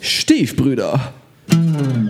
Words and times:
Stiefbrüder. 0.00 1.12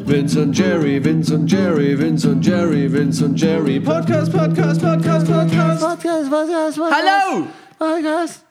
Vince 0.05 0.43
und 0.43 0.57
Jerry, 0.59 1.03
Vince 1.03 1.35
und 1.35 1.51
Jerry, 1.51 1.99
Vince 1.99 2.29
und 2.31 2.45
Jerry, 2.45 2.93
Vince 2.93 3.25
und 3.25 3.41
Jerry. 3.41 3.81
Podcast, 3.81 4.33
Podcast, 4.33 4.81
Podcast, 4.83 5.27
Podcast. 5.27 5.81
Podcast, 5.81 6.31
Podcast, 6.31 6.31
Podcast. 6.31 6.79
Hallo! 6.81 7.47
Podcast, 7.79 8.45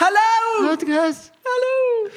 Hallo! 0.00 0.68
Podcast. 0.70 1.32
Hallo! 1.44 2.10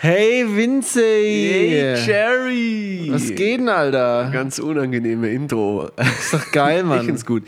Hey, 0.00 0.44
Vince. 0.46 1.00
Hey, 1.00 1.94
Jerry! 2.06 3.08
Was 3.12 3.28
geht 3.34 3.60
denn, 3.60 3.68
Alter? 3.68 4.30
Ganz 4.32 4.58
unangenehme 4.58 5.30
Intro. 5.30 5.90
Ist 5.98 6.32
doch 6.34 6.52
geil, 6.52 6.80
Ich 6.80 6.84
Mann. 6.86 7.04
find's 7.06 7.24
gut. 7.24 7.44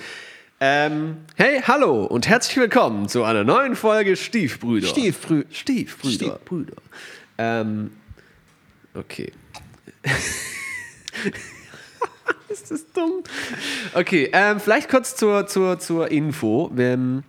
Ähm, 0.61 1.17
hey, 1.37 1.61
hallo 1.67 2.05
und 2.05 2.29
herzlich 2.29 2.57
willkommen 2.57 3.09
zu 3.09 3.25
einer 3.25 3.43
neuen 3.43 3.75
Folge 3.75 4.17
Stiefbrüder. 4.17 4.87
Stiefbrü- 4.87 5.45
Stiefbrüder. 5.51 6.15
Stief- 6.15 6.45
Brüder. 6.45 6.77
Ähm, 7.37 7.91
okay. 8.95 9.33
ist 12.49 12.71
das 12.71 12.91
dumm? 12.93 13.23
Okay, 13.95 14.31
ähm, 14.33 14.61
vielleicht 14.61 14.89
kurz 14.89 15.17
zur, 15.17 15.47
zur, 15.47 15.79
zur 15.79 16.11
Info. 16.11 16.71
Ähm, 16.77 17.25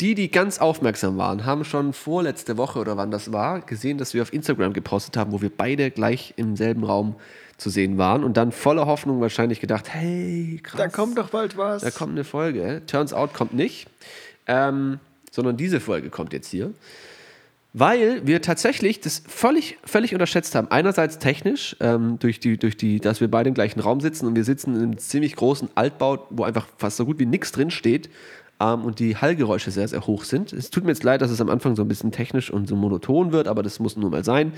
die, 0.00 0.14
die 0.14 0.30
ganz 0.30 0.58
aufmerksam 0.58 1.18
waren, 1.18 1.44
haben 1.44 1.64
schon 1.64 1.92
vorletzte 1.92 2.56
Woche 2.56 2.78
oder 2.78 2.96
wann 2.96 3.10
das 3.10 3.32
war, 3.32 3.60
gesehen, 3.60 3.98
dass 3.98 4.14
wir 4.14 4.22
auf 4.22 4.32
Instagram 4.32 4.72
gepostet 4.72 5.16
haben, 5.16 5.32
wo 5.32 5.42
wir 5.42 5.50
beide 5.50 5.90
gleich 5.90 6.34
im 6.36 6.54
selben 6.54 6.84
Raum 6.84 7.16
zu 7.56 7.70
sehen 7.70 7.98
waren 7.98 8.22
und 8.22 8.36
dann 8.36 8.52
voller 8.52 8.86
Hoffnung 8.86 9.20
wahrscheinlich 9.20 9.58
gedacht, 9.60 9.92
hey, 9.92 10.60
krass. 10.62 10.78
Da 10.78 10.88
kommt 10.88 11.18
doch 11.18 11.30
bald 11.30 11.56
was. 11.56 11.82
Da 11.82 11.90
kommt 11.90 12.12
eine 12.12 12.22
Folge. 12.22 12.82
Turns 12.86 13.12
out 13.12 13.34
kommt 13.34 13.54
nicht. 13.54 13.88
Ähm, 14.46 15.00
sondern 15.32 15.56
diese 15.56 15.80
Folge 15.80 16.10
kommt 16.10 16.32
jetzt 16.32 16.48
hier. 16.48 16.72
Weil 17.78 18.26
wir 18.26 18.42
tatsächlich 18.42 19.00
das 19.00 19.22
völlig, 19.28 19.78
völlig 19.84 20.12
unterschätzt 20.12 20.56
haben. 20.56 20.68
Einerseits 20.68 21.18
technisch, 21.18 21.76
ähm, 21.78 22.18
durch 22.18 22.40
die, 22.40 22.58
durch 22.58 22.76
die, 22.76 22.98
dass 22.98 23.20
wir 23.20 23.30
beide 23.30 23.48
im 23.48 23.54
gleichen 23.54 23.78
Raum 23.78 24.00
sitzen 24.00 24.26
und 24.26 24.34
wir 24.34 24.42
sitzen 24.42 24.74
in 24.74 24.82
einem 24.82 24.98
ziemlich 24.98 25.36
großen 25.36 25.68
Altbau, 25.76 26.26
wo 26.30 26.42
einfach 26.42 26.66
fast 26.76 26.96
so 26.96 27.06
gut 27.06 27.20
wie 27.20 27.26
nichts 27.26 27.52
drin 27.52 27.70
steht 27.70 28.10
ähm, 28.58 28.84
und 28.84 28.98
die 28.98 29.16
Hallgeräusche 29.16 29.70
sehr, 29.70 29.86
sehr 29.86 30.04
hoch 30.08 30.24
sind. 30.24 30.52
Es 30.52 30.70
tut 30.70 30.82
mir 30.82 30.90
jetzt 30.90 31.04
leid, 31.04 31.22
dass 31.22 31.30
es 31.30 31.40
am 31.40 31.48
Anfang 31.48 31.76
so 31.76 31.82
ein 31.82 31.88
bisschen 31.88 32.10
technisch 32.10 32.50
und 32.50 32.66
so 32.66 32.74
monoton 32.74 33.30
wird, 33.30 33.46
aber 33.46 33.62
das 33.62 33.78
muss 33.78 33.96
nun 33.96 34.10
mal 34.10 34.24
sein. 34.24 34.54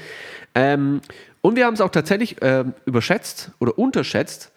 Ähm, 0.54 1.02
und 1.42 1.56
wir 1.56 1.66
haben 1.66 1.74
es 1.74 1.82
auch 1.82 1.90
tatsächlich 1.90 2.36
ähm, 2.40 2.72
überschätzt 2.86 3.50
oder 3.58 3.78
unterschätzt, 3.78 4.50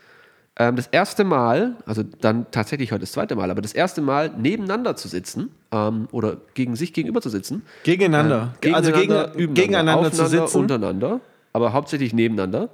ähm, 0.58 0.76
das 0.76 0.88
erste 0.88 1.24
Mal, 1.24 1.76
also 1.86 2.04
dann 2.04 2.46
tatsächlich 2.52 2.92
heute 2.92 3.02
das 3.02 3.12
zweite 3.14 3.36
Mal, 3.36 3.50
aber 3.50 3.62
das 3.62 3.74
erste 3.74 4.02
Mal 4.02 4.30
nebeneinander 4.38 4.96
zu 4.96 5.08
sitzen 5.08 5.50
ähm, 5.72 6.08
oder 6.12 6.38
gegen 6.54 6.76
sich 6.76 6.94
gegenüber 6.94 7.22
zu 7.22 7.30
sitzen. 7.30 7.64
Gegeneinander. 7.84 8.54
Äh, 8.64 8.74
also 8.74 8.92
gegen, 8.92 9.54
gegeneinander 9.54 10.12
zu 10.12 10.28
sitzen. 10.28 10.58
Untereinander, 10.58 11.22
aber 11.54 11.74
hauptsächlich 11.74 12.14
nebeneinander 12.14 12.70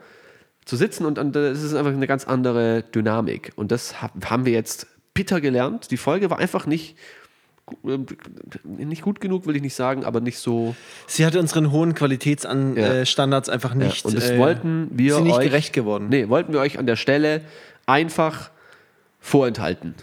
zu 0.66 0.75
sitzen 0.75 1.05
und, 1.05 1.17
und 1.17 1.35
das 1.35 1.63
ist 1.63 1.73
einfach 1.73 1.91
eine 1.91 2.05
ganz 2.05 2.25
andere 2.25 2.83
Dynamik. 2.83 3.53
Und 3.55 3.72
das 3.72 4.02
hab, 4.02 4.30
haben 4.30 4.45
wir 4.45 4.53
jetzt 4.53 4.88
bitter 5.13 5.41
gelernt. 5.41 5.89
Die 5.91 5.97
Folge 5.97 6.30
war 6.30 6.38
einfach 6.38 6.66
nicht, 6.66 6.95
äh, 6.95 6.97
nicht 8.64 9.02
gut 9.02 9.20
genug, 9.22 9.45
will 9.48 9.56
ich 9.56 9.62
nicht 9.62 9.75
sagen, 9.75 10.06
aber 10.06 10.22
nicht 10.22 10.38
so. 10.39 10.75
Sie 11.08 11.25
hat 11.25 11.36
unseren 11.36 11.72
hohen 11.72 11.94
Qualitätsstandards 11.94 13.48
Ja. 13.48 13.53
äh, 13.53 13.56
einfach 13.56 13.73
nicht. 13.73 14.06
und 14.06 14.16
das 14.16 14.31
äh, 14.31 14.38
wollten 14.38 14.89
wir 14.94 15.16
sind 15.16 15.23
nicht 15.25 15.38
euch, 15.38 15.45
gerecht 15.45 15.73
geworden. 15.73 16.08
Nee, 16.09 16.30
wollten 16.30 16.53
wir 16.53 16.59
euch 16.59 16.80
an 16.80 16.86
der 16.86 16.95
Stelle 16.95 17.42
einfach 17.86 18.50
vorenthalten. 19.20 19.95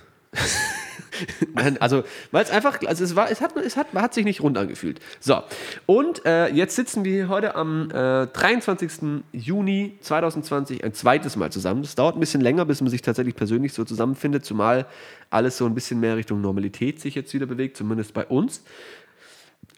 Nein, 1.55 1.81
also, 1.81 2.05
weil 2.31 2.45
es 2.45 2.51
einfach, 2.51 2.81
also 2.87 3.05
es 3.05 3.17
war, 3.17 3.31
es 3.31 3.41
hat, 3.41 3.57
es 3.57 3.77
hat, 3.77 3.93
hat 3.95 4.15
sich 4.15 4.25
nicht 4.25 4.43
rund 4.43 4.59
angefühlt. 4.59 5.01
So, 5.21 5.43
und 5.87 6.25
äh, 6.25 6.49
jetzt 6.49 6.77
sitzen 6.77 7.05
wir 7.05 7.29
heute 7.29 7.55
am 7.55 7.91
äh, 7.91 8.27
23. 8.27 9.23
Juni 9.33 9.99
2020 10.01 10.85
ein 10.85 10.95
zweites 10.95 11.37
Mal 11.37 11.51
zusammen. 11.51 11.83
Das 11.83 11.95
dauert 11.95 12.17
ein 12.17 12.21
bisschen 12.21 12.41
länger, 12.41 12.65
bis 12.65 12.81
man 12.81 12.91
sich 12.91 13.03
tatsächlich 13.03 13.35
persönlich 13.35 13.73
so 13.73 13.85
zusammenfindet, 13.85 14.45
zumal 14.45 14.87
alles 15.31 15.57
so 15.57 15.67
ein 15.67 15.75
bisschen 15.75 16.01
mehr 16.01 16.17
Richtung 16.17 16.41
Normalität 16.41 17.01
sich 17.01 17.15
jetzt 17.15 17.35
wieder 17.35 17.47
bewegt, 17.47 17.77
zumindest 17.77 18.15
bei 18.15 18.27
uns. 18.27 18.63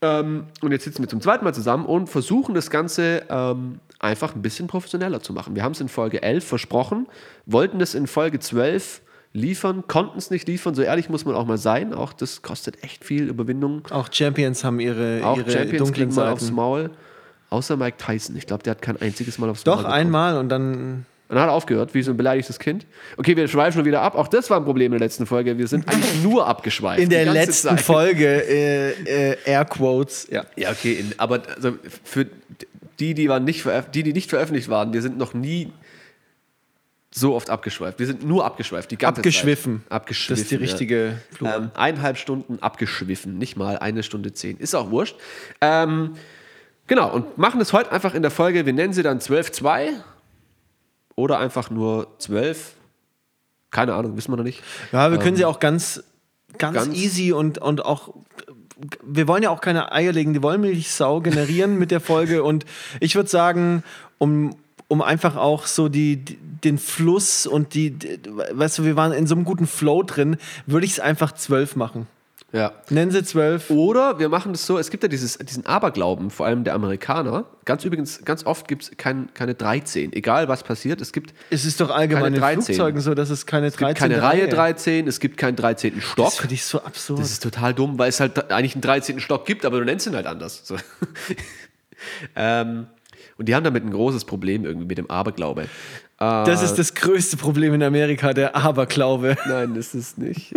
Ähm, 0.00 0.47
und 0.60 0.72
jetzt 0.72 0.84
sitzen 0.84 1.03
wir 1.03 1.09
zum 1.09 1.21
zweiten 1.21 1.44
Mal 1.44 1.54
zusammen 1.54 1.84
und 1.87 2.09
versuchen 2.09 2.54
das 2.54 2.71
Ganze 2.71 3.25
ähm, 3.28 3.81
einfach 3.98 4.34
ein 4.34 4.43
bisschen 4.43 4.69
professioneller 4.69 5.21
zu 5.21 5.32
machen. 5.32 5.56
Wir 5.56 5.65
haben 5.65 5.72
es 5.72 5.81
in 5.81 5.88
Folge 5.88 6.22
11 6.22 6.44
versprochen, 6.44 7.06
wollten 7.47 7.78
das 7.78 7.94
in 7.94 8.06
Folge 8.06 8.38
12 8.38 9.00
liefern, 9.33 9.84
konnten 9.87 10.19
es 10.19 10.31
nicht 10.31 10.49
liefern. 10.49 10.75
So 10.75 10.83
ehrlich 10.83 11.09
muss 11.09 11.25
man 11.25 11.34
auch 11.34 11.47
mal 11.47 11.59
sein. 11.59 11.93
Auch 11.94 12.12
das 12.12 12.43
kostet 12.43 12.83
echt 12.83 13.05
viel 13.05 13.28
Überwindung. 13.28 13.83
Auch 13.91 14.09
Champions 14.12 14.65
haben 14.65 14.81
ihre, 14.81 15.21
Auch 15.25 15.39
ihre 15.39 15.50
Champions 15.50 15.78
dunklen 15.78 16.09
kriegen 16.09 16.15
mal 16.15 16.33
aufs 16.33 16.44
Seiten. 16.44 16.55
Maul. 16.55 16.91
Außer 17.50 17.77
Mike 17.77 17.97
Tyson. 17.99 18.37
Ich 18.37 18.47
glaube, 18.47 18.62
der 18.62 18.72
hat 18.72 18.83
kein 18.83 19.00
einziges 19.00 19.39
Mal 19.39 19.49
aufs 19.49 19.65
Maul 19.65 19.77
Doch, 19.77 19.84
einmal 19.84 20.37
und 20.39 20.49
dann. 20.49 21.06
Und 21.28 21.34
dann 21.34 21.43
hat 21.43 21.50
er 21.50 21.53
aufgehört, 21.53 21.93
wie 21.93 22.03
so 22.03 22.12
ein 22.12 22.16
beleidigtes 22.16 22.59
Kind. 22.59 22.87
Okay, 23.19 23.37
wir 23.37 23.49
schweifen 23.49 23.81
schon 23.81 23.84
wieder 23.84 24.00
ab. 24.00 24.15
Auch 24.15 24.28
das 24.28 24.49
war 24.49 24.56
ein 24.56 24.65
Problem 24.65 24.94
in 24.94 24.99
der 24.99 25.06
letzten 25.06 25.27
Folge. 25.27 25.59
Wir 25.59 25.66
sind 25.66 25.87
eigentlich 25.87 26.22
nur 26.22 26.47
abgeschweift. 26.47 27.03
In 27.03 27.10
der 27.10 27.27
letzten 27.31 27.69
Zeit. 27.69 27.83
Folge, 27.83 28.27
äh, 28.27 28.93
äh, 29.33 29.37
Air 29.45 29.66
Quotes. 29.66 30.27
Ja. 30.31 30.47
Ja, 30.56 30.71
okay, 30.71 30.95
in, 30.95 31.12
aber 31.19 31.43
also 31.55 31.75
für 32.03 32.27
die, 32.99 33.12
die, 33.12 33.28
waren 33.28 33.45
nicht 33.45 33.66
die, 33.93 34.03
die 34.03 34.15
nicht 34.15 34.31
veröffentlicht 34.31 34.71
waren, 34.71 34.95
wir 34.95 35.03
sind 35.03 35.19
noch 35.19 35.34
nie 35.34 35.71
so 37.18 37.34
oft 37.34 37.50
abgeschweift. 37.50 37.98
Wir 37.98 38.06
sind 38.06 38.24
nur 38.24 38.44
abgeschweift, 38.44 38.90
die 38.90 38.96
ganze 38.96 39.20
Abgeschwiffen. 39.20 39.82
Zeit. 39.82 39.92
Abgeschwiffen. 39.92 40.34
Das 40.34 40.40
ist 40.42 40.50
die 40.50 40.56
richtige. 40.56 41.18
Ja. 41.40 41.56
Ähm, 41.56 41.70
eineinhalb 41.74 42.18
Stunden 42.18 42.58
abgeschwiffen, 42.60 43.38
nicht 43.38 43.56
mal 43.56 43.78
eine 43.78 44.02
Stunde 44.02 44.32
zehn. 44.32 44.56
Ist 44.58 44.74
auch 44.74 44.90
wurscht. 44.90 45.16
Ähm, 45.60 46.14
genau, 46.86 47.12
und 47.12 47.38
machen 47.38 47.60
es 47.60 47.72
heute 47.72 47.92
einfach 47.92 48.14
in 48.14 48.22
der 48.22 48.30
Folge, 48.30 48.66
wir 48.66 48.72
nennen 48.72 48.92
sie 48.92 49.02
dann 49.02 49.18
12.2 49.18 49.90
oder 51.14 51.38
einfach 51.38 51.70
nur 51.70 52.14
12. 52.18 52.74
Keine 53.70 53.94
Ahnung, 53.94 54.16
wissen 54.16 54.32
wir 54.32 54.36
noch 54.36 54.44
nicht. 54.44 54.62
Ja, 54.92 55.10
wir 55.10 55.18
können 55.18 55.36
sie 55.36 55.44
auch 55.44 55.60
ganz, 55.60 56.02
ganz, 56.56 56.76
ganz- 56.76 56.96
easy 56.96 57.32
und, 57.32 57.58
und 57.58 57.84
auch. 57.84 58.14
Wir 59.02 59.26
wollen 59.26 59.42
ja 59.42 59.50
auch 59.50 59.60
keine 59.60 59.90
eierlegende 59.90 60.40
Wollmilchsau 60.42 61.20
generieren 61.20 61.78
mit 61.78 61.90
der 61.90 62.00
Folge. 62.00 62.44
Und 62.44 62.64
ich 63.00 63.16
würde 63.16 63.28
sagen, 63.28 63.82
um, 64.18 64.54
um 64.88 65.03
einfach 65.03 65.37
auch 65.37 65.66
so 65.66 65.88
die, 65.88 66.16
die, 66.16 66.38
den 66.65 66.78
Fluss 66.78 67.47
und 67.47 67.75
die, 67.75 67.91
die, 67.91 68.19
weißt 68.53 68.78
du, 68.78 68.84
wir 68.84 68.97
waren 68.97 69.12
in 69.12 69.26
so 69.26 69.34
einem 69.34 69.44
guten 69.44 69.66
Flow 69.66 70.03
drin, 70.03 70.37
würde 70.66 70.87
ich 70.87 70.93
es 70.93 71.00
einfach 71.00 71.32
zwölf 71.32 71.76
machen. 71.76 72.06
Ja. 72.50 72.72
Nennen 72.88 73.10
sie 73.10 73.22
zwölf. 73.22 73.69
Oder 73.69 74.19
wir 74.19 74.31
machen 74.31 74.53
das 74.53 74.65
so, 74.65 74.78
es 74.78 74.88
gibt 74.88 75.03
ja 75.03 75.09
dieses, 75.09 75.37
diesen 75.37 75.66
Aberglauben, 75.66 76.31
vor 76.31 76.47
allem 76.47 76.65
der 76.65 76.75
Amerikaner. 76.75 77.44
Ganz 77.66 77.84
übrigens, 77.84 78.25
ganz 78.25 78.47
oft 78.47 78.66
gibt 78.69 78.84
es 78.84 78.91
kein, 78.97 79.28
keine 79.34 79.54
13. 79.54 80.15
Egal 80.15 80.48
was 80.48 80.62
passiert, 80.62 81.03
es 81.03 81.12
gibt, 81.12 81.34
Es 81.50 81.66
ist 81.66 81.78
doch 81.82 81.91
allgemein 81.91 82.32
Keine 82.32 82.37
in 82.37 82.41
13. 82.41 82.62
Flugzeugen 82.62 83.00
so, 83.03 83.15
dass 83.15 83.28
es 83.28 83.44
keine 83.44 83.66
es 83.66 83.77
gibt 83.77 83.91
13. 83.91 83.98
keine 83.98 84.22
Reihe 84.22 84.48
13, 84.48 85.06
es 85.06 85.21
gibt 85.21 85.37
keinen 85.37 85.56
13. 85.56 86.00
Stock. 86.00 86.25
Das 86.25 86.38
finde 86.38 86.54
ich 86.54 86.65
so 86.65 86.81
absurd. 86.81 87.21
Das 87.21 87.31
ist 87.31 87.43
total 87.43 87.75
dumm, 87.75 87.98
weil 87.98 88.09
es 88.09 88.19
halt 88.19 88.50
eigentlich 88.50 88.75
einen 88.75 88.82
13. 88.82 89.21
Stock 89.21 89.44
gibt, 89.44 89.66
aber 89.66 89.81
du 89.81 89.84
nennst 89.84 90.06
ihn 90.06 90.15
halt 90.15 90.27
anders. 90.27 90.62
So. 90.65 90.77
ähm, 92.37 92.87
und 93.38 93.49
die 93.49 93.54
haben 93.54 93.65
damit 93.65 93.84
ein 93.84 93.91
großes 93.91 94.25
Problem 94.25 94.65
irgendwie 94.65 94.87
mit 94.87 94.99
dem 94.99 95.09
Aberglaube. 95.10 95.62
Äh, 95.62 95.66
Das 96.19 96.62
ist 96.62 96.75
das 96.75 96.94
größte 96.94 97.37
Problem 97.37 97.72
in 97.72 97.82
Amerika, 97.82 98.34
der 98.34 98.56
Aberglaube. 98.56 99.37
Nein, 99.49 99.75
das 99.75 99.94
ist 99.94 100.19
nicht. 100.19 100.53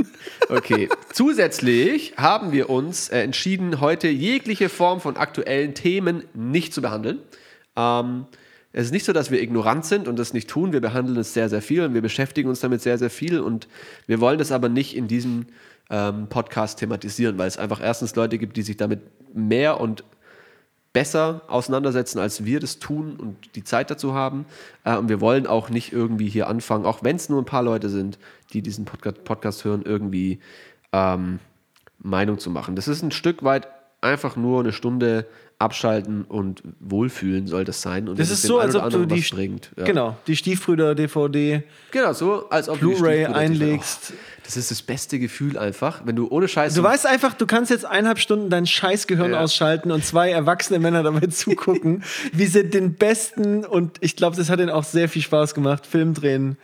Okay. 0.50 0.90
Zusätzlich 1.14 2.14
haben 2.18 2.52
wir 2.52 2.70
uns 2.70 3.10
äh, 3.10 3.22
entschieden, 3.22 3.80
heute 3.80 4.08
jegliche 4.08 4.68
Form 4.68 5.00
von 5.00 5.16
aktuellen 5.16 5.76
Themen 5.76 6.24
nicht 6.34 6.74
zu 6.74 6.82
behandeln. 6.82 7.20
Ähm, 7.76 8.26
es 8.74 8.86
ist 8.86 8.92
nicht 8.92 9.06
so, 9.06 9.14
dass 9.14 9.32
wir 9.32 9.42
ignorant 9.42 9.86
sind 9.86 10.08
und 10.08 10.18
das 10.18 10.34
nicht 10.34 10.50
tun. 10.50 10.74
Wir 10.74 10.82
behandeln 10.82 11.18
es 11.18 11.34
sehr, 11.34 11.50
sehr 11.50 11.62
viel 11.62 11.84
und 11.84 11.94
wir 11.94 12.02
beschäftigen 12.02 12.50
uns 12.50 12.62
damit 12.62 12.82
sehr, 12.82 12.98
sehr 12.98 13.10
viel 13.10 13.40
und 13.40 13.68
wir 14.08 14.20
wollen 14.22 14.40
das 14.40 14.52
aber 14.52 14.70
nicht 14.70 14.96
in 14.96 15.08
diesem 15.08 15.46
ähm, 15.90 16.28
Podcast 16.30 16.80
thematisieren, 16.80 17.38
weil 17.38 17.48
es 17.48 17.58
einfach 17.58 17.82
erstens 17.82 18.16
Leute 18.16 18.38
gibt, 18.38 18.56
die 18.58 18.62
sich 18.62 18.78
damit 18.78 19.02
mehr 19.36 19.80
und 19.80 20.04
besser 20.94 21.42
auseinandersetzen, 21.48 22.20
als 22.20 22.44
wir 22.44 22.60
das 22.60 22.80
tun 22.80 23.16
und 23.16 23.56
die 23.56 23.64
Zeit 23.64 23.90
dazu 23.90 24.14
haben. 24.14 24.46
Äh, 24.84 24.98
und 24.98 25.10
wir 25.10 25.22
wollen 25.22 25.48
auch 25.48 25.70
nicht 25.70 25.94
irgendwie 25.94 26.30
hier 26.30 26.48
anfangen, 26.48 26.86
auch 26.86 27.04
wenn 27.04 27.16
es 27.16 27.30
nur 27.30 27.42
ein 27.42 27.46
paar 27.46 27.64
Leute 27.64 27.90
sind, 27.90 28.20
die 28.54 28.62
diesen 28.62 28.86
Podcast, 28.86 29.24
Podcast 29.24 29.66
hören, 29.66 29.84
irgendwie 29.84 30.40
ähm, 30.92 31.40
Meinung 32.00 32.40
zu 32.40 32.50
machen. 32.50 32.76
Das 32.76 32.88
ist 32.88 33.02
ein 33.04 33.12
Stück 33.12 33.44
weit 33.44 33.68
einfach 34.02 34.36
nur 34.36 34.60
eine 34.60 34.74
Stunde 34.74 35.28
abschalten 35.62 36.24
und 36.26 36.64
wohlfühlen 36.80 37.48
soll 37.48 37.64
das 37.64 37.82
sein. 37.82 38.10
Und 38.10 38.20
Das 38.20 38.30
ist 38.30 38.40
es 38.40 38.48
so, 38.48 38.58
dem 38.60 38.66
als 38.68 38.76
ob 38.76 38.90
du 38.90 39.06
die 39.06 39.22
bringt. 39.22 39.72
Ja. 39.78 39.86
Genau, 39.86 40.18
die 40.28 40.36
Stiefbrüder 40.36 40.96
DVD 40.96 41.64
Genau, 41.92 42.14
so 42.14 42.50
als 42.50 42.68
ob 42.68 42.80
Blu-ray 42.80 43.26
einlegst. 43.26 44.14
Oh, 44.14 44.18
das 44.44 44.58
ist 44.58 44.72
das 44.72 44.82
beste 44.82 45.20
Gefühl 45.20 45.58
einfach, 45.58 46.02
wenn 46.06 46.16
du 46.16 46.28
ohne 46.30 46.48
Scheiß 46.48 46.74
Du 46.74 46.84
weißt 46.84 47.06
einfach, 47.06 47.34
du 47.36 47.46
kannst 47.46 47.70
jetzt 47.72 47.86
eineinhalb 47.86 48.20
Stunden 48.20 48.50
dein 48.50 48.66
Scheißgehirn 48.66 49.32
Ja. 49.34 49.40
ausschalten 49.42 49.92
und 49.92 50.04
zwei 50.04 50.32
erwachsene 50.32 50.80
Männer 50.80 51.04
dabei 51.04 51.28
zugucken, 51.30 52.04
wie 52.34 52.48
sie 52.48 52.64
den 52.70 52.96
besten 52.96 53.64
und 53.64 53.98
ich 54.02 54.16
glaube, 54.16 54.36
das 54.36 54.50
hat 54.50 54.60
ihnen 54.60 54.70
auch 54.72 54.84
sehr 54.84 55.08
viel 55.10 55.22
Spaß 55.22 55.54
gemacht, 55.54 55.86
Film 55.86 56.14
drehen. 56.14 56.58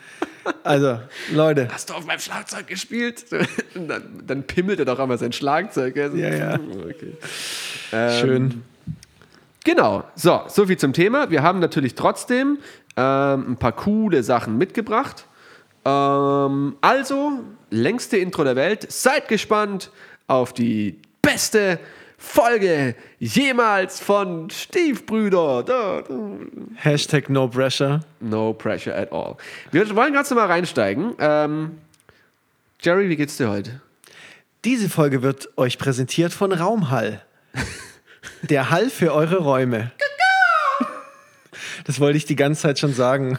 Also, 0.63 0.99
Leute. 1.33 1.67
hast 1.71 1.89
du 1.89 1.93
auf 1.93 2.05
meinem 2.05 2.19
Schlagzeug 2.19 2.67
gespielt? 2.67 3.25
Dann, 3.75 4.01
dann 4.25 4.43
pimmelt 4.43 4.79
er 4.79 4.85
doch 4.85 4.97
einmal 4.97 5.17
sein 5.19 5.31
Schlagzeug. 5.33 5.93
gell? 5.93 6.17
Ja, 6.17 6.33
ja. 6.33 6.53
Okay. 6.55 7.13
Ähm, 7.91 8.19
Schön. 8.21 8.61
Genau, 9.67 10.05
so, 10.15 10.43
so 10.47 10.65
viel 10.65 10.77
zum 10.77 10.93
Thema. 10.93 11.29
Wir 11.29 11.43
haben 11.43 11.59
natürlich 11.59 11.93
trotzdem 11.93 12.59
ähm, 12.95 13.51
ein 13.51 13.57
paar 13.57 13.73
coole 13.73 14.23
Sachen 14.23 14.57
mitgebracht. 14.57 15.25
Ähm, 15.83 16.77
also, 16.79 17.43
längste 17.69 18.15
Intro 18.15 18.45
der 18.45 18.55
Welt. 18.55 18.89
Seid 18.89 19.27
gespannt 19.27 19.91
auf 20.27 20.53
die 20.53 21.01
beste 21.21 21.79
Folge 22.17 22.95
jemals 23.19 23.99
von 23.99 24.49
Stiefbrüder. 24.49 25.63
Da, 25.63 26.01
da. 26.01 26.15
Hashtag 26.75 27.29
no 27.29 27.49
pressure. 27.49 27.99
No 28.21 28.53
pressure 28.53 28.95
at 28.95 29.11
all. 29.11 29.35
Wir 29.71 29.93
wollen 29.97 30.13
ganz 30.13 30.29
normal 30.29 30.47
reinsteigen. 30.47 31.13
Ähm, 31.19 31.77
Jerry, 32.79 33.09
wie 33.09 33.17
geht's 33.17 33.35
dir 33.35 33.49
heute? 33.49 33.81
Diese 34.63 34.87
Folge 34.87 35.23
wird 35.23 35.49
euch 35.57 35.77
präsentiert 35.77 36.31
von 36.31 36.53
Raumhall. 36.53 37.21
Der 38.43 38.69
Hall 38.69 38.89
für 38.89 39.13
eure 39.13 39.37
Räume. 39.37 39.91
Das 41.85 41.99
wollte 41.99 42.17
ich 42.17 42.25
die 42.25 42.35
ganze 42.35 42.63
Zeit 42.63 42.79
schon 42.79 42.93
sagen. 42.93 43.37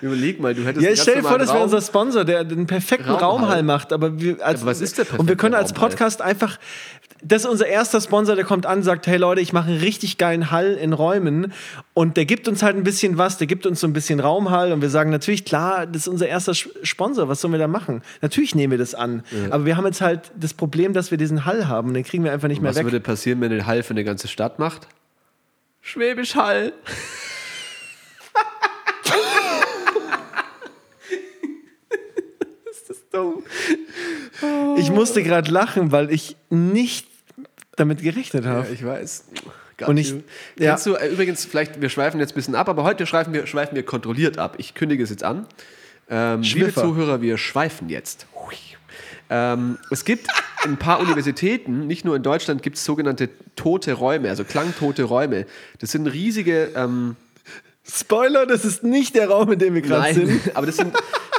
Überleg 0.00 0.40
mal, 0.40 0.54
du 0.54 0.64
hättest 0.64 0.84
Ja, 0.84 0.94
stell 0.96 1.16
dir 1.16 1.22
vor, 1.22 1.38
das 1.38 1.52
wäre 1.52 1.62
unser 1.62 1.80
Sponsor, 1.80 2.24
der 2.24 2.44
den 2.44 2.66
perfekten 2.66 3.10
Raumhall. 3.10 3.30
Raumhall, 3.30 3.62
macht. 3.62 3.92
Aber, 3.92 4.20
wir 4.20 4.44
als, 4.44 4.62
Aber 4.62 4.70
was 4.70 4.80
ist 4.80 4.98
der 4.98 5.04
Und 5.04 5.10
wir 5.10 5.16
perfekte 5.16 5.36
können 5.36 5.54
als 5.54 5.72
Raumhall? 5.72 5.90
Podcast 5.90 6.22
einfach. 6.22 6.58
Das 7.22 7.42
ist 7.42 7.48
unser 7.48 7.66
erster 7.66 8.00
Sponsor, 8.00 8.36
der 8.36 8.44
kommt 8.44 8.66
an, 8.66 8.82
sagt: 8.82 9.06
Hey 9.06 9.16
Leute, 9.16 9.40
ich 9.40 9.52
mache 9.52 9.68
einen 9.70 9.80
richtig 9.80 10.18
geilen 10.18 10.50
Hall 10.50 10.74
in 10.74 10.92
Räumen. 10.92 11.52
Und 11.94 12.16
der 12.16 12.24
gibt 12.24 12.48
uns 12.48 12.62
halt 12.62 12.76
ein 12.76 12.82
bisschen 12.82 13.18
was, 13.18 13.38
der 13.38 13.46
gibt 13.46 13.66
uns 13.66 13.80
so 13.80 13.86
ein 13.86 13.92
bisschen 13.92 14.20
Raumhall. 14.20 14.72
Und 14.72 14.82
wir 14.82 14.90
sagen 14.90 15.10
natürlich, 15.10 15.44
klar, 15.44 15.86
das 15.86 16.02
ist 16.02 16.08
unser 16.08 16.28
erster 16.28 16.54
Sponsor, 16.54 17.28
was 17.28 17.40
sollen 17.40 17.52
wir 17.52 17.58
da 17.58 17.68
machen? 17.68 18.02
Natürlich 18.22 18.54
nehmen 18.54 18.72
wir 18.72 18.78
das 18.78 18.94
an. 18.94 19.22
Aber 19.50 19.64
wir 19.64 19.76
haben 19.76 19.86
jetzt 19.86 20.00
halt 20.00 20.30
das 20.36 20.54
Problem, 20.54 20.92
dass 20.92 21.10
wir 21.10 21.18
diesen 21.18 21.44
Hall 21.44 21.68
haben. 21.68 21.94
Den 21.94 22.04
kriegen 22.04 22.24
wir 22.24 22.32
einfach 22.32 22.48
nicht 22.48 22.60
mehr 22.60 22.70
Was 22.70 22.76
weg. 22.76 22.84
würde 22.84 23.00
passieren, 23.00 23.40
wenn 23.40 23.52
ihr 23.52 23.66
Hall 23.66 23.82
für 23.82 23.90
eine 23.90 24.04
ganze 24.04 24.28
Stadt 24.28 24.58
macht? 24.58 24.86
Schwäbisch 25.80 26.34
Hall. 26.34 26.72
ist 32.70 32.90
das 32.90 32.98
Ich 34.76 34.90
musste 34.90 35.22
gerade 35.22 35.50
lachen, 35.50 35.92
weil 35.92 36.10
ich 36.12 36.36
nicht 36.50 37.06
damit 37.76 38.02
gerechnet 38.02 38.44
habe. 38.46 38.66
Ja, 38.66 38.72
ich 38.72 38.84
weiß. 38.84 39.24
Got 39.78 39.88
Und 39.88 39.96
ich- 39.98 40.14
ja. 40.58 40.70
Kennst 40.70 40.86
du, 40.86 40.94
äh, 40.94 41.08
übrigens, 41.08 41.44
vielleicht, 41.44 41.80
wir 41.80 41.88
schweifen 41.90 42.18
jetzt 42.20 42.32
ein 42.32 42.34
bisschen 42.36 42.54
ab, 42.54 42.68
aber 42.68 42.82
heute 42.84 43.06
schweifen 43.06 43.32
wir, 43.32 43.46
schweifen 43.46 43.76
wir 43.76 43.82
kontrolliert 43.84 44.38
ab. 44.38 44.54
Ich 44.58 44.74
kündige 44.74 45.02
es 45.02 45.10
jetzt 45.10 45.22
an. 45.24 45.46
Ähm, 46.08 46.42
liebe. 46.42 46.72
Zuhörer, 46.72 47.20
wir 47.20 47.36
schweifen 47.36 47.88
jetzt. 47.88 48.26
Ähm, 49.28 49.78
es 49.90 50.04
gibt 50.04 50.28
ein 50.64 50.76
paar 50.76 51.00
Universitäten, 51.00 51.86
nicht 51.86 52.04
nur 52.04 52.14
in 52.16 52.22
Deutschland, 52.22 52.62
gibt 52.62 52.76
es 52.76 52.84
sogenannte 52.84 53.28
tote 53.56 53.92
Räume, 53.92 54.28
also 54.28 54.44
klangtote 54.44 55.02
Räume. 55.02 55.46
Das 55.80 55.90
sind 55.90 56.06
riesige 56.06 56.70
ähm, 56.76 57.16
Spoiler, 57.88 58.46
das 58.46 58.64
ist 58.64 58.82
nicht 58.82 59.14
der 59.14 59.28
Raum, 59.28 59.52
in 59.52 59.58
dem 59.58 59.74
wir 59.74 59.82
gerade 59.82 60.14
sind. 60.14 60.40
Aber 60.54 60.66
das 60.66 60.76
sind, 60.76 60.94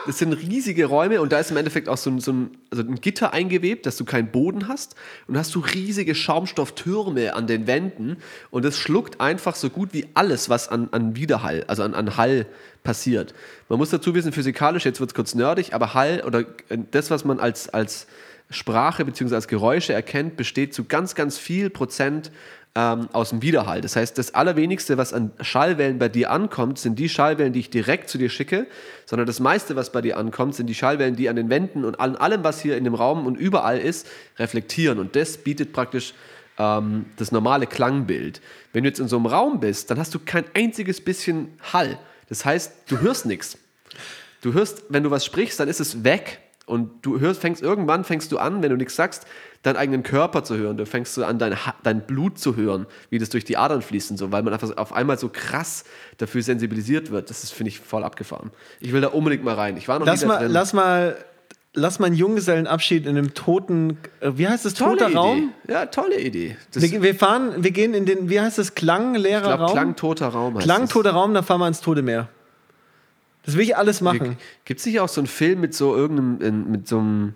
das 0.07 0.17
sind 0.17 0.33
riesige 0.33 0.85
Räume 0.85 1.21
und 1.21 1.31
da 1.31 1.39
ist 1.39 1.51
im 1.51 1.57
Endeffekt 1.57 1.89
auch 1.89 1.97
so 1.97 2.09
ein, 2.09 2.19
so 2.19 2.31
ein, 2.31 2.51
also 2.71 2.83
ein 2.83 2.95
Gitter 2.95 3.33
eingewebt, 3.33 3.85
dass 3.85 3.97
du 3.97 4.05
keinen 4.05 4.31
Boden 4.31 4.67
hast 4.67 4.95
und 5.27 5.37
hast 5.37 5.53
du 5.53 5.59
riesige 5.59 6.15
Schaumstofftürme 6.15 7.35
an 7.35 7.45
den 7.45 7.67
Wänden 7.67 8.17
und 8.49 8.65
das 8.65 8.77
schluckt 8.77 9.21
einfach 9.21 9.55
so 9.55 9.69
gut 9.69 9.89
wie 9.91 10.07
alles, 10.13 10.49
was 10.49 10.69
an, 10.69 10.89
an 10.91 11.15
Widerhall, 11.15 11.65
also 11.67 11.83
an, 11.83 11.93
an 11.93 12.17
Hall 12.17 12.47
passiert. 12.83 13.35
Man 13.69 13.77
muss 13.77 13.89
dazu 13.89 14.15
wissen, 14.15 14.31
physikalisch, 14.31 14.85
jetzt 14.85 14.99
wird 14.99 15.11
es 15.11 15.13
kurz 15.13 15.35
nerdig, 15.35 15.73
aber 15.73 15.93
Hall 15.93 16.23
oder 16.25 16.41
äh, 16.69 16.77
das, 16.91 17.11
was 17.11 17.25
man 17.25 17.39
als, 17.39 17.69
als 17.69 18.07
Sprache 18.49 19.03
bzw. 19.03 19.35
als 19.35 19.47
Geräusche 19.47 19.93
erkennt, 19.93 20.37
besteht 20.37 20.73
zu 20.73 20.85
ganz, 20.85 21.15
ganz 21.15 21.37
viel 21.37 21.69
Prozent 21.69 22.31
ähm, 22.77 23.09
aus 23.11 23.31
dem 23.31 23.41
Widerhall. 23.41 23.81
Das 23.81 23.95
heißt, 23.95 24.19
das 24.19 24.35
Allerwenigste, 24.35 24.99
was 24.99 25.11
an 25.11 25.31
Schallwellen 25.41 25.97
bei 25.97 26.09
dir 26.09 26.29
ankommt, 26.29 26.77
sind 26.77 26.99
die 26.99 27.09
Schallwellen, 27.09 27.51
die 27.51 27.61
ich 27.61 27.71
direkt 27.71 28.07
zu 28.07 28.19
dir 28.19 28.29
schicke, 28.29 28.67
sondern 29.07 29.25
das 29.25 29.39
meiste, 29.39 29.75
was 29.75 29.91
bei 29.91 30.01
dir 30.01 30.15
ankommt, 30.15 30.53
sind 30.53 30.67
die 30.67 30.75
Schallwellen, 30.75 31.15
die 31.15 31.27
an 31.27 31.35
den 31.35 31.49
Wänden 31.49 31.83
und 31.83 31.99
an 31.99 32.15
allem, 32.15 32.43
was 32.43 32.61
hier 32.61 32.77
in 32.77 32.83
dem 32.83 32.93
Raum 32.93 33.25
und 33.25 33.35
überall 33.35 33.79
ist, 33.79 34.05
reflektieren. 34.37 34.99
Und 34.99 35.15
das 35.15 35.37
bietet 35.37 35.73
praktisch 35.73 36.13
ähm, 36.59 37.07
das 37.15 37.31
normale 37.31 37.65
Klangbild. 37.65 38.41
Wenn 38.73 38.83
du 38.83 38.89
jetzt 38.89 38.99
in 38.99 39.07
so 39.07 39.15
einem 39.15 39.25
Raum 39.25 39.59
bist, 39.59 39.89
dann 39.89 39.97
hast 39.97 40.13
du 40.13 40.19
kein 40.19 40.45
einziges 40.53 41.01
bisschen 41.01 41.49
Hall. 41.73 41.97
Das 42.29 42.45
heißt, 42.45 42.73
du 42.89 42.99
hörst 42.99 43.25
nichts. 43.25 43.57
Du 44.41 44.53
hörst, 44.53 44.83
wenn 44.89 45.01
du 45.01 45.09
was 45.09 45.25
sprichst, 45.25 45.59
dann 45.59 45.67
ist 45.67 45.79
es 45.79 46.03
weg. 46.03 46.41
Und 46.67 47.05
du 47.05 47.21
hörst, 47.21 47.39
fängst 47.39 47.63
irgendwann 47.63 48.03
fängst 48.03 48.29
du 48.33 48.37
an, 48.39 48.61
wenn 48.61 48.69
du 48.69 48.75
nichts 48.75 48.97
sagst, 48.97 49.25
deinen 49.63 49.77
eigenen 49.77 50.03
Körper 50.03 50.43
zu 50.43 50.57
hören. 50.57 50.75
Du 50.75 50.85
fängst 50.85 51.13
so 51.13 51.23
an, 51.23 51.39
dein, 51.39 51.55
dein 51.81 52.05
Blut 52.05 52.37
zu 52.37 52.57
hören, 52.57 52.87
wie 53.09 53.19
das 53.19 53.29
durch 53.29 53.45
die 53.45 53.55
Adern 53.55 53.81
fließt 53.81 54.11
und 54.11 54.17
so, 54.17 54.33
weil 54.33 54.43
man 54.43 54.51
einfach 54.53 54.75
auf 54.75 54.91
einmal 54.91 55.17
so 55.17 55.29
krass 55.31 55.85
dafür 56.17 56.41
sensibilisiert 56.43 57.09
wird. 57.09 57.29
Das 57.29 57.45
ist, 57.45 57.53
finde 57.53 57.69
ich, 57.69 57.79
voll 57.79 58.03
abgefahren. 58.03 58.51
Ich 58.81 58.91
will 58.91 58.99
da 58.99 59.07
unbedingt 59.07 59.45
mal 59.45 59.55
rein. 59.55 59.77
Ich 59.77 59.87
war 59.87 59.97
noch 59.99 60.05
Lass 60.05 60.21
nie 60.21 60.27
da 60.27 60.33
mal, 60.33 60.39
drin. 60.43 60.51
lass 60.51 60.73
mal, 60.73 61.17
lass 61.73 61.99
mal 61.99 62.07
einen 62.07 62.15
Junggesellenabschied 62.15 63.05
in 63.05 63.17
einem 63.17 63.33
toten, 63.33 63.97
äh, 64.19 64.31
wie 64.35 64.49
heißt 64.49 64.65
das, 64.65 64.73
tolle 64.73 64.97
toter 64.97 65.07
Idee. 65.07 65.17
Raum? 65.17 65.53
Ja, 65.69 65.85
tolle 65.85 66.19
Idee. 66.19 66.57
Wir, 66.73 67.01
wir 67.01 67.15
fahren, 67.15 67.63
wir 67.63 67.71
gehen 67.71 67.93
in 67.93 68.05
den, 68.05 68.29
wie 68.29 68.41
heißt 68.41 68.57
das, 68.57 68.75
klangleerer 68.75 69.55
Raum? 69.55 69.71
klangtoter 69.71 70.27
Raum 70.27 70.55
heißt 70.55 70.65
Klangtoter 70.65 71.11
Raum, 71.11 71.33
dann 71.33 71.45
fahren 71.45 71.61
wir 71.61 71.67
ins 71.69 71.79
Tote 71.79 72.01
Meer. 72.01 72.27
Das 73.47 73.55
will 73.55 73.63
ich 73.63 73.75
alles 73.75 74.01
machen. 74.01 74.37
Gibt 74.65 74.79
es 74.81 74.85
nicht 74.85 74.99
auch 74.99 75.09
so 75.09 75.19
einen 75.21 75.27
Film 75.27 75.61
mit 75.61 75.73
so 75.73 75.95
irgendeinem, 75.95 76.39
in, 76.41 76.71
mit 76.71 76.87
so 76.87 76.99
einem 76.99 77.33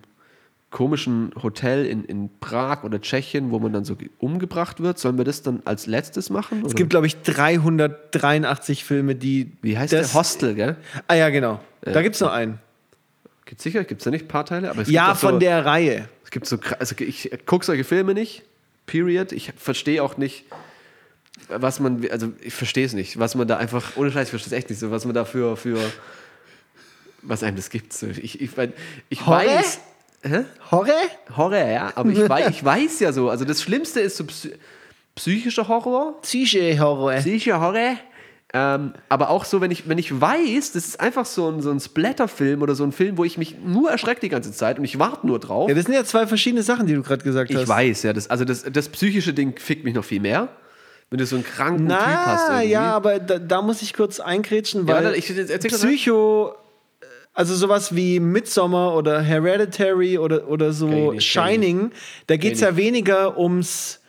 komischen 0.69 1.31
Hotel 1.41 1.85
in, 1.85 2.05
in 2.05 2.29
Prag 2.39 2.83
oder 2.83 3.01
Tschechien, 3.01 3.51
wo 3.51 3.59
man 3.59 3.73
dann 3.73 3.83
so 3.83 3.95
ge- 3.95 4.09
umgebracht 4.19 4.79
wird? 4.81 4.99
Sollen 4.99 5.17
wir 5.17 5.25
das 5.25 5.41
dann 5.41 5.61
als 5.65 5.87
letztes 5.87 6.29
machen? 6.29 6.63
Es 6.65 6.75
gibt, 6.75 6.91
glaube 6.91 7.07
ich, 7.07 7.21
383 7.23 8.83
Filme, 8.83 9.15
die. 9.15 9.51
Wie 9.61 9.77
heißt 9.77 9.91
das, 9.93 10.11
der? 10.11 10.19
Hostel, 10.19 10.55
gell? 10.55 10.75
Ah 11.07 11.15
ja, 11.15 11.29
genau. 11.29 11.59
Da 11.81 12.01
gibt 12.01 12.15
es 12.15 12.21
nur 12.21 12.31
einen. 12.31 12.59
Gibt 13.45 13.61
sicher? 13.61 13.83
Gibt 13.83 14.01
es 14.01 14.05
da 14.05 14.11
nicht 14.11 14.25
ein 14.25 14.27
paar 14.29 14.45
Teile? 14.45 14.69
Aber 14.69 14.81
es 14.81 14.89
Ja, 14.89 15.13
von 15.15 15.33
so, 15.33 15.39
der 15.39 15.65
Reihe. 15.65 16.07
Es 16.23 16.31
gibt 16.31 16.45
so, 16.45 16.57
also 16.79 16.95
ich 16.99 17.29
gucke 17.45 17.65
solche 17.65 17.83
Filme 17.83 18.13
nicht, 18.13 18.43
period. 18.85 19.33
Ich 19.33 19.51
verstehe 19.57 20.01
auch 20.03 20.15
nicht, 20.17 20.45
was 21.53 21.80
man, 21.80 22.06
also 22.09 22.31
ich 22.42 22.53
verstehe 22.53 22.86
es 22.86 22.94
nicht, 22.94 23.19
was 23.19 23.36
man 23.36 23.48
da 23.48 23.57
einfach, 23.57 23.98
ohne 23.98 24.12
Scheiß, 24.12 24.27
ich 24.27 24.30
verstehe 24.31 24.53
es 24.53 24.57
echt 24.57 24.69
nicht 24.69 24.80
so, 24.80 24.92
was 24.92 25.06
man 25.06 25.13
da 25.13 25.25
für, 25.25 25.57
was 27.21 27.44
einem 27.44 27.56
das 27.56 27.69
gibt. 27.69 27.94
So, 27.94 28.07
ich 28.07 28.42
ich, 28.42 28.56
mein, 28.57 28.74
ich 29.09 29.25
Horror? 29.25 29.45
weiß, 29.45 29.80
hä? 30.24 30.45
Horror? 30.71 31.01
Horror, 31.36 31.68
ja, 31.68 31.92
aber 31.95 32.09
ich 32.09 32.30
weiß, 32.30 32.50
ich 32.50 32.63
weiß 32.63 33.00
ja 33.00 33.13
so, 33.13 33.30
also 33.30 33.45
das 33.45 33.62
Schlimmste 33.62 34.00
ist 34.00 34.18
so 34.18 34.25
psy 34.25 34.51
psychischer 35.13 35.68
Horror, 35.68 36.22
Psyche-Horror. 36.22 37.15
psychischer 37.15 37.60
Horror. 37.60 37.98
Ähm, 38.53 38.93
aber 39.08 39.29
auch 39.29 39.46
so, 39.46 39.62
wenn 39.62 39.72
ich, 39.72 39.88
wenn 39.88 39.98
ich 39.98 40.20
weiß, 40.20 40.74
das 40.74 40.86
ist 40.86 41.00
einfach 41.00 41.25
so 41.25 41.50
ein, 41.50 41.62
so 41.62 41.72
ein 41.72 41.79
Splatter-Film 41.79 42.62
oder 42.62 42.75
so 42.75 42.84
ein 42.84 42.91
Film, 42.91 43.17
wo 43.17 43.24
ich 43.24 43.38
mich 43.38 43.58
nur 43.63 43.91
erschrecke 43.91 44.22
die 44.22 44.29
ganze 44.29 44.51
Zeit 44.51 44.77
und 44.77 44.84
ich 44.84 45.00
warte 45.00 45.25
nur 45.25 45.39
drauf. 45.39 45.70
Ja, 45.70 45.75
das 45.75 45.86
sind 45.86 45.93
ja 45.93 46.03
zwei 46.03 46.27
verschiedene 46.27 46.63
Sachen, 46.63 46.86
die 46.86 46.93
du 46.93 47.01
gerade 47.01 47.24
gesagt 47.24 47.53
hast. 47.53 47.62
Ich 47.62 47.67
weiß, 47.67 48.03
ja. 48.03 48.13
Das, 48.13 48.29
also 48.29 48.43
das, 48.43 48.63
das 48.63 48.89
psychische 48.89 49.34
Ding 49.34 49.58
fickt 49.58 49.86
mich 49.86 49.93
noch 49.93 50.03
viel 50.03 50.20
mehr. 50.20 50.50
Wenn 51.12 51.18
du 51.20 51.25
so 51.25 51.36
einen 51.36 51.46
kranken 51.46 51.88
Typ 51.89 51.98
hast. 51.98 52.48
Na, 52.48 52.56
irgendwie. 52.62 52.72
ja, 52.72 52.94
aber 52.96 53.20
da, 53.20 53.38
da 53.38 53.62
muss 53.62 53.82
ich 53.82 53.94
kurz 53.94 54.20
einkrätschen, 54.20 54.88
Ja, 54.88 54.94
weil 54.96 55.03
dann- 55.03 55.13
ich- 55.13 55.27
Psycho, 55.68 56.56
also 57.34 57.53
sowas 57.53 57.94
wie 57.96 58.20
Midsommar 58.22 58.96
oder 58.96 59.22
Hereditary 59.22 60.18
oder, 60.18 60.48
oder 60.48 60.72
so 60.72 60.88
ich 61.12 61.15
nicht, 61.18 61.27
Shining, 61.27 61.91
da 62.27 62.38
geht 62.38 62.53
es 62.56 62.62
ja 62.62 62.77
weniger 62.77 63.38
ums 63.38 64.00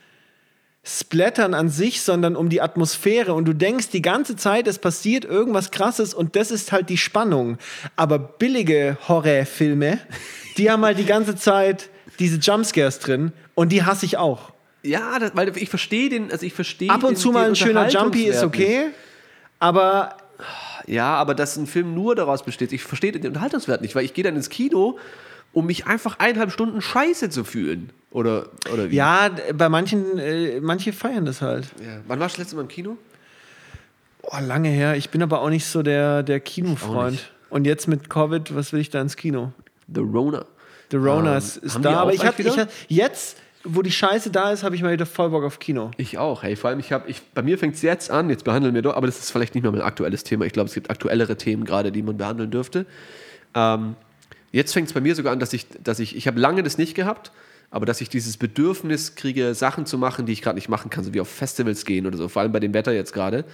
Splattern 0.85 1.53
an 1.53 1.67
sich, 1.69 2.01
sondern 2.01 2.35
um 2.37 2.47
die 2.49 2.61
Atmosphäre. 2.61 3.33
Und 3.33 3.45
du 3.45 3.53
denkst 3.53 3.89
die 3.89 4.01
ganze 4.01 4.37
Zeit, 4.37 4.67
es 4.67 4.79
passiert 4.79 5.25
irgendwas 5.25 5.71
Krasses 5.71 6.13
und 6.13 6.37
das 6.37 6.51
ist 6.51 6.71
halt 6.71 6.89
die 6.89 6.97
Spannung. 6.97 7.57
Aber 7.97 8.17
billige 8.17 8.97
Horrorfilme, 9.09 9.99
die 10.57 10.71
haben 10.71 10.83
halt 10.85 10.99
die 10.99 11.05
ganze 11.05 11.35
Zeit 11.35 11.89
diese 12.19 12.37
Jumpscares 12.37 12.99
drin 12.99 13.33
und 13.55 13.73
die 13.73 13.83
hasse 13.83 14.05
ich 14.05 14.15
auch. 14.17 14.52
Ja, 14.83 15.17
das, 15.17 15.31
weil 15.35 15.55
ich 15.57 15.69
verstehe 15.69 16.09
den, 16.09 16.31
also 16.31 16.45
ich 16.45 16.53
verstehe 16.53 16.89
Ab 16.89 17.03
und 17.03 17.11
den, 17.11 17.15
zu 17.15 17.31
mal 17.31 17.47
ein 17.47 17.55
schöner 17.55 17.89
Jumpy 17.89 18.25
ist 18.25 18.43
okay, 18.43 18.87
aber. 19.59 20.17
Ja, 20.85 21.15
aber 21.15 21.33
dass 21.33 21.55
ein 21.55 21.67
Film 21.67 21.93
nur 21.93 22.15
daraus 22.15 22.43
besteht, 22.43 22.73
ich 22.73 22.83
verstehe 22.83 23.13
den 23.13 23.25
Unterhaltungswert 23.27 23.81
nicht, 23.81 23.95
weil 23.95 24.03
ich 24.03 24.13
gehe 24.13 24.25
dann 24.25 24.35
ins 24.35 24.49
Kino, 24.49 24.99
um 25.53 25.65
mich 25.65 25.87
einfach 25.87 26.19
eineinhalb 26.19 26.51
Stunden 26.51 26.81
scheiße 26.81 27.29
zu 27.29 27.45
fühlen. 27.45 27.91
Oder, 28.11 28.49
oder 28.71 28.91
wie? 28.91 28.95
Ja, 28.95 29.29
bei 29.53 29.69
manchen, 29.69 30.19
äh, 30.19 30.59
manche 30.59 30.91
feiern 30.91 31.25
das 31.25 31.41
halt. 31.41 31.65
Ja. 31.79 32.01
Wann 32.07 32.19
warst 32.19 32.35
du 32.35 32.41
das 32.41 32.45
letzte 32.47 32.55
Mal 32.57 32.63
im 32.63 32.67
Kino? 32.67 32.97
Oh, 34.23 34.37
lange 34.41 34.69
her. 34.69 34.95
Ich 34.97 35.09
bin 35.09 35.23
aber 35.23 35.41
auch 35.41 35.49
nicht 35.49 35.65
so 35.65 35.83
der, 35.83 36.23
der 36.23 36.39
Kinofreund. 36.39 37.31
Und 37.49 37.65
jetzt 37.65 37.87
mit 37.87 38.09
Covid, 38.09 38.55
was 38.55 38.73
will 38.73 38.81
ich 38.81 38.89
da 38.89 39.01
ins 39.01 39.15
Kino? 39.15 39.53
The 39.93 40.01
Rona. 40.01 40.45
The 40.91 40.97
Rona 40.97 41.33
Ähm, 41.33 41.37
ist, 41.37 41.61
da. 41.81 42.01
Aber 42.01 42.13
ich 42.13 42.25
hab, 42.25 42.37
ich 42.39 42.57
hab, 42.57 42.69
jetzt, 42.87 43.37
wo 43.63 43.81
die 43.81 43.91
Scheiße 43.91 44.29
da 44.29 44.51
ist, 44.51 44.63
habe 44.63 44.75
ich 44.75 44.81
mal 44.81 44.91
wieder 44.91 45.05
voll 45.05 45.29
Bock 45.29 45.43
auf 45.43 45.59
Kino. 45.59 45.91
Ich 45.97 46.17
auch, 46.17 46.43
hey. 46.43 46.55
Vor 46.55 46.69
allem, 46.69 46.79
ich 46.79 46.91
habe, 46.91 47.09
ich, 47.09 47.21
bei 47.33 47.41
mir 47.41 47.57
fängt 47.57 47.75
es 47.75 47.81
jetzt 47.81 48.11
an, 48.11 48.29
jetzt 48.29 48.43
behandeln 48.43 48.75
wir 48.75 48.81
doch, 48.81 48.95
aber 48.95 49.07
das 49.07 49.19
ist 49.19 49.31
vielleicht 49.31 49.55
nicht 49.55 49.63
mehr 49.63 49.71
mein 49.71 49.81
aktuelles 49.81 50.23
Thema. 50.23 50.45
Ich 50.45 50.53
glaube, 50.53 50.67
es 50.67 50.73
gibt 50.73 50.89
aktuellere 50.89 51.37
Themen 51.37 51.63
gerade, 51.63 51.91
die 51.91 52.01
man 52.01 52.17
behandeln 52.17 52.51
dürfte. 52.51 52.85
Ähm, 53.55 53.95
jetzt 54.51 54.73
fängt 54.73 54.87
es 54.87 54.93
bei 54.93 55.01
mir 55.01 55.15
sogar 55.15 55.31
an, 55.31 55.39
dass 55.39 55.53
ich, 55.53 55.67
dass 55.81 55.99
ich, 55.99 56.15
ich 56.15 56.27
habe 56.27 56.39
lange 56.39 56.63
das 56.63 56.77
nicht 56.77 56.93
gehabt, 56.93 57.31
aber 57.71 57.85
dass 57.85 58.01
ich 58.01 58.09
dieses 58.09 58.37
Bedürfnis 58.37 59.15
kriege, 59.15 59.55
Sachen 59.55 59.85
zu 59.85 59.97
machen, 59.97 60.25
die 60.25 60.33
ich 60.33 60.41
gerade 60.41 60.55
nicht 60.55 60.69
machen 60.69 60.89
kann, 60.89 61.03
so 61.03 61.13
wie 61.13 61.21
auf 61.21 61.29
Festivals 61.29 61.85
gehen 61.85 62.05
oder 62.05 62.17
so, 62.17 62.27
vor 62.27 62.41
allem 62.41 62.51
bei 62.51 62.59
dem 62.59 62.73
Wetter 62.73 62.91
jetzt 62.91 63.13
gerade. 63.13 63.45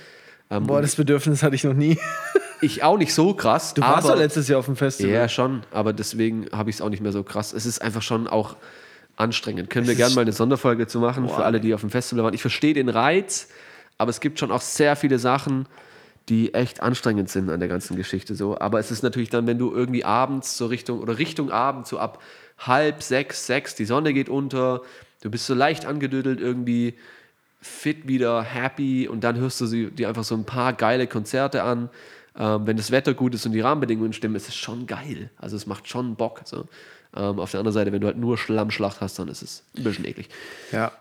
Ähm, 0.49 0.65
Boah, 0.65 0.81
das 0.81 0.95
Bedürfnis 0.95 1.43
hatte 1.43 1.55
ich 1.55 1.63
noch 1.63 1.75
nie. 1.75 1.99
ich 2.61 2.83
auch 2.83 2.97
nicht 2.97 3.13
so 3.13 3.35
krass. 3.35 3.75
Du 3.75 3.81
warst 3.81 4.09
doch 4.09 4.17
letztes 4.17 4.47
Jahr 4.47 4.59
auf 4.59 4.65
dem 4.65 4.75
Festival. 4.75 5.13
Ja, 5.13 5.29
schon, 5.29 5.61
aber 5.71 5.93
deswegen 5.93 6.47
habe 6.51 6.71
ich 6.71 6.77
es 6.77 6.81
auch 6.81 6.89
nicht 6.89 7.01
mehr 7.01 7.11
so 7.11 7.23
krass. 7.23 7.53
Es 7.53 7.67
ist 7.67 7.81
einfach 7.81 8.01
schon 8.01 8.27
auch 8.27 8.55
anstrengend. 9.19 9.69
Können 9.69 9.88
wir 9.88 9.95
gerne 9.95 10.15
mal 10.15 10.21
eine 10.21 10.31
Sonderfolge 10.31 10.88
zu 10.88 10.99
machen 10.99 11.25
Boah, 11.25 11.38
für 11.38 11.45
alle, 11.45 11.59
die 11.59 11.73
auf 11.73 11.81
dem 11.81 11.89
Festival 11.89 12.23
waren. 12.23 12.33
Ich 12.33 12.41
verstehe 12.41 12.73
den 12.73 12.89
Reiz, 12.89 13.49
aber 13.97 14.09
es 14.09 14.19
gibt 14.19 14.39
schon 14.39 14.51
auch 14.51 14.61
sehr 14.61 14.95
viele 14.95 15.19
Sachen, 15.19 15.67
die 16.29 16.53
echt 16.53 16.81
anstrengend 16.81 17.29
sind 17.29 17.49
an 17.49 17.59
der 17.59 17.69
ganzen 17.69 17.97
Geschichte 17.97 18.35
so. 18.35 18.57
Aber 18.59 18.79
es 18.79 18.91
ist 18.91 19.03
natürlich 19.03 19.29
dann, 19.29 19.47
wenn 19.47 19.57
du 19.57 19.73
irgendwie 19.73 20.05
abends 20.05 20.57
so 20.57 20.67
Richtung 20.67 20.99
oder 20.99 21.17
Richtung 21.17 21.51
Abend 21.51 21.88
so 21.88 21.99
ab 21.99 22.21
halb 22.57 23.01
sechs, 23.01 23.45
sechs, 23.45 23.75
die 23.75 23.85
Sonne 23.85 24.13
geht 24.13 24.29
unter, 24.29 24.81
du 25.21 25.29
bist 25.29 25.45
so 25.45 25.53
leicht 25.53 25.85
angedödelt 25.85 26.39
irgendwie 26.39 26.95
fit 27.61 28.07
wieder, 28.07 28.41
happy 28.41 29.07
und 29.07 29.23
dann 29.23 29.38
hörst 29.38 29.59
du 29.59 29.65
sie, 29.65 29.91
dir 29.91 30.07
einfach 30.07 30.23
so 30.23 30.35
ein 30.35 30.45
paar 30.45 30.73
geile 30.73 31.07
Konzerte 31.07 31.63
an. 31.63 31.89
Ähm, 32.38 32.65
wenn 32.65 32.77
das 32.77 32.91
Wetter 32.91 33.13
gut 33.13 33.33
ist 33.33 33.45
und 33.45 33.51
die 33.51 33.59
Rahmenbedingungen 33.59 34.13
stimmen, 34.13 34.35
ist 34.35 34.47
es 34.47 34.55
schon 34.55 34.88
geil. 34.88 35.29
Also 35.38 35.57
es 35.57 35.65
macht 35.65 35.89
schon 35.89 36.15
Bock. 36.15 36.41
So. 36.45 36.65
Ähm, 37.15 37.39
auf 37.39 37.51
der 37.51 37.59
anderen 37.59 37.73
Seite, 37.73 37.91
wenn 37.91 38.01
du 38.01 38.07
halt 38.07 38.17
nur 38.17 38.37
Schlammschlacht 38.37 39.01
hast, 39.01 39.17
dann 39.19 39.27
ist 39.27 39.41
es 39.41 39.63
ein 39.77 39.83
bisschen 39.83 40.05
eklig. 40.05 40.29
Ja. 40.71 40.91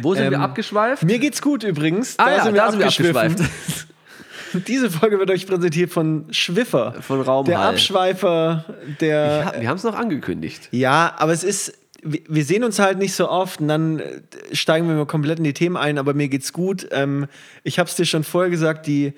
Wo 0.00 0.14
sind 0.14 0.24
Ähm, 0.24 0.30
wir 0.32 0.40
abgeschweift? 0.40 1.02
Mir 1.02 1.18
geht's 1.18 1.42
gut 1.42 1.62
übrigens. 1.62 2.18
Ah 2.18 2.30
ja, 2.30 2.36
da 2.38 2.44
sind 2.44 2.54
wir 2.54 2.64
abgeschweift. 2.64 3.38
Diese 4.68 4.90
Folge 4.90 5.18
wird 5.18 5.30
euch 5.30 5.46
präsentiert 5.46 5.90
von 5.90 6.26
Schwiffer. 6.30 6.94
Von 7.02 7.20
Raumhall. 7.20 7.44
Der 7.44 7.60
Abschweifer, 7.60 8.64
der. 9.00 9.52
Ja, 9.54 9.60
wir 9.60 9.68
haben 9.68 9.76
es 9.76 9.82
noch 9.84 9.96
angekündigt. 9.96 10.68
Ja, 10.70 11.14
aber 11.18 11.32
es 11.32 11.42
ist, 11.42 11.76
wir 12.02 12.20
wir 12.28 12.44
sehen 12.44 12.62
uns 12.62 12.78
halt 12.78 12.98
nicht 12.98 13.14
so 13.14 13.28
oft 13.28 13.60
und 13.60 13.68
dann 13.68 13.98
äh, 13.98 14.20
steigen 14.52 14.86
wir 14.88 14.94
mal 14.94 15.06
komplett 15.06 15.38
in 15.38 15.44
die 15.44 15.54
Themen 15.54 15.76
ein, 15.76 15.98
aber 15.98 16.14
mir 16.14 16.28
geht's 16.28 16.52
gut. 16.52 16.86
Ähm, 16.92 17.26
ich 17.64 17.78
habe 17.78 17.88
es 17.88 17.96
dir 17.96 18.06
schon 18.06 18.22
vorher 18.22 18.50
gesagt, 18.50 18.86
die, 18.86 19.14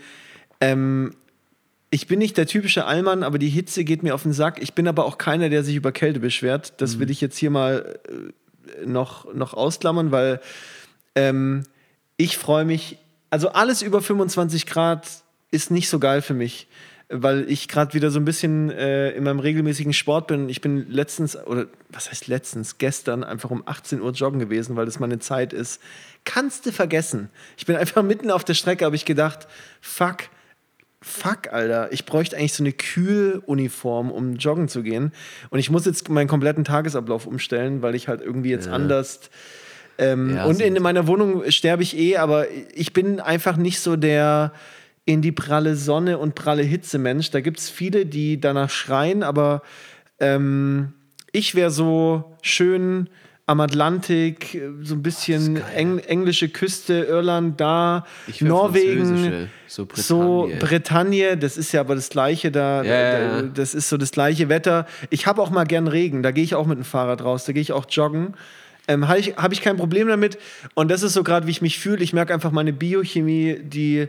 ähm, 0.63 1.13
ich 1.91 2.07
bin 2.07 2.19
nicht 2.19 2.37
der 2.37 2.47
typische 2.47 2.85
Allmann, 2.85 3.23
aber 3.23 3.39
die 3.39 3.49
Hitze 3.49 3.85
geht 3.85 4.03
mir 4.03 4.15
auf 4.15 4.25
den 4.25 4.33
Sack. 4.33 4.61
Ich 4.61 4.75
bin 4.75 4.89
aber 4.89 5.05
auch 5.05 5.19
keiner, 5.19 5.49
der 5.49 5.63
sich 5.63 5.77
über 5.77 5.93
Kälte 5.93 6.21
beschwert. 6.21 6.75
Das 6.79 6.99
will 6.99 7.11
ich 7.11 7.21
jetzt 7.21 7.39
hier 7.39 7.51
mal 7.51 7.99
äh, 8.09 8.87
noch, 8.87 9.33
noch 9.33 9.55
ausklammern, 9.55 10.11
weil 10.11 10.41
ähm, 11.15 11.63
ich 12.17 12.39
freue 12.39 12.65
mich, 12.65 12.99
also 13.31 13.51
alles 13.51 13.83
über 13.83 14.03
25 14.03 14.67
Grad 14.67 15.07
ist 15.51 15.71
nicht 15.71 15.89
so 15.89 15.99
geil 15.99 16.23
für 16.23 16.35
mich, 16.35 16.67
weil 17.09 17.49
ich 17.49 17.69
gerade 17.69 17.95
wieder 17.95 18.11
so 18.11 18.19
ein 18.19 18.25
bisschen 18.25 18.71
äh, 18.71 19.11
in 19.11 19.23
meinem 19.23 19.39
regelmäßigen 19.39 19.93
Sport 19.93 20.27
bin. 20.27 20.49
Ich 20.49 20.61
bin 20.61 20.91
letztens, 20.91 21.37
oder 21.37 21.67
was 21.89 22.11
heißt 22.11 22.27
letztens, 22.27 22.79
gestern 22.79 23.23
einfach 23.23 23.51
um 23.51 23.63
18 23.65 24.01
Uhr 24.01 24.11
joggen 24.11 24.41
gewesen, 24.41 24.75
weil 24.75 24.87
das 24.87 24.99
meine 24.99 25.21
Zeit 25.21 25.53
ist. 25.53 25.81
Kannst 26.25 26.67
du 26.67 26.73
vergessen. 26.73 27.31
Ich 27.57 27.65
bin 27.65 27.77
einfach 27.77 28.03
mitten 28.03 28.31
auf 28.31 28.43
der 28.43 28.55
Strecke, 28.55 28.85
habe 28.85 28.97
ich 28.97 29.05
gedacht, 29.05 29.47
fuck, 29.81 30.25
fuck, 31.07 31.53
Alter, 31.53 31.93
ich 31.93 32.05
bräuchte 32.05 32.37
eigentlich 32.37 32.55
so 32.55 32.65
eine 32.65 32.73
Kühluniform, 32.73 34.11
um 34.11 34.35
joggen 34.37 34.69
zu 34.69 34.83
gehen. 34.83 35.13
Und 35.51 35.59
ich 35.59 35.71
muss 35.71 35.87
jetzt 35.87 36.09
meinen 36.09 36.27
kompletten 36.27 36.65
Tagesablauf 36.65 37.27
umstellen, 37.27 37.81
weil 37.81 37.95
ich 37.95 38.09
halt 38.09 38.21
irgendwie 38.21 38.51
jetzt 38.51 38.69
anders. 38.69 39.21
Ähm, 39.99 40.35
Ja, 40.35 40.45
und 40.45 40.61
in 40.61 40.83
meiner 40.83 41.07
Wohnung 41.07 41.49
sterbe 41.51 41.83
ich 41.83 41.97
eh, 41.97 42.17
aber 42.17 42.47
ich 42.75 42.93
bin 42.93 43.21
einfach 43.21 43.57
nicht 43.57 43.81
so 43.81 43.97
der 43.97 44.53
in 45.05 45.23
die 45.23 45.33
pralle 45.33 45.77
Sonne 45.77 46.19
und 46.19 46.35
pralle 46.35 46.65
Hitze 46.65 46.99
Mensch. 46.99 47.31
Da 47.31 47.41
gibt 47.41 47.61
es 47.61 47.71
viele, 47.71 48.05
die 48.05 48.41
danach 48.41 48.71
schreien, 48.71 49.23
aber 49.23 49.63
ähm, 50.19 50.93
ich 51.31 51.55
wäre 51.55 51.71
so 51.71 52.37
schön 52.43 53.09
am 53.49 53.61
Atlantik, 53.61 54.55
äh, 54.57 54.71
so 54.83 54.95
ein 54.97 55.03
bisschen 55.03 55.57
eng, 55.75 55.99
englische 56.01 56.49
Küste, 56.49 57.05
Irland 57.09 57.61
da, 57.61 58.05
Norwegen, 58.49 59.07
so 59.69 59.87
so 59.95 60.49
Bretagne. 60.59 61.37
Das 61.37 61.57
ist 61.57 61.71
ja 61.73 61.81
aber 61.81 61.95
das 61.95 62.09
gleiche 62.09 62.51
da, 62.51 62.83
ja, 62.83 62.93
da- 63.43 63.43
das 63.43 63.75
ist 63.75 63.89
so 63.89 63.97
das 63.97 64.11
gleiche 64.11 64.49
Wetter. 64.49 64.87
Ich 65.11 65.27
habe 65.27 65.41
auch 65.43 65.51
mal 65.51 65.65
gern 65.65 65.87
Regen, 65.87 66.23
da 66.23 66.33
gehe 66.33 66.43
ich 66.45 66.55
auch 66.57 66.67
mit 66.67 66.77
dem 66.79 66.85
Fahrrad 66.85 67.23
raus, 67.23 67.45
da 67.45 67.53
gehe 67.53 67.63
ich 67.63 67.73
auch 67.73 67.87
joggen. 67.89 68.35
Ähm, 68.89 69.09
habe 69.09 69.19
ich, 69.19 69.37
hab 69.37 69.53
ich 69.53 69.63
kein 69.63 69.77
Problem 69.77 70.07
damit. 70.09 70.39
Und 70.75 70.91
das 70.91 71.03
ist 71.03 71.13
so 71.15 71.23
gerade, 71.25 71.47
wie 71.47 71.51
ich 71.51 71.61
mich 71.63 71.79
fühle. 71.79 72.03
Ich 72.05 72.13
merke 72.13 72.33
einfach 72.35 72.53
meine 72.53 72.73
Biochemie, 72.73 73.59
die, 73.61 74.07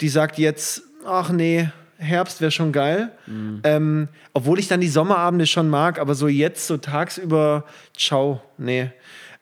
die 0.00 0.08
sagt 0.08 0.38
jetzt, 0.38 0.82
ach 1.04 1.30
nee, 1.30 1.68
Herbst 2.02 2.40
wäre 2.40 2.50
schon 2.50 2.72
geil. 2.72 3.12
Mhm. 3.26 3.60
Ähm, 3.64 4.08
obwohl 4.32 4.58
ich 4.58 4.68
dann 4.68 4.80
die 4.80 4.88
Sommerabende 4.88 5.46
schon 5.46 5.70
mag, 5.70 5.98
aber 5.98 6.14
so 6.14 6.28
jetzt, 6.28 6.66
so 6.66 6.76
tagsüber, 6.76 7.64
ciao, 7.96 8.42
nee. 8.58 8.90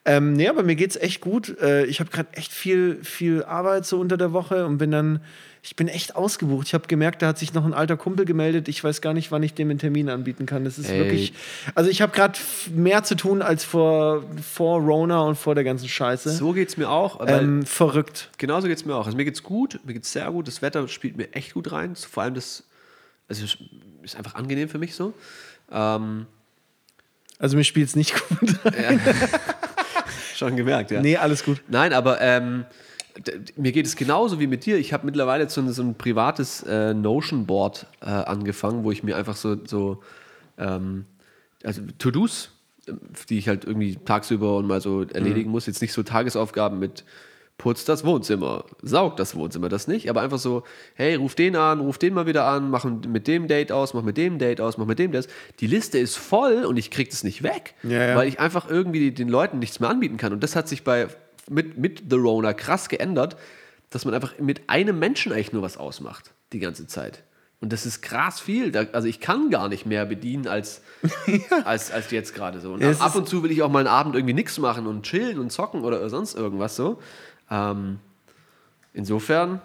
Ähm, 0.05 0.33
nee, 0.33 0.49
aber 0.49 0.63
mir 0.63 0.77
geht's 0.77 0.97
echt 0.97 1.21
gut. 1.21 1.59
Äh, 1.61 1.85
ich 1.85 2.01
habe 2.01 2.11
gerade 2.11 2.33
echt 2.33 2.53
viel, 2.53 3.03
viel 3.05 3.45
Arbeit 3.45 3.85
so 3.85 4.01
unter 4.01 4.17
der 4.17 4.33
Woche 4.33 4.67
und 4.67 4.79
bin 4.79 4.91
dann, 4.91 5.21
ich 5.63 5.77
bin 5.77 5.89
echt 5.89 6.17
ausgebucht. 6.17 6.67
Ich 6.69 6.75
habe 6.75 6.87
gemerkt, 6.89 7.21
da 7.21 7.29
hat 7.29 7.39
sich 7.39 7.53
noch 7.53 7.67
ein 7.67 7.75
alter 7.75 7.97
Kumpel 7.99 8.25
gemeldet. 8.25 8.67
Ich 8.69 8.83
weiß 8.83 9.03
gar 9.03 9.13
nicht, 9.13 9.31
wann 9.31 9.43
ich 9.43 9.53
dem 9.53 9.69
einen 9.69 9.79
Termin 9.79 10.09
anbieten 10.09 10.47
kann. 10.47 10.65
Das 10.65 10.79
ist 10.79 10.89
Ey. 10.89 10.99
wirklich, 10.99 11.35
also 11.75 11.91
ich 11.91 12.01
habe 12.01 12.13
gerade 12.13 12.39
mehr 12.75 13.03
zu 13.05 13.15
tun 13.15 13.43
als 13.43 13.63
vor, 13.65 14.25
vor 14.43 14.81
Rona 14.81 15.21
und 15.21 15.37
vor 15.37 15.55
der 15.55 15.65
ganzen 15.65 15.87
Scheiße. 15.89 16.31
So 16.31 16.53
geht 16.53 16.69
es 16.71 16.77
mir 16.79 16.89
auch. 16.89 17.21
Ähm, 17.29 17.67
verrückt. 17.67 18.31
Genauso 18.39 18.69
geht 18.69 18.79
es 18.79 18.85
mir 18.87 18.95
auch. 18.95 19.05
Also 19.05 19.17
mir 19.19 19.25
geht's 19.27 19.43
gut, 19.43 19.79
mir 19.85 19.93
geht's 19.93 20.13
sehr 20.13 20.31
gut. 20.31 20.49
Das 20.49 20.63
Wetter 20.63 20.89
spielt 20.89 21.17
mir 21.19 21.33
echt 21.35 21.53
gut 21.53 21.71
rein. 21.73 21.95
Vor 21.95 22.23
allem 22.23 22.35
das, 22.35 22.65
also 23.29 23.45
es 23.45 23.59
ist 24.03 24.17
einfach 24.17 24.37
angenehm 24.37 24.69
für 24.71 24.79
mich 24.79 24.95
so. 24.95 25.13
Ähm, 25.71 26.25
Also 27.39 27.57
mir 27.59 27.65
spielt's 27.65 27.97
nicht 27.97 28.15
gut. 28.29 28.55
schon 30.37 30.57
gemerkt, 30.57 30.91
ja. 30.91 31.03
nee, 31.03 31.17
alles 31.19 31.45
gut. 31.45 31.61
Nein, 31.69 31.93
aber 31.93 32.19
ähm, 32.23 32.65
mir 33.57 33.73
geht 33.73 33.87
es 33.87 33.97
genauso 33.97 34.41
wie 34.41 34.47
mit 34.47 34.65
dir. 34.67 34.79
Ich 34.79 34.93
habe 34.93 35.07
mittlerweile 35.07 35.49
so 35.49 35.61
ein, 35.61 35.73
so 35.73 35.83
ein 35.83 35.95
privates 35.95 36.63
äh, 36.63 36.95
Notion-Board 36.95 37.87
äh, 38.01 38.07
angefangen, 38.07 38.85
wo 38.85 38.91
ich 38.91 39.03
mir 39.03 39.17
einfach 39.17 39.37
so, 39.37 39.57
so 39.67 40.03
ähm, 40.59 41.05
also 41.65 41.83
To-Dos, 41.99 42.51
äh, 42.87 42.93
die 43.29 43.39
ich 43.39 43.49
halt 43.49 43.65
irgendwie 43.65 43.97
tagsüber 43.97 44.57
und 44.57 44.67
mal 44.67 44.81
so 44.81 45.03
erledigen 45.03 45.51
muss, 45.51 45.67
jetzt 45.67 45.83
nicht 45.83 45.93
so 45.93 46.03
Tagesaufgaben 46.03 46.79
mit 46.79 47.05
putz 47.59 47.85
das 47.85 48.07
Wohnzimmer, 48.07 48.65
saug 48.81 49.19
das 49.19 49.35
Wohnzimmer, 49.35 49.69
das 49.69 49.87
nicht, 49.87 50.09
aber 50.09 50.23
einfach 50.23 50.39
so, 50.39 50.63
hey, 50.95 51.15
ruf 51.17 51.35
den 51.35 51.57
an, 51.57 51.81
ruf 51.81 51.99
den 51.99 52.15
mal 52.15 52.27
wieder 52.27 52.47
an, 52.47 52.71
mach 52.71 52.85
mit 52.85 53.27
dem 53.27 53.49
Date 53.49 53.71
aus, 53.71 53.93
mach 53.93 54.03
mit 54.03 54.17
dem 54.17 54.39
Date 54.39 54.63
aus, 54.63 54.79
mach 54.79 54.87
mit 54.87 54.99
dem 54.99 55.13
das. 55.13 55.29
Die 55.61 55.67
Liste 55.67 55.99
ist 55.99 56.17
voll 56.17 56.65
und 56.65 56.79
ich 56.79 56.91
krieg 56.91 57.11
das 57.11 57.23
nicht 57.23 57.43
weg, 57.43 57.75
Ja, 57.83 58.03
ja. 58.03 58.17
weil 58.17 58.29
ich 58.29 58.41
einfach 58.41 58.71
irgendwie 58.71 59.11
den 59.11 59.29
Leuten 59.29 59.59
nichts 59.59 59.79
mehr 59.79 59.91
anbieten 59.91 60.17
kann. 60.17 60.33
Und 60.33 60.43
das 60.43 60.57
hat 60.57 60.69
sich 60.69 60.85
bei 60.85 61.09
mit, 61.49 61.79
mit 61.79 62.05
The 62.11 62.17
Rona 62.17 62.53
krass 62.53 62.89
geändert, 62.89 63.37
dass 63.91 64.05
man 64.05 64.15
einfach 64.15 64.39
mit 64.39 64.69
einem 64.69 64.99
Menschen 64.99 65.33
eigentlich 65.33 65.53
nur 65.53 65.63
was 65.63 65.77
ausmacht, 65.77 66.33
die 66.53 66.59
ganze 66.59 66.87
Zeit. 66.87 67.25
Und 67.61 67.73
das 67.73 67.85
ist 67.85 68.01
krass 68.01 68.41
viel. 68.41 68.73
Da, 68.73 68.87
also 68.93 69.07
ich 69.07 69.21
kann 69.21 69.51
gar 69.51 69.69
nicht 69.69 69.85
mehr 69.85 70.07
bedienen 70.07 70.47
als, 70.47 70.83
als, 71.65 71.91
als 71.91 72.11
jetzt 72.11 72.35
gerade 72.35 72.61
so. 72.61 72.73
Und 72.73 72.81
Ja, 72.81 72.91
ab 72.93 73.15
und 73.15 73.29
zu 73.29 73.43
will 73.43 73.51
ich 73.51 73.63
auch 73.63 73.69
mal 73.69 73.81
einen 73.81 73.89
Abend 73.89 74.15
irgendwie 74.15 74.35
nichts 74.35 74.59
machen 74.59 74.87
und 74.87 75.03
chillen 75.03 75.39
und 75.39 75.51
zocken 75.51 75.83
oder 75.83 76.09
sonst 76.09 76.35
irgendwas 76.35 76.75
so. 76.77 77.01
Ähm, 77.51 77.99
insofern, 78.95 79.61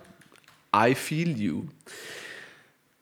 I 0.75 0.93
feel 0.93 1.39
you. 1.39 1.63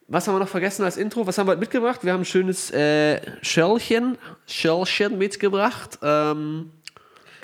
Was 0.06 0.28
haben 0.28 0.34
wir 0.36 0.38
noch 0.40 0.48
vergessen 0.48 0.84
als 0.84 0.96
Intro? 0.96 1.26
Was 1.26 1.38
haben 1.38 1.48
wir 1.48 1.52
heute 1.52 1.60
mitgebracht? 1.60 2.04
Wir 2.04 2.12
haben 2.12 2.20
ein 2.20 2.26
schönes 2.26 2.70
äh, 2.70 3.20
Schälchen, 3.42 4.16
Schälchen 4.46 5.18
mitgebracht. 5.18 5.98
Ähm, 6.02 6.70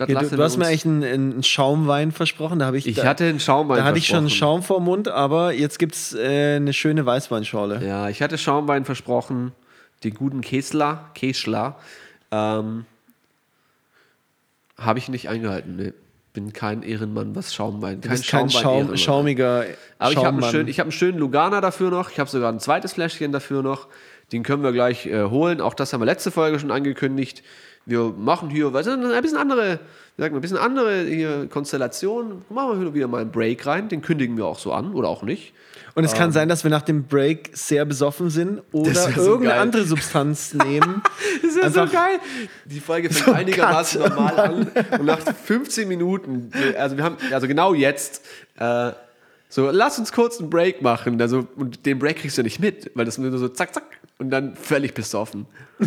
das 0.00 0.08
Ja, 0.08 0.20
du, 0.20 0.36
du 0.36 0.42
hast 0.42 0.56
mir 0.56 0.66
eigentlich 0.66 0.84
einen, 0.84 1.04
einen 1.04 1.42
Schaumwein 1.42 2.12
versprochen. 2.12 2.58
Da 2.58 2.66
habe 2.66 2.78
ich, 2.78 2.86
Ich 2.86 2.96
da, 2.96 3.04
hatte 3.04 3.24
einen 3.24 3.40
Schaumwein 3.40 3.78
Da 3.78 3.84
hatte 3.84 3.98
ich 3.98 4.06
schon 4.06 4.18
einen. 4.18 4.30
Schaum 4.30 4.62
vor 4.62 4.80
Mund, 4.80 5.08
aber 5.08 5.52
jetzt 5.52 5.78
gibt 5.78 5.94
es 5.94 6.14
äh, 6.14 6.56
eine 6.56 6.72
schöne 6.72 7.04
Weißweinschorle. 7.06 7.86
Ja, 7.86 8.08
ich 8.08 8.22
hatte 8.22 8.38
Schaumwein 8.38 8.84
versprochen, 8.84 9.52
den 10.04 10.14
guten 10.14 10.40
Kesler, 10.40 11.10
Kesler. 11.14 11.76
Ähm, 12.30 12.86
Habe 14.78 14.98
ich 14.98 15.08
nicht 15.08 15.28
eingehalten. 15.28 15.76
Nee. 15.76 15.92
Bin 16.32 16.52
kein 16.52 16.84
Ehrenmann, 16.84 17.34
was 17.34 17.52
Schaumwein. 17.52 18.00
Du 18.00 18.08
bist 18.08 18.28
kein 18.28 18.48
Schaum, 18.48 18.96
schaumiger 18.96 19.64
Aber 19.98 20.12
ich 20.12 20.16
habe 20.16 20.46
einen, 20.46 20.68
ich 20.68 20.78
hab 20.78 20.84
einen 20.84 20.92
schönen 20.92 21.18
Lugana 21.18 21.60
dafür 21.60 21.90
noch. 21.90 22.08
Ich 22.10 22.20
habe 22.20 22.30
sogar 22.30 22.52
ein 22.52 22.60
zweites 22.60 22.92
Fläschchen 22.92 23.32
dafür 23.32 23.64
noch. 23.64 23.88
Den 24.30 24.44
können 24.44 24.62
wir 24.62 24.70
gleich 24.70 25.06
äh, 25.06 25.24
holen. 25.24 25.60
Auch 25.60 25.74
das 25.74 25.92
haben 25.92 26.00
wir 26.00 26.06
letzte 26.06 26.30
Folge 26.30 26.60
schon 26.60 26.70
angekündigt. 26.70 27.42
Wir 27.90 28.14
machen 28.16 28.50
hier 28.50 28.72
was, 28.72 28.86
ein 28.86 29.00
bisschen 29.22 29.36
andere, 29.36 29.80
wie 30.16 30.22
sagt 30.22 30.32
man, 30.32 30.38
ein 30.38 30.40
bisschen 30.40 30.58
andere 30.58 31.02
hier 31.04 31.48
Konstellation. 31.48 32.42
Machen 32.48 32.78
wir 32.78 32.84
hier 32.84 32.94
wieder 32.94 33.08
mal 33.08 33.20
einen 33.20 33.32
Break 33.32 33.66
rein. 33.66 33.88
Den 33.88 34.00
kündigen 34.00 34.36
wir 34.36 34.46
auch 34.46 34.60
so 34.60 34.72
an 34.72 34.94
oder 34.94 35.08
auch 35.08 35.24
nicht. 35.24 35.52
Und 35.96 36.04
es 36.04 36.14
kann 36.14 36.30
sein, 36.30 36.48
dass 36.48 36.62
wir 36.62 36.70
nach 36.70 36.82
dem 36.82 37.04
Break 37.04 37.50
sehr 37.52 37.84
besoffen 37.84 38.30
sind 38.30 38.62
oder 38.70 38.94
so 38.94 39.08
irgendeine 39.10 39.48
geil. 39.48 39.60
andere 39.60 39.84
Substanz 39.84 40.54
nehmen. 40.64 41.02
Das 41.42 41.50
ist 41.50 41.62
ja 41.62 41.70
so 41.70 41.92
geil. 41.92 42.20
Die 42.64 42.78
Folge 42.78 43.10
fängt 43.10 43.26
So 43.26 43.32
einigermaßen 43.32 44.00
Cut. 44.00 44.10
normal 44.14 44.38
an 44.38 44.70
und 45.00 45.04
nach 45.06 45.18
15 45.18 45.88
Minuten, 45.88 46.52
also 46.78 46.96
wir 46.96 47.02
haben, 47.02 47.16
also 47.32 47.48
genau 47.48 47.74
jetzt, 47.74 48.24
äh, 48.56 48.92
so, 49.48 49.68
lass 49.72 49.98
uns 49.98 50.12
kurz 50.12 50.38
einen 50.38 50.48
Break 50.48 50.80
machen. 50.80 51.20
Also, 51.20 51.48
und 51.56 51.84
den 51.84 51.98
Break 51.98 52.18
kriegst 52.18 52.38
du 52.38 52.44
nicht 52.44 52.60
mit, 52.60 52.92
weil 52.94 53.04
das 53.04 53.18
nur 53.18 53.36
so 53.36 53.48
zack, 53.48 53.74
zack 53.74 53.82
und 54.18 54.30
dann 54.30 54.54
völlig 54.54 54.94
besoffen. 54.94 55.46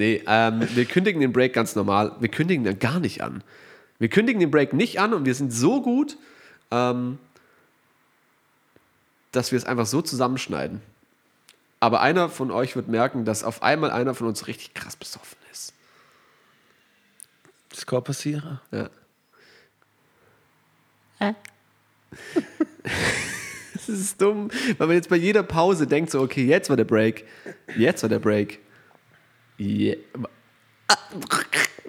Nee, 0.00 0.22
ähm, 0.26 0.66
wir 0.74 0.86
kündigen 0.86 1.20
den 1.20 1.30
Break 1.30 1.52
ganz 1.52 1.76
normal. 1.76 2.16
Wir 2.20 2.30
kündigen 2.30 2.64
den 2.64 2.78
gar 2.78 3.00
nicht 3.00 3.22
an. 3.22 3.44
Wir 3.98 4.08
kündigen 4.08 4.40
den 4.40 4.50
Break 4.50 4.72
nicht 4.72 4.98
an 4.98 5.12
und 5.12 5.26
wir 5.26 5.34
sind 5.34 5.52
so 5.52 5.82
gut, 5.82 6.16
ähm, 6.70 7.18
dass 9.30 9.52
wir 9.52 9.58
es 9.58 9.66
einfach 9.66 9.84
so 9.84 10.00
zusammenschneiden. 10.00 10.80
Aber 11.80 12.00
einer 12.00 12.30
von 12.30 12.50
euch 12.50 12.76
wird 12.76 12.88
merken, 12.88 13.26
dass 13.26 13.44
auf 13.44 13.62
einmal 13.62 13.90
einer 13.90 14.14
von 14.14 14.26
uns 14.26 14.46
richtig 14.46 14.72
krass 14.72 14.96
besoffen 14.96 15.36
ist. 15.52 15.74
Das 17.68 17.84
kann 17.84 18.02
passieren. 18.02 18.58
Ja. 18.72 18.88
Das 23.74 23.88
ist 23.88 24.20
dumm, 24.20 24.50
weil 24.78 24.86
man 24.88 24.96
jetzt 24.96 25.08
bei 25.08 25.16
jeder 25.16 25.42
Pause 25.42 25.86
denkt 25.86 26.10
so, 26.10 26.20
okay, 26.20 26.44
jetzt 26.44 26.68
war 26.68 26.76
der 26.76 26.84
Break. 26.84 27.24
Jetzt 27.76 28.02
war 28.02 28.10
der 28.10 28.18
Break. 28.18 28.60
Je 29.60 29.98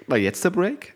war 0.06 0.18
jetzt 0.18 0.44
der 0.44 0.50
Break? 0.50 0.92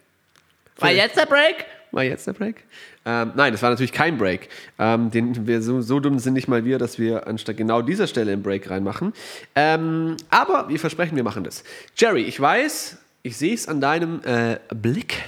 War 0.76 0.90
jetzt 0.90 1.16
der 1.16 1.24
Break? 1.24 1.64
War 1.90 2.04
jetzt 2.04 2.26
der 2.26 2.34
Break? 2.34 2.64
Ähm, 3.06 3.32
nein, 3.34 3.52
das 3.52 3.62
war 3.62 3.70
natürlich 3.70 3.92
kein 3.92 4.18
Break. 4.18 4.50
Ähm, 4.78 5.10
den 5.10 5.46
wir 5.46 5.62
so, 5.62 5.80
so 5.80 6.00
dumm 6.00 6.18
sind 6.18 6.34
nicht 6.34 6.48
mal 6.48 6.66
wir, 6.66 6.78
dass 6.78 6.98
wir 6.98 7.26
anstatt 7.26 7.56
genau 7.56 7.80
dieser 7.80 8.06
Stelle 8.06 8.32
einen 8.32 8.42
Break 8.42 8.68
reinmachen. 8.68 9.14
Ähm, 9.54 10.18
aber 10.28 10.68
wir 10.68 10.78
versprechen, 10.78 11.16
wir 11.16 11.24
machen 11.24 11.44
das. 11.44 11.64
Jerry, 11.96 12.24
ich 12.24 12.38
weiß, 12.38 12.98
ich 13.22 13.38
sehe 13.38 13.54
es 13.54 13.68
an 13.68 13.80
deinem 13.80 14.20
äh, 14.24 14.58
Blick. 14.74 15.22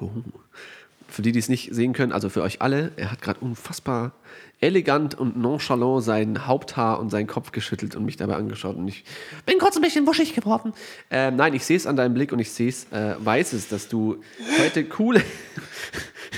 Oh. 0.00 0.10
Für 1.08 1.22
die, 1.22 1.32
die 1.32 1.40
es 1.40 1.48
nicht 1.48 1.74
sehen 1.74 1.92
können, 1.92 2.12
also 2.12 2.28
für 2.28 2.42
euch 2.42 2.62
alle, 2.62 2.92
er 2.94 3.10
hat 3.10 3.20
gerade 3.20 3.40
unfassbar 3.40 4.12
elegant 4.64 5.14
und 5.14 5.36
nonchalant 5.36 6.02
sein 6.02 6.46
Haupthaar 6.46 6.98
und 6.98 7.10
seinen 7.10 7.26
Kopf 7.26 7.52
geschüttelt 7.52 7.96
und 7.96 8.04
mich 8.06 8.16
dabei 8.16 8.36
angeschaut 8.36 8.76
und 8.76 8.88
ich 8.88 9.04
bin 9.44 9.58
kurz 9.58 9.76
ein 9.76 9.82
bisschen 9.82 10.06
wuschig 10.06 10.34
geworden. 10.34 10.72
Ähm, 11.10 11.36
nein, 11.36 11.52
ich 11.52 11.66
sehe 11.66 11.76
es 11.76 11.86
an 11.86 11.96
deinem 11.96 12.14
Blick 12.14 12.32
und 12.32 12.38
ich 12.38 12.50
sehe 12.50 12.70
es, 12.70 12.90
äh, 12.90 13.14
weiß 13.18 13.52
es, 13.52 13.68
dass 13.68 13.88
du 13.88 14.22
heute 14.58 14.84
coole, 14.86 15.22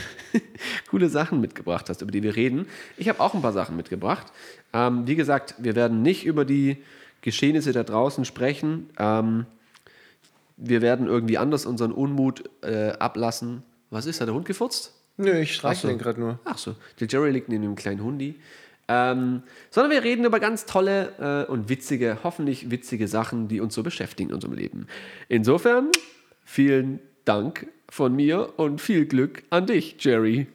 coole 0.91 1.09
Sachen 1.09 1.41
mitgebracht 1.41 1.89
hast, 1.89 2.03
über 2.03 2.11
die 2.11 2.25
wir 2.25 2.35
reden. 2.35 2.67
Ich 2.97 3.09
habe 3.09 3.21
auch 3.21 3.33
ein 3.33 3.43
paar 3.43 3.53
Sachen 3.53 3.77
mitgebracht. 3.77 4.27
Ähm, 4.73 5.07
wie 5.07 5.15
gesagt, 5.15 5.55
wir 5.59 5.77
werden 5.77 6.03
nicht 6.03 6.27
über 6.27 6.45
die 6.45 6.83
Geschehnisse 7.21 7.71
da 7.73 7.85
draußen 7.85 8.25
sprechen. 8.25 8.91
Ähm, 8.99 9.47
wir 10.57 10.83
werden 10.83 11.07
irgendwie 11.07 11.39
anders 11.39 11.65
unseren 11.65 11.93
Unmut 11.93 12.51
äh, 12.63 12.91
ablassen. 12.99 13.63
Was 13.91 14.07
ist, 14.07 14.21
hat 14.21 14.27
der 14.27 14.35
Hund 14.35 14.47
gefurzt? 14.47 14.96
Nö, 15.17 15.39
ich 15.41 15.55
streiche 15.55 15.83
so. 15.83 15.89
den 15.89 15.99
gerade 15.99 16.21
nur. 16.21 16.39
Ach 16.45 16.59
so, 16.59 16.75
der 17.01 17.09
Jerry 17.09 17.31
liegt 17.31 17.49
neben 17.49 17.63
dem 17.63 17.75
kleinen 17.77 18.03
Hundi. 18.03 18.37
Ähm, 18.89 19.43
sondern 19.71 19.91
wir 19.91 20.05
reden 20.05 20.25
über 20.25 20.39
ganz 20.39 20.65
tolle 20.65 21.45
äh, 21.49 21.51
und 21.51 21.69
witzige, 21.69 22.19
hoffentlich 22.23 22.71
witzige 22.71 23.09
Sachen, 23.09 23.49
die 23.49 23.61
uns 23.61 23.75
so 23.75 23.83
beschäftigen 23.83 24.29
in 24.31 24.35
unserem 24.37 24.55
Leben. 24.55 24.87
Insofern, 25.29 25.91
vielen 26.45 27.01
Dank 27.25 27.67
von 27.89 28.15
mir 28.15 28.59
und 28.59 28.81
viel 28.81 29.07
Glück 29.07 29.43
an 29.51 29.67
dich, 29.67 29.97
Jerry. 29.99 30.47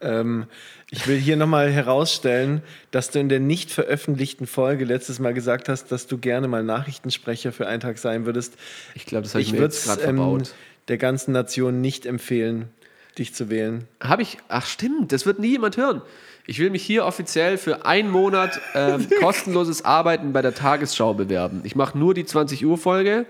Ähm, 0.00 0.46
ich 0.90 1.06
will 1.08 1.18
hier 1.18 1.36
nochmal 1.36 1.70
herausstellen, 1.70 2.62
dass 2.90 3.10
du 3.10 3.18
in 3.18 3.28
der 3.28 3.40
nicht 3.40 3.70
veröffentlichten 3.70 4.46
Folge 4.46 4.84
letztes 4.84 5.18
Mal 5.18 5.34
gesagt 5.34 5.68
hast, 5.68 5.92
dass 5.92 6.06
du 6.06 6.16
gerne 6.18 6.48
mal 6.48 6.62
Nachrichtensprecher 6.62 7.52
für 7.52 7.66
einen 7.66 7.80
Tag 7.80 7.98
sein 7.98 8.24
würdest. 8.24 8.54
Ich 8.94 9.04
glaube, 9.04 9.24
das 9.24 9.34
habe 9.34 9.42
ich, 9.42 9.48
Ich 9.48 9.52
mir 9.52 9.58
würde 9.60 9.74
jetzt 9.74 9.84
es 9.86 9.92
gerade 9.92 10.02
ähm, 10.08 10.16
verbaut. 10.16 10.54
der 10.86 10.96
ganzen 10.96 11.32
Nation 11.32 11.80
nicht 11.80 12.06
empfehlen, 12.06 12.68
dich 13.18 13.34
zu 13.34 13.50
wählen. 13.50 13.86
Habe 14.02 14.22
ich, 14.22 14.38
ach 14.48 14.66
stimmt, 14.66 15.12
das 15.12 15.26
wird 15.26 15.38
nie 15.38 15.48
jemand 15.48 15.76
hören. 15.76 16.02
Ich 16.46 16.58
will 16.58 16.70
mich 16.70 16.82
hier 16.82 17.04
offiziell 17.04 17.58
für 17.58 17.84
einen 17.84 18.10
Monat 18.10 18.60
ähm, 18.74 19.06
kostenloses 19.20 19.84
Arbeiten 19.84 20.32
bei 20.32 20.40
der 20.40 20.54
Tagesschau 20.54 21.14
bewerben. 21.14 21.60
Ich 21.64 21.76
mache 21.76 21.98
nur 21.98 22.14
die 22.14 22.24
20 22.24 22.64
Uhr 22.64 22.78
Folge, 22.78 23.26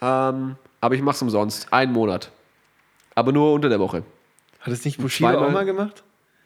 ähm, 0.00 0.56
aber 0.80 0.94
ich 0.94 1.02
mache 1.02 1.16
es 1.16 1.22
umsonst. 1.22 1.72
Einen 1.72 1.92
Monat. 1.92 2.30
Aber 3.14 3.32
nur 3.32 3.52
unter 3.52 3.68
der 3.68 3.80
Woche. 3.80 4.02
Hat 4.60 4.72
es 4.72 4.84
nicht 4.84 4.98
Bushido 4.98 5.28
auch 5.44 5.50
mal 5.50 5.64
gemacht? 5.66 6.02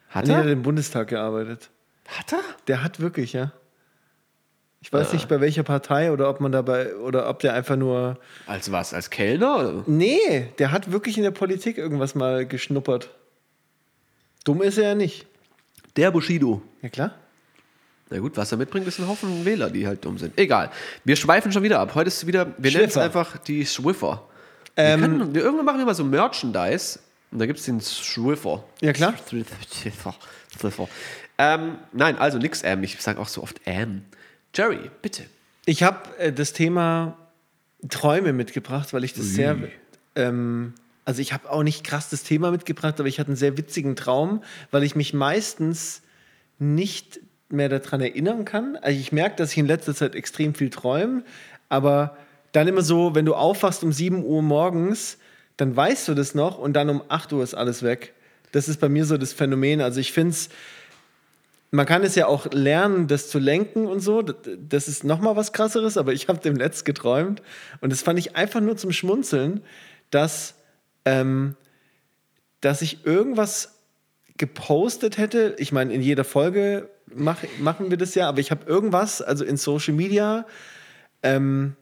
Hat 0.09 0.23
Nee, 0.25 0.29
der 0.31 0.37
hat 0.39 0.45
er? 0.47 0.51
im 0.51 0.61
Bundestag 0.61 1.07
gearbeitet. 1.07 1.69
Hat 2.07 2.33
er? 2.33 2.39
Der 2.67 2.83
hat 2.83 2.99
wirklich, 2.99 3.33
ja. 3.33 3.51
Ich 4.81 4.93
weiß 4.93 5.11
nicht, 5.13 5.27
bei 5.27 5.41
welcher 5.41 5.63
Partei 5.63 6.11
oder 6.11 6.29
ob 6.29 6.39
man 6.39 6.51
dabei 6.53 6.95
oder 6.95 7.29
ob 7.29 7.39
der 7.39 7.53
einfach 7.53 7.75
nur. 7.75 8.17
Als 8.47 8.71
was? 8.71 8.93
Als 8.93 9.09
Kellner? 9.09 9.83
Nee, 9.87 10.47
der 10.57 10.71
hat 10.71 10.91
wirklich 10.91 11.17
in 11.17 11.23
der 11.23 11.31
Politik 11.31 11.77
irgendwas 11.77 12.15
mal 12.15 12.45
geschnuppert. 12.45 13.09
Dumm 14.45 14.61
ist 14.61 14.77
er 14.77 14.89
ja 14.89 14.95
nicht. 14.95 15.27
Der 15.97 16.11
Bushido. 16.11 16.61
Ja, 16.81 16.87
klar. 16.89 17.13
Na 18.09 18.19
gut, 18.19 18.37
was 18.37 18.51
er 18.51 18.57
mitbringt, 18.57 18.87
ist 18.87 18.99
ein 18.99 19.07
Haufen 19.07 19.43
Wähler, 19.45 19.69
die 19.69 19.85
halt 19.85 20.03
dumm 20.05 20.17
sind. 20.17 20.37
Egal. 20.39 20.71
Wir 21.03 21.15
schweifen 21.15 21.51
schon 21.51 21.61
wieder 21.61 21.79
ab. 21.79 21.93
Heute 21.93 22.07
ist 22.07 22.25
wieder, 22.25 22.47
wir 22.57 22.71
nennen 22.71 22.85
es 22.85 22.97
einfach 22.97 23.37
die 23.37 23.65
Swiffer. 23.65 24.23
Wir 24.75 24.85
Ähm, 24.85 25.01
können, 25.01 25.35
wir, 25.35 25.41
irgendwann 25.43 25.65
machen 25.65 25.79
wir 25.79 25.85
mal 25.85 25.93
so 25.93 26.05
Merchandise 26.05 26.99
und 27.31 27.39
da 27.39 27.45
gibt 27.45 27.59
es 27.59 27.65
den 27.65 27.81
Swiffer. 27.81 28.63
Ja, 28.81 28.93
klar. 28.93 29.13
Swiffer. 29.27 30.15
Swiffer. 30.57 30.87
Ähm, 31.37 31.75
nein, 31.91 32.17
also 32.17 32.37
nix 32.37 32.63
ähm. 32.63 32.81
Ich 32.83 32.99
sage 33.01 33.19
auch 33.19 33.27
so 33.27 33.43
oft 33.43 33.59
ähm. 33.65 34.05
Jerry, 34.55 34.89
bitte. 35.01 35.25
Ich 35.65 35.83
habe 35.83 36.17
äh, 36.17 36.33
das 36.33 36.53
Thema 36.53 37.17
Träume 37.87 38.33
mitgebracht, 38.33 38.93
weil 38.93 39.03
ich 39.03 39.13
das 39.13 39.25
sehr. 39.25 39.57
Ähm, 40.15 40.73
also, 41.05 41.21
ich 41.21 41.33
habe 41.33 41.49
auch 41.49 41.63
nicht 41.63 41.83
krass 41.83 42.09
das 42.09 42.23
Thema 42.23 42.51
mitgebracht, 42.51 42.99
aber 42.99 43.07
ich 43.07 43.19
hatte 43.19 43.29
einen 43.29 43.35
sehr 43.35 43.57
witzigen 43.57 43.95
Traum, 43.95 44.43
weil 44.71 44.83
ich 44.83 44.95
mich 44.95 45.13
meistens 45.13 46.01
nicht 46.59 47.19
mehr 47.49 47.69
daran 47.69 48.01
erinnern 48.01 48.45
kann. 48.45 48.75
Also, 48.75 48.99
ich 48.99 49.11
merke, 49.11 49.35
dass 49.37 49.51
ich 49.51 49.57
in 49.57 49.65
letzter 49.65 49.95
Zeit 49.95 50.15
extrem 50.15 50.53
viel 50.53 50.69
träume, 50.69 51.23
aber 51.69 52.17
dann 52.51 52.67
immer 52.67 52.81
so, 52.81 53.15
wenn 53.15 53.25
du 53.25 53.35
aufwachst 53.35 53.83
um 53.83 53.91
7 53.91 54.23
Uhr 54.23 54.41
morgens, 54.41 55.17
dann 55.57 55.75
weißt 55.75 56.07
du 56.07 56.15
das 56.15 56.35
noch 56.35 56.57
und 56.57 56.73
dann 56.73 56.89
um 56.89 57.03
8 57.07 57.33
Uhr 57.33 57.43
ist 57.43 57.53
alles 57.53 57.83
weg. 57.83 58.13
Das 58.51 58.67
ist 58.67 58.79
bei 58.79 58.89
mir 58.89 59.05
so 59.05 59.17
das 59.17 59.33
Phänomen. 59.33 59.81
Also, 59.81 59.99
ich 59.99 60.11
finde 60.11 60.31
es 60.31 60.49
man 61.71 61.85
kann 61.85 62.03
es 62.03 62.15
ja 62.15 62.25
auch 62.27 62.47
lernen, 62.51 63.07
das 63.07 63.29
zu 63.29 63.39
lenken 63.39 63.85
und 63.85 63.99
so. 63.99 64.21
Das- 64.21 64.87
ist 64.87 65.03
nochmal 65.03 65.35
was 65.35 65.53
krasseres, 65.53 65.97
aber 65.97 66.13
ich 66.13 66.27
habe 66.27 66.39
dem 66.39 66.55
Letzt 66.55 66.85
geträumt. 66.85 67.41
Und 67.81 67.91
das 67.91 68.01
fand 68.01 68.17
ich 68.17 68.35
einfach 68.35 68.59
nur 68.59 68.75
zum 68.77 68.91
Schmunzeln, 68.91 69.61
dass, 70.09 70.55
ähm, 71.05 71.55
dass 72.61 72.81
ich 72.81 73.05
irgendwas 73.05 73.75
gepostet 74.37 75.17
hätte. 75.17 75.55
Ich 75.59 75.71
meine, 75.71 75.93
in 75.93 76.01
jeder 76.01 76.23
Folge 76.23 76.89
mach, 77.13 77.43
machen 77.59 77.89
wir 77.89 77.97
das 77.97 78.15
ja, 78.15 78.27
aber 78.27 78.39
ich 78.39 78.51
habe 78.51 78.65
irgendwas, 78.65 79.21
also 79.21 79.43
in 79.43 79.57
Social 79.57 79.93
Media, 79.93 80.45
ähm, 81.23 81.75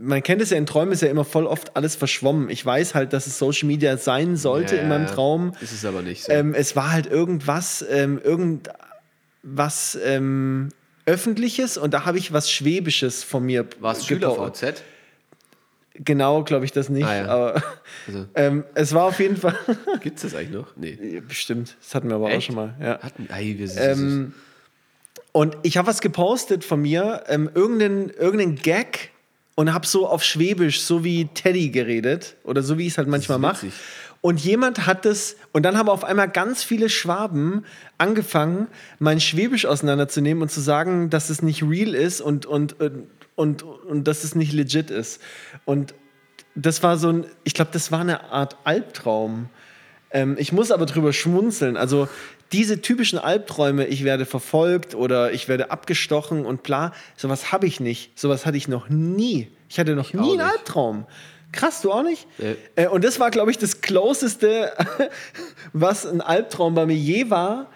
man 0.00 0.22
kennt 0.22 0.40
es 0.40 0.50
ja 0.50 0.56
in 0.56 0.64
Träumen, 0.64 0.92
ist 0.92 1.02
ja 1.02 1.08
immer 1.08 1.24
voll 1.24 1.44
oft 1.46 1.76
alles 1.76 1.96
verschwommen. 1.96 2.50
Ich 2.50 2.64
weiß 2.64 2.94
halt, 2.94 3.12
dass 3.12 3.26
es 3.26 3.36
Social 3.38 3.66
Media 3.66 3.96
sein 3.96 4.36
sollte 4.36 4.76
in 4.76 4.88
meinem 4.88 5.06
Traum. 5.08 5.52
Ist 5.60 5.72
es 5.72 5.84
aber 5.84 6.02
nicht 6.02 6.22
so. 6.24 6.32
Ähm, 6.32 6.54
es 6.54 6.76
war 6.76 6.92
halt 6.92 7.06
irgendwas, 7.06 7.84
ähm, 7.90 8.20
irgendwas 8.22 9.98
ähm, 10.04 10.68
Öffentliches 11.04 11.76
und 11.76 11.92
da 11.94 12.04
habe 12.04 12.16
ich 12.18 12.32
was 12.32 12.50
Schwäbisches 12.50 13.24
von 13.24 13.44
mir. 13.44 13.66
War 13.80 13.92
es 13.92 14.06
Schüler-VZ? 14.06 14.84
Genau, 15.94 16.44
glaube 16.44 16.64
ich 16.64 16.70
das 16.70 16.88
nicht. 16.90 17.06
Ah, 17.06 17.16
ja. 17.16 17.26
Aber 17.26 17.62
Also, 18.06 18.26
ähm, 18.36 18.62
es 18.74 18.94
war 18.94 19.04
auf 19.04 19.18
jeden 19.18 19.36
Fall. 19.36 19.58
gibt 20.00 20.18
es 20.18 20.22
das 20.22 20.34
eigentlich 20.36 20.50
noch? 20.52 20.76
Nee. 20.76 21.20
Bestimmt. 21.26 21.76
Das 21.82 21.96
hatten 21.96 22.08
wir 22.08 22.14
aber 22.14 22.26
auch 22.26 22.30
Echt? 22.30 22.46
schon 22.46 22.54
mal. 22.54 22.76
Ja. 22.80 23.00
Hatten, 23.00 23.26
ei, 23.32 23.54
wir 23.58 23.66
sind, 23.66 23.82
Ähm, 23.82 24.34
und 25.32 25.56
ich 25.62 25.76
habe 25.76 25.88
was 25.88 26.00
gepostet 26.00 26.64
von 26.64 26.80
mir, 26.80 27.24
ähm, 27.26 27.50
irgendeinen 27.52 28.10
irgendeinen 28.10 28.56
Gag 28.56 29.10
und 29.58 29.74
habe 29.74 29.88
so 29.88 30.06
auf 30.06 30.22
Schwäbisch, 30.22 30.82
so 30.82 31.02
wie 31.02 31.24
Teddy 31.34 31.70
geredet 31.70 32.36
oder 32.44 32.62
so 32.62 32.78
wie 32.78 32.86
ich 32.86 32.92
es 32.92 32.98
halt 32.98 33.08
manchmal 33.08 33.40
mache. 33.40 33.72
Und 34.20 34.38
jemand 34.38 34.86
hat 34.86 35.04
das, 35.04 35.34
und 35.50 35.64
dann 35.64 35.76
haben 35.76 35.88
auf 35.88 36.04
einmal 36.04 36.28
ganz 36.28 36.62
viele 36.62 36.88
Schwaben 36.88 37.64
angefangen, 37.98 38.68
mein 39.00 39.20
Schwäbisch 39.20 39.66
auseinanderzunehmen 39.66 40.44
und 40.44 40.48
zu 40.48 40.60
sagen, 40.60 41.10
dass 41.10 41.28
es 41.28 41.42
nicht 41.42 41.64
real 41.64 41.96
ist 41.96 42.20
und, 42.20 42.46
und, 42.46 42.78
und, 42.80 43.08
und, 43.34 43.64
und 43.64 44.04
dass 44.06 44.22
es 44.22 44.36
nicht 44.36 44.52
legit 44.52 44.92
ist. 44.92 45.20
Und 45.64 45.92
das 46.54 46.84
war 46.84 46.96
so 46.96 47.08
ein, 47.08 47.24
ich 47.42 47.54
glaube, 47.54 47.72
das 47.72 47.90
war 47.90 48.02
eine 48.02 48.30
Art 48.30 48.58
Albtraum. 48.62 49.48
Ähm, 50.12 50.36
ich 50.38 50.52
muss 50.52 50.70
aber 50.70 50.86
drüber 50.86 51.12
schmunzeln. 51.12 51.76
Also 51.76 52.08
diese 52.52 52.80
typischen 52.80 53.18
Albträume, 53.18 53.86
ich 53.86 54.04
werde 54.04 54.24
verfolgt 54.26 54.94
oder 54.94 55.32
ich 55.32 55.48
werde 55.48 55.70
abgestochen 55.70 56.46
und 56.46 56.62
bla, 56.62 56.92
sowas 57.16 57.52
habe 57.52 57.66
ich 57.66 57.80
nicht. 57.80 58.18
Sowas 58.18 58.46
hatte 58.46 58.56
ich 58.56 58.68
noch 58.68 58.88
nie. 58.88 59.50
Ich 59.68 59.78
hatte 59.78 59.94
noch 59.94 60.12
nie 60.12 60.20
auch 60.20 60.32
einen. 60.32 60.40
Albtraum. 60.40 61.06
Krass, 61.52 61.80
du 61.82 61.92
auch 61.92 62.02
nicht? 62.02 62.26
Nee. 62.38 62.56
Äh, 62.76 62.88
und 62.88 63.04
das 63.04 63.20
war, 63.20 63.30
glaube 63.30 63.50
ich, 63.50 63.58
das 63.58 63.80
Closeste, 63.80 64.72
was 65.72 66.06
ein 66.06 66.20
Albtraum 66.20 66.74
bei 66.74 66.86
mir 66.86 66.96
je 66.96 67.30
war, 67.30 67.66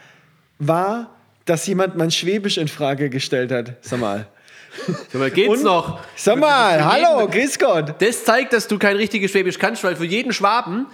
war, 0.58 1.10
dass 1.44 1.66
jemand 1.66 1.96
mein 1.96 2.10
Schwäbisch 2.10 2.56
in 2.58 2.68
Frage 2.68 3.10
gestellt 3.10 3.50
hat. 3.50 3.74
Sag 3.80 4.00
mal. 4.00 4.26
Sag 5.10 5.14
mal, 5.14 5.30
geht's 5.30 5.48
Und- 5.58 5.64
noch? 5.64 6.00
Sag 6.16 6.38
mal, 6.38 6.82
hallo, 6.84 7.20
jeden- 7.20 7.32
grüß 7.32 7.58
Gott. 7.58 7.94
Das 8.00 8.24
zeigt, 8.24 8.52
dass 8.52 8.68
du 8.68 8.78
kein 8.78 8.96
richtiges 8.96 9.30
Schwäbisch 9.32 9.58
kannst, 9.58 9.84
weil 9.84 9.96
für 9.96 10.04
jeden 10.06 10.32
Schwaben 10.32 10.86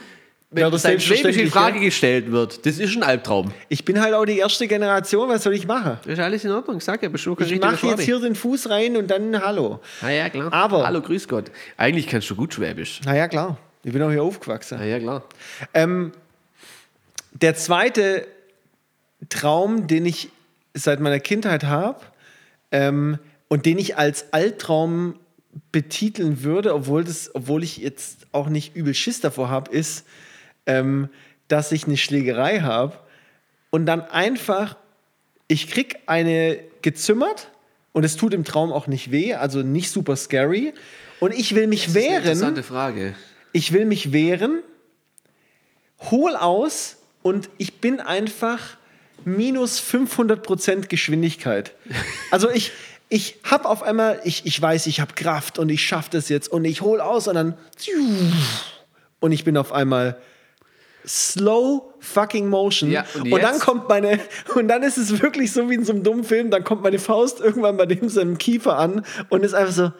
wenn 0.50 0.62
Ja, 0.62 0.74
ist 0.74 1.02
Schwäbisch 1.02 1.37
in 1.37 1.50
Frage 1.50 1.76
ja. 1.76 1.84
gestellt 1.84 2.30
wird, 2.30 2.64
das 2.64 2.78
ist 2.78 2.96
ein 2.96 3.02
Albtraum. 3.02 3.52
Ich 3.68 3.84
bin 3.84 4.00
halt 4.00 4.14
auch 4.14 4.24
die 4.24 4.38
erste 4.38 4.66
Generation, 4.66 5.28
was 5.28 5.42
soll 5.42 5.52
ich 5.54 5.66
machen? 5.66 5.98
Das 6.04 6.14
ist 6.14 6.20
alles 6.20 6.44
in 6.44 6.52
Ordnung, 6.52 6.80
sag 6.80 7.02
ja, 7.02 7.11
bist 7.11 7.26
du 7.26 7.37
Ich 7.38 7.61
mache 7.61 7.87
jetzt 7.87 8.00
hier 8.02 8.18
den 8.18 8.34
Fuß 8.34 8.70
rein 8.70 8.96
und 8.96 9.11
dann 9.11 9.38
Hallo. 9.42 9.80
Ah 10.00 10.08
ja, 10.08 10.30
klar. 10.30 10.50
Aber- 10.52 10.87
Hallo, 10.87 11.02
grüß 11.02 11.28
Gott. 11.28 11.50
Eigentlich 11.76 12.06
kannst 12.06 12.30
du 12.30 12.34
gut 12.34 12.54
Schwäbisch. 12.54 13.00
Na 13.04 13.14
ja, 13.14 13.28
klar. 13.28 13.58
Ich 13.84 13.92
bin 13.92 14.02
auch 14.02 14.11
hier 14.11 14.22
aufgewachsen. 14.22 14.78
Ah 14.80 14.84
ja, 14.84 14.98
klar. 14.98 15.22
Ähm, 15.74 16.12
der 17.32 17.54
zweite 17.54 18.26
Traum, 19.28 19.87
den 19.87 20.06
ich 20.06 20.30
seit 20.72 21.00
meiner 21.00 21.20
Kindheit 21.20 21.64
habe 21.64 22.00
ähm, 22.72 23.18
und 23.48 23.66
den 23.66 23.78
ich 23.78 23.98
als 23.98 24.32
Albtraum 24.32 25.14
betiteln 25.72 26.42
würde, 26.42 26.74
obwohl, 26.74 27.04
das, 27.04 27.34
obwohl 27.34 27.62
ich 27.64 27.78
jetzt 27.78 28.26
auch 28.32 28.48
nicht 28.48 28.76
übel 28.76 28.94
Schiss 28.94 29.20
davor 29.20 29.50
habe, 29.50 29.70
ist, 29.72 30.06
ähm, 30.68 31.09
dass 31.48 31.72
ich 31.72 31.87
eine 31.87 31.96
Schlägerei 31.96 32.61
habe 32.61 32.96
und 33.70 33.87
dann 33.87 34.02
einfach, 34.02 34.76
ich 35.48 35.68
krieg 35.68 35.98
eine 36.07 36.61
gezimmert 36.83 37.50
und 37.92 38.04
es 38.04 38.16
tut 38.16 38.33
im 38.35 38.44
Traum 38.44 38.72
auch 38.72 38.87
nicht 38.87 39.11
weh, 39.11 39.35
also 39.35 39.62
nicht 39.62 39.90
super 39.90 40.14
scary. 40.14 40.72
Und 41.20 41.35
ich 41.35 41.54
will 41.57 41.66
mich 41.66 41.87
Das 41.87 41.90
ist 41.90 41.96
eine 41.96 42.04
wehren. 42.07 42.22
interessante 42.22 42.62
Frage. 42.62 43.14
Ich 43.52 43.72
will 43.72 43.87
mich 43.87 44.12
wehren, 44.12 44.62
hol 46.11 46.37
aus 46.37 46.98
und 47.22 47.50
ich 47.59 47.81
bin 47.81 47.98
einfach 47.98 48.76
minus 49.24 49.81
500% 49.81 50.87
Geschwindigkeit. 50.87 51.72
Also 52.31 52.50
ich, 52.50 52.70
ich 53.09 53.37
habe 53.42 53.68
auf 53.68 53.83
einmal, 53.83 54.20
ich, 54.24 54.46
ich 54.46 54.61
weiß, 54.61 54.87
ich 54.87 55.00
habe 55.00 55.14
Kraft 55.14 55.59
und 55.59 55.70
ich 55.70 55.85
schaffe 55.85 56.11
das 56.12 56.28
jetzt 56.28 56.48
und 56.48 56.64
ich 56.64 56.83
hol 56.83 57.00
aus 57.00 57.26
und 57.26 57.35
dann 57.35 57.54
und 59.18 59.33
ich 59.33 59.44
bin 59.44 59.57
auf 59.57 59.72
einmal 59.72 60.16
slow 61.09 61.94
fucking 62.01 62.49
motion 62.49 62.90
Ja, 62.90 63.05
und 63.14 63.33
und, 63.33 63.42
dann 63.42 63.59
kommt 63.59 63.88
meine 63.88 64.21
und 64.55 64.68
dann 64.68 64.83
ist 64.83 64.99
es 64.99 65.23
wirklich 65.23 65.53
so 65.53 65.71
wie 65.71 65.75
in 65.75 65.85
so 65.85 65.92
einem 65.92 66.03
dummen 66.03 66.25
Film, 66.25 66.51
dann 66.51 66.64
kommt 66.64 66.83
meine 66.83 66.99
Faust 66.99 67.40
irgendwann 67.40 67.77
bei 67.77 67.87
dem 67.87 68.09
seinem 68.09 68.38
Kiefer 68.38 68.79
an 68.79 69.05
und 69.31 69.44
ist 69.44 69.55
einfach 69.55 69.73
so 69.73 69.92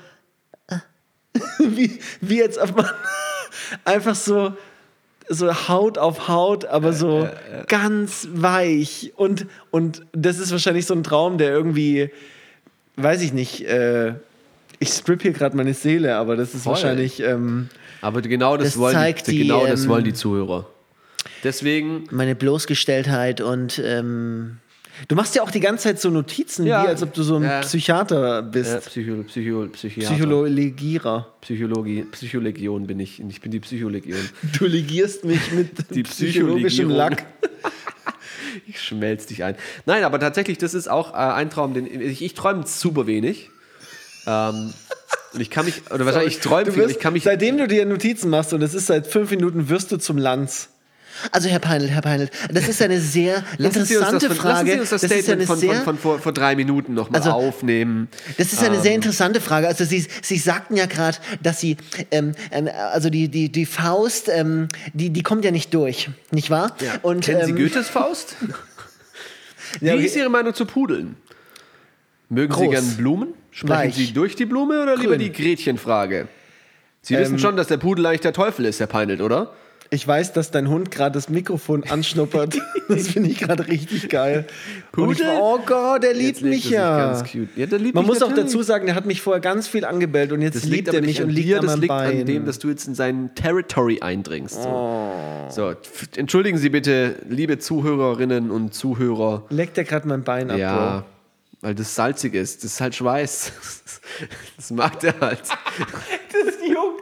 wie, 1.59 1.99
wie 2.21 2.38
jetzt 2.38 2.59
auf 2.61 2.75
man 2.75 2.87
einfach 3.85 4.14
so, 4.14 4.53
so 5.29 5.68
Haut 5.68 5.99
auf 5.99 6.29
Haut, 6.29 6.64
aber 6.64 6.92
so 6.92 7.29
ganz 7.66 8.29
weich. 8.33 9.12
Und, 9.16 9.47
und 9.71 10.03
das 10.12 10.38
ist 10.38 10.53
wahrscheinlich 10.53 10.87
so 10.87 10.94
ein 10.94 11.03
Traum, 11.03 11.38
der 11.38 11.51
irgendwie, 11.51 12.11
weiß 12.97 13.23
ich 13.23 13.33
nicht, 13.33 13.66
äh, 13.66 14.14
ich 14.79 14.90
strip 14.90 15.23
hier 15.23 15.33
gerade 15.33 15.57
meine 15.57 15.75
Seele, 15.75 16.16
aber 16.16 16.37
das 16.37 16.55
ist 16.55 16.62
Voll. 16.62 16.75
wahrscheinlich. 16.75 17.21
Ähm, 17.21 17.68
Aber 18.01 18.23
genau 18.23 18.57
das, 18.57 18.68
Das 18.68 18.79
wollen, 18.79 18.94
zeigt 18.94 19.27
die, 19.27 19.33
die, 19.33 19.38
genau 19.38 19.66
das 19.66 19.85
ähm, 19.85 19.88
wollen 19.90 20.05
die 20.05 20.14
Zuhörer. 20.14 20.66
Deswegen, 21.44 22.05
meine 22.11 22.35
Bloßgestelltheit 22.35 23.40
und. 23.40 23.81
Ähm, 23.85 24.59
du 25.07 25.14
machst 25.14 25.35
ja 25.37 25.42
auch 25.42 25.51
die 25.51 25.61
ganze 25.61 25.85
Zeit 25.85 26.01
so 26.01 26.11
Notizen, 26.11 26.66
Ja. 26.66 26.83
wie 26.83 26.88
als 26.88 27.03
ob 27.03 27.14
du 27.14 27.22
so 27.22 27.37
ein 27.37 27.42
Ja. 27.44 27.61
Psychiater 27.61 28.42
bist. 28.42 28.87
Psycho, 28.87 29.22
Psycho, 29.24 29.66
Psychiater. 29.68 30.14
Psychologierer. 30.14 31.29
Psychologie, 31.40 32.03
Psycholegion 32.11 32.87
bin 32.87 32.98
ich. 33.01 33.22
Ich 33.29 33.40
bin 33.40 33.53
die 33.53 33.61
Psycholegion. 33.61 34.18
Du 34.59 34.66
legierst 34.66 35.24
mich 35.24 35.53
mit 35.53 35.70
Die 35.94 36.03
psychologischem. 36.03 36.90
Lack. 36.90 37.24
Ich 38.66 38.81
schmelz 38.81 39.27
dich 39.27 39.44
ein. 39.44 39.57
Nein, 39.87 40.05
aber 40.05 40.18
tatsächlich, 40.18 40.59
das 40.59 40.74
ist 40.74 40.88
auch 40.88 41.12
äh, 41.12 41.16
ein 41.16 41.48
Traum, 41.51 41.74
den 41.74 41.87
ich, 42.01 42.22
ich 42.22 42.35
träume 42.35 42.64
super 42.66 43.07
wenig. 43.07 43.51
Ähm, 44.27 44.72
und 45.33 45.40
ich 45.40 45.51
kann 45.51 45.64
mich, 45.66 45.83
oder 45.92 46.05
wahrscheinlich, 46.07 46.35
ich 46.37 46.40
träume 46.40 46.72
viel, 46.72 46.83
wirst, 46.83 46.96
ich 46.96 46.98
kann 47.01 47.12
mich, 47.12 47.22
seitdem 47.24 47.59
du 47.59 47.68
dir 47.68 47.85
Notizen 47.87 48.31
machst 48.31 48.53
und 48.53 48.62
es 48.62 48.74
ist 48.74 48.87
seit 48.87 49.07
fünf 49.07 49.31
Minuten, 49.31 49.68
wirst 49.68 49.92
du 49.92 49.96
zum 49.98 50.18
Lanz. 50.18 50.70
Also 51.33 51.48
Herr 51.48 51.59
Peinl, 51.59 51.88
Herr 51.88 52.02
Peinl, 52.02 52.28
das 52.52 52.68
ist 52.68 52.81
eine 52.83 53.00
sehr 53.00 53.42
Sie 53.59 53.64
interessante 53.64 54.26
von, 54.28 54.37
Frage. 54.37 54.52
lassen 54.54 54.66
Sie 54.72 54.81
uns 54.81 54.90
das, 54.90 55.02
ist 55.02 55.11
Statement 55.12 55.31
eine 55.40 55.46
von, 55.46 55.59
sehr, 55.59 55.74
von, 55.74 55.85
von, 55.85 55.98
vor, 55.98 56.18
vor 56.20 56.33
drei 56.33 56.54
Minuten 56.57 56.94
nochmal 56.94 57.20
Also, 57.20 57.31
aufnehmen. 57.33 58.09
das 58.37 58.52
ist 58.52 58.62
eine 58.62 58.81
sehr 58.81 58.94
interessante 58.94 59.40
Frage. 59.40 59.66
Also 59.68 59.85
Sie, 59.85 60.07
Sie 60.22 60.38
sagten 60.38 60.76
ja 60.76 60.87
gerade, 60.87 61.18
dass 61.42 61.61
Sie, 61.61 61.76
ähm, 62.11 62.33
ähm, 62.50 62.68
also 62.92 63.11
die, 63.11 63.28
die, 63.28 63.50
die 63.50 63.66
Faust, 63.66 64.28
ähm, 64.28 64.68
die, 64.94 65.11
die 65.11 65.22
kommt 65.22 65.44
ja 65.44 65.50
nicht 65.50 65.72
durch, 65.74 66.11
nicht 66.31 66.50
wahr? 66.50 66.76
Und, 67.02 67.24
Kennen 67.24 67.44
Sie 67.44 67.50
ähm, 67.50 67.57
Goethes 67.57 67.88
Faust? 67.88 68.37
Wie 69.81 69.87
Ja, 69.87 69.94
okay. 69.94 70.04
ist 70.07 70.16
Ihre 70.16 70.31
Meinung 70.31 70.54
zu 70.54 70.64
Pudeln? 70.66 71.16
Mögen 72.31 72.52
Sie 72.54 72.61
Groß. 72.64 72.70
gern 72.74 72.96
Blumen? 72.96 73.35
Sprechen 73.50 73.70
Weich. 73.70 73.94
Sie 73.94 74.12
durch 74.12 74.37
die 74.37 74.46
Blume 74.46 74.83
oder 74.83 74.96
lieber 74.96 75.16
Grün. 75.16 75.20
die 75.20 75.33
Gretchenfrage? 75.33 76.28
Sie 77.02 77.14
Ähm, 77.14 77.20
wissen 77.20 77.38
schon, 77.38 77.57
dass 77.57 77.66
der 77.68 77.78
Pudel 77.78 78.07
eigentlich 78.07 78.20
der 78.20 78.33
Teufel 78.33 78.64
ist, 78.66 78.81
Herr 78.81 78.87
Peinelt, 78.87 79.20
oder? 79.20 79.52
Ich 79.90 80.07
weiß, 80.07 80.35
dass 80.35 80.51
dein 80.51 80.68
Hund 80.68 80.90
gerade 80.90 81.14
das 81.14 81.31
Mikrofon 81.31 81.83
anschnuppert. 81.85 82.59
das 82.88 83.09
finde 83.09 83.31
ich 83.31 83.38
gerade 83.38 83.66
richtig 83.68 84.11
geil. 84.11 84.46
Und 84.94 85.12
ich, 85.12 85.18
Pudel? 85.18 85.38
oh 85.40 85.59
Gott, 85.64 86.03
der 86.03 86.12
liebt 86.12 86.42
mich 86.42 86.68
ja. 86.68 87.12
Ganz 87.12 87.31
cute. 87.31 87.48
ja 87.57 87.64
der 87.66 87.79
liebt 87.79 87.94
Man 87.94 88.05
muss 88.05 88.22
auch 88.22 88.35
dazu 88.35 88.62
sagen, 88.62 88.85
der 88.87 88.94
hat 88.94 89.07
mich 89.07 89.22
vorher 89.22 89.40
ganz 89.40 89.66
viel 89.66 89.87
angebellt 89.87 90.33
und 90.33 90.42
jetzt 90.42 90.57
Das 90.57 90.64
liebt 90.64 90.92
er 90.92 91.01
mich 91.01 91.22
und 91.22 91.31
liegt 91.31 91.48
dir, 91.48 91.61
an 91.61 91.66
das 91.66 91.77
liegt 91.77 91.88
Bein. 91.88 92.20
an 92.20 92.27
dem, 92.27 92.44
dass 92.44 92.59
du 92.59 92.68
jetzt 92.68 92.87
in 92.87 92.94
sein 92.94 93.31
Territory 93.35 94.01
eindringst. 94.03 94.62
So. 94.62 94.68
Oh. 94.68 95.51
so, 95.51 95.72
entschuldigen 96.16 96.59
Sie 96.59 96.68
bitte, 96.68 97.16
liebe 97.29 97.59
Zuhörerinnen 97.59 98.51
und 98.51 98.74
Zuhörer. 98.74 99.44
Leckt 99.48 99.79
er 99.79 99.85
gerade 99.85 100.07
mein 100.07 100.22
Bein 100.22 100.51
ab, 100.51 100.59
Ja, 100.59 101.05
weil 101.61 101.74
das 101.74 101.94
salzig 101.94 102.35
ist. 102.35 102.62
Das 102.62 102.72
ist 102.72 102.81
halt 102.81 102.94
Schweiß. 102.94 103.53
Das 104.57 104.70
mag 104.70 104.98
der 105.01 105.14
halt. 105.20 105.42
Bro. 105.44 105.55
Das 106.33 106.55
juckt, 106.68 106.97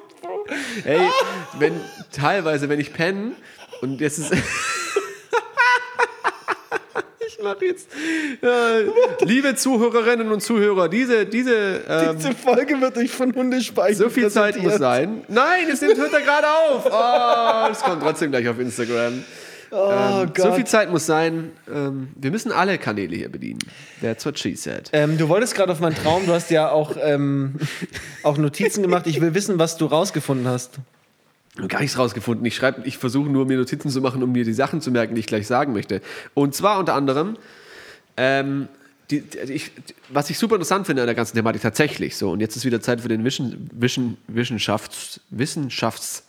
Hey, 0.85 1.09
wenn 1.59 1.80
teilweise, 2.12 2.68
wenn 2.68 2.80
ich 2.80 2.92
penne 2.92 3.32
und 3.80 4.00
jetzt 4.00 4.18
ist. 4.18 4.32
ich 7.26 7.42
mache 7.42 7.64
jetzt. 7.64 7.88
Äh, 8.42 8.85
liebe 9.24 9.54
Zuhörerinnen 9.54 10.30
und 10.30 10.40
Zuhörer, 10.40 10.88
diese, 10.88 11.26
diese. 11.26 11.82
Ähm, 11.88 12.16
Diese 12.16 12.32
Folge 12.32 12.80
wird 12.80 12.96
euch 12.96 13.11
von 13.11 13.35
Hundespeichen 13.35 13.96
so 13.96 14.09
viel 14.11 14.30
Zeit 14.30 14.56
muss 14.62 14.76
sein. 14.76 15.24
Nein, 15.28 15.68
es 15.70 15.80
nimmt 15.80 15.94
Twitter 15.94 16.20
gerade 16.20 16.46
auf. 16.48 16.87
Oh, 16.87 17.68
das 17.68 17.82
kommt 17.82 18.02
trotzdem 18.02 18.30
gleich 18.30 18.48
auf 18.48 18.59
Instagram. 18.59 19.24
Oh 19.70 19.90
ähm, 19.90 20.26
Gott. 20.26 20.37
so 20.37 20.52
viel 20.52 20.66
Zeit 20.66 20.90
muss 20.90 21.07
sein. 21.07 21.50
Ähm, 21.72 22.09
wir 22.14 22.31
müssen 22.31 22.52
alle 22.52 22.79
Kanäle 22.79 23.16
hier 23.16 23.29
bedienen. 23.29 23.59
That's 24.00 24.24
what 24.24 24.38
she 24.38 24.55
said. 24.55 24.90
Ähm, 24.92 25.18
du 25.18 25.29
wolltest 25.29 25.55
gerade 25.55 25.72
auf 25.72 25.81
meinen 25.81 25.96
Traum, 25.96 26.26
du 26.26 26.33
hast 26.33 26.50
ja 26.50 26.70
auch, 26.70 26.96
ähm, 27.00 27.57
auch 28.22 28.37
Notizen 28.37 28.83
gemacht. 28.83 29.07
Ich 29.07 29.20
will 29.20 29.35
wissen, 29.35 29.59
was 29.59 29.76
du 29.76 29.87
rausgefunden 29.87 30.46
hast. 30.46 30.79
Gar 31.68 31.81
nichts 31.81 31.98
rausgefunden. 31.98 32.44
Ich 32.44 32.55
schreibe, 32.55 32.83
ich 32.85 32.98
versuche 32.98 33.31
nur 33.31 33.46
mir 33.46 33.57
Notizen 33.57 33.90
zu 33.90 34.00
machen, 34.02 34.22
um 34.22 34.31
mir 34.31 34.44
die 34.44 34.52
Sachen 34.52 34.83
zu 34.83 34.90
merken, 34.90 35.14
die 35.14 35.20
ich 35.20 35.26
gleich 35.26 35.46
sagen 35.46 35.72
möchte. 35.72 36.02
Und 36.35 36.55
zwar 36.55 36.79
unter 36.79 36.94
anderem, 36.94 37.38
ähm, 38.18 38.68
die, 39.11 39.22
die, 39.22 39.38
ich, 39.38 39.72
was 40.11 40.29
ich 40.29 40.38
super 40.38 40.57
interessant 40.57 40.87
finde 40.87 41.02
an 41.02 41.07
der 41.07 41.14
ganzen 41.14 41.35
Thematik 41.35 41.62
tatsächlich 41.62 42.16
so. 42.16 42.31
Und 42.31 42.40
jetzt 42.40 42.57
ist 42.57 42.66
wieder 42.66 42.81
Zeit 42.81 43.00
für 43.00 43.09
den 43.09 43.24
Wischen, 43.24 43.70
Wischen, 43.72 44.18
Wissenschafts, 44.26 45.20
Wissenschafts. 45.31 46.26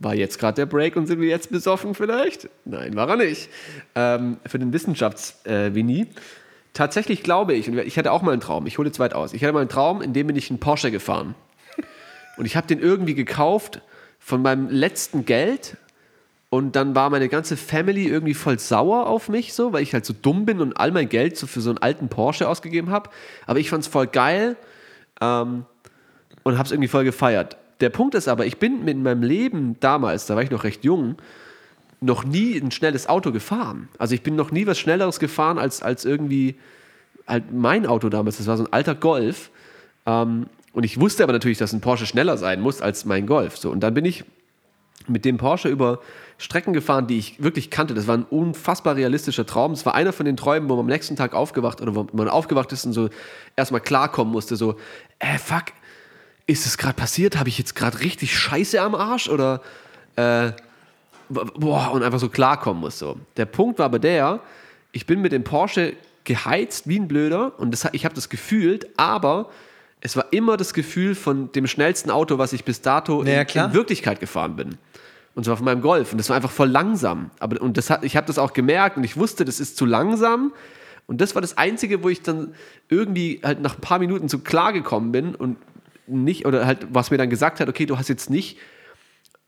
War 0.00 0.14
jetzt 0.14 0.38
gerade 0.38 0.54
der 0.54 0.66
Break 0.66 0.96
und 0.96 1.06
sind 1.06 1.20
wir 1.20 1.28
jetzt 1.28 1.50
besoffen 1.50 1.94
vielleicht? 1.94 2.48
Nein, 2.64 2.94
war 2.94 3.08
er 3.08 3.16
nicht. 3.16 3.48
Ähm, 3.94 4.38
für 4.46 4.58
den 4.58 4.72
Wissenschafts-Winnie. 4.72 6.06
Tatsächlich 6.72 7.24
glaube 7.24 7.54
ich, 7.54 7.68
und 7.68 7.78
ich 7.78 7.98
hatte 7.98 8.12
auch 8.12 8.22
mal 8.22 8.32
einen 8.32 8.40
Traum, 8.40 8.66
ich 8.66 8.78
hole 8.78 8.88
jetzt 8.88 9.00
weit 9.00 9.12
aus. 9.14 9.32
Ich 9.32 9.42
hatte 9.42 9.52
mal 9.52 9.60
einen 9.60 9.68
Traum, 9.68 10.00
in 10.00 10.12
dem 10.12 10.28
bin 10.28 10.36
ich 10.36 10.50
einen 10.50 10.60
Porsche 10.60 10.90
gefahren. 10.90 11.34
Und 12.36 12.44
ich 12.44 12.56
habe 12.56 12.68
den 12.68 12.78
irgendwie 12.78 13.14
gekauft 13.14 13.82
von 14.20 14.42
meinem 14.42 14.68
letzten 14.70 15.24
Geld. 15.24 15.76
Und 16.50 16.76
dann 16.76 16.94
war 16.94 17.10
meine 17.10 17.28
ganze 17.28 17.56
Family 17.56 18.06
irgendwie 18.06 18.34
voll 18.34 18.58
sauer 18.58 19.06
auf 19.08 19.28
mich, 19.28 19.52
so, 19.52 19.72
weil 19.72 19.82
ich 19.82 19.92
halt 19.92 20.06
so 20.06 20.14
dumm 20.14 20.46
bin 20.46 20.60
und 20.60 20.74
all 20.78 20.92
mein 20.92 21.08
Geld 21.08 21.36
so 21.36 21.46
für 21.46 21.60
so 21.60 21.70
einen 21.70 21.78
alten 21.78 22.08
Porsche 22.08 22.48
ausgegeben 22.48 22.90
habe. 22.90 23.10
Aber 23.46 23.58
ich 23.58 23.68
fand 23.68 23.82
es 23.82 23.88
voll 23.88 24.06
geil 24.06 24.56
ähm, 25.20 25.66
und 26.44 26.56
habe 26.56 26.66
es 26.66 26.72
irgendwie 26.72 26.88
voll 26.88 27.04
gefeiert. 27.04 27.56
Der 27.80 27.90
Punkt 27.90 28.14
ist 28.14 28.28
aber, 28.28 28.46
ich 28.46 28.58
bin 28.58 28.86
in 28.88 29.02
meinem 29.02 29.22
Leben 29.22 29.76
damals, 29.80 30.26
da 30.26 30.34
war 30.34 30.42
ich 30.42 30.50
noch 30.50 30.64
recht 30.64 30.84
jung, 30.84 31.16
noch 32.00 32.24
nie 32.24 32.56
ein 32.56 32.70
schnelles 32.70 33.08
Auto 33.08 33.32
gefahren. 33.32 33.88
Also 33.98 34.14
ich 34.14 34.22
bin 34.22 34.36
noch 34.36 34.50
nie 34.50 34.66
was 34.66 34.78
Schnelleres 34.78 35.18
gefahren 35.18 35.58
als, 35.58 35.82
als 35.82 36.04
irgendwie 36.04 36.56
halt 37.26 37.52
mein 37.52 37.86
Auto 37.86 38.08
damals. 38.08 38.38
Das 38.38 38.46
war 38.46 38.56
so 38.56 38.64
ein 38.64 38.72
alter 38.72 38.94
Golf. 38.94 39.50
Ähm, 40.06 40.46
und 40.72 40.84
ich 40.84 41.00
wusste 41.00 41.22
aber 41.22 41.32
natürlich, 41.32 41.58
dass 41.58 41.72
ein 41.72 41.80
Porsche 41.80 42.06
schneller 42.06 42.36
sein 42.36 42.60
muss 42.60 42.80
als 42.80 43.04
mein 43.04 43.26
Golf. 43.26 43.56
So, 43.56 43.70
und 43.70 43.80
dann 43.80 43.94
bin 43.94 44.04
ich 44.04 44.24
mit 45.08 45.24
dem 45.24 45.38
Porsche 45.38 45.68
über 45.68 46.00
Strecken 46.36 46.72
gefahren, 46.72 47.06
die 47.06 47.18
ich 47.18 47.42
wirklich 47.42 47.70
kannte. 47.70 47.94
Das 47.94 48.06
war 48.06 48.16
ein 48.16 48.24
unfassbar 48.24 48.94
realistischer 48.94 49.46
Traum. 49.46 49.72
Es 49.72 49.84
war 49.86 49.94
einer 49.94 50.12
von 50.12 50.26
den 50.26 50.36
Träumen, 50.36 50.68
wo 50.68 50.74
man 50.74 50.84
am 50.84 50.86
nächsten 50.86 51.16
Tag 51.16 51.34
aufgewacht 51.34 51.80
oder 51.80 51.94
wo 51.94 52.06
man 52.12 52.28
aufgewacht 52.28 52.72
ist 52.72 52.84
und 52.86 52.92
so 52.92 53.08
erstmal 53.56 53.80
klarkommen 53.80 54.32
musste, 54.32 54.56
so, 54.56 54.76
äh, 55.18 55.38
fuck, 55.38 55.64
ist 56.48 56.66
es 56.66 56.78
gerade 56.78 56.94
passiert? 56.94 57.38
Habe 57.38 57.50
ich 57.50 57.58
jetzt 57.58 57.76
gerade 57.76 58.00
richtig 58.00 58.36
Scheiße 58.36 58.80
am 58.80 58.94
Arsch 58.96 59.28
oder 59.28 59.60
äh, 60.16 60.52
boah, 61.28 61.92
und 61.92 62.02
einfach 62.02 62.18
so 62.18 62.28
klarkommen 62.28 62.80
muss. 62.80 62.98
So. 62.98 63.20
Der 63.36 63.44
Punkt 63.44 63.78
war 63.78 63.86
aber 63.86 63.98
der, 63.98 64.40
ich 64.90 65.06
bin 65.06 65.20
mit 65.20 65.30
dem 65.30 65.44
Porsche 65.44 65.92
geheizt 66.24 66.88
wie 66.88 66.98
ein 66.98 67.06
Blöder 67.06 67.52
und 67.58 67.70
das, 67.70 67.86
ich 67.92 68.04
habe 68.04 68.14
das 68.14 68.30
gefühlt, 68.30 68.88
aber 68.98 69.50
es 70.00 70.16
war 70.16 70.26
immer 70.32 70.56
das 70.56 70.72
Gefühl 70.72 71.14
von 71.14 71.52
dem 71.52 71.66
schnellsten 71.66 72.10
Auto, 72.10 72.38
was 72.38 72.52
ich 72.52 72.64
bis 72.64 72.80
dato 72.80 73.22
Ja, 73.24 73.42
in, 73.42 73.48
in 73.48 73.72
Wirklichkeit 73.74 74.18
gefahren 74.18 74.56
bin. 74.56 74.78
Und 75.34 75.44
zwar 75.44 75.56
von 75.56 75.66
meinem 75.66 75.82
Golf. 75.82 76.12
Und 76.12 76.18
das 76.18 76.30
war 76.30 76.36
einfach 76.36 76.50
voll 76.50 76.68
langsam. 76.68 77.30
Aber, 77.38 77.60
und 77.60 77.76
das 77.76 77.90
hat, 77.90 78.04
ich 78.04 78.16
habe 78.16 78.26
das 78.26 78.38
auch 78.38 78.54
gemerkt 78.54 78.96
und 78.96 79.04
ich 79.04 79.16
wusste, 79.16 79.44
das 79.44 79.60
ist 79.60 79.76
zu 79.76 79.84
langsam. 79.84 80.52
Und 81.06 81.20
das 81.20 81.34
war 81.34 81.42
das 81.42 81.58
Einzige, 81.58 82.02
wo 82.02 82.08
ich 82.08 82.22
dann 82.22 82.54
irgendwie 82.88 83.40
halt 83.44 83.60
nach 83.60 83.76
ein 83.76 83.80
paar 83.80 83.98
Minuten 83.98 84.28
so 84.28 84.38
klar 84.38 84.72
gekommen 84.72 85.12
bin 85.12 85.34
und 85.34 85.56
nicht, 86.08 86.46
oder 86.46 86.66
halt, 86.66 86.86
was 86.90 87.10
mir 87.10 87.18
dann 87.18 87.30
gesagt 87.30 87.60
hat, 87.60 87.68
okay, 87.68 87.86
du 87.86 87.98
hast 87.98 88.08
jetzt 88.08 88.30
nicht 88.30 88.58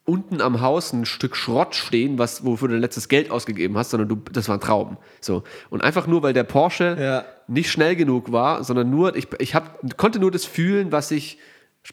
unten 0.04 0.40
am 0.40 0.60
Haus 0.60 0.92
ein 0.92 1.04
Stück 1.04 1.36
Schrott 1.36 1.74
stehen, 1.74 2.18
was, 2.18 2.44
wofür 2.44 2.68
du 2.68 2.74
dein 2.74 2.80
letztes 2.80 3.08
Geld 3.08 3.30
ausgegeben 3.30 3.76
hast, 3.76 3.90
sondern 3.90 4.08
du, 4.08 4.16
das 4.32 4.48
war 4.48 4.56
ein 4.56 4.60
Traum. 4.60 4.96
So. 5.20 5.44
Und 5.68 5.82
einfach 5.84 6.06
nur, 6.06 6.22
weil 6.22 6.32
der 6.32 6.42
Porsche 6.44 6.96
Ja. 6.98 7.24
nicht 7.46 7.70
schnell 7.70 7.94
genug 7.96 8.32
war, 8.32 8.64
sondern 8.64 8.90
nur, 8.90 9.14
ich, 9.14 9.28
ich 9.38 9.54
hab, 9.54 9.96
konnte 9.98 10.18
nur 10.18 10.30
das 10.30 10.44
fühlen, 10.44 10.90
was 10.90 11.10
ich 11.10 11.38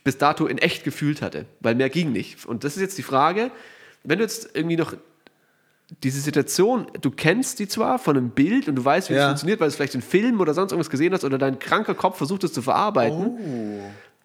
bis 0.03 0.17
dato 0.17 0.47
in 0.47 0.57
echt 0.57 0.83
gefühlt 0.83 1.21
hatte, 1.21 1.45
weil 1.59 1.75
mehr 1.75 1.89
ging 1.89 2.11
nicht. 2.11 2.45
Und 2.45 2.63
das 2.63 2.75
ist 2.75 2.81
jetzt 2.81 2.97
die 2.97 3.03
Frage, 3.03 3.51
wenn 4.03 4.17
du 4.17 4.23
jetzt 4.23 4.49
irgendwie 4.53 4.77
noch 4.77 4.93
diese 6.03 6.19
Situation, 6.19 6.87
du 6.99 7.11
kennst 7.11 7.59
die 7.59 7.67
zwar 7.67 7.97
von 7.97 8.17
einem 8.17 8.29
Bild 8.31 8.67
und 8.67 8.75
du 8.75 8.83
weißt, 8.83 9.09
wie 9.09 9.13
es 9.13 9.19
Ja. 9.19 9.27
funktioniert, 9.27 9.59
weil 9.61 9.67
du 9.67 9.69
es 9.69 9.75
vielleicht 9.77 9.95
in 9.95 10.01
Filmen 10.01 10.39
oder 10.41 10.53
sonst 10.53 10.71
irgendwas 10.73 10.89
gesehen 10.89 11.13
hast 11.13 11.23
oder 11.23 11.37
dein 11.37 11.59
kranker 11.59 11.93
Kopf 11.95 12.17
versucht 12.17 12.43
es 12.43 12.51
zu 12.51 12.61
verarbeiten, 12.61 13.37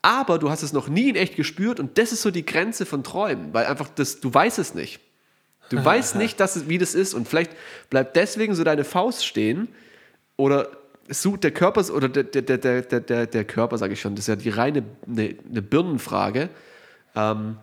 aber 0.02 0.38
du 0.38 0.50
hast 0.50 0.62
es 0.62 0.72
noch 0.72 0.88
nie 0.88 1.08
in 1.08 1.16
echt 1.16 1.36
gespürt 1.36 1.78
und 1.78 1.96
das 1.96 2.12
ist 2.12 2.22
so 2.22 2.30
die 2.30 2.44
Grenze 2.44 2.84
von 2.84 3.04
Träumen, 3.04 3.54
weil 3.54 3.66
einfach 3.66 3.88
das, 3.88 4.20
du 4.20 4.34
weißt 4.34 4.58
es 4.58 4.74
nicht. 4.74 5.00
Du 5.70 5.82
weißt 5.84 6.16
nicht, 6.16 6.40
dass 6.40 6.56
es, 6.56 6.68
wie 6.68 6.78
das 6.78 6.94
ist 6.94 7.14
und 7.14 7.28
vielleicht 7.28 7.52
bleibt 7.88 8.16
deswegen 8.16 8.54
so 8.54 8.64
deine 8.64 8.84
Faust 8.84 9.24
stehen 9.24 9.68
oder 10.36 10.68
sucht 11.08 11.44
der 11.44 11.52
Körper 11.52 11.88
oder 11.94 12.08
der, 12.08 12.24
der, 12.24 12.42
der, 12.42 12.58
der, 12.58 12.82
der, 12.82 13.00
der, 13.00 13.26
der 13.26 13.44
Körper, 13.44 13.78
sage 13.78 13.92
ich 13.92 14.00
schon, 14.00 14.16
das 14.16 14.24
ist 14.24 14.28
ja 14.28 14.36
die 14.36 14.50
reine 14.50 14.82
eine, 15.06 15.36
eine 15.48 15.62
Birnenfrage. 15.62 16.48
Ähm, 17.14 17.56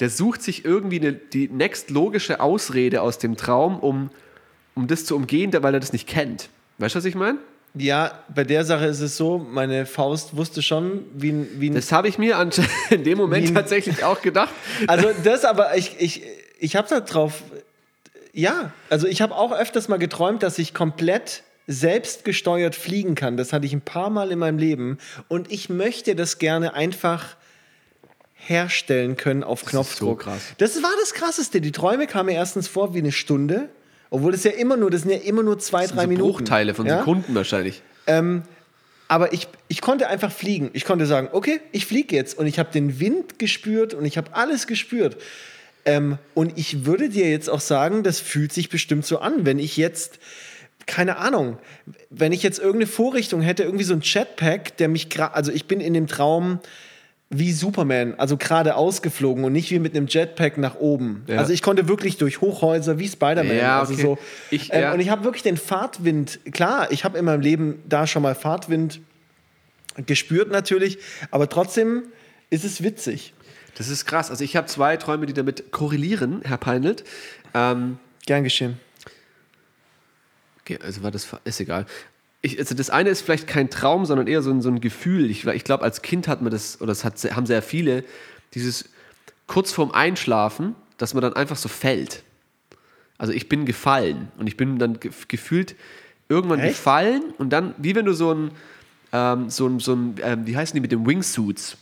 der 0.00 0.10
sucht 0.10 0.42
sich 0.42 0.64
irgendwie 0.64 1.00
eine, 1.00 1.12
die 1.12 1.48
nächstlogische 1.48 2.40
Ausrede 2.40 3.02
aus 3.02 3.18
dem 3.18 3.36
Traum, 3.36 3.78
um, 3.78 4.10
um 4.74 4.86
das 4.86 5.04
zu 5.04 5.14
umgehen, 5.14 5.52
weil 5.52 5.74
er 5.74 5.80
das 5.80 5.92
nicht 5.92 6.08
kennt. 6.08 6.48
Weißt 6.78 6.94
du, 6.94 6.98
was 6.98 7.04
ich 7.04 7.14
meine? 7.14 7.38
Ja, 7.76 8.22
bei 8.32 8.44
der 8.44 8.64
Sache 8.64 8.86
ist 8.86 9.00
es 9.00 9.16
so, 9.16 9.38
meine 9.38 9.84
Faust 9.84 10.36
wusste 10.36 10.62
schon, 10.62 11.04
wie 11.14 11.30
ein. 11.30 11.48
Wie 11.58 11.70
Das 11.70 11.90
habe 11.90 12.06
ich 12.08 12.18
mir 12.18 12.38
an, 12.38 12.50
in 12.90 13.02
dem 13.02 13.18
Moment 13.18 13.52
tatsächlich 13.52 14.04
auch 14.04 14.22
gedacht. 14.22 14.52
also, 14.86 15.10
das 15.24 15.44
aber, 15.44 15.76
ich, 15.76 15.96
ich, 15.98 16.22
ich 16.58 16.76
habe 16.76 16.88
da 16.88 17.00
drauf. 17.00 17.42
Ja, 18.32 18.72
also 18.90 19.06
ich 19.06 19.22
habe 19.22 19.34
auch 19.34 19.52
öfters 19.52 19.88
mal 19.88 19.98
geträumt, 19.98 20.42
dass 20.42 20.58
ich 20.58 20.74
komplett 20.74 21.42
selbstgesteuert 21.66 22.74
fliegen 22.74 23.14
kann. 23.14 23.36
Das 23.36 23.52
hatte 23.52 23.66
ich 23.66 23.72
ein 23.72 23.80
paar 23.80 24.10
Mal 24.10 24.30
in 24.30 24.38
meinem 24.38 24.58
Leben. 24.58 24.98
Und 25.28 25.50
ich 25.50 25.68
möchte 25.68 26.14
das 26.14 26.38
gerne 26.38 26.74
einfach 26.74 27.36
herstellen 28.34 29.16
können 29.16 29.42
auf 29.42 29.64
Knopfdruck. 29.64 30.22
so 30.22 30.30
krass. 30.30 30.42
Das 30.58 30.82
war 30.82 30.90
das 31.00 31.14
Krasseste. 31.14 31.60
Die 31.60 31.72
Träume 31.72 32.06
kamen 32.06 32.26
mir 32.26 32.34
erstens 32.34 32.68
vor 32.68 32.94
wie 32.94 32.98
eine 32.98 33.12
Stunde. 33.12 33.70
Obwohl 34.14 34.30
das 34.30 34.44
ja 34.44 34.52
immer 34.52 34.76
nur, 34.76 34.92
das 34.92 35.02
sind 35.02 35.10
ja 35.10 35.16
immer 35.18 35.42
nur 35.42 35.58
zwei, 35.58 35.88
drei 35.88 36.02
so 36.02 36.08
Minuten. 36.08 36.44
Bruchteile 36.44 36.72
von 36.72 36.86
ja? 36.86 36.98
Sekunden 36.98 37.34
wahrscheinlich. 37.34 37.82
Aber 39.08 39.32
ich, 39.32 39.48
ich 39.66 39.80
konnte 39.80 40.06
einfach 40.06 40.30
fliegen. 40.30 40.70
Ich 40.72 40.84
konnte 40.84 41.04
sagen, 41.06 41.30
okay, 41.32 41.60
ich 41.72 41.84
fliege 41.84 42.14
jetzt. 42.14 42.38
Und 42.38 42.46
ich 42.46 42.60
habe 42.60 42.70
den 42.72 43.00
Wind 43.00 43.40
gespürt 43.40 43.92
und 43.92 44.04
ich 44.04 44.16
habe 44.16 44.32
alles 44.32 44.68
gespürt. 44.68 45.16
Ähm, 45.84 46.18
und 46.32 46.56
ich 46.56 46.86
würde 46.86 47.08
dir 47.08 47.28
jetzt 47.28 47.50
auch 47.50 47.60
sagen, 47.60 48.04
das 48.04 48.20
fühlt 48.20 48.52
sich 48.52 48.68
bestimmt 48.68 49.04
so 49.04 49.18
an, 49.18 49.44
wenn 49.46 49.58
ich 49.58 49.76
jetzt, 49.76 50.20
keine 50.86 51.16
Ahnung, 51.16 51.58
wenn 52.08 52.30
ich 52.30 52.44
jetzt 52.44 52.60
irgendeine 52.60 52.86
Vorrichtung 52.86 53.40
hätte, 53.40 53.64
irgendwie 53.64 53.84
so 53.84 53.94
ein 53.94 54.00
Jetpack, 54.00 54.76
der 54.76 54.86
mich 54.86 55.08
gerade, 55.08 55.34
also 55.34 55.50
ich 55.50 55.66
bin 55.66 55.80
in 55.80 55.92
dem 55.92 56.06
Traum 56.06 56.60
wie 57.38 57.52
Superman, 57.52 58.14
also 58.18 58.36
gerade 58.36 58.76
ausgeflogen 58.76 59.44
und 59.44 59.52
nicht 59.52 59.70
wie 59.70 59.78
mit 59.78 59.96
einem 59.96 60.06
Jetpack 60.08 60.58
nach 60.58 60.76
oben. 60.76 61.24
Ja. 61.26 61.38
Also 61.38 61.52
ich 61.52 61.62
konnte 61.62 61.88
wirklich 61.88 62.16
durch 62.16 62.40
Hochhäuser 62.40 62.98
wie 62.98 63.08
Spider-Man. 63.08 63.56
Ja, 63.56 63.80
also 63.80 63.92
okay. 63.94 64.02
so. 64.02 64.18
Ich- 64.50 64.72
ähm, 64.72 64.80
ja. 64.82 64.92
Und 64.92 65.00
ich 65.00 65.08
habe 65.10 65.24
wirklich 65.24 65.42
den 65.42 65.56
Fahrtwind, 65.56 66.40
klar, 66.52 66.90
ich 66.92 67.04
habe 67.04 67.18
in 67.18 67.24
meinem 67.24 67.40
Leben 67.40 67.82
da 67.88 68.06
schon 68.06 68.22
mal 68.22 68.34
Fahrtwind 68.34 69.00
gespürt 70.06 70.50
natürlich, 70.50 70.98
aber 71.30 71.48
trotzdem 71.48 72.04
ist 72.50 72.64
es 72.64 72.82
witzig. 72.82 73.32
Das 73.76 73.88
ist 73.88 74.06
krass. 74.06 74.30
Also 74.30 74.44
ich 74.44 74.56
habe 74.56 74.66
zwei 74.68 74.96
Träume, 74.96 75.26
die 75.26 75.32
damit 75.32 75.72
korrelieren, 75.72 76.40
Herr 76.44 76.58
Peinelt. 76.58 77.04
Ähm, 77.54 77.98
Gern 78.26 78.44
geschehen. 78.44 78.78
okay, 80.60 80.78
also 80.82 81.02
war 81.02 81.10
das 81.10 81.28
ist 81.44 81.60
egal. 81.60 81.86
Ich, 82.44 82.58
also 82.58 82.74
das 82.74 82.90
eine 82.90 83.08
ist 83.08 83.22
vielleicht 83.22 83.46
kein 83.46 83.70
Traum, 83.70 84.04
sondern 84.04 84.26
eher 84.26 84.42
so 84.42 84.50
ein, 84.50 84.60
so 84.60 84.68
ein 84.68 84.80
Gefühl. 84.82 85.30
Ich, 85.30 85.46
ich 85.46 85.64
glaube, 85.64 85.82
als 85.82 86.02
Kind 86.02 86.28
hat 86.28 86.42
man 86.42 86.50
das, 86.50 86.78
oder 86.78 86.88
das 86.88 87.02
hat, 87.02 87.16
haben 87.34 87.46
sehr 87.46 87.62
viele, 87.62 88.04
dieses 88.52 88.90
kurz 89.46 89.72
vorm 89.72 89.92
Einschlafen, 89.92 90.74
dass 90.98 91.14
man 91.14 91.22
dann 91.22 91.32
einfach 91.32 91.56
so 91.56 91.70
fällt. 91.70 92.22
Also 93.16 93.32
ich 93.32 93.48
bin 93.48 93.64
gefallen 93.64 94.28
und 94.36 94.46
ich 94.46 94.58
bin 94.58 94.78
dann 94.78 95.00
ge 95.00 95.10
gefühlt 95.26 95.74
irgendwann 96.28 96.60
Echt? 96.60 96.76
gefallen 96.76 97.22
und 97.38 97.48
dann, 97.48 97.74
wie 97.78 97.94
wenn 97.94 98.04
du 98.04 98.12
so 98.12 98.34
ein, 98.34 98.50
ähm, 99.12 99.48
so 99.48 99.66
ein, 99.66 99.80
so 99.80 99.94
ein 99.94 100.16
ähm, 100.22 100.46
wie 100.46 100.54
heißen 100.54 100.74
die 100.74 100.82
mit 100.82 100.92
den 100.92 101.06
Wingsuits? 101.06 101.78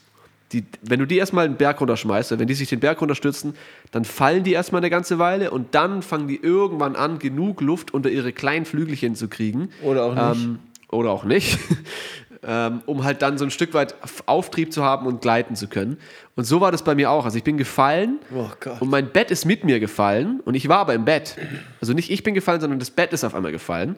Die, 0.52 0.64
wenn 0.82 0.98
du 0.98 1.06
die 1.06 1.18
erstmal 1.18 1.46
einen 1.46 1.56
Berg 1.56 1.80
runterschmeißt, 1.80 2.38
wenn 2.38 2.46
die 2.46 2.54
sich 2.54 2.68
den 2.68 2.80
Berg 2.80 3.00
runterstürzen, 3.00 3.54
dann 3.90 4.04
fallen 4.04 4.44
die 4.44 4.52
erstmal 4.52 4.80
eine 4.80 4.90
ganze 4.90 5.18
Weile 5.18 5.50
und 5.50 5.74
dann 5.74 6.02
fangen 6.02 6.28
die 6.28 6.36
irgendwann 6.36 6.96
an, 6.96 7.18
genug 7.18 7.60
Luft 7.60 7.94
unter 7.94 8.10
ihre 8.10 8.32
kleinen 8.32 8.64
Flügelchen 8.64 9.14
zu 9.14 9.28
kriegen. 9.28 9.70
Oder 9.82 10.04
auch 10.04 10.14
nicht. 10.14 10.44
Ähm, 10.44 10.58
oder 10.90 11.10
auch 11.10 11.24
nicht. 11.24 11.58
ähm, 12.44 12.82
um 12.86 13.04
halt 13.04 13.22
dann 13.22 13.38
so 13.38 13.44
ein 13.44 13.50
Stück 13.50 13.72
weit 13.74 13.94
Auftrieb 14.26 14.72
zu 14.72 14.82
haben 14.82 15.06
und 15.06 15.22
gleiten 15.22 15.54
zu 15.54 15.68
können. 15.68 15.98
Und 16.36 16.44
so 16.44 16.60
war 16.60 16.72
das 16.72 16.82
bei 16.82 16.94
mir 16.94 17.10
auch. 17.10 17.24
Also 17.24 17.38
ich 17.38 17.44
bin 17.44 17.56
gefallen 17.56 18.18
Oh 18.34 18.48
und 18.80 18.90
mein 18.90 19.10
Bett 19.10 19.30
ist 19.30 19.44
mit 19.44 19.64
mir 19.64 19.80
gefallen 19.80 20.40
und 20.44 20.54
ich 20.54 20.68
war 20.68 20.78
aber 20.78 20.94
im 20.94 21.04
Bett. 21.04 21.36
Also 21.80 21.92
nicht 21.92 22.10
ich 22.10 22.22
bin 22.22 22.34
gefallen, 22.34 22.60
sondern 22.60 22.78
das 22.78 22.90
Bett 22.90 23.12
ist 23.12 23.24
auf 23.24 23.34
einmal 23.34 23.52
gefallen. 23.52 23.96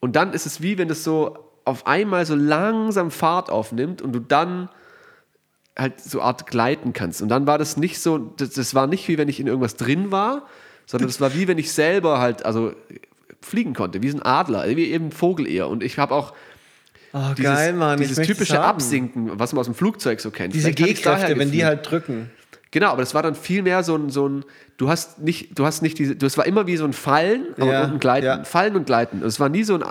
Und 0.00 0.16
dann 0.16 0.32
ist 0.32 0.46
es 0.46 0.62
wie, 0.62 0.78
wenn 0.78 0.90
es 0.90 1.04
so 1.04 1.38
auf 1.64 1.86
einmal 1.86 2.26
so 2.26 2.34
langsam 2.34 3.10
Fahrt 3.10 3.50
aufnimmt 3.50 4.02
und 4.02 4.12
du 4.12 4.20
dann 4.20 4.68
halt 5.76 6.00
so 6.00 6.20
Art 6.20 6.46
gleiten 6.46 6.92
kannst. 6.92 7.22
Und 7.22 7.28
dann 7.28 7.46
war 7.46 7.58
das 7.58 7.76
nicht 7.76 7.98
so, 7.98 8.18
das, 8.18 8.50
das 8.50 8.74
war 8.74 8.86
nicht 8.86 9.08
wie 9.08 9.18
wenn 9.18 9.28
ich 9.28 9.40
in 9.40 9.46
irgendwas 9.46 9.76
drin 9.76 10.10
war, 10.12 10.46
sondern 10.86 11.08
das 11.08 11.20
war 11.20 11.34
wie 11.34 11.48
wenn 11.48 11.58
ich 11.58 11.72
selber 11.72 12.18
halt, 12.18 12.44
also 12.44 12.72
fliegen 13.40 13.74
konnte, 13.74 14.02
wie 14.02 14.10
so 14.10 14.18
ein 14.18 14.22
Adler, 14.22 14.68
wie 14.68 14.90
eben 14.90 15.06
ein 15.06 15.12
Vogel 15.12 15.48
eher. 15.48 15.68
Und 15.68 15.82
ich 15.82 15.98
habe 15.98 16.14
auch 16.14 16.32
Oh, 17.14 17.34
dieses, 17.36 17.44
geil, 17.44 17.96
dieses 17.98 18.26
typische. 18.26 18.60
Absinken, 18.60 19.38
was 19.38 19.52
man 19.52 19.60
aus 19.60 19.66
dem 19.66 19.74
Flugzeug 19.74 20.20
so 20.20 20.30
kennt. 20.30 20.54
Diese 20.54 20.72
G-Kräfte, 20.72 21.38
wenn 21.38 21.50
die 21.50 21.62
halt 21.62 21.90
drücken. 21.90 22.30
Genau, 22.72 22.88
aber 22.88 23.02
das 23.02 23.14
war 23.14 23.22
dann 23.22 23.34
viel 23.34 23.62
mehr 23.62 23.82
so 23.82 23.94
ein, 23.94 24.08
so 24.10 24.26
ein 24.26 24.44
du 24.78 24.88
hast 24.88 25.20
nicht, 25.20 25.58
du 25.58 25.64
hast 25.66 25.82
nicht 25.82 25.98
diese, 25.98 26.16
das 26.16 26.36
war 26.38 26.46
immer 26.46 26.66
wie 26.66 26.76
so 26.76 26.84
ein 26.84 26.94
Fallen 26.94 27.48
aber 27.56 27.72
Ja, 27.72 27.84
und 27.84 27.92
ein 27.92 27.98
Gleiten. 28.00 28.26
ja. 28.26 28.44
Fallen 28.44 28.74
und 28.76 28.86
Gleiten. 28.86 29.22
Es 29.22 29.38
war 29.38 29.50
nie 29.50 29.62
so 29.62 29.74
ein 29.74 29.84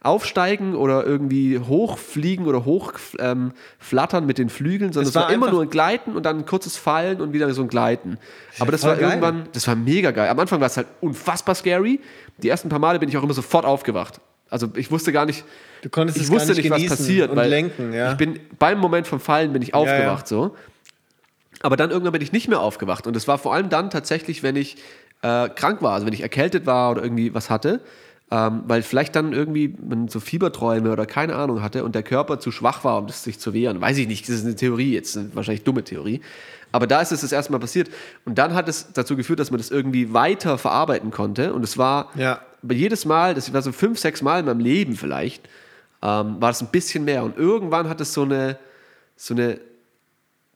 Aufsteigen 0.00 0.76
oder 0.76 1.04
irgendwie 1.04 1.58
hochfliegen 1.58 2.46
oder 2.46 2.64
hochflattern 2.64 4.22
ähm, 4.22 4.26
mit 4.26 4.38
den 4.38 4.48
Flügeln, 4.48 4.92
sondern 4.92 5.08
Es 5.08 5.10
es 5.10 5.14
war, 5.16 5.24
war 5.24 5.32
immer 5.32 5.50
nur 5.50 5.62
ein 5.62 5.70
Gleiten 5.70 6.12
und 6.14 6.24
dann 6.24 6.38
ein 6.38 6.46
kurzes 6.46 6.76
Fallen 6.76 7.20
und 7.20 7.32
wieder 7.32 7.52
so 7.52 7.62
ein 7.62 7.68
Gleiten. 7.68 8.18
Aber 8.60 8.70
das 8.70 8.84
war 8.84 8.94
geil. 8.94 9.08
irgendwann, 9.10 9.48
das 9.52 9.66
war 9.66 9.74
mega 9.74 10.12
geil. 10.12 10.28
Am 10.28 10.38
Anfang 10.38 10.60
war 10.60 10.68
es 10.68 10.76
halt 10.76 10.86
unfassbar 11.00 11.56
scary. 11.56 12.00
Die 12.40 12.48
ersten 12.48 12.68
paar 12.68 12.78
Male 12.78 13.00
bin 13.00 13.08
ich 13.08 13.16
auch 13.16 13.24
immer 13.24 13.34
sofort 13.34 13.64
aufgewacht. 13.64 14.20
Also 14.48 14.68
ich 14.76 14.90
wusste 14.92 15.12
gar 15.12 15.26
nicht, 15.26 15.44
Du 15.82 15.90
konntest 15.90 16.18
ich 16.18 16.30
wusste 16.30 16.52
nicht 16.54 16.62
nicht, 16.62 16.70
was 16.70 16.86
passiert, 16.86 17.34
weil 17.34 17.48
lenken, 17.50 17.92
ja. 17.92 18.12
ich 18.12 18.16
bin 18.16 18.40
beim 18.58 18.78
Moment 18.78 19.06
vom 19.06 19.20
Fallen 19.20 19.52
bin 19.52 19.62
ich 19.62 19.74
aufgewacht 19.74 20.26
so. 20.26 20.56
Aber 21.62 21.76
dann 21.76 21.90
irgendwann 21.90 22.12
bin 22.12 22.22
ich 22.22 22.32
nicht 22.32 22.48
mehr 22.48 22.60
aufgewacht 22.60 23.06
und 23.06 23.16
es 23.16 23.26
war 23.28 23.38
vor 23.38 23.52
allem 23.54 23.68
dann 23.68 23.90
tatsächlich, 23.90 24.42
wenn 24.42 24.56
ich 24.56 24.76
äh, 25.22 25.48
krank 25.48 25.82
war, 25.82 25.94
also 25.94 26.06
wenn 26.06 26.12
ich 26.12 26.20
erkältet 26.20 26.66
war 26.66 26.90
oder 26.92 27.02
irgendwie 27.02 27.34
was 27.34 27.50
hatte, 27.50 27.80
ähm, 28.30 28.62
weil 28.66 28.82
vielleicht 28.82 29.16
dann 29.16 29.32
irgendwie 29.32 29.74
man 29.88 30.08
so 30.08 30.20
Fieberträume 30.20 30.92
oder 30.92 31.06
keine 31.06 31.34
Ahnung 31.34 31.62
hatte 31.62 31.82
und 31.84 31.94
der 31.94 32.02
Körper 32.02 32.38
zu 32.38 32.52
schwach 32.52 32.84
war, 32.84 32.98
um 32.98 33.06
das 33.06 33.24
sich 33.24 33.38
zu 33.40 33.54
wehren. 33.54 33.80
Weiß 33.80 33.96
ich 33.98 34.06
nicht, 34.06 34.28
das 34.28 34.36
ist 34.36 34.44
eine 34.44 34.54
Theorie 34.54 34.92
jetzt, 34.92 35.16
eine 35.16 35.34
wahrscheinlich 35.34 35.64
dumme 35.64 35.82
Theorie. 35.82 36.20
Aber 36.70 36.86
da 36.86 37.00
ist 37.00 37.10
es 37.12 37.22
das 37.22 37.32
erste 37.32 37.50
Mal 37.50 37.58
passiert 37.58 37.88
und 38.26 38.36
dann 38.36 38.54
hat 38.54 38.68
es 38.68 38.92
dazu 38.92 39.16
geführt, 39.16 39.40
dass 39.40 39.50
man 39.50 39.58
das 39.58 39.70
irgendwie 39.70 40.12
weiter 40.12 40.58
verarbeiten 40.58 41.10
konnte 41.10 41.54
und 41.54 41.62
es 41.64 41.78
war 41.78 42.10
Ja. 42.14 42.40
jedes 42.70 43.06
Mal, 43.06 43.34
das 43.34 43.52
war 43.52 43.62
so 43.62 43.72
fünf, 43.72 43.98
sechs 43.98 44.20
Mal 44.22 44.40
in 44.40 44.46
meinem 44.46 44.60
Leben 44.60 44.94
vielleicht, 44.94 45.48
ähm, 46.02 46.36
war 46.40 46.50
es 46.50 46.60
ein 46.60 46.68
bisschen 46.68 47.04
mehr. 47.04 47.24
Und 47.24 47.38
irgendwann 47.38 47.88
hat 47.88 48.00
es 48.02 48.12
so 48.12 48.22
eine, 48.22 48.58
so 49.16 49.32
eine, 49.34 49.58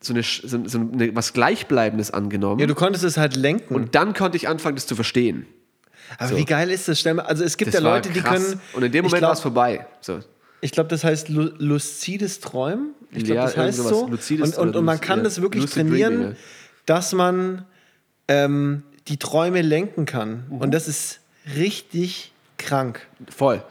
so 0.02 0.12
eine, 0.12 0.22
so 0.22 0.66
so 0.66 0.78
eine 0.78 1.14
was 1.14 1.32
Gleichbleibendes 1.32 2.10
angenommen. 2.10 2.60
Ja, 2.60 2.66
du 2.66 2.74
konntest 2.74 3.04
es 3.04 3.16
halt 3.16 3.36
lenken. 3.36 3.74
und 3.74 3.94
dann 3.94 4.14
konnte 4.14 4.36
ich 4.36 4.48
anfangen, 4.48 4.76
das 4.76 4.86
zu 4.86 4.94
verstehen. 4.94 5.46
aber 6.18 6.36
wie 6.36 6.44
geil 6.44 6.70
ist 6.70 6.88
das? 6.88 7.06
Also 7.06 7.44
es 7.44 7.56
gibt 7.56 7.74
Das 7.74 7.80
ja 7.80 7.88
Leute, 7.88 8.10
die 8.10 8.20
können. 8.20 8.60
Und 8.72 8.82
in 8.82 8.92
dem 8.92 9.04
Moment 9.04 9.22
war 9.22 9.32
es 9.32 9.40
vorbei. 9.40 9.86
So. 10.00 10.20
Ich 10.60 10.72
glaube, 10.72 10.88
das 10.88 11.02
heißt 11.04 11.28
lu 11.28 11.50
luzides 11.58 12.40
Träumen. 12.40 12.94
Ich 13.10 13.24
glaube, 13.24 13.34
Ja, 13.40 13.44
das 13.46 13.56
heißt 13.56 13.78
so. 13.78 13.88
sowas. 13.88 14.10
Luzides 14.10 14.56
und, 14.58 14.68
und, 14.68 14.76
und 14.76 14.84
man 14.84 15.00
kann 15.00 15.18
ja, 15.18 15.24
das 15.24 15.42
wirklich 15.42 15.62
Lucid 15.62 15.74
trainieren, 15.88 16.12
Dreaming, 16.14 16.32
ja. 16.32 16.38
dass 16.86 17.12
man 17.12 17.64
ähm, 18.28 18.82
die 19.08 19.16
Träume 19.18 19.62
lenken 19.62 20.06
kann. 20.06 20.44
Mhm. 20.48 20.58
Und 20.58 20.70
das 20.72 20.88
ist 20.88 21.20
richtig 21.56 22.32
krank. 22.58 23.00
Voll. 23.28 23.62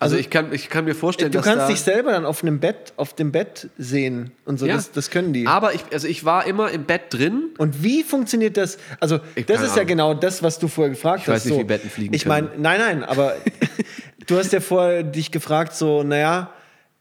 Also, 0.00 0.16
ich, 0.16 0.30
kann, 0.30 0.52
ich 0.52 0.68
kann 0.68 0.84
mir 0.84 0.94
vorstellen, 0.94 1.32
Du 1.32 1.38
dass 1.38 1.44
kannst 1.46 1.62
da, 1.64 1.68
dich 1.68 1.80
selber 1.80 2.12
dann 2.12 2.24
auf 2.24 2.42
einem 2.42 2.60
Bett, 2.60 2.92
auf 2.96 3.14
dem 3.14 3.32
Bett 3.32 3.68
sehen 3.78 4.30
und 4.44 4.58
so. 4.58 4.66
Ja. 4.66 4.76
Das, 4.76 4.92
das 4.92 5.10
können 5.10 5.32
die. 5.32 5.46
Aber 5.46 5.74
ich, 5.74 5.80
also 5.92 6.06
ich 6.06 6.24
war 6.24 6.46
immer 6.46 6.70
im 6.70 6.84
Bett 6.84 7.02
drin. 7.10 7.50
Und 7.58 7.82
wie 7.82 8.02
funktioniert 8.04 8.56
das? 8.56 8.78
Also, 9.00 9.18
Ich- 9.34 9.46
das 9.46 9.60
ist 9.60 9.70
ja 9.70 9.82
Ahnung. 9.82 9.86
genau 9.88 10.14
das, 10.14 10.42
was 10.42 10.58
du 10.58 10.68
vorher 10.68 10.90
gefragt 10.94 11.22
Ich 11.22 11.26
hast. 11.28 11.34
weiß 11.34 11.44
nicht, 11.46 11.54
so. 11.54 11.60
wie 11.60 11.64
Betten 11.64 11.90
fliegen 11.90 12.14
Ich 12.14 12.26
meine, 12.26 12.48
nein, 12.58 12.78
nein, 12.80 13.02
aber 13.04 13.34
du 14.26 14.36
hast 14.38 14.52
ja 14.52 14.60
vorher 14.60 15.02
dich 15.02 15.30
gefragt, 15.32 15.74
so, 15.74 16.02
naja, 16.02 16.50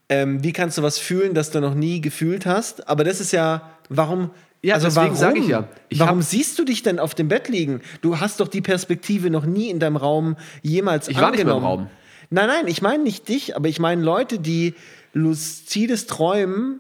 ähm, 0.10 0.44
wie 0.44 0.54
kannst 0.54 0.78
du 0.78 0.84
was 0.84 0.98
fühlen, 0.98 1.34
das 1.34 1.52
du 1.52 1.60
noch 1.60 1.76
nie 1.76 2.02
gefühlt 2.02 2.46
hast? 2.46 2.88
Aber 2.88 3.04
das 3.04 3.20
ist 3.20 3.32
ja, 3.34 3.70
warum. 3.90 4.32
Ja, 4.64 4.74
also 4.76 4.88
deswegen 4.88 5.06
warum? 5.08 5.16
sag 5.18 5.38
ich 5.38 5.48
ja. 5.48 5.68
Ich 5.90 6.00
warum 6.00 6.22
siehst 6.24 6.58
du 6.58 6.66
dich 6.66 6.82
denn 6.82 6.98
auf 6.98 7.14
dem 7.14 7.28
Bett 7.28 7.48
liegen? 7.48 7.82
Du 8.02 8.20
hast 8.20 8.40
doch 8.40 8.48
die 8.48 8.62
Perspektive 8.62 9.30
noch 9.30 9.46
nie 9.46 9.70
in 9.70 9.80
deinem 9.80 9.98
Raum 9.98 10.36
jemals 10.64 11.08
Ich 11.10 11.18
war 11.22 11.30
nicht 11.30 11.44
mehr 11.46 11.54
im 11.54 11.60
angenommen. 11.64 11.80
Raum. 11.84 11.90
Nein, 12.30 12.48
nein, 12.48 12.68
ich 12.68 12.82
meine 12.82 13.04
nicht 13.04 13.28
dich, 13.30 13.56
aber 13.56 13.68
ich 13.70 13.80
meine 13.80 14.02
Leute, 14.04 14.40
die 14.40 14.74
luzides 15.14 16.08
Träumen 16.08 16.80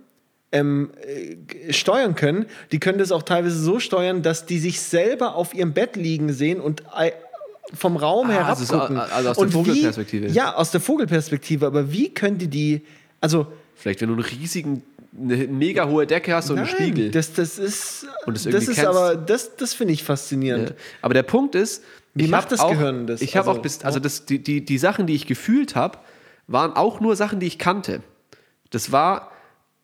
ähm, 0.51 0.91
äh, 1.67 1.73
steuern 1.73 2.15
können, 2.15 2.45
die 2.71 2.79
können 2.79 2.97
das 2.99 3.11
auch 3.11 3.23
teilweise 3.23 3.57
so 3.59 3.79
steuern, 3.79 4.21
dass 4.21 4.45
die 4.45 4.59
sich 4.59 4.79
selber 4.81 5.35
auf 5.35 5.53
ihrem 5.53 5.73
Bett 5.73 5.95
liegen 5.95 6.31
sehen 6.33 6.59
und 6.61 6.83
äh, 6.97 7.11
vom 7.73 7.97
Raum 7.97 8.29
Ah, 8.29 8.47
also 8.47 8.63
so- 8.63 8.75
herabgucken. 8.75 8.97
also 9.11 9.29
aus 9.29 9.35
der 9.37 9.43
Und 9.45 9.51
Vogelperspektive. 9.51 10.29
Wie, 10.29 10.33
ja, 10.33 10.55
aus 10.55 10.71
der 10.71 10.79
Vogelperspektive. 10.81 11.65
Aber 11.65 11.91
wie 11.91 12.09
können 12.13 12.37
die 12.37 12.47
die, 12.47 12.81
also 13.19 13.47
Vielleicht, 13.75 13.99
wenn 14.01 14.07
du 14.07 14.13
einen 14.15 14.23
riesigen, 14.23 14.83
eine 15.19 15.35
mega 15.47 15.87
hohe 15.87 16.07
Decke 16.07 16.33
hast 16.33 16.49
und 16.49 16.59
einen 16.59 16.67
nein, 16.67 16.75
Spiegel. 16.75 17.11
das, 17.11 17.33
das 17.33 17.57
ist, 17.59 18.05
Und 18.25 18.35
das 18.37 18.43
das, 18.43 18.53
ist 18.67 18.75
kennst. 18.75 18.85
aber, 18.85 19.15
das, 19.15 19.55
das 19.57 19.73
finde 19.73 19.93
ich 19.93 20.03
faszinierend. 20.03 20.69
Ja. 20.69 20.75
Aber 21.01 21.13
der 21.13 21.23
Punkt 21.23 21.55
ist, 21.55 21.83
Wie 22.19 22.25
ich 22.25 22.31
macht 22.31 22.51
das 22.51 22.59
auch, 22.59 22.71
Gehirn 22.71 23.07
das? 23.07 23.21
Ich 23.21 23.35
habe 23.37 23.47
Also, 23.47 23.59
auch 23.59 23.63
bis, 23.63 23.83
also 23.83 23.99
das, 23.99 24.25
die, 24.25 24.39
die, 24.43 24.63
die 24.63 24.77
Sachen, 24.77 25.07
die 25.07 25.15
ich 25.15 25.25
gefühlt 25.27 25.75
habe, 25.75 25.99
waren 26.47 26.73
auch 26.73 26.99
nur 26.99 27.15
Sachen, 27.15 27.39
die 27.39 27.47
ich 27.47 27.57
kannte. 27.59 28.01
Das 28.71 28.91
war 28.91 29.31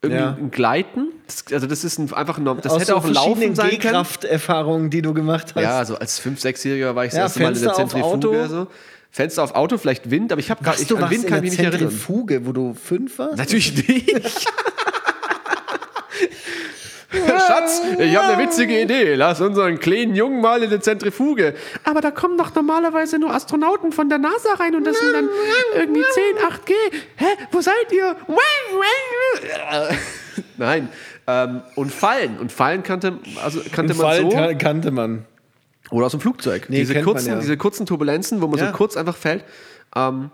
irgendwie 0.02 0.22
Ja. 0.22 0.38
ein 0.38 0.52
Gleiten. 0.52 1.08
Das, 1.28 1.46
also 1.54 1.68
das 1.68 1.84
ist 1.84 1.98
ein, 1.98 2.14
einfach 2.14 2.38
ein, 2.38 2.46
das 2.46 2.68
Aus 2.74 2.82
hätte 2.82 2.92
so 2.92 2.98
auch 2.98 3.06
ein 3.06 3.14
Laufen 3.14 3.56
sein 3.56 3.70
können. 3.70 3.80
G-Kraft-Erfahrungen, 3.82 4.90
die 4.90 5.02
du 5.02 5.14
gemacht 5.14 5.54
hast. 5.56 5.64
Ja, 5.64 5.78
also 5.78 5.96
als 5.98 6.22
5-, 6.22 6.42
6-Jähriger 6.42 6.96
war 6.96 7.06
ich 7.06 7.12
das 7.12 7.18
Ja, 7.18 7.24
erste 7.24 7.40
Mal 7.42 7.56
in 7.56 7.62
der 7.62 7.74
Fenster 7.74 7.90
Zentrifuge. 7.98 8.42
Auto. 8.44 8.48
So. 8.48 8.68
Fenster 9.12 9.44
auf 9.44 9.54
Auto, 9.56 9.78
vielleicht 9.78 10.10
Wind, 10.10 10.32
aber 10.32 10.40
ich 10.40 10.50
habe 10.50 10.64
du 10.64 10.98
an 10.98 11.10
Wind 11.12 11.24
in 11.26 11.30
kann 11.30 11.38
ich 11.38 11.42
mich 11.44 11.52
nicht 11.52 11.60
erinnern. 11.60 11.90
Zentrifuge, 11.90 12.46
wo 12.48 12.52
du 12.52 12.74
fünf 12.74 13.20
warst? 13.20 13.38
Natürlich 13.38 13.88
nicht. 13.88 14.12
Schatz, 17.48 17.82
ich 18.00 18.16
habe 18.16 18.34
eine 18.34 18.44
witzige 18.44 18.82
Idee. 18.82 19.16
Lass 19.16 19.42
unseren 19.42 19.80
kleinen 19.80 20.16
Jungen 20.16 20.42
mal 20.42 20.62
in 20.64 20.70
eine 20.70 20.80
Zentrifuge. 20.80 21.54
Aber 21.84 22.02
da 22.02 22.12
kommen 22.12 22.38
doch 22.38 22.54
normalerweise 22.56 23.20
nur 23.20 23.34
Astronauten 23.34 23.92
von 23.92 24.10
der 24.10 24.18
NASA 24.18 24.54
rein 24.60 24.76
und 24.76 24.86
das 24.86 25.00
sind 25.00 25.14
dann 25.14 25.30
irgendwie 25.76 26.02
10, 26.02 26.48
8G. 26.48 26.72
Hä, 27.18 27.26
wo 27.52 27.62
seid 27.62 27.92
ihr? 27.92 28.16
Nein. 30.58 30.90
Ähm, 31.28 31.62
und 31.76 31.92
Fallen. 31.92 32.38
Und 32.40 32.52
Fallen 32.52 32.84
kannte, 32.84 33.20
also 33.44 33.62
kannte 33.72 33.94
man 33.94 34.06
Fall 34.06 34.22
so. 34.22 34.30
kan- 34.30 34.58
kannte 34.58 34.92
man. 34.92 35.26
Oder 35.92 36.08
aus 36.08 36.12
dem 36.12 36.22
Flugzeug. 36.22 36.66
Nee, 36.70 36.80
diese, 36.80 37.02
kurzen, 37.02 37.30
ja. 37.30 37.40
diese 37.40 37.58
kurzen 37.58 37.86
Turbulenzen, 37.86 38.42
wo 38.42 38.48
man 38.48 38.60
Ja. 38.60 38.68
so 38.68 38.72
kurz 38.74 38.98
einfach 38.98 39.16
fällt. 39.16 39.44
Ähm, 39.96 40.32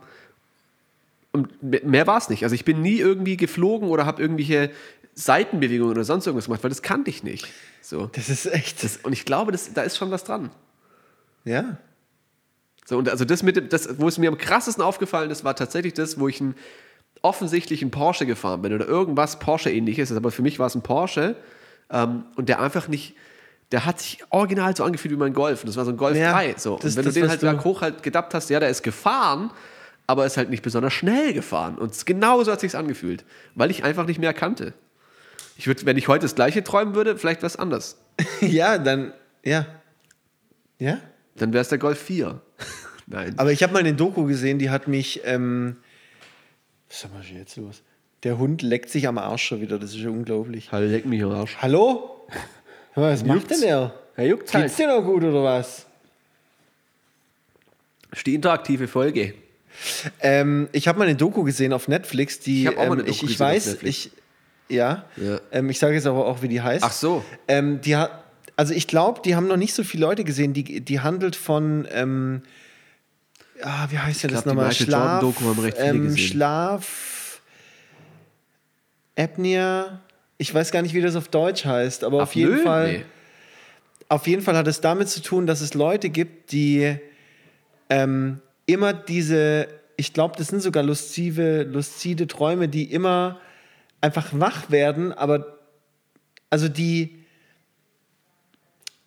und 1.32 1.62
me- 1.62 1.82
mehr 1.84 2.08
war 2.08 2.18
es 2.18 2.30
nicht. 2.30 2.44
Also 2.44 2.56
ich 2.56 2.66
bin 2.66 2.82
nie 2.82 2.98
irgendwie 2.98 3.38
geflogen 3.38 3.90
oder 3.90 4.06
habe 4.06 4.22
irgendwelche 4.22 4.72
Seitenbewegungen 5.16 5.92
oder 5.92 6.04
sonst 6.04 6.26
irgendwas 6.28 6.46
gemacht, 6.46 6.64
weil 6.64 6.70
das 6.70 6.82
kannte 6.82 7.10
ich 7.10 7.24
nicht. 7.24 7.48
So. 7.82 8.10
Das 8.14 8.30
ist 8.30 8.46
echt. 8.46 8.84
Das, 8.84 8.98
und 8.98 9.14
ich 9.14 9.26
glaube, 9.26 9.52
das, 9.52 9.74
da 9.74 9.82
ist 9.82 9.98
schon 9.98 10.12
was 10.12 10.24
dran. 10.24 10.50
ja. 11.46 11.78
So, 12.86 12.98
und 12.98 13.08
also 13.08 13.24
das 13.24 13.44
mit 13.44 13.56
dem, 13.56 13.70
das, 13.70 14.00
wo 14.00 14.08
es 14.08 14.18
mir 14.18 14.30
am 14.30 14.38
krassesten 14.40 14.84
aufgefallen 14.84 15.30
ist, 15.30 15.44
war 15.44 15.56
tatsächlich 15.56 15.94
das, 15.94 16.20
wo 16.20 16.28
ich 16.28 16.42
einen 16.42 16.56
offensichtlichen 17.22 17.92
Porsche 17.92 18.26
gefahren 18.26 18.64
bin 18.64 18.74
oder 18.74 18.88
irgendwas 18.88 19.38
Porsche-ähnliches. 19.38 20.12
Aber 20.12 20.32
für 20.32 20.42
mich 20.42 20.58
war 20.58 20.66
es 20.66 20.74
ein 20.76 20.82
Porsche 20.82 21.36
ähm, 21.92 22.24
und 22.36 22.50
der 22.50 22.60
einfach 22.60 22.88
nicht, 22.88 23.14
der 23.72 23.86
hat 23.86 24.00
sich 24.00 24.24
original 24.32 24.76
so 24.76 24.84
angefühlt 24.84 25.14
wie 25.14 25.18
mein 25.20 25.34
Golf. 25.34 25.62
Und 25.62 25.68
das 25.68 25.76
war 25.78 25.86
so 25.86 25.92
ein 25.92 25.98
Golf 25.98 26.18
Ja, 26.18 26.32
3. 26.32 26.56
So. 26.58 26.74
Und 26.76 26.84
das- 26.84 26.96
wenn 26.96 27.06
das, 27.06 27.14
du 27.14 27.20
den 27.20 27.30
halt 27.30 27.42
du- 27.44 27.46
berghoch 27.46 27.82
halt 27.82 28.02
gedappt 28.02 28.34
hast, 28.34 28.50
ja, 28.50 28.60
der 28.60 28.70
ist 28.70 28.82
gefahren, 28.82 29.52
aber 30.08 30.26
ist 30.26 30.38
halt 30.38 30.50
nicht 30.50 30.64
besonders 30.64 30.94
schnell 30.94 31.34
gefahren. 31.34 31.78
Und 31.78 32.04
genau 32.08 32.44
so 32.44 32.52
hat 32.52 32.60
sich 32.62 32.76
angefühlt, 32.76 33.24
weil 33.54 33.70
ich 33.70 33.84
einfach 33.84 34.08
nicht 34.08 34.20
mehr 34.20 34.34
kannte. 34.34 34.74
Ich 35.60 35.68
würd, 35.68 35.86
wenn 35.86 35.98
ich 35.98 36.08
heute 36.08 36.22
das 36.22 36.36
gleiche 36.36 36.64
träumen 36.64 36.96
würde, 36.96 37.18
vielleicht 37.18 37.44
was 37.44 37.58
anders. 37.58 37.98
ja, 38.40 38.78
dann. 38.78 39.12
Ja. 39.44 39.68
Ja? 40.78 41.02
Dann 41.36 41.52
wäre 41.52 41.62
es 41.62 41.68
der 41.68 41.78
Golf 41.78 42.02
4. 42.02 42.40
Nein. 43.08 43.34
Aber 43.36 43.52
ich 43.52 43.62
habe 43.62 43.74
mal 43.74 43.80
eine 43.80 43.94
Doku 43.94 44.24
gesehen, 44.24 44.58
die 44.58 44.70
hat 44.70 44.88
mich. 44.88 45.20
Ähm, 45.26 45.76
was 46.88 47.04
ist 47.04 47.30
denn 47.30 47.38
jetzt 47.38 47.58
los? 47.58 47.82
Der 48.24 48.38
Hund 48.38 48.62
leckt 48.62 48.90
sich 48.90 49.06
am 49.06 49.18
Arsch 49.18 49.44
schon 49.44 49.60
wieder, 49.60 49.78
das 49.78 49.90
ist 49.90 49.98
ja 49.98 50.10
unglaublich. 50.10 50.72
Hallo, 50.72 50.88
leck 50.88 51.06
mich 51.06 51.22
am 51.24 51.32
Arsch. 51.32 51.58
Hallo? 51.58 52.26
Was 52.96 53.26
macht 53.26 53.42
Juckt's? 53.42 53.60
denn 53.60 53.68
der? 53.68 53.94
Er 54.16 54.28
juckt 54.28 54.54
halt. 54.54 54.64
Geht's 54.64 54.78
dir 54.78 54.88
noch 54.88 55.04
gut 55.04 55.26
oder 55.26 55.44
was? 55.44 55.88
ist 58.14 58.26
die 58.26 58.34
interaktive 58.34 58.88
Folge. 58.88 59.34
Ähm, 60.22 60.70
ich 60.72 60.88
habe 60.88 61.00
mal 61.00 61.06
eine 61.06 61.18
Doku 61.18 61.44
gesehen 61.44 61.74
auf 61.74 61.90
Netflix, 61.90 62.40
die 62.40 62.64
Ich 62.64 62.70
auch 62.70 62.76
mal 62.78 62.86
ähm, 62.86 62.92
eine 62.94 63.04
Doku 63.04 63.12
ich, 63.12 63.24
ich 63.24 63.34
auf 63.34 63.40
weiß, 63.42 63.84
ich 63.84 64.12
ja, 64.70 65.06
Ja. 65.18 65.40
Ähm, 65.52 65.70
ich 65.70 65.80
sage 65.80 65.96
jetzt 65.96 66.08
aber 66.08 66.26
auch, 66.26 66.42
wie 66.42 66.48
die 66.48 66.62
heißt. 66.62 66.84
Ach 66.84 66.92
so. 66.92 67.24
Ähm, 67.48 67.82
die 67.82 67.96
hat, 67.96 68.24
also 68.56 68.74
ich 68.74 68.88
glaube, 68.88 69.22
die 69.24 69.36
haben 69.36 69.48
noch 69.48 69.58
nicht 69.58 69.74
so 69.74 69.84
viele 69.84 70.06
Leute 70.06 70.24
gesehen. 70.24 70.54
Die, 70.54 70.82
die 70.82 71.00
handelt 71.00 71.36
von, 71.36 71.88
ähm, 71.92 72.44
ah, 73.62 73.88
wie 73.90 73.98
heißt 73.98 74.24
denn 74.24 74.32
das 74.32 74.46
nochmal? 74.46 74.72
Schlaf, 74.72 75.24
ähm. 75.78 76.16
Schlaf, 76.18 77.42
Apnea. 79.16 80.02
Ich 80.38 80.54
weiß 80.54 80.72
gar 80.72 80.82
nicht, 80.82 80.94
wie 80.94 81.02
das 81.02 81.16
auf 81.16 81.28
Deutsch 81.28 81.66
heißt, 81.66 82.04
aber 82.04 82.24
auf 82.24 82.36
jeden 82.36 82.54
Apnoe? 82.54 82.64
Fall. 82.64 82.92
Nee. 82.92 83.06
Auf 84.08 84.28
jeden 84.28 84.42
Fall 84.42 84.56
hat 84.56 84.68
es 84.68 84.82
damit 84.82 85.10
zu 85.10 85.22
tun, 85.22 85.46
dass 85.46 85.62
es 85.62 85.74
Leute 85.74 86.10
gibt, 86.10 86.52
die 86.52 86.98
ähm, 87.90 88.40
immer 88.66 88.94
diese, 88.94 89.68
ich 89.98 90.14
glaube, 90.14 90.36
das 90.38 90.48
sind 90.48 90.62
sogar 90.62 90.84
lustive, 90.84 91.64
luzide 91.64 92.28
Träume, 92.28 92.70
die 92.70 92.92
immer 92.92 93.40
einfach 94.02 94.30
wach 94.34 94.70
werden, 94.72 95.12
aber 95.14 95.58
also 96.50 96.68
die, 96.68 97.24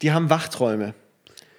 die 0.03 0.13
haben 0.13 0.31
Wachträume. 0.31 0.95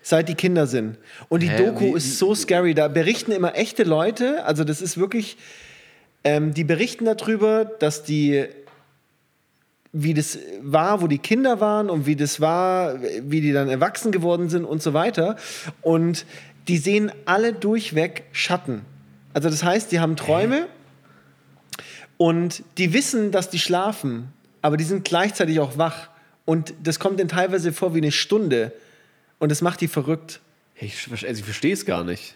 Seit 0.05 0.27
die 0.27 0.35
Kinder 0.35 0.67
sind. 0.67 0.97
Und 1.29 1.41
die 1.43 1.49
Hä, 1.49 1.65
Doku 1.65 1.93
wie- 1.93 1.97
ist 1.97 2.17
so 2.19 2.35
scary. 2.35 2.73
Da 2.73 2.89
berichten 2.89 3.31
immer 3.31 3.55
echte 3.55 3.83
Leute, 3.83 4.43
also 4.43 4.65
das 4.65 4.81
ist 4.81 4.97
wirklich, 4.97 5.37
ähm, 6.25 6.53
die 6.53 6.65
berichten 6.65 7.05
darüber, 7.05 7.63
dass 7.65 8.03
die 8.03 8.47
wie 9.95 10.15
das 10.15 10.39
war, 10.61 11.01
wo 11.03 11.07
die 11.07 11.19
Kinder 11.19 11.59
waren 11.61 11.89
und 11.91 12.07
wie 12.07 12.15
das 12.15 12.41
war, 12.41 12.99
wie 13.01 13.41
die 13.41 13.53
dann 13.53 13.69
erwachsen 13.69 14.11
geworden 14.11 14.49
sind 14.49 14.65
und 14.65 14.81
so 14.81 14.93
weiter. 14.95 15.35
Und 15.83 16.25
die 16.67 16.77
sehen 16.79 17.11
alle 17.25 17.53
durchweg 17.53 18.23
Schatten. 18.31 18.81
Also 19.35 19.49
das 19.51 19.63
heißt, 19.63 19.91
die 19.91 19.99
haben 19.99 20.15
Träume 20.15 20.65
und 22.17 22.63
die 22.77 22.93
wissen, 22.93 23.31
dass 23.31 23.49
die 23.49 23.59
schlafen, 23.59 24.29
aber 24.61 24.77
die 24.77 24.83
sind 24.83 25.03
gleichzeitig 25.05 25.59
auch 25.59 25.77
wach. 25.77 26.09
Und 26.45 26.73
das 26.83 26.99
kommt 26.99 27.19
denen 27.19 27.29
teilweise 27.29 27.73
vor 27.73 27.93
wie 27.93 27.99
eine 27.99 28.11
Stunde. 28.11 28.71
Und 29.39 29.49
das 29.49 29.61
macht 29.61 29.81
die 29.81 29.87
verrückt. 29.87 30.39
Ich, 30.75 31.07
also 31.11 31.25
ich 31.25 31.43
verstehe 31.43 31.73
es 31.73 31.85
gar 31.85 32.03
nicht. 32.03 32.35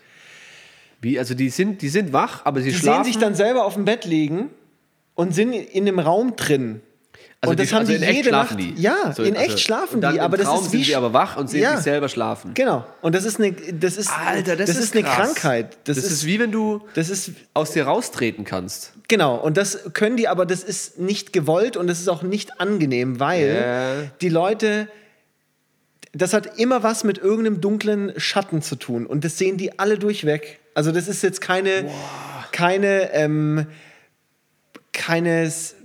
Wie, 1.01 1.19
also 1.19 1.33
die 1.35 1.49
sind, 1.49 1.81
die 1.81 1.89
sind 1.89 2.13
wach, 2.13 2.45
aber 2.45 2.61
sie 2.61 2.69
Die 2.71 2.75
schlafen. 2.75 3.03
sehen 3.03 3.13
sich 3.13 3.21
dann 3.21 3.35
selber 3.35 3.65
auf 3.65 3.75
dem 3.75 3.85
Bett 3.85 4.05
liegen 4.05 4.49
und 5.15 5.33
sind 5.33 5.53
in 5.53 5.85
dem 5.85 5.99
Raum 5.99 6.35
drin. 6.35 6.81
Also 7.39 7.51
und 7.51 7.59
das 7.59 7.67
die, 7.69 7.73
haben 7.75 7.79
also 7.81 7.91
die 7.91 7.97
in 7.97 8.03
echt 8.03 8.15
jede 8.15 8.29
schlafen 8.29 8.57
Nacht. 8.57 8.77
die. 8.77 8.81
Ja, 8.81 9.13
So, 9.15 9.23
in 9.23 9.35
echt 9.35 9.45
also- 9.51 9.57
schlafen 9.57 9.95
und 9.95 10.01
dann 10.01 10.13
die. 10.15 10.19
Aber 10.21 10.37
das 10.37 10.47
ist 10.53 10.71
sind 10.71 10.73
wie 10.79 10.83
sie 10.83 10.95
aber 10.95 11.13
wach 11.13 11.37
und 11.37 11.49
sehen 11.49 11.61
Ja. 11.61 11.75
sich 11.75 11.83
selber 11.83 12.09
schlafen. 12.09 12.53
Genau. 12.55 12.83
Und 13.01 13.13
das 13.13 13.25
ist 13.25 13.39
eine, 13.39 13.51
das 13.51 13.95
ist, 13.97 14.09
Alter, 14.09 14.55
das, 14.55 14.69
ist, 14.71 14.93
eine 14.93 15.03
krass. 15.03 15.15
Krankheit. 15.35 15.77
Das, 15.83 15.97
Das, 15.97 16.05
ist, 16.05 16.11
ist, 16.11 16.25
wie 16.25 16.39
wenn 16.39 16.51
du 16.51 16.81
das 16.95 17.09
ist 17.09 17.31
aus 17.53 17.71
dir 17.71 17.85
raustreten 17.85 18.43
kannst. 18.43 18.93
genau. 19.07 19.35
Und 19.35 19.55
das 19.57 19.77
können 19.93 20.17
die, 20.17 20.27
aber 20.27 20.45
das 20.47 20.63
ist 20.63 20.97
nicht 20.99 21.31
gewollt 21.31 21.77
und 21.77 21.85
das 21.87 21.99
ist 21.99 22.07
auch 22.09 22.23
nicht 22.23 22.59
angenehm, 22.59 23.19
weil 23.19 24.01
Ja. 24.03 24.11
die 24.21 24.29
Leute, 24.29 24.87
das 26.13 26.33
hat 26.33 26.57
immer 26.57 26.81
was 26.81 27.03
mit 27.03 27.19
irgendeinem 27.19 27.61
dunklen 27.61 28.13
Schatten 28.17 28.63
zu 28.63 28.75
tun 28.77 29.05
und 29.05 29.23
das 29.23 29.37
sehen 29.37 29.57
die 29.57 29.77
alle 29.77 29.99
durchweg. 29.99 30.59
Also 30.73 30.91
das 30.91 31.07
ist 31.07 31.21
jetzt 31.21 31.41
keine, 31.41 31.87
keine, 32.51 33.13
ähm, 33.13 33.67
keine 34.93 35.43
s- 35.43 35.75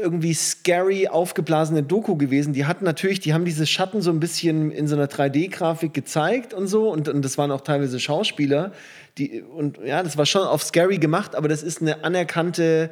irgendwie 0.00 0.34
scary 0.34 1.08
aufgeblasene 1.08 1.82
Doku 1.82 2.16
gewesen. 2.16 2.52
Die 2.52 2.66
hatten 2.66 2.84
natürlich, 2.84 3.20
die 3.20 3.34
haben 3.34 3.44
diese 3.44 3.66
Schatten 3.66 4.02
so 4.02 4.10
ein 4.10 4.20
bisschen 4.20 4.70
in 4.70 4.88
so 4.88 4.96
einer 4.96 5.06
3D-Grafik 5.06 5.94
gezeigt 5.94 6.54
und 6.54 6.66
so 6.66 6.90
und, 6.90 7.08
und 7.08 7.24
das 7.24 7.38
waren 7.38 7.50
auch 7.50 7.62
teilweise 7.62 7.98
Schauspieler. 8.00 8.72
Die, 9.18 9.42
und 9.42 9.78
ja, 9.84 10.02
das 10.02 10.16
war 10.16 10.26
schon 10.26 10.42
auf 10.42 10.62
scary 10.62 10.98
gemacht, 10.98 11.34
aber 11.34 11.48
das 11.48 11.62
ist 11.62 11.80
eine 11.80 12.04
anerkannte. 12.04 12.90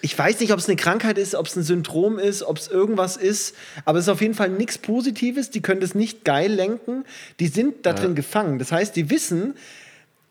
Ich 0.00 0.16
weiß 0.16 0.40
nicht, 0.40 0.52
ob 0.52 0.58
es 0.58 0.68
eine 0.68 0.76
Krankheit 0.76 1.18
ist, 1.18 1.34
ob 1.34 1.46
es 1.46 1.56
ein 1.56 1.62
Syndrom 1.62 2.18
ist, 2.18 2.42
ob 2.42 2.58
es 2.58 2.68
irgendwas 2.68 3.16
ist, 3.16 3.54
aber 3.84 3.98
es 3.98 4.04
ist 4.04 4.10
auf 4.10 4.20
jeden 4.20 4.34
Fall 4.34 4.50
nichts 4.50 4.78
Positives. 4.78 5.50
Die 5.50 5.60
können 5.60 5.80
das 5.80 5.94
nicht 5.94 6.24
geil 6.24 6.52
lenken. 6.52 7.04
Die 7.40 7.48
sind 7.48 7.86
da 7.86 7.92
drin 7.92 8.14
gefangen. 8.14 8.58
Das 8.58 8.72
heißt, 8.72 8.94
die 8.94 9.10
wissen, 9.10 9.54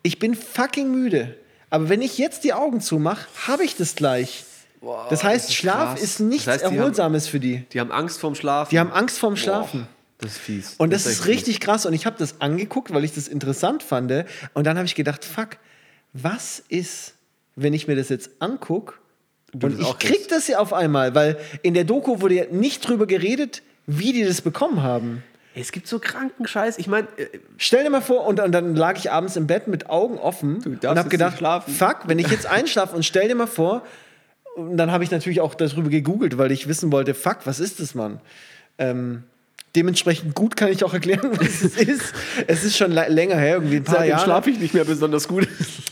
ich 0.03 0.19
bin 0.19 0.35
fucking 0.35 0.91
müde. 0.91 1.35
Aber 1.69 1.89
wenn 1.89 2.01
ich 2.01 2.17
jetzt 2.17 2.43
die 2.43 2.53
Augen 2.53 2.79
zumache, 2.79 3.27
habe 3.47 3.65
ich 3.65 3.75
das 3.75 3.95
gleich. 3.95 4.45
Boah, 4.81 5.07
das 5.09 5.23
heißt, 5.23 5.45
das 5.45 5.49
ist 5.51 5.55
Schlaf 5.55 5.91
krass. 5.93 6.01
ist 6.01 6.19
nichts 6.19 6.45
Das 6.45 6.53
heißt, 6.55 6.63
die 6.63 6.67
haben- 6.67 6.77
Erholsames 6.77 7.27
für 7.27 7.39
die. 7.39 7.65
Die 7.73 7.79
haben 7.79 7.91
Angst 7.91 8.19
vorm 8.19 8.35
Schlafen. 8.35 8.69
Die 8.71 8.79
haben 8.79 8.91
Angst 8.91 9.19
vorm 9.19 9.35
Schlafen. 9.35 9.87
Das 10.19 10.31
ist 10.33 10.37
fies. 10.37 10.75
Und 10.77 10.93
das, 10.93 11.05
ist 11.05 11.19
echt 11.19 11.27
richtig 11.27 11.59
krass. 11.59 11.85
Und 11.85 11.93
ich 11.93 12.05
habe 12.05 12.15
das 12.17 12.39
angeguckt, 12.39 12.93
weil 12.93 13.03
ich 13.03 13.13
das 13.13 13.27
interessant 13.27 13.83
fand. 13.83 14.11
Und 14.53 14.65
dann 14.65 14.77
habe 14.77 14.85
ich 14.85 14.95
gedacht, 14.95 15.25
fuck, 15.25 15.57
was 16.13 16.63
ist, 16.69 17.13
wenn 17.55 17.73
ich 17.73 17.87
mir 17.87 17.95
das 17.95 18.09
jetzt 18.09 18.29
angucke 18.39 18.93
und 19.53 19.63
das 19.63 19.73
ich 19.79 19.97
krieg 19.99 20.11
kriegst. 20.13 20.31
das 20.31 20.47
ja 20.47 20.59
auf 20.59 20.71
einmal, 20.73 21.15
weil 21.15 21.37
in 21.63 21.73
der 21.73 21.83
Doku 21.83 22.21
wurde 22.21 22.35
ja 22.35 22.45
nicht 22.49 22.87
drüber 22.87 23.05
geredet, 23.07 23.61
wie 23.87 24.13
die 24.13 24.23
das 24.23 24.41
bekommen 24.41 24.83
haben. 24.83 25.23
Es 25.57 25.71
gibt 25.71 25.87
so 25.87 25.99
kranken 25.99 26.47
Scheiß. 26.47 26.77
Ich 26.79 26.87
meine, 26.87 27.07
äh, 27.17 27.27
Stell 27.57 27.83
dir 27.83 27.89
mal 27.89 28.01
vor, 28.01 28.25
und, 28.25 28.39
und 28.41 28.51
dann 28.51 28.75
lag 28.75 28.97
ich 28.97 29.11
abends 29.11 29.35
im 29.37 29.47
Bett 29.47 29.67
mit 29.67 29.89
Augen 29.89 30.17
offen 30.17 30.57
und 30.65 30.83
habe 30.85 31.07
gedacht, 31.09 31.39
fuck, 31.69 31.99
wenn 32.07 32.19
ich 32.19 32.27
jetzt 32.27 32.45
einschlafe 32.49 32.95
und 32.95 33.05
stell 33.05 33.27
dir 33.29 33.35
mal 33.35 33.47
vor, 33.47 33.83
und 34.55 34.77
dann 34.77 34.91
habe 34.91 35.03
ich 35.03 35.11
natürlich 35.11 35.41
auch 35.41 35.53
darüber 35.53 35.89
gegoogelt, 35.89 36.37
weil 36.37 36.51
ich 36.51 36.67
wissen 36.67 36.91
wollte, 36.91 37.13
fuck, 37.13 37.39
was 37.45 37.59
ist 37.59 37.79
das, 37.79 37.93
Mann? 37.93 38.19
Ähm, 38.77 39.23
dementsprechend 39.75 40.33
gut 40.33 40.55
kann 40.55 40.71
ich 40.71 40.83
auch 40.83 40.93
erklären, 40.93 41.31
was 41.37 41.61
es 41.61 41.77
ist. 41.77 42.13
Es 42.47 42.63
ist 42.63 42.77
schon 42.77 42.91
länger 42.91 43.35
her, 43.35 43.55
irgendwie 43.55 43.77
ein 43.77 43.83
paar 43.83 43.95
seitdem 43.95 44.11
Jahre. 44.11 44.23
schlafe 44.23 44.49
ich 44.49 44.59
nicht 44.59 44.73
mehr 44.73 44.85
besonders 44.85 45.27
gut. 45.27 45.47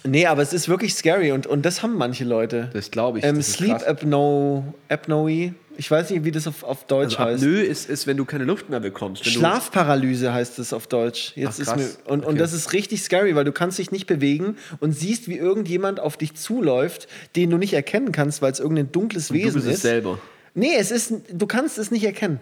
Nee, 0.05 0.25
aber 0.25 0.41
es 0.41 0.53
ist 0.53 0.69
wirklich 0.69 0.95
scary 0.95 1.31
und, 1.31 1.45
und 1.45 1.65
das 1.65 1.83
haben 1.83 1.97
manche 1.97 2.23
Leute. 2.23 2.69
Das 2.73 2.89
glaube 2.89 3.19
ich. 3.19 3.25
Ähm, 3.25 3.41
Sleep. 3.41 3.87
Apno, 3.87 4.73
Apnoe. 4.89 5.53
Ich 5.77 5.89
weiß 5.89 6.09
nicht, 6.11 6.23
wie 6.23 6.31
das 6.31 6.47
auf, 6.47 6.63
auf 6.63 6.85
Deutsch 6.85 7.19
Also 7.19 7.31
heißt. 7.33 7.43
Apnoe 7.43 7.61
ist, 7.63 7.89
ist, 7.89 8.05
wenn 8.07 8.17
du 8.17 8.25
keine 8.25 8.43
Luft 8.43 8.69
mehr 8.69 8.79
bekommst. 8.79 9.25
Schlafparalyse 9.25 10.33
heißt 10.33 10.59
es 10.59 10.73
auf 10.73 10.87
Deutsch. 10.87 11.33
Jetzt 11.35 11.55
Ach, 11.55 11.59
ist 11.59 11.67
krass. 11.67 11.77
mir, 12.05 12.11
und, 12.11 12.19
und 12.21 12.25
Okay. 12.33 12.37
das 12.37 12.53
ist 12.53 12.73
richtig 12.73 13.01
scary, 13.03 13.35
weil 13.35 13.45
du 13.45 13.51
kannst 13.51 13.79
dich 13.79 13.91
nicht 13.91 14.05
bewegen 14.07 14.57
und 14.79 14.91
siehst, 14.93 15.27
wie 15.27 15.37
irgendjemand 15.37 15.99
auf 15.99 16.17
dich 16.17 16.35
zuläuft, 16.35 17.07
den 17.35 17.49
du 17.49 17.57
nicht 17.57 17.73
erkennen 17.73 18.11
kannst, 18.11 18.41
weil 18.41 18.51
es 18.51 18.59
irgendein 18.59 18.91
dunkles 18.91 19.27
Du, 19.29 19.33
du 19.33 19.39
Wesen 19.39 19.53
bist 19.55 19.67
es 19.67 19.73
ist. 19.75 19.81
selber. 19.81 20.19
Nee, 20.55 20.75
es 20.77 20.91
ist, 20.91 21.13
du 21.31 21.47
kannst 21.47 21.77
es 21.77 21.89
nicht 21.91 22.03
erkennen. 22.03 22.39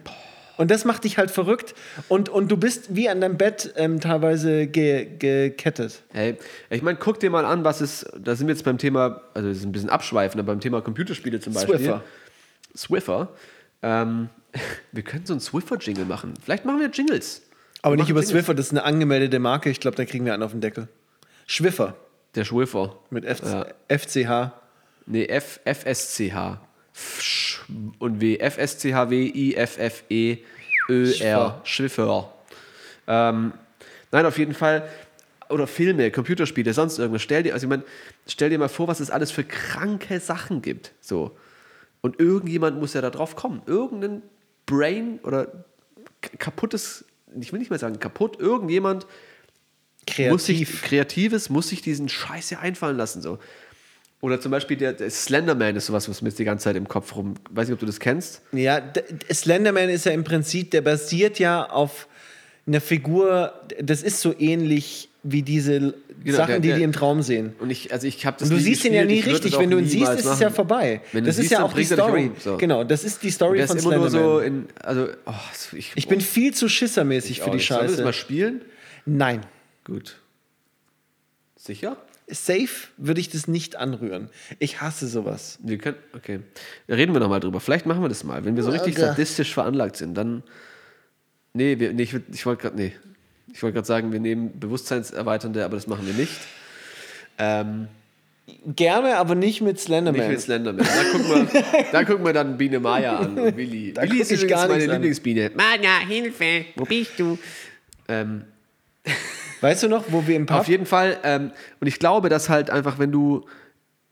Und 0.57 0.69
das 0.69 0.85
macht 0.85 1.05
dich 1.05 1.17
halt 1.17 1.31
verrückt. 1.31 1.73
Und, 2.07 2.29
und 2.29 2.51
du 2.51 2.57
bist 2.57 2.93
wie 2.95 3.09
an 3.09 3.21
deinem 3.21 3.37
Bett 3.37 3.73
ähm, 3.77 3.99
teilweise 3.99 4.67
ge, 4.67 5.07
gekettet. 5.17 6.03
Hey, 6.11 6.35
ich 6.69 6.81
meine, 6.83 6.97
guck 6.99 7.19
dir 7.19 7.29
mal 7.31 7.45
an, 7.45 7.63
was 7.63 7.81
es, 7.81 8.05
da 8.21 8.35
sind 8.35 8.47
wir 8.47 8.53
jetzt 8.53 8.65
beim 8.65 8.77
Thema, 8.77 9.21
also 9.33 9.47
das 9.47 9.59
ist 9.59 9.63
ein 9.65 9.71
bisschen 9.71 9.89
abschweifender, 9.89 10.43
beim 10.43 10.59
Thema 10.59 10.81
Computerspiele 10.81 11.39
zum 11.39 11.53
Beispiel. 11.53 11.77
Swiffer. 11.77 12.03
Swiffer. 12.75 13.29
Ähm, 13.81 14.29
wir 14.91 15.03
können 15.03 15.25
so 15.25 15.33
einen 15.33 15.39
Swiffer-Jingle 15.39 16.05
machen. 16.05 16.33
Vielleicht 16.43 16.65
machen 16.65 16.79
wir 16.79 16.89
Jingles. 16.89 17.41
Aber 17.81 17.93
Wir 17.95 18.01
nicht 18.01 18.09
über 18.09 18.19
Jingles. 18.19 18.29
Swiffer, 18.31 18.53
das 18.53 18.67
ist 18.67 18.71
eine 18.71 18.83
angemeldete 18.83 19.39
Marke. 19.39 19.69
Ich 19.69 19.79
glaube, 19.79 19.97
da 19.97 20.05
kriegen 20.05 20.25
wir 20.25 20.33
einen 20.33 20.43
auf 20.43 20.51
den 20.51 20.61
Deckel. 20.61 20.87
Schwiffer 21.47 21.95
Der 22.35 22.45
Swiffer. 22.45 22.97
mit 23.09 23.25
F 23.25 23.41
Ja. 23.43 23.65
FCH. 23.87 24.51
Nee, 25.07 25.25
F, 25.25 25.59
FSCH. 25.65 26.59
Fsch- 26.95 27.59
Und 27.99 28.21
W. 28.21 28.37
FSCHW, 28.37 29.15
I, 29.33 30.43
Ö, 30.89 31.11
R. 31.19 31.61
Schwiffer. 31.63 32.33
Ähm, 33.07 33.53
nein, 34.11 34.25
auf 34.25 34.37
jeden 34.37 34.53
Fall. 34.53 34.87
Oder 35.49 35.67
Filme, 35.67 36.11
Computerspiele, 36.11 36.73
sonst 36.73 36.97
irgendwas. 36.99 37.21
Stell 37.23 37.43
dir, 37.43 37.53
also 37.53 37.65
ich 37.65 37.69
meine, 37.69 37.83
stell 38.27 38.49
dir 38.49 38.59
mal 38.59 38.69
vor, 38.69 38.87
was 38.87 38.99
es 38.99 39.09
alles 39.09 39.31
für 39.31 39.43
kranke 39.43 40.19
Sachen 40.19 40.61
gibt. 40.61 40.91
So. 41.01 41.35
Und 42.01 42.19
irgendjemand 42.19 42.79
muss 42.79 42.93
ja 42.93 43.01
da 43.01 43.09
drauf 43.09 43.35
kommen. 43.35 43.61
Irgendein 43.65 44.23
Brain 44.65 45.19
oder 45.23 45.65
kaputtes, 46.39 47.05
ich 47.39 47.51
will 47.51 47.59
nicht 47.59 47.69
mehr 47.69 47.79
sagen 47.79 47.99
kaputt, 47.99 48.39
irgendjemand 48.39 49.05
muss 50.29 50.45
sich, 50.45 50.57
Kreativ. 50.57 50.81
Kreatives 50.81 51.49
muss 51.49 51.69
sich 51.69 51.81
diesen 51.81 52.09
Scheiß 52.09 52.49
ja 52.49 52.59
einfallen 52.59 52.97
lassen. 52.97 53.21
So. 53.21 53.39
Oder 54.19 54.39
zum 54.39 54.51
Beispiel 54.51 54.77
der, 54.77 54.93
der 54.93 55.09
Slenderman 55.09 55.75
ist 55.75 55.87
sowas, 55.87 56.09
was 56.09 56.21
mir 56.21 56.29
jetzt 56.29 56.39
die 56.39 56.43
ganze 56.43 56.65
Zeit 56.65 56.75
im 56.75 56.87
Kopf 56.87 57.15
rum. 57.15 57.35
Weiß 57.49 57.67
nicht, 57.67 57.73
ob 57.73 57.79
du 57.79 57.85
das 57.85 57.99
kennst. 57.99 58.41
Ja, 58.51 58.81
Slenderman 59.31 59.89
ist 59.89 60.05
ja 60.05 60.11
im 60.11 60.23
Prinzip, 60.23 60.71
der 60.71 60.81
basiert 60.81 61.39
ja 61.39 61.69
auf 61.69 62.07
einer 62.67 62.81
Figur, 62.81 63.53
das 63.79 64.03
ist 64.03 64.21
so 64.21 64.35
ähnlich 64.37 65.09
wie 65.23 65.43
diese 65.43 65.93
Genau, 66.23 66.37
Sachen, 66.37 66.47
der- 66.53 66.59
die 66.59 66.67
der- 66.69 66.77
die 66.77 66.83
im 66.83 66.91
Traum 66.91 67.21
sehen. 67.21 67.53
Und 67.59 67.69
ich, 67.69 67.91
also 67.93 68.07
ich 68.07 68.25
habe 68.25 68.37
das 68.39 68.49
Und 68.49 68.57
du 68.57 68.61
siehst 68.61 68.85
ihn 68.85 68.93
ja 68.93 69.01
gespielt, 69.03 69.25
nie 69.25 69.31
ich 69.31 69.35
richtig. 69.43 69.59
Wenn 69.59 69.69
du 69.69 69.77
ihn 69.77 69.87
siehst, 69.87 70.11
ist 70.13 70.25
es 70.25 70.39
ja 70.39 70.49
vorbei. 70.49 71.01
Wenn 71.11 71.25
das 71.25 71.35
ist 71.35 71.41
siehst, 71.41 71.51
ja 71.53 71.63
auch 71.63 71.73
die 71.73 71.83
Story. 71.83 72.27
um, 72.29 72.35
so. 72.39 72.57
Genau, 72.57 72.83
das 72.83 73.03
ist 73.03 73.21
die 73.23 73.29
Story 73.31 73.57
Der 73.59 73.67
von 73.67 73.77
ist 73.77 73.85
immer 73.85 73.97
nur 73.97 74.09
so 74.09 74.39
in. 74.39 74.67
Also, 74.83 75.07
oh, 75.25 75.33
ich, 75.75 75.91
ich 75.95 76.07
bin 76.07 76.21
viel 76.21 76.53
zu 76.53 76.67
schissermäßig 76.69 77.41
für 77.41 77.51
die 77.51 77.59
Sollen 77.59 77.81
wir 77.81 77.87
das 77.89 77.97
mal 77.99 78.13
Scheiße. 78.13 78.19
spielen? 78.19 78.61
Nein. 79.05 79.41
Gut. 79.83 80.17
Sicher? 81.55 81.97
Safe 82.27 82.69
würde 82.97 83.19
ich 83.19 83.29
das 83.29 83.47
nicht 83.47 83.75
anrühren. 83.75 84.29
Ich 84.59 84.79
hasse 84.81 85.07
sowas. 85.07 85.59
Wir 85.61 85.77
können, 85.77 85.97
okay. 86.15 86.39
Da 86.87 86.95
reden 86.95 87.13
wir 87.13 87.19
nochmal 87.19 87.41
drüber. 87.41 87.59
Vielleicht 87.59 87.85
machen 87.85 88.01
wir 88.01 88.09
das 88.09 88.23
mal. 88.23 88.45
Wenn 88.45 88.55
wir 88.55 88.63
so 88.63 88.71
richtig 88.71 88.93
Okay. 88.93 89.01
sadistisch 89.05 89.53
veranlagt 89.53 89.97
sind, 89.97 90.15
dann. 90.15 90.43
Nee, 91.53 91.77
wir, 91.79 91.93
nee 91.93 92.03
ich, 92.03 92.15
ich 92.31 92.45
wollte 92.45 92.61
gerade. 92.63 92.77
Nee. 92.77 92.93
Ich 93.53 93.61
wollte 93.63 93.75
gerade 93.75 93.87
sagen, 93.87 94.11
wir 94.11 94.19
nehmen 94.19 94.59
Bewusstseinserweiternde, 94.59 95.63
aber 95.65 95.75
das 95.75 95.87
machen 95.87 96.05
wir 96.05 96.13
nicht. 96.13 96.33
Ähm, 97.37 97.87
Gerne, 98.65 99.17
aber 99.17 99.35
nicht 99.35 99.61
mit 99.61 99.79
Slenderman. 99.79 100.19
nicht 100.19 100.29
mit 100.29 100.41
Slenderman. 100.41 100.85
Da 100.85 101.03
gucken 101.11 101.29
wir, 101.29 101.83
da 101.91 102.03
gucken 102.03 102.25
wir 102.25 102.33
dann 102.33 102.57
Biene 102.57 102.79
Maya 102.79 103.17
an 103.17 103.37
und 103.37 103.55
Willi. 103.57 103.93
Da 103.93 104.03
Willi 104.03 104.19
ist 104.19 104.31
ich 104.31 104.47
gar 104.47 104.67
meine. 104.67 104.85
Lieblingsbiene. 104.85 105.51
Maja, 105.55 105.99
Hilfe, 106.07 106.65
wo 106.75 106.85
bist 106.85 107.11
du? 107.17 107.37
Ähm, 108.07 108.43
Weißt 109.61 109.83
du 109.83 109.87
noch, 109.87 110.05
wo 110.09 110.27
wir 110.27 110.35
im 110.35 110.47
Pub 110.47 110.61
Auf 110.61 110.67
jeden 110.67 110.85
Fall. 110.85 111.17
Ähm, 111.23 111.51
und 111.79 111.87
ich 111.87 111.99
glaube, 111.99 112.29
dass 112.29 112.49
halt 112.49 112.69
einfach, 112.69 112.99
wenn 112.99 113.11
du. 113.11 113.45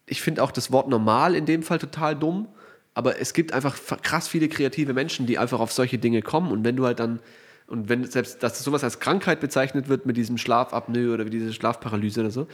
Ich 0.05 0.21
finde 0.21 0.41
auch 0.41 0.51
das 0.51 0.71
Wort 0.71 0.87
normal 0.87 1.35
in 1.35 1.45
dem 1.45 1.61
Fall 1.61 1.79
total 1.79 2.15
dumm. 2.15 2.47
Aber 2.93 3.19
es 3.19 3.33
gibt 3.33 3.53
einfach 3.53 3.77
krass 4.01 4.27
viele 4.27 4.47
kreative 4.49 4.93
Menschen, 4.93 5.25
die 5.25 5.37
einfach 5.37 5.59
auf 5.59 5.71
solche 5.71 5.97
Dinge 5.97 6.21
kommen. 6.21 6.51
Und 6.51 6.63
wenn 6.63 6.75
du 6.75 6.85
halt 6.85 6.99
dann. 6.99 7.19
Und 7.69 7.87
wenn 7.89 8.03
selbst, 8.05 8.41
dass 8.41 8.63
sowas 8.63 8.83
als 8.83 8.99
Krankheit 8.99 9.39
bezeichnet 9.39 9.87
wird 9.89 10.05
mit 10.05 10.17
diesem 10.17 10.37
Schlafapnoe 10.37 11.13
oder 11.13 11.25
wie 11.25 11.29
diese 11.29 11.53
Schlafparalyse 11.53 12.21
oder 12.21 12.31
so, 12.31 12.47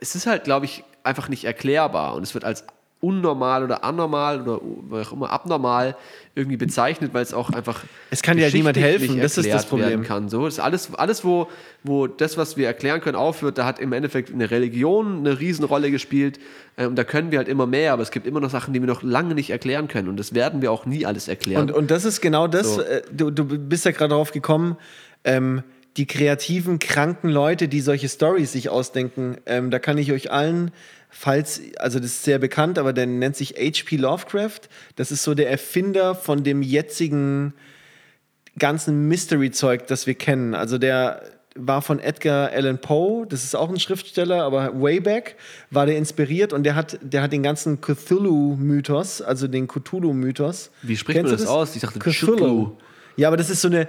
es 0.00 0.14
ist 0.14 0.26
halt, 0.26 0.44
glaube 0.44 0.66
ich, 0.66 0.84
einfach 1.02 1.28
nicht 1.28 1.44
erklärbar. 1.44 2.14
Und 2.14 2.22
es 2.22 2.34
wird 2.34 2.44
als 2.44 2.64
unnormal 3.04 3.64
oder 3.64 3.84
anormal 3.84 4.40
oder 4.40 4.60
wie 4.62 5.00
auch 5.00 5.12
immer 5.12 5.30
abnormal 5.30 5.96
irgendwie 6.34 6.56
bezeichnet, 6.56 7.12
weil 7.12 7.22
es 7.22 7.34
auch 7.34 7.50
einfach. 7.50 7.82
Es 8.10 8.22
kann 8.22 8.36
dir 8.36 8.44
halt 8.44 8.54
niemand 8.54 8.76
helfen, 8.76 9.20
das 9.20 9.36
ist 9.38 9.52
das 9.52 9.66
Problem. 9.66 10.02
Kann. 10.02 10.28
So, 10.28 10.44
das 10.44 10.54
ist 10.54 10.60
alles, 10.60 10.94
alles 10.94 11.24
wo, 11.24 11.48
wo 11.82 12.06
das, 12.06 12.36
was 12.36 12.56
wir 12.56 12.66
erklären 12.66 13.00
können, 13.00 13.16
aufhört, 13.16 13.58
da 13.58 13.66
hat 13.66 13.78
im 13.78 13.92
Endeffekt 13.92 14.32
eine 14.32 14.50
Religion 14.50 15.18
eine 15.18 15.38
Riesenrolle 15.38 15.90
gespielt. 15.90 16.40
Ähm, 16.76 16.94
da 16.96 17.04
können 17.04 17.30
wir 17.30 17.38
halt 17.38 17.48
immer 17.48 17.66
mehr, 17.66 17.92
aber 17.92 18.02
es 18.02 18.10
gibt 18.10 18.26
immer 18.26 18.40
noch 18.40 18.50
Sachen, 18.50 18.74
die 18.74 18.80
wir 18.80 18.88
noch 18.88 19.02
lange 19.02 19.34
nicht 19.34 19.50
erklären 19.50 19.86
können. 19.86 20.08
Und 20.08 20.18
das 20.18 20.34
werden 20.34 20.62
wir 20.62 20.72
auch 20.72 20.86
nie 20.86 21.06
alles 21.06 21.28
erklären. 21.28 21.68
Und, 21.68 21.72
und 21.72 21.90
das 21.90 22.04
ist 22.04 22.20
genau 22.20 22.48
das, 22.48 22.74
So. 22.74 22.82
äh, 22.82 23.02
du, 23.12 23.30
du 23.30 23.44
bist 23.44 23.84
ja 23.84 23.92
gerade 23.92 24.10
darauf 24.10 24.32
gekommen, 24.32 24.76
ähm, 25.24 25.62
die 25.96 26.06
kreativen, 26.06 26.78
kranken 26.78 27.28
Leute, 27.28 27.68
die 27.68 27.80
solche 27.80 28.08
Stories 28.08 28.52
sich 28.52 28.68
ausdenken, 28.68 29.36
ähm, 29.46 29.70
da 29.70 29.78
kann 29.78 29.98
ich 29.98 30.12
euch 30.12 30.30
allen, 30.30 30.72
falls, 31.08 31.60
also 31.78 32.00
das 32.00 32.10
ist 32.10 32.24
sehr 32.24 32.38
bekannt, 32.38 32.78
aber 32.78 32.92
der 32.92 33.06
nennt 33.06 33.36
sich 33.36 33.54
H.P. 33.56 33.96
Lovecraft. 33.96 34.62
Das 34.96 35.12
ist 35.12 35.22
so 35.22 35.34
der 35.34 35.50
Erfinder 35.50 36.14
von 36.14 36.42
dem 36.42 36.62
jetzigen 36.62 37.54
ganzen 38.58 39.08
Mystery-Zeug, 39.08 39.86
das 39.86 40.06
wir 40.06 40.14
kennen. 40.14 40.54
Also 40.54 40.78
der 40.78 41.22
war 41.56 41.82
von 41.82 42.00
Edgar 42.00 42.50
Allan 42.50 42.80
Poe, 42.80 43.26
das 43.28 43.44
ist 43.44 43.54
auch 43.54 43.68
ein 43.68 43.78
Schriftsteller, 43.78 44.42
aber 44.42 44.80
way 44.80 44.98
back 44.98 45.36
war 45.70 45.86
der 45.86 45.96
inspiriert 45.96 46.52
und 46.52 46.64
der 46.64 46.74
hat, 46.74 46.98
der 47.00 47.22
hat 47.22 47.32
den 47.32 47.44
ganzen 47.44 47.80
Cthulhu-Mythos, 47.80 49.22
also 49.22 49.46
den 49.46 49.68
Cthulhu-Mythos. 49.68 50.72
Wie 50.82 50.96
spricht 50.96 51.22
man 51.22 51.26
Kennst 51.26 51.44
du 51.44 51.46
das 51.46 51.54
aus? 51.54 51.76
Ich 51.76 51.82
dachte, 51.82 52.00
Cthulhu. 52.00 52.36
Cthulhu. 52.36 52.76
Ja, 53.16 53.28
aber 53.28 53.36
das 53.36 53.50
ist 53.50 53.60
so 53.60 53.68
eine. 53.68 53.86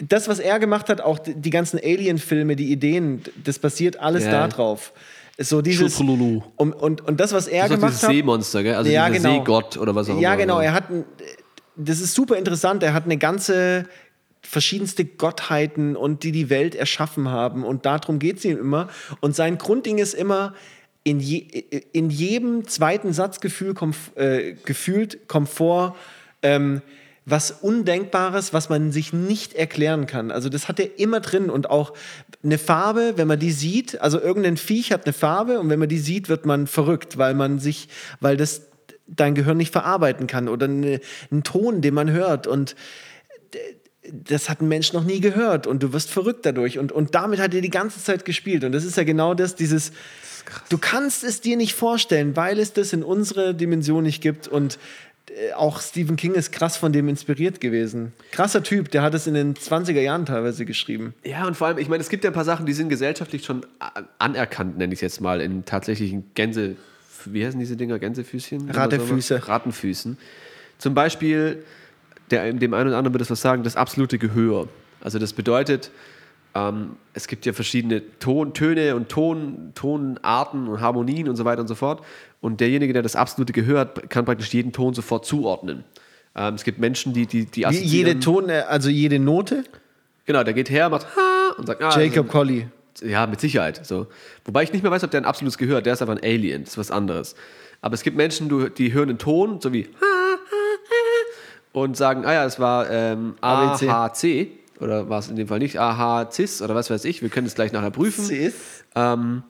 Das, 0.00 0.28
was 0.28 0.38
er 0.38 0.58
gemacht 0.58 0.88
hat, 0.88 1.00
auch 1.00 1.18
die 1.18 1.50
ganzen 1.50 1.78
Alien-Filme, 1.78 2.54
die 2.56 2.70
Ideen, 2.70 3.22
das 3.42 3.58
basiert 3.58 3.98
alles 3.98 4.24
Ja. 4.24 4.30
da 4.32 4.48
drauf. 4.48 4.92
Ist 5.36 5.50
So 5.50 5.62
dieses, 5.62 5.98
und, 6.00 6.72
und, 6.72 7.00
und 7.00 7.20
das, 7.20 7.32
was 7.32 7.46
er 7.46 7.62
Das 7.68 7.72
gemacht 7.72 7.90
dieses 7.92 8.02
hat. 8.04 8.10
Seemonster, 8.10 8.62
gell? 8.62 8.74
Also 8.74 8.90
Ja, 8.90 9.08
genau. 9.08 9.38
Seegott 9.38 9.76
oder 9.76 9.94
was 9.94 10.08
auch 10.08 10.12
immer. 10.12 10.20
Ja, 10.20 10.34
genau. 10.34 10.60
Er 10.60 10.72
hat, 10.72 10.90
ein, 10.90 11.04
das 11.76 12.00
ist 12.00 12.14
super 12.14 12.36
interessant. 12.36 12.82
Er 12.82 12.92
hat 12.92 13.04
eine 13.04 13.18
ganze 13.18 13.86
verschiedenste 14.42 15.04
Gottheiten 15.04 15.94
und 15.96 16.22
die 16.22 16.32
die 16.32 16.48
Welt 16.50 16.74
erschaffen 16.74 17.28
haben 17.28 17.64
und 17.64 17.86
darum 17.86 18.18
geht 18.18 18.38
es 18.38 18.44
ihm 18.44 18.58
immer. 18.58 18.88
Und 19.20 19.34
sein 19.36 19.58
Grundding 19.58 19.98
ist 19.98 20.14
immer 20.14 20.54
in, 21.04 21.20
je, 21.20 21.38
in 21.92 22.10
jedem 22.10 22.66
zweiten 22.66 23.12
Satzgefühl 23.12 23.74
kommt, 23.74 23.96
äh, 24.16 24.54
gefühlt 24.64 25.28
kommt 25.28 25.48
vor 25.48 25.96
ähm, 26.42 26.82
was 27.30 27.50
Undenkbares, 27.50 28.52
was 28.52 28.68
man 28.68 28.92
sich 28.92 29.12
nicht 29.12 29.54
erklären 29.54 30.06
kann. 30.06 30.30
Also 30.30 30.48
das 30.48 30.68
hat 30.68 30.80
er 30.80 30.98
immer 30.98 31.20
drin 31.20 31.50
und 31.50 31.70
auch 31.70 31.92
eine 32.42 32.58
Farbe, 32.58 33.14
wenn 33.16 33.28
man 33.28 33.38
die 33.38 33.52
sieht, 33.52 34.00
also 34.00 34.20
irgendein 34.20 34.56
Viech 34.56 34.92
hat 34.92 35.04
eine 35.04 35.12
Farbe 35.12 35.60
und 35.60 35.68
wenn 35.68 35.78
man 35.78 35.88
die 35.88 35.98
sieht, 35.98 36.28
wird 36.28 36.46
man 36.46 36.66
verrückt, 36.66 37.18
weil 37.18 37.34
man 37.34 37.58
sich, 37.58 37.88
weil 38.20 38.36
das 38.36 38.62
dein 39.06 39.34
Gehirn 39.34 39.56
nicht 39.56 39.72
verarbeiten 39.72 40.26
kann 40.26 40.48
oder 40.48 40.66
eine, 40.66 41.00
einen 41.30 41.42
Ton, 41.42 41.80
den 41.80 41.94
man 41.94 42.10
hört 42.10 42.46
und 42.46 42.74
das 44.12 44.48
hat 44.48 44.60
ein 44.60 44.68
Mensch 44.68 44.92
noch 44.92 45.04
nie 45.04 45.20
gehört 45.20 45.66
und 45.66 45.82
du 45.82 45.92
wirst 45.92 46.10
verrückt 46.10 46.46
dadurch. 46.46 46.78
Und, 46.78 46.92
und 46.92 47.14
damit 47.14 47.40
hat 47.40 47.54
er 47.54 47.60
die 47.60 47.70
ganze 47.70 48.02
Zeit 48.02 48.24
gespielt. 48.24 48.64
Und 48.64 48.72
das 48.72 48.84
ist 48.84 48.96
ja 48.96 49.04
genau 49.04 49.34
das, 49.34 49.54
dieses, 49.54 49.92
du 50.68 50.78
kannst 50.78 51.24
es 51.24 51.40
dir 51.40 51.56
nicht 51.56 51.74
vorstellen, 51.74 52.36
weil 52.36 52.58
es 52.58 52.72
das 52.72 52.92
in 52.92 53.02
unserer 53.02 53.52
Dimension 53.52 54.04
nicht 54.04 54.22
gibt. 54.22 54.48
Und 54.48 54.78
auch 55.54 55.80
Stephen 55.80 56.16
King 56.16 56.34
ist 56.34 56.52
krass 56.52 56.76
von 56.76 56.92
dem 56.92 57.08
inspiriert 57.08 57.60
gewesen. 57.60 58.12
Krasser 58.30 58.62
Typ, 58.62 58.90
der 58.90 59.02
hat 59.02 59.14
es 59.14 59.26
in 59.26 59.34
den 59.34 59.54
20er 59.54 60.00
Jahren 60.00 60.26
teilweise 60.26 60.64
geschrieben. 60.64 61.14
Ja, 61.24 61.46
und 61.46 61.56
vor 61.56 61.68
allem, 61.68 61.78
ich 61.78 61.88
meine, 61.88 62.00
es 62.00 62.08
gibt 62.08 62.24
ja 62.24 62.30
ein 62.30 62.34
paar 62.34 62.44
Sachen, 62.44 62.66
die 62.66 62.72
sind 62.72 62.88
gesellschaftlich 62.88 63.44
schon 63.44 63.64
anerkannt, 64.18 64.78
nenne 64.78 64.92
ich 64.92 64.98
es 64.98 65.00
jetzt 65.02 65.20
mal, 65.20 65.40
in 65.40 65.64
tatsächlichen 65.64 66.30
Gänse. 66.34 66.76
Wie 67.24 67.44
heißen 67.44 67.58
diese 67.58 67.76
Dinger? 67.76 67.98
Gänsefüßchen? 67.98 68.70
Rattenfüße. 68.70 69.48
Rattenfüßen. 69.48 70.16
Zum 70.78 70.94
Beispiel, 70.94 71.64
der, 72.30 72.52
dem 72.52 72.74
einen 72.74 72.88
oder 72.88 72.98
anderen 72.98 73.14
wird 73.14 73.22
das 73.22 73.30
was 73.30 73.40
sagen, 73.40 73.62
das 73.62 73.76
absolute 73.76 74.18
Gehör. 74.18 74.68
Also, 75.00 75.18
das 75.18 75.32
bedeutet, 75.32 75.90
ähm, 76.54 76.96
es 77.14 77.26
gibt 77.26 77.46
ja 77.46 77.52
verschiedene 77.52 78.02
Ton, 78.18 78.54
Töne 78.54 78.94
und 78.96 79.08
Ton, 79.08 79.72
Tonarten 79.74 80.68
und 80.68 80.80
Harmonien 80.80 81.28
und 81.28 81.36
so 81.36 81.44
weiter 81.44 81.60
und 81.60 81.68
so 81.68 81.74
fort. 81.74 82.04
Und 82.40 82.60
derjenige, 82.60 82.92
der 82.92 83.02
das 83.02 83.16
absolute 83.16 83.52
Gehör 83.52 83.80
hat, 83.80 84.10
kann 84.10 84.24
praktisch 84.24 84.52
jeden 84.52 84.72
Ton 84.72 84.94
sofort 84.94 85.26
zuordnen. 85.26 85.84
Ähm, 86.36 86.54
es 86.54 86.64
gibt 86.64 86.78
Menschen, 86.78 87.12
die, 87.12 87.26
die, 87.26 87.46
die 87.46 87.62
jede 87.62 88.20
Ton, 88.20 88.48
äh, 88.48 88.64
also 88.68 88.88
jede 88.88 89.18
Note. 89.18 89.64
Genau, 90.24 90.44
der 90.44 90.54
geht 90.54 90.70
her, 90.70 90.88
macht 90.88 91.06
ha 91.16 91.54
und 91.56 91.66
sagt, 91.66 91.82
ah, 91.82 92.00
Jacob 92.00 92.28
Collie. 92.28 92.68
ja, 93.02 93.26
mit 93.26 93.40
Sicherheit. 93.40 93.84
So. 93.84 94.06
Wobei 94.44 94.62
ich 94.62 94.72
nicht 94.72 94.82
mehr 94.82 94.92
weiß, 94.92 95.02
ob 95.04 95.10
der 95.10 95.22
ein 95.22 95.24
absolutes 95.24 95.58
Gehör 95.58 95.78
hat. 95.78 95.86
Der 95.86 95.94
ist 95.94 96.02
aber 96.02 96.12
ein 96.12 96.22
Alien. 96.22 96.62
Das 96.62 96.72
ist 96.72 96.78
was 96.78 96.90
anderes. 96.90 97.34
Aber 97.80 97.94
es 97.94 98.02
gibt 98.02 98.16
Menschen, 98.16 98.74
die 98.74 98.92
hören 98.92 99.08
einen 99.08 99.18
Ton, 99.18 99.60
so 99.60 99.72
wie 99.72 99.88
und 101.72 101.96
sagen, 101.96 102.24
ah 102.24 102.32
ja, 102.32 102.44
das 102.44 102.58
war 102.58 102.90
ähm. 102.90 103.34
AHC. 103.40 104.48
Oder 104.80 105.08
war 105.08 105.18
es 105.18 105.28
in 105.28 105.34
dem 105.34 105.48
Fall 105.48 105.58
nicht 105.58 105.78
AHCIS 105.80 106.62
oder 106.62 106.76
was 106.76 106.88
weiß 106.88 107.04
ich. 107.04 107.20
Wir 107.20 107.30
können 107.30 107.48
es 107.48 107.56
gleich 107.56 107.72
nachher 107.72 107.90
prüfen. 107.90 108.52
Ähm, 108.94 109.42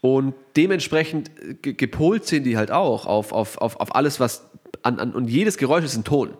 und 0.00 0.34
dementsprechend 0.56 1.30
äh, 1.42 1.54
ge 1.54 1.74
gepolt 1.74 2.26
sind 2.26 2.44
die 2.44 2.56
halt 2.56 2.70
auch 2.70 3.06
auf, 3.06 3.32
auf, 3.32 3.58
auf, 3.58 3.76
auf 3.76 3.94
alles, 3.94 4.20
was 4.20 4.44
an, 4.82 4.98
an. 4.98 5.12
Und 5.12 5.28
jedes 5.28 5.58
Geräusch 5.58 5.84
ist 5.84 5.96
ein 5.96 6.04
Ton. 6.04 6.34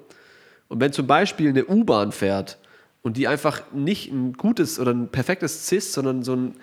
Und 0.69 0.81
wenn 0.81 0.93
zum 0.93 1.07
Beispiel 1.07 1.49
eine 1.49 1.67
U-Bahn 1.67 2.13
fährt 2.13 2.59
und 3.03 3.17
die 3.17 3.29
einfach 3.29 3.63
nicht 3.73 4.11
ein 4.11 4.35
gutes 4.35 4.79
oder 4.79 4.93
ein 4.93 5.09
perfektes 5.09 5.67
Cis, 5.67 5.93
sondern 5.93 6.23
so 6.23 6.37
ein 6.37 6.55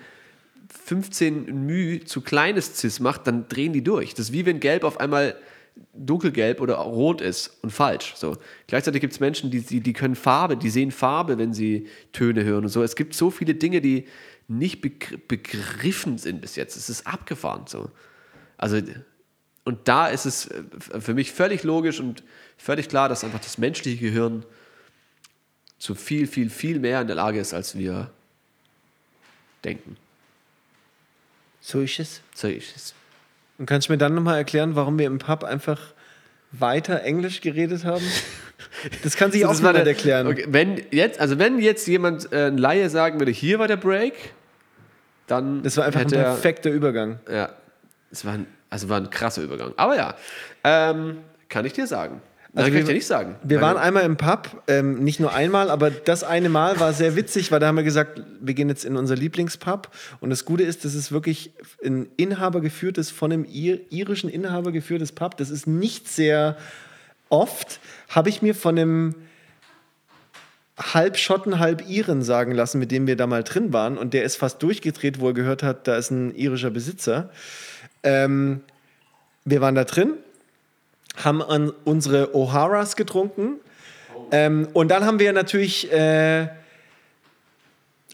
15 0.84 1.66
μ 1.66 2.04
zu 2.04 2.20
kleines 2.20 2.76
Cis 2.76 3.00
macht, 3.00 3.26
dann 3.26 3.48
drehen 3.48 3.72
die 3.72 3.84
durch. 3.84 4.14
Das 4.14 4.26
ist 4.26 4.32
wie 4.32 4.46
wenn 4.46 4.60
Gelb 4.60 4.84
auf 4.84 4.98
einmal 4.98 5.36
dunkelgelb 5.94 6.60
oder 6.60 6.76
rot 6.76 7.20
ist 7.20 7.58
und 7.62 7.70
falsch. 7.70 8.14
So. 8.16 8.36
Gleichzeitig 8.66 9.00
gibt 9.00 9.12
es 9.12 9.20
Menschen, 9.20 9.50
die, 9.50 9.60
die, 9.60 9.80
die 9.80 9.92
können 9.92 10.14
Farbe, 10.16 10.56
die 10.56 10.70
sehen 10.70 10.90
Farbe, 10.90 11.38
wenn 11.38 11.52
sie 11.52 11.86
Töne 12.12 12.44
hören 12.44 12.64
und 12.64 12.70
so. 12.70 12.82
Es 12.82 12.96
gibt 12.96 13.14
so 13.14 13.30
viele 13.30 13.54
Dinge, 13.54 13.80
die 13.80 14.06
nicht 14.48 14.80
begr 14.80 15.18
begriffen 15.28 16.18
sind 16.18 16.40
bis 16.40 16.56
jetzt. 16.56 16.76
Es 16.76 16.88
ist 16.88 17.06
abgefahren 17.06 17.66
so. 17.66 17.90
Also, 18.56 18.80
und 19.64 19.86
da 19.86 20.08
ist 20.08 20.24
es 20.24 20.46
äh, 20.46 20.62
für 21.00 21.14
mich 21.14 21.32
völlig 21.32 21.62
logisch 21.62 22.00
und 22.00 22.24
völlig 22.56 22.88
klar, 22.88 23.08
dass 23.08 23.22
einfach 23.22 23.40
das 23.40 23.58
menschliche 23.58 23.98
Gehirn 23.98 24.44
zu 25.78 25.94
viel, 25.94 26.26
viel, 26.26 26.50
viel 26.50 26.80
mehr 26.80 27.00
in 27.02 27.06
der 27.06 27.16
Lage 27.16 27.38
ist, 27.38 27.54
als 27.54 27.76
wir 27.76 28.10
denken. 29.64 29.96
So 31.60 31.80
ist 31.80 32.00
es. 32.00 32.22
So 32.34 32.48
ist 32.48 32.74
es. 32.74 32.94
Und 33.58 33.66
kannst 33.66 33.88
du 33.88 33.92
mir 33.92 33.98
dann 33.98 34.14
nochmal 34.14 34.38
erklären, 34.38 34.74
warum 34.74 34.98
wir 34.98 35.06
im 35.06 35.18
Pub 35.18 35.44
einfach 35.44 35.92
weiter 36.52 37.02
Englisch 37.02 37.40
geredet 37.40 37.84
haben? 37.84 38.04
Das 39.04 39.16
kann 39.16 39.30
sich 39.30 39.44
auch 39.44 39.50
Das 39.50 39.62
war 39.62 39.70
niemand 39.70 39.86
erklären. 39.86 40.26
Okay, 40.26 40.44
wenn 40.48 40.82
jetzt, 40.90 41.20
also 41.20 41.38
wenn 41.38 41.60
jetzt 41.60 41.86
jemand, 41.86 42.32
äh, 42.32 42.48
ein 42.48 42.58
Laie 42.58 42.90
sagen 42.90 43.20
würde, 43.20 43.30
hier 43.30 43.60
war 43.60 43.68
der 43.68 43.76
Break, 43.76 44.14
dann 45.28 45.62
Das 45.62 45.76
war 45.76 45.84
einfach 45.84 46.00
ein 46.00 46.06
hätte 46.06 46.16
er, 46.16 46.24
perfekter 46.24 46.70
Übergang. 46.70 47.20
ja, 47.32 47.50
es 48.10 48.24
war 48.24 48.32
ein, 48.34 48.46
also 48.70 48.88
war 48.88 48.98
ein 48.98 49.10
krasser 49.10 49.42
Übergang. 49.42 49.72
Aber 49.76 49.96
ja, 49.96 50.14
ähm, 50.64 51.18
kann 51.48 51.64
ich 51.64 51.72
dir 51.74 51.86
sagen. 51.86 52.20
Also 52.54 52.64
kann 52.68 52.72
wir- 52.74 52.80
ich 52.80 52.86
dir 52.86 52.94
nicht 52.94 53.06
sagen. 53.06 53.36
Wir 53.44 53.60
waren 53.60 53.76
einmal 53.76 54.04
im 54.04 54.16
Pub, 54.16 54.62
ähm, 54.68 55.04
nicht 55.04 55.20
nur 55.20 55.32
einmal, 55.34 55.70
aber 55.70 55.90
das 55.90 56.24
eine 56.24 56.48
Mal 56.48 56.80
war 56.80 56.92
sehr 56.94 57.14
witzig, 57.14 57.52
weil 57.52 57.60
da 57.60 57.66
haben 57.68 57.76
wir 57.76 57.82
gesagt, 57.84 58.22
wir 58.40 58.54
gehen 58.54 58.68
jetzt 58.70 58.84
in 58.86 58.96
unser 58.96 59.14
Lieblingspub. 59.16 59.90
Und 60.20 60.30
das 60.30 60.44
Gute 60.46 60.64
ist, 60.64 60.84
das 60.86 60.94
ist 60.94 61.12
wirklich 61.12 61.52
ein 61.84 62.08
Inhaber 62.16 62.60
geführtes, 62.62 63.10
von 63.10 63.30
einem 63.32 63.44
Ir 63.44 63.80
irischen 63.90 64.30
Inhaber 64.30 64.72
geführtes 64.72 65.12
Pub. 65.12 65.36
Das 65.36 65.50
ist 65.50 65.66
nicht 65.66 66.08
sehr 66.08 66.56
oft, 67.28 67.80
habe 68.08 68.30
ich 68.30 68.40
mir 68.40 68.54
von 68.54 68.78
einem 68.78 69.14
halb 70.78 71.16
Schotten, 71.16 71.58
halb 71.58 71.88
Iren 71.88 72.22
sagen 72.22 72.52
lassen, 72.52 72.78
mit 72.78 72.90
dem 72.90 73.06
wir 73.06 73.16
da 73.16 73.26
mal 73.26 73.42
drin 73.42 73.72
waren. 73.72 73.98
Und 73.98 74.14
der 74.14 74.22
ist 74.22 74.36
fast 74.36 74.62
durchgedreht, 74.62 75.20
wo 75.20 75.28
er 75.28 75.34
gehört 75.34 75.62
hat, 75.62 75.88
da 75.88 75.96
ist 75.96 76.10
ein 76.10 76.34
irischer 76.34 76.70
Besitzer. 76.70 77.30
Ähm, 78.02 78.60
wir 79.44 79.60
waren 79.60 79.74
da 79.74 79.84
drin, 79.84 80.14
haben 81.16 81.42
an 81.42 81.72
unsere 81.84 82.34
O'Haras 82.34 82.96
getrunken. 82.96 83.56
Ähm, 84.30 84.68
und 84.72 84.88
dann 84.88 85.04
haben 85.04 85.18
wir 85.18 85.32
natürlich 85.32 85.90
äh, 85.92 86.48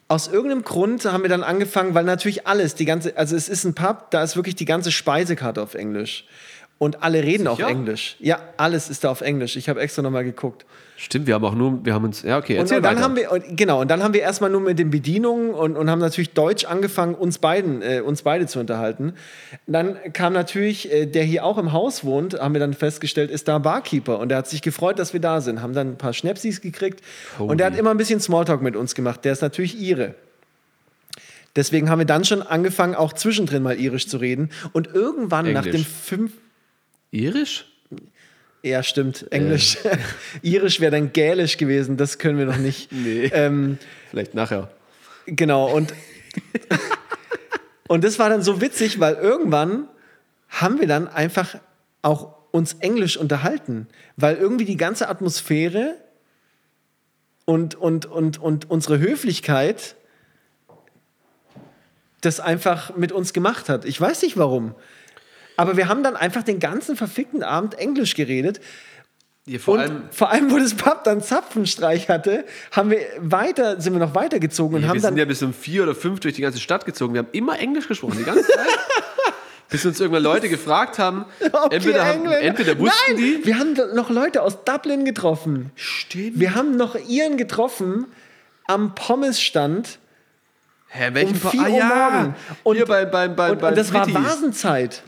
aus 0.09 0.29
irgendeinem 0.29 0.63
Grund 0.63 1.05
haben 1.07 1.23
wir 1.23 1.31
dann 1.31 1.43
angefangen, 1.43 1.95
weil 1.95 2.05
natürlich 2.05 2.47
alles, 2.47 2.75
die 2.75 2.85
ganze, 2.85 3.17
also 3.17 3.37
es 3.37 3.49
ist 3.49 3.65
ein 3.65 3.75
Pub, 3.75 4.11
da 4.11 4.23
ist 4.23 4.37
wirklich 4.37 4.55
die 4.55 4.65
ganze 4.65 4.93
Speisekarte 4.93 5.63
auf 5.63 5.75
Englisch. 5.75 6.25
Und 6.79 7.03
alle 7.03 7.23
reden 7.23 7.47
auch 7.47 7.57
Sicher? 7.57 7.69
Englisch. 7.69 8.17
Ja, 8.21 8.41
alles 8.57 8.91
ist 8.91 9.05
da 9.05 9.11
auf 9.11 9.21
Englisch. 9.21 9.57
Ich 9.57 9.69
habe 9.69 9.81
extra 9.81 10.03
nochmal 10.03 10.25
geguckt. 10.25 10.67
Stimmt, 10.97 11.27
wir 11.27 11.35
haben 11.35 11.45
auch 11.45 11.57
nur, 11.57 11.85
wir 11.85 11.93
haben 11.93 12.05
uns, 12.05 12.23
ja, 12.23 12.39
okay, 12.39 12.55
Und, 12.55 12.61
erzähl 12.61 12.77
und 12.77 12.85
dann 12.85 12.97
weiter. 12.97 13.05
haben 13.05 13.17
wir, 13.17 13.33
und, 13.33 13.57
genau, 13.57 13.81
und 13.81 13.91
dann 13.91 14.05
haben 14.05 14.15
wir 14.15 14.21
erstmal 14.21 14.49
nur 14.49 14.61
mit 14.61 14.79
den 14.79 14.91
Bedienungen 14.91 15.53
und, 15.53 15.77
und 15.77 15.91
haben 15.91 15.99
natürlich 15.99 16.31
Deutsch 16.31 16.65
angefangen, 16.65 17.17
uns 17.17 17.39
beiden, 17.39 17.83
äh, 17.83 18.01
uns 18.01 18.23
beide 18.23 18.47
zu 18.47 18.61
unterhalten. 18.61 19.15
Dann 19.67 19.97
kam 20.13 20.33
natürlich, 20.33 20.93
äh, 20.93 21.07
der 21.07 21.25
hier 21.25 21.45
auch 21.45 21.59
im 21.59 21.73
Haus 21.73 22.05
wohnt, 22.05 22.39
haben 22.39 22.55
wir 22.55 22.61
dann 22.61 22.75
festgestellt, 22.75 23.33
ist 23.33 23.49
da 23.49 23.59
Barkeeper. 23.59 24.21
Und 24.21 24.29
der 24.29 24.39
hat 24.39 24.49
sich 24.49 24.63
gefreut, 24.63 25.01
dass 25.01 25.13
wir 25.13 25.21
da 25.21 25.41
sind. 25.41 25.63
Haben 25.63 25.73
dann 25.73 25.93
ein 25.93 25.99
paar 25.99 26.13
Schnäpsis 26.13 26.61
gekriegt. 26.61 27.01
Und 27.39 27.59
der 27.59 27.67
hat 27.67 27.77
immer 27.77 27.91
ein 27.91 27.97
bisschen 27.97 28.21
Smalltalk 28.21 28.63
mit 28.63 28.77
uns 28.77 28.95
gemacht. 28.95 29.25
Der 29.25 29.33
ist 29.33 29.43
natürlich 29.43 29.81
Ire. 29.81 30.15
Deswegen 31.57 31.91
haben 31.91 31.99
wir 31.99 32.07
dann 32.07 32.25
schon 32.25 32.43
angefangen, 32.43 32.95
auch 32.95 33.13
zwischendrin 33.13 33.63
mal 33.65 33.79
irisch 33.79 34.07
zu 34.09 34.19
reden. 34.19 34.51
Und 34.73 34.89
irgendwann 34.95 35.53
nach 35.53 35.67
Englisch. 35.67 35.83
dem 35.83 35.91
fünf, 35.91 36.33
Irisch? 37.11 37.67
Ja, 38.65 38.83
stimmt, 38.83 39.31
Englisch. 39.31 39.77
Irisch 40.43 40.81
wäre 40.81 40.93
dann 40.93 41.13
Gälisch 41.13 41.59
gewesen, 41.59 41.99
das 41.99 42.19
können 42.19 42.39
wir 42.39 42.47
noch 42.47 42.57
nicht. 42.57 42.91
Nee. 42.93 43.31
Ähm, 43.33 43.79
Vielleicht 44.11 44.35
nachher. 44.35 44.71
genau, 45.27 45.71
und, 45.71 45.93
und 47.89 48.05
das 48.05 48.19
war 48.19 48.31
dann 48.31 48.43
so 48.43 48.63
witzig, 48.63 49.01
weil 49.01 49.15
irgendwann 49.17 49.89
haben 50.49 50.81
wir 50.81 50.87
dann 50.87 51.09
einfach 51.09 51.57
auch 52.01 52.35
uns 52.53 52.75
Englisch 52.75 53.19
unterhalten, 53.19 53.87
weil 54.17 54.37
irgendwie 54.37 54.65
die 54.65 54.79
ganze 54.79 55.09
Atmosphäre 55.09 55.97
und, 57.45 57.75
und, 57.75 58.07
und, 58.07 58.41
und 58.41 58.71
unsere 58.71 58.99
Höflichkeit 58.99 59.97
das 62.23 62.41
einfach 62.41 62.97
mit 62.97 63.13
uns 63.13 63.35
gemacht 63.35 63.69
hat. 63.69 63.85
Ich 63.85 64.01
weiß 64.01 64.23
nicht 64.23 64.39
warum. 64.39 64.75
Aber 65.57 65.77
wir 65.77 65.89
haben 65.89 66.03
dann 66.03 66.17
einfach 66.17 66.43
den 66.43 66.59
ganzen 66.59 66.97
verfickten 66.97 67.43
Abend 67.43 67.79
Englisch 67.79 68.15
geredet. 68.15 68.61
Hier 69.47 69.61
vor 69.61 69.75
und 69.75 69.81
allem, 69.81 70.03
vor 70.11 70.31
allem, 70.31 70.51
wo 70.51 70.59
das 70.59 70.75
Pub 70.75 71.05
dann 71.05 71.21
Zapfenstreich 71.21 72.09
hatte, 72.09 72.45
haben 72.73 72.91
wir 72.91 73.01
weiter, 73.19 73.81
sind 73.81 73.93
wir 73.93 74.01
noch 74.01 74.15
weitergezogen 74.15 74.77
und 74.77 74.83
wir 74.83 74.89
haben 74.89 75.01
sind 75.01 75.11
dann. 75.11 75.19
ja 75.19 75.27
bis 75.27 75.43
um 75.43 75.53
vier 75.53 75.83
oder 75.83 75.95
fünf 75.95 76.21
durch 76.21 76.35
die 76.35 76.43
ganze 76.43 76.61
Stadt 76.61 76.87
gezogen. 76.87 77.13
Wir 77.13 77.19
haben 77.21 77.29
immer 77.33 77.59
Englisch 77.59 77.87
gesprochen, 77.87 78.17
die 78.19 78.25
ganze 78.25 78.45
Zeit. 78.47 78.67
bis 79.69 79.85
uns 79.85 80.01
irgendwann 80.01 80.23
Leute 80.23 80.49
gefragt 80.49 80.99
haben, 80.99 81.27
Okay, 81.41 81.77
entweder, 81.77 82.07
haben, 82.07 82.27
entweder 82.27 82.79
wussten 82.79 83.15
Nein, 83.15 83.17
die, 83.17 83.45
Wir 83.45 83.59
haben 83.59 83.75
noch 83.95 84.09
Leute 84.09 84.43
aus 84.43 84.65
Dublin 84.65 85.05
getroffen. 85.05 85.73
Stimmt. 85.75 86.39
Wir 86.41 86.55
haben 86.55 86.77
noch 86.77 86.95
Iren 87.09 87.37
getroffen 87.37 88.07
am 88.67 88.95
Pommesstand. 88.95 89.99
Hä, 90.89 91.11
welchen 91.13 91.35
um 91.35 91.41
Pa- 91.41 91.51
4 91.51 91.61
ah, 91.61 91.69
Uhr 91.69 91.79
ja. 91.79 92.11
morgen. 92.11 92.35
Und- 92.63 92.77
Hier 92.77 92.87
beim, 92.87 93.11
beim, 93.11 93.37
beim, 93.37 93.53
Und, 93.53 93.63
und 93.63 93.77
das 93.77 93.93
war 93.93 94.05
Frittis. 94.05 94.25
Vasenzeit. 94.25 95.03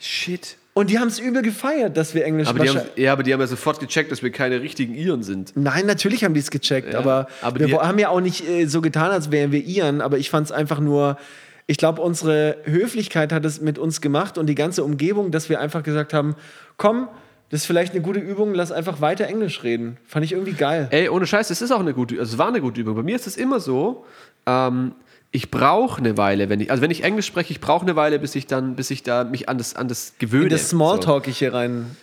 Shit. 0.00 0.56
Und 0.72 0.88
die 0.88 0.98
haben 0.98 1.08
es 1.08 1.18
übel 1.18 1.42
gefeiert, 1.42 1.96
dass 1.96 2.14
wir 2.14 2.24
Englisch 2.24 2.48
Aber 2.48 2.60
die, 2.60 2.70
haben, 2.70 2.80
ja, 2.96 3.12
aber 3.12 3.22
die 3.22 3.32
haben 3.32 3.40
ja 3.40 3.46
sofort 3.46 3.80
gecheckt, 3.80 4.12
dass 4.12 4.22
wir 4.22 4.30
keine 4.30 4.60
richtigen 4.62 4.94
Iren 4.94 5.22
sind. 5.22 5.52
Nein, 5.56 5.84
natürlich 5.84 6.24
haben 6.24 6.32
die 6.32 6.40
es 6.40 6.50
gecheckt, 6.50 6.92
Ja, 6.92 7.00
aber, 7.00 7.26
aber 7.42 7.58
wir 7.60 7.80
haben 7.80 7.98
ja 7.98 8.08
auch 8.08 8.20
nicht 8.20 8.48
äh, 8.48 8.66
so 8.66 8.80
getan, 8.80 9.10
als 9.10 9.30
wären 9.30 9.50
wir 9.52 9.62
Iren, 9.62 10.00
aber 10.00 10.18
ich 10.18 10.30
fand 10.30 10.46
es 10.46 10.52
einfach 10.52 10.78
nur, 10.78 11.18
ich 11.66 11.76
glaube, 11.76 12.00
unsere 12.00 12.56
Höflichkeit 12.64 13.32
hat 13.32 13.44
es 13.44 13.60
mit 13.60 13.78
uns 13.78 14.00
gemacht 14.00 14.38
und 14.38 14.46
die 14.46 14.54
ganze 14.54 14.84
Umgebung, 14.84 15.32
dass 15.32 15.48
wir 15.48 15.60
einfach 15.60 15.82
gesagt 15.82 16.14
haben, 16.14 16.36
komm, 16.76 17.08
das 17.50 17.62
ist 17.62 17.66
vielleicht 17.66 17.92
eine 17.92 18.00
gute 18.00 18.20
Übung, 18.20 18.54
lass 18.54 18.70
einfach 18.70 19.00
weiter 19.00 19.26
Englisch 19.26 19.64
reden. 19.64 19.96
Fand 20.06 20.24
ich 20.24 20.32
irgendwie 20.32 20.52
geil. 20.52 20.86
Ey, 20.92 21.08
ohne 21.08 21.26
Scheiß, 21.26 21.50
es 21.50 21.60
ist 21.60 21.72
auch 21.72 21.80
eine 21.80 21.94
gute, 21.94 22.18
also 22.20 22.34
es 22.34 22.38
war 22.38 22.46
eine 22.46 22.60
gute 22.60 22.80
Übung. 22.80 22.94
Bei 22.94 23.02
mir 23.02 23.16
ist 23.16 23.26
es 23.26 23.36
immer 23.36 23.58
so, 23.58 24.04
ähm, 24.46 24.92
ich 25.32 25.50
brauche 25.50 25.98
eine 25.98 26.16
Weile, 26.16 26.48
wenn 26.48 26.60
ich, 26.60 26.70
also 26.70 26.82
wenn 26.82 26.90
ich 26.90 27.04
Englisch 27.04 27.26
spreche, 27.26 27.52
ich 27.52 27.60
brauche 27.60 27.82
eine 27.82 27.96
Weile, 27.96 28.18
bis 28.18 28.34
ich 28.34 28.46
dann, 28.46 28.74
bis 28.74 28.90
ich 28.90 29.02
da 29.02 29.24
mich 29.24 29.48
an 29.48 29.58
das, 29.58 29.76
an 29.76 29.88
das 29.88 30.14
gewöhne. 30.18 30.44
In 30.44 30.50
das 30.50 30.68
Smalltalk 30.68 31.28
ich 31.28 31.38
hier 31.38 31.54
rein. 31.54 31.96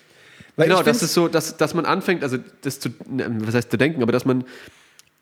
Weil 0.55 0.69
Genau, 0.69 0.81
das 0.81 1.03
ist 1.03 1.13
so, 1.13 1.27
dass, 1.27 1.57
dass 1.57 1.73
man 1.73 1.85
anfängt, 1.85 2.23
also 2.23 2.37
das 2.61 2.79
zu, 2.79 2.89
ne, 3.09 3.27
was 3.41 3.53
heißt 3.53 3.69
zu 3.69 3.77
denken, 3.77 4.01
aber 4.01 4.11
dass 4.11 4.25
man 4.25 4.45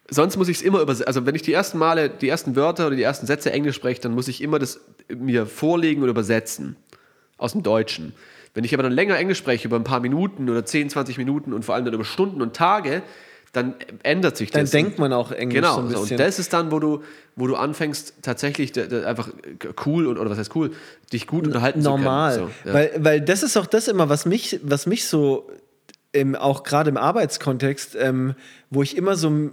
sonst 0.10 0.38
muss 0.38 0.47
ich 0.47 0.58
es 0.58 0.64
immer 0.64 0.82
übersetzen. 0.82 1.08
Also 1.08 1.26
wenn 1.26 1.36
ich 1.36 1.41
die 1.41 1.53
ersten 1.53 1.78
Male, 1.78 2.10
die 2.10 2.30
ersten 2.30 2.56
Wörter 2.56 2.88
oder 2.88 2.95
die 2.95 3.03
ersten 3.03 3.26
Sätze 3.26 3.51
Englisch 3.51 3.76
spreche, 3.76 4.01
dann 4.01 4.14
muss 4.14 4.28
ich 4.28 4.41
immer 4.41 4.60
das 4.60 4.80
mir 5.10 5.47
vorlegen 5.47 6.03
und 6.03 6.10
übersetzen 6.10 6.76
aus 7.38 7.53
dem 7.53 7.64
Deutschen. 7.64 8.14
Wenn 8.53 8.64
ich 8.64 8.74
aber 8.74 8.84
dann 8.84 8.93
länger 8.93 9.18
Englisch 9.18 9.39
spreche, 9.39 9.68
über 9.68 9.76
ein 9.76 9.84
paar 9.84 9.99
Minuten 9.99 10.49
oder 10.49 10.66
10, 10.66 10.89
20 10.89 11.18
Minuten 11.18 11.53
und 11.53 11.66
vor 11.66 11.76
allem 11.76 11.86
dann 11.86 11.93
über 11.93 12.06
Stunden 12.06 12.41
und 12.41 12.56
Tage, 12.56 13.01
dann 13.56 13.76
ändert 14.03 14.36
sich 14.38 14.51
Dann 14.51 14.64
das. 14.64 14.72
denkt 14.72 14.99
man 14.99 15.14
auch 15.14 15.32
Englisch 15.32 15.62
Genau, 15.62 15.76
so 15.76 15.82
ein 15.82 15.88
bisschen. 15.88 16.12
und 16.12 16.20
das 16.20 16.39
ist 16.39 16.51
dann, 16.51 16.72
wo 16.72 16.80
du, 16.80 17.03
wo 17.36 17.47
du 17.47 17.56
anfängst, 17.56 18.16
tatsächlich 18.22 18.78
einfach 19.06 19.30
cool 19.86 20.08
und, 20.08 20.18
oder 20.18 20.30
was 20.30 20.38
heißt 20.38 20.56
cool, 20.56 20.72
dich 21.14 21.26
gut 21.28 21.47
unterhalten 21.47 21.80
normal. 21.82 22.34
zu 22.34 22.39
können. 22.39 22.51
So, 22.64 22.70
ja. 22.70 22.74
weil, 22.74 22.91
weil 22.99 23.22
das 23.22 23.43
ist 23.43 23.56
auch 23.56 23.66
das 23.66 23.88
immer, 23.88 24.10
was 24.10 24.26
mich, 24.26 24.60
was 24.64 24.88
mich 24.88 25.06
so 25.08 25.49
im, 26.12 26.36
auch 26.36 26.64
gerade 26.64 26.89
im 26.89 26.97
Arbeitskontext, 26.97 27.95
ähm, 27.99 28.36
wo 28.70 28.84
ich 28.84 28.97
immer 28.97 29.16
so 29.16 29.51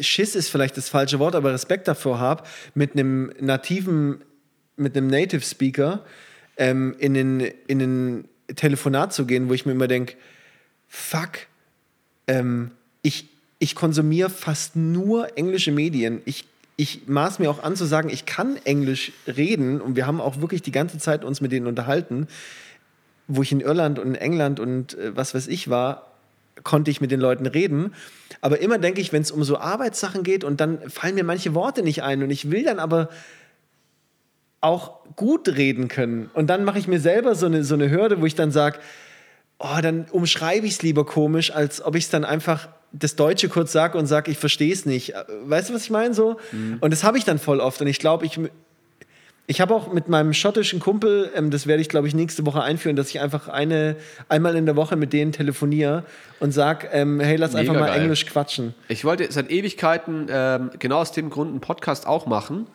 Schiss 0.00 0.34
ist 0.34 0.50
vielleicht 0.50 0.76
das 0.76 0.90
falsche 0.90 1.18
Wort, 1.18 1.34
aber 1.34 1.52
Respekt 1.52 1.88
davor 1.88 2.18
habe, 2.18 2.44
mit 2.74 2.92
einem 2.92 3.32
nativen, 3.40 4.22
mit 4.76 4.94
einem 4.94 5.06
Native 5.06 5.40
Speaker 5.40 6.04
ähm, 6.58 6.94
in 6.98 7.16
ein 7.16 7.40
in 7.66 7.80
ein 7.80 8.28
Telefonat 8.56 9.14
zu 9.14 9.24
gehen, 9.24 9.48
wo 9.48 9.54
ich 9.54 9.64
mir 9.64 9.72
immer 9.72 9.88
denke, 9.88 10.16
fuck, 10.86 11.30
ähm, 12.26 12.70
ich, 13.02 13.28
ich 13.58 13.74
konsumiere 13.74 14.30
fast 14.30 14.76
nur 14.76 15.36
englische 15.36 15.72
Medien. 15.72 16.22
Ich, 16.24 16.44
ich 16.76 17.06
maß 17.06 17.38
mir 17.38 17.50
auch 17.50 17.62
an 17.62 17.76
zu 17.76 17.84
sagen, 17.84 18.08
ich 18.08 18.26
kann 18.26 18.56
Englisch 18.64 19.12
reden 19.26 19.80
und 19.80 19.96
wir 19.96 20.06
haben 20.06 20.20
auch 20.20 20.40
wirklich 20.40 20.62
die 20.62 20.72
ganze 20.72 20.98
Zeit 20.98 21.24
uns 21.24 21.40
mit 21.40 21.52
denen 21.52 21.66
unterhalten. 21.66 22.28
Wo 23.26 23.42
ich 23.42 23.52
in 23.52 23.60
Irland 23.60 23.98
und 23.98 24.08
in 24.08 24.14
England 24.16 24.60
und 24.60 24.98
äh, 24.98 25.16
was 25.16 25.34
weiß 25.34 25.46
ich 25.48 25.70
war, 25.70 26.10
konnte 26.62 26.90
ich 26.90 27.00
mit 27.00 27.10
den 27.10 27.20
Leuten 27.20 27.46
reden. 27.46 27.94
Aber 28.40 28.60
immer 28.60 28.78
denke 28.78 29.00
ich, 29.00 29.12
wenn 29.12 29.22
es 29.22 29.30
um 29.30 29.42
so 29.44 29.58
Arbeitssachen 29.58 30.22
geht 30.22 30.44
und 30.44 30.60
dann 30.60 30.78
fallen 30.90 31.14
mir 31.14 31.24
manche 31.24 31.54
Worte 31.54 31.82
nicht 31.82 32.02
ein 32.02 32.22
und 32.22 32.30
ich 32.30 32.50
will 32.50 32.64
dann 32.64 32.78
aber 32.78 33.08
auch 34.60 35.00
gut 35.16 35.48
reden 35.48 35.88
können. 35.88 36.30
Und 36.32 36.48
dann 36.48 36.64
mache 36.64 36.78
ich 36.78 36.88
mir 36.88 37.00
selber 37.00 37.34
so 37.34 37.46
eine, 37.46 37.64
so 37.64 37.74
eine 37.74 37.90
Hürde, 37.90 38.20
wo 38.20 38.26
ich 38.26 38.34
dann 38.34 38.50
sage, 38.50 38.78
oh, 39.58 39.80
dann 39.82 40.06
umschreibe 40.10 40.66
ich 40.66 40.74
es 40.74 40.82
lieber 40.82 41.04
komisch, 41.06 41.52
als 41.52 41.84
ob 41.84 41.96
ich 41.96 42.04
es 42.04 42.10
dann 42.10 42.24
einfach 42.24 42.68
das 42.92 43.16
Deutsche 43.16 43.48
kurz 43.48 43.72
sage 43.72 43.98
und 43.98 44.06
sage, 44.06 44.30
ich 44.30 44.38
verstehe 44.38 44.72
es 44.72 44.86
nicht. 44.86 45.14
Äh, 45.14 45.24
Weißt 45.44 45.70
du, 45.70 45.74
was 45.74 45.84
ich 45.84 45.90
meine? 45.90 46.14
So? 46.14 46.36
Und 46.80 46.92
das 46.92 47.02
habe 47.04 47.18
ich 47.18 47.24
dann 47.24 47.38
voll 47.38 47.60
oft. 47.60 47.80
Und 47.80 47.88
ich 47.88 47.98
glaube, 47.98 48.24
ich, 48.24 48.38
ich 49.46 49.60
habe 49.60 49.74
auch 49.74 49.92
mit 49.92 50.08
meinem 50.08 50.32
schottischen 50.32 50.80
Kumpel, 50.80 51.30
ähm, 51.34 51.50
das 51.50 51.66
werde 51.66 51.82
ich, 51.82 51.88
glaube 51.88 52.08
ich, 52.08 52.14
nächste 52.14 52.46
Woche 52.46 52.62
einführen, 52.62 52.96
dass 52.96 53.10
ich 53.10 53.20
einfach 53.20 53.48
eine, 53.48 53.96
einmal 54.28 54.56
in 54.56 54.64
der 54.64 54.76
Woche 54.76 54.96
mit 54.96 55.12
denen 55.12 55.32
telefoniere 55.32 56.04
und 56.40 56.52
sage, 56.52 56.88
ähm, 56.92 57.20
hey, 57.20 57.36
lass 57.36 57.52
Mega 57.52 57.60
einfach 57.60 57.80
mal 57.80 57.86
geil. 57.88 58.02
Englisch 58.02 58.26
quatschen. 58.26 58.74
Ich 58.88 59.04
wollte 59.04 59.30
seit 59.30 59.50
Ewigkeiten 59.50 60.28
ähm, 60.30 60.70
genau 60.78 60.98
aus 60.98 61.12
dem 61.12 61.30
Grund 61.30 61.50
einen 61.50 61.60
Podcast 61.60 62.06
auch 62.06 62.26
machen 62.26 62.68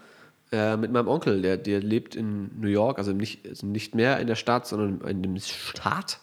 äh, 0.51 0.75
mit 0.77 0.91
meinem 0.91 1.07
Onkel. 1.07 1.41
Der, 1.41 1.57
der 1.57 1.79
lebt 1.79 2.15
in 2.15 2.51
New 2.59 2.67
York, 2.69 2.97
also 2.97 3.13
nicht, 3.13 3.47
also 3.47 3.65
nicht 3.65 3.95
mehr 3.95 4.19
in 4.19 4.27
der 4.27 4.35
Stadt, 4.35 4.67
sondern 4.67 5.07
in 5.09 5.23
dem 5.23 5.37
Staat. 5.39 6.19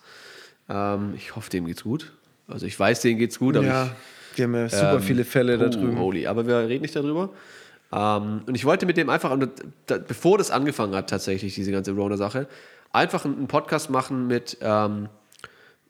Ähm, 0.69 1.15
ich 1.17 1.37
hoffe, 1.37 1.51
dem 1.51 1.67
geht's 1.67 1.85
gut. 1.85 2.13
Also 2.49 2.67
ich 2.67 2.79
weiß, 2.79 3.01
denen 3.01 3.19
geht's 3.19 3.39
gut, 3.39 3.57
aber 3.57 3.67
Ja, 3.67 3.85
ich, 4.33 4.39
wir 4.39 4.45
haben 4.45 4.55
ja 4.55 4.69
super 4.69 4.95
ähm, 4.95 5.03
viele 5.03 5.25
Fälle 5.25 5.59
da 5.59 5.69
drüben. 5.69 5.99
Holy. 5.99 6.27
Aber 6.27 6.47
wir 6.47 6.69
reden 6.69 6.83
nicht 6.83 6.95
darüber. 6.95 7.31
Ähm, 7.93 8.43
und 8.47 8.55
ich 8.55 8.65
wollte 8.65 8.87
mit 8.87 8.97
dem 8.97 9.09
einfach, 9.11 9.37
bevor 9.87 10.39
das 10.39 10.51
angefangen 10.51 10.95
hat, 10.95 11.09
tatsächlich, 11.11 11.55
diese 11.55 11.73
ganze 11.73 11.93
Rona-Sache, 11.93 12.49
einfach 12.93 13.25
einen, 13.25 13.47
Podcast 13.47 13.91
machen 13.91 14.27
mit, 14.27 14.59
ähm, 14.61 15.09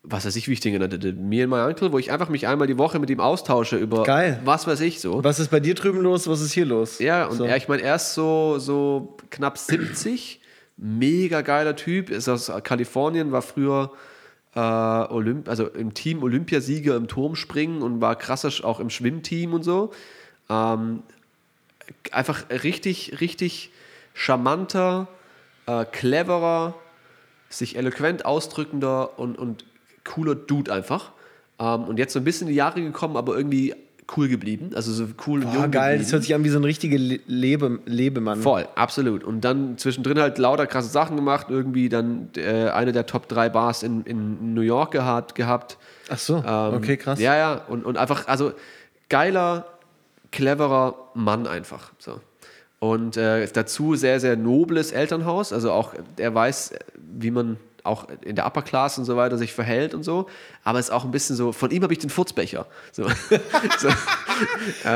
was 0.02 0.26
weiß 0.26 0.36
ich, 0.36 0.48
wie 0.48 0.52
ich 0.52 0.60
den 0.60 0.72
genannt 0.72 0.92
hätte, 0.92 1.12
mir 1.12 1.44
und 1.44 1.50
mein 1.50 1.66
Uncle, 1.66 1.92
wo 1.92 1.98
ich 1.98 2.12
einfach 2.12 2.28
mich 2.28 2.46
einmal 2.46 2.66
die 2.66 2.78
Woche 2.78 2.98
mit 2.98 3.10
ihm 3.10 3.20
austausche 3.20 3.76
über 3.76 4.04
Geil. 4.04 4.40
was 4.44 4.66
weiß 4.66 4.80
ich 4.80 5.00
so. 5.00 5.24
Was 5.24 5.40
ist 5.40 5.50
bei 5.50 5.60
dir 5.60 5.74
drüben 5.74 6.00
los? 6.00 6.28
Was 6.28 6.40
ist 6.40 6.52
hier 6.52 6.66
los? 6.66 6.98
Ja, 6.98 7.26
und 7.26 7.38
so. 7.38 7.44
er, 7.44 7.56
ich 7.56 7.68
meine, 7.68 7.82
er 7.82 7.96
ist 7.96 8.14
so, 8.14 8.58
so 8.58 9.16
knapp 9.30 9.58
70, 9.58 10.40
mega 10.76 11.40
geiler 11.40 11.76
Typ, 11.76 12.10
ist 12.10 12.28
aus 12.28 12.52
Kalifornien, 12.62 13.32
war 13.32 13.42
früher 13.42 13.90
äh, 14.56 14.58
Olymp 14.58 15.48
also 15.48 15.68
im 15.68 15.94
Team 15.94 16.22
Olympiasieger 16.22 16.96
im 16.96 17.06
Turmspringen 17.06 17.82
und 17.82 18.00
war 18.00 18.16
krasser 18.16 18.50
auch 18.64 18.80
im 18.80 18.90
Schwimmteam 18.90 19.52
und 19.52 19.62
so. 19.62 19.92
Ähm, 20.48 21.02
einfach 22.10 22.48
richtig, 22.50 23.20
richtig 23.20 23.70
charmanter, 24.14 25.08
äh, 25.66 25.84
cleverer, 25.84 26.74
sich 27.50 27.76
eloquent 27.76 28.24
ausdrückender 28.24 29.18
und, 29.18 29.38
und 29.38 29.64
cooler 30.04 30.34
Dude 30.34 30.72
einfach. 30.72 31.12
Ähm, 31.58 31.84
und 31.84 31.98
jetzt 31.98 32.14
so 32.14 32.18
ein 32.18 32.24
bisschen 32.24 32.48
in 32.48 32.52
die 32.52 32.58
Jahre 32.58 32.80
gekommen, 32.80 33.16
aber 33.16 33.36
irgendwie 33.36 33.74
cool 34.16 34.28
geblieben. 34.28 34.70
Also 34.74 34.92
so 34.92 35.06
cool 35.26 35.40
und 35.42 35.48
Ah, 35.48 35.54
jung 35.54 35.70
geil, 35.70 35.92
geblieben. 35.92 36.02
das 36.04 36.12
hört 36.12 36.22
sich 36.22 36.34
an 36.34 36.44
wie 36.44 36.48
so 36.48 36.58
ein 36.58 36.64
richtiger 36.64 36.98
Le 36.98 37.20
Lebe 37.26 37.80
Lebemann. 37.86 38.40
Voll, 38.40 38.66
absolut. 38.74 39.24
Und 39.24 39.40
dann 39.42 39.78
zwischendrin 39.78 40.18
halt 40.20 40.38
lauter 40.38 40.66
krasse 40.66 40.88
Sachen 40.88 41.16
gemacht, 41.16 41.46
irgendwie 41.50 41.88
dann 41.88 42.28
äh, 42.36 42.68
eine 42.70 42.92
der 42.92 43.06
Top 43.06 43.28
3 43.28 43.48
Bars 43.48 43.82
in, 43.82 44.02
in 44.04 44.54
New 44.54 44.60
York 44.60 44.92
gehabt. 44.92 45.34
gehabt. 45.34 45.76
Ach 46.08 46.18
so, 46.18 46.36
Ähm, 46.36 46.74
okay, 46.74 46.96
krass. 46.96 47.18
Ja, 47.20 47.36
ja, 47.36 47.54
und, 47.68 47.84
und 47.84 47.96
einfach, 47.96 48.28
also 48.28 48.52
geiler, 49.08 49.66
cleverer 50.32 50.94
Mann 51.14 51.46
einfach. 51.46 51.92
So. 51.98 52.20
Und 52.78 53.16
äh, 53.16 53.46
dazu 53.52 53.94
sehr, 53.96 54.20
sehr 54.20 54.36
nobles 54.36 54.92
Elternhaus. 54.92 55.52
Also 55.52 55.72
auch, 55.72 55.94
er 56.18 56.34
weiß, 56.34 56.74
wie 57.18 57.30
man 57.30 57.56
auch 57.86 58.06
in 58.22 58.36
der 58.36 58.46
Upper 58.46 58.62
Class 58.62 58.98
und 58.98 59.04
so 59.04 59.16
weiter 59.16 59.38
sich 59.38 59.52
verhält 59.52 59.94
und 59.94 60.02
so. 60.02 60.26
Aber 60.64 60.78
es 60.78 60.86
ist 60.86 60.92
auch 60.92 61.04
ein 61.04 61.10
bisschen 61.10 61.36
so, 61.36 61.52
von 61.52 61.70
ihm 61.70 61.82
habe 61.82 61.92
ich 61.92 61.98
den 61.98 62.10
Furzbecher. 62.10 62.66
So. 62.92 63.08
so. 63.78 63.88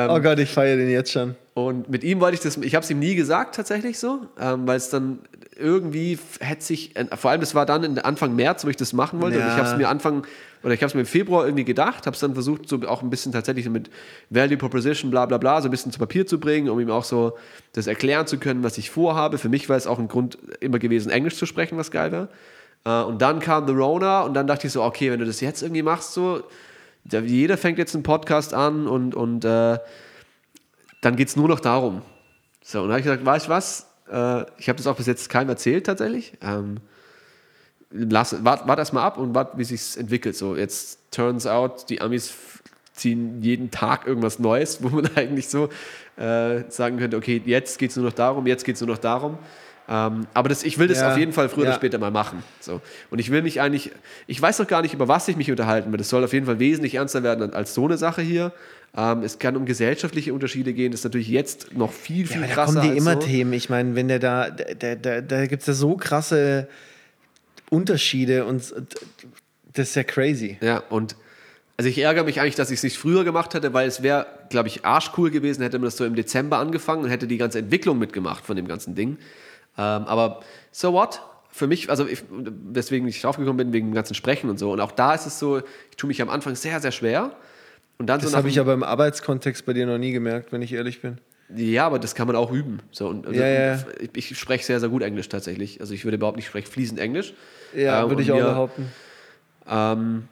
oh 0.08 0.20
Gott, 0.20 0.38
ich 0.38 0.50
feiere 0.50 0.76
den 0.76 0.90
jetzt 0.90 1.12
schon. 1.12 1.34
Und 1.54 1.88
mit 1.88 2.04
ihm 2.04 2.20
wollte 2.20 2.34
ich 2.34 2.40
das, 2.40 2.56
ich 2.56 2.74
habe 2.74 2.84
es 2.84 2.90
ihm 2.90 2.98
nie 2.98 3.14
gesagt 3.14 3.54
tatsächlich 3.54 3.98
so, 3.98 4.20
ähm, 4.38 4.66
weil 4.66 4.76
es 4.76 4.88
dann 4.90 5.18
irgendwie 5.56 6.18
hätte 6.40 6.64
sich, 6.64 6.96
äh, 6.96 7.04
vor 7.16 7.30
allem 7.30 7.40
das 7.40 7.54
war 7.54 7.66
dann 7.66 7.98
Anfang 7.98 8.34
März, 8.34 8.64
wo 8.64 8.68
ich 8.68 8.76
das 8.76 8.92
machen 8.92 9.20
wollte 9.20 9.36
und 9.36 9.42
Ja. 9.42 9.48
ich 9.48 9.58
habe 9.58 9.68
es 9.68 9.76
mir 9.76 9.88
Anfang, 9.88 10.26
oder 10.62 10.74
ich 10.74 10.80
habe 10.80 10.88
es 10.88 10.94
mir 10.94 11.00
im 11.00 11.06
Februar 11.06 11.44
irgendwie 11.44 11.64
gedacht, 11.64 12.06
habe 12.06 12.14
es 12.14 12.20
dann 12.20 12.34
versucht, 12.34 12.68
so 12.68 12.80
auch 12.86 13.02
ein 13.02 13.10
bisschen 13.10 13.32
tatsächlich 13.32 13.68
mit 13.68 13.90
Value 14.30 14.56
Proposition, 14.56 15.10
bla 15.10 15.26
bla 15.26 15.38
bla, 15.38 15.60
so 15.60 15.68
ein 15.68 15.70
bisschen 15.70 15.92
zu 15.92 15.98
Papier 15.98 16.26
zu 16.26 16.40
bringen, 16.40 16.68
um 16.68 16.80
ihm 16.80 16.90
auch 16.90 17.04
so 17.04 17.36
das 17.72 17.86
erklären 17.86 18.26
zu 18.26 18.38
können, 18.38 18.62
was 18.62 18.78
ich 18.78 18.90
vorhabe. 18.90 19.38
Für 19.38 19.48
mich 19.48 19.68
war 19.68 19.76
es 19.76 19.86
auch 19.86 19.98
ein 19.98 20.08
Grund 20.08 20.38
immer 20.60 20.78
gewesen, 20.78 21.10
Englisch 21.10 21.36
zu 21.36 21.46
sprechen, 21.46 21.76
was 21.78 21.90
geil 21.90 22.12
wäre. 22.12 22.28
Äh, 22.84 23.02
und 23.02 23.20
dann 23.22 23.40
kam 23.40 23.66
The 23.66 23.72
Rona 23.72 24.22
und 24.22 24.34
dann 24.34 24.46
dachte 24.46 24.66
ich 24.66 24.72
so, 24.72 24.82
okay, 24.82 25.10
wenn 25.10 25.20
du 25.20 25.26
das 25.26 25.40
jetzt 25.40 25.62
irgendwie 25.62 25.82
machst, 25.82 26.12
so, 26.12 26.42
jeder 27.04 27.56
fängt 27.56 27.78
jetzt 27.78 27.94
einen 27.94 28.02
Podcast 28.02 28.54
an 28.54 28.86
und, 28.86 29.14
und 29.14 29.44
äh, 29.44 29.78
dann 31.00 31.16
geht 31.16 31.28
es 31.28 31.36
nur 31.36 31.48
noch 31.48 31.60
darum. 31.60 32.02
So, 32.62 32.82
und 32.82 32.88
dann 32.88 32.92
habe 32.92 33.00
ich 33.00 33.04
gesagt, 33.06 33.24
weißt 33.24 33.46
du 33.46 33.50
was? 33.50 33.86
Äh, 34.10 34.44
ich 34.58 34.68
habe 34.68 34.76
das 34.76 34.86
auch 34.86 34.96
bis 34.96 35.06
jetzt 35.06 35.28
keinem 35.30 35.48
erzählt 35.48 35.86
tatsächlich. 35.86 36.34
Ähm, 36.42 36.78
lass, 37.90 38.44
wart, 38.44 38.66
wart 38.68 38.78
erst 38.78 38.92
mal 38.92 39.02
ab 39.02 39.18
und 39.18 39.34
wart, 39.34 39.56
wie 39.56 39.64
sich 39.64 39.98
entwickelt. 39.98 40.36
So, 40.36 40.56
jetzt 40.56 40.98
turns 41.10 41.46
out, 41.46 41.88
die 41.88 42.00
Amis 42.00 42.32
ziehen 42.92 43.42
jeden 43.42 43.70
Tag 43.70 44.06
irgendwas 44.06 44.38
Neues, 44.38 44.82
wo 44.82 44.88
man 44.88 45.08
eigentlich 45.16 45.48
so 45.48 45.68
äh, 46.16 46.64
sagen 46.68 46.98
könnte, 46.98 47.16
okay, 47.16 47.40
jetzt 47.44 47.78
geht 47.78 47.90
es 47.90 47.96
nur 47.96 48.06
noch 48.06 48.12
darum, 48.12 48.46
jetzt 48.46 48.64
geht 48.64 48.74
es 48.74 48.80
nur 48.80 48.90
noch 48.90 48.98
darum. 48.98 49.38
Ähm, 49.92 50.28
aber 50.34 50.48
das, 50.48 50.62
ich 50.62 50.78
will 50.78 50.86
das 50.86 50.98
Ja, 51.00 51.10
auf 51.10 51.18
jeden 51.18 51.32
Fall 51.32 51.48
früher 51.48 51.62
oder 51.62 51.70
ja. 51.70 51.76
später 51.76 51.98
mal 51.98 52.12
machen. 52.12 52.44
So. 52.60 52.80
Und 53.10 53.18
ich 53.18 53.30
will 53.32 53.42
mich 53.42 53.60
eigentlich, 53.60 53.90
ich 54.28 54.40
weiß 54.40 54.60
noch 54.60 54.68
gar 54.68 54.82
nicht, 54.82 54.94
über 54.94 55.08
was 55.08 55.26
ich 55.26 55.36
mich 55.36 55.50
unterhalten 55.50 55.90
will. 55.90 55.98
Das 55.98 56.08
soll 56.08 56.22
auf 56.22 56.32
jeden 56.32 56.46
Fall 56.46 56.60
wesentlich 56.60 56.94
ernster 56.94 57.24
werden 57.24 57.52
als 57.52 57.74
so 57.74 57.86
eine 57.86 57.98
Sache 57.98 58.22
hier. 58.22 58.52
Ähm, 58.96 59.22
es 59.24 59.40
kann 59.40 59.56
um 59.56 59.66
gesellschaftliche 59.66 60.32
Unterschiede 60.32 60.72
gehen. 60.72 60.92
Das 60.92 61.00
ist 61.00 61.04
natürlich 61.04 61.28
jetzt 61.28 61.76
noch 61.76 61.92
viel, 61.92 62.28
viel 62.28 62.42
Ja, 62.42 62.46
da 62.46 62.52
krasser. 62.54 62.80
kommen 62.80 62.92
die 62.92 62.96
immer 62.96 63.14
so. 63.14 63.20
Themen. 63.20 63.52
Ich 63.52 63.68
meine, 63.68 63.96
wenn 63.96 64.06
der 64.06 64.20
da, 64.20 64.50
da, 64.50 64.94
da, 64.94 65.20
da 65.20 65.46
gibt 65.46 65.62
es 65.62 65.66
ja 65.66 65.74
so 65.74 65.96
krasse 65.96 66.68
Unterschiede 67.68 68.44
und 68.44 68.72
das 69.72 69.88
ist 69.88 69.94
ja 69.96 70.04
crazy. 70.04 70.56
Ja, 70.60 70.84
und 70.88 71.16
also 71.76 71.88
ich 71.88 71.98
ärgere 71.98 72.24
mich 72.24 72.40
eigentlich, 72.40 72.56
dass 72.56 72.70
ich 72.70 72.78
es 72.78 72.82
nicht 72.82 72.98
früher 72.98 73.24
gemacht 73.24 73.54
hätte, 73.54 73.72
weil 73.72 73.88
es 73.88 74.02
wäre, 74.02 74.26
glaube 74.50 74.68
ich, 74.68 74.84
arschcool 74.84 75.30
gewesen, 75.30 75.62
hätte 75.62 75.78
man 75.78 75.86
das 75.86 75.96
so 75.96 76.04
im 76.04 76.14
Dezember 76.14 76.58
angefangen 76.58 77.04
und 77.04 77.10
hätte 77.10 77.26
die 77.26 77.38
ganze 77.38 77.58
Entwicklung 77.58 77.98
mitgemacht 77.98 78.44
von 78.44 78.54
dem 78.54 78.68
ganzen 78.68 78.94
Ding. 78.94 79.16
Ähm, 79.78 80.04
aber 80.04 80.40
so 80.72 80.92
what? 80.92 81.20
Für 81.52 81.66
mich, 81.66 81.90
also 81.90 82.06
ich, 82.06 82.22
weswegen 82.30 83.08
ich 83.08 83.20
draufgekommen 83.20 83.56
bin, 83.56 83.72
wegen 83.72 83.88
dem 83.88 83.94
ganzen 83.94 84.14
Sprechen 84.14 84.48
und 84.50 84.58
so. 84.58 84.70
Und 84.72 84.80
auch 84.80 84.92
da 84.92 85.14
ist 85.14 85.26
es 85.26 85.38
so, 85.38 85.58
ich 85.58 85.96
tue 85.96 86.08
mich 86.08 86.22
am 86.22 86.28
Anfang 86.30 86.54
sehr, 86.54 86.80
sehr 86.80 86.92
schwer. 86.92 87.32
Und 87.98 88.06
dann 88.06 88.20
Das 88.20 88.30
so 88.30 88.36
habe 88.36 88.48
ich 88.48 88.58
aber 88.60 88.72
im 88.72 88.82
Arbeitskontext 88.84 89.66
bei 89.66 89.72
dir 89.72 89.84
noch 89.86 89.98
nie 89.98 90.12
gemerkt, 90.12 90.52
wenn 90.52 90.62
ich 90.62 90.72
ehrlich 90.72 91.02
bin. 91.02 91.18
Ja, 91.54 91.86
aber 91.86 91.98
das 91.98 92.14
kann 92.14 92.28
man 92.28 92.36
auch 92.36 92.52
üben. 92.52 92.78
So, 92.92 93.08
und, 93.08 93.26
also, 93.26 93.38
Ja, 93.40 93.46
ja. 93.48 93.78
Ich, 94.14 94.30
ich 94.30 94.38
spreche 94.38 94.64
sehr, 94.64 94.78
sehr 94.78 94.88
gut 94.88 95.02
Englisch 95.02 95.28
tatsächlich. 95.28 95.80
Also 95.80 95.92
ich 95.92 96.04
würde 96.04 96.16
überhaupt 96.16 96.36
nicht 96.36 96.46
sprechen 96.46 96.70
fließend 96.70 97.00
Englisch. 97.00 97.34
Ja, 97.74 98.04
Ähm, 98.04 98.10
würde 98.10 98.22
ich 98.22 98.30
auch 98.30 98.36
mir- 98.36 98.44
behaupten. 98.44 98.92
Ähm, 99.68 100.28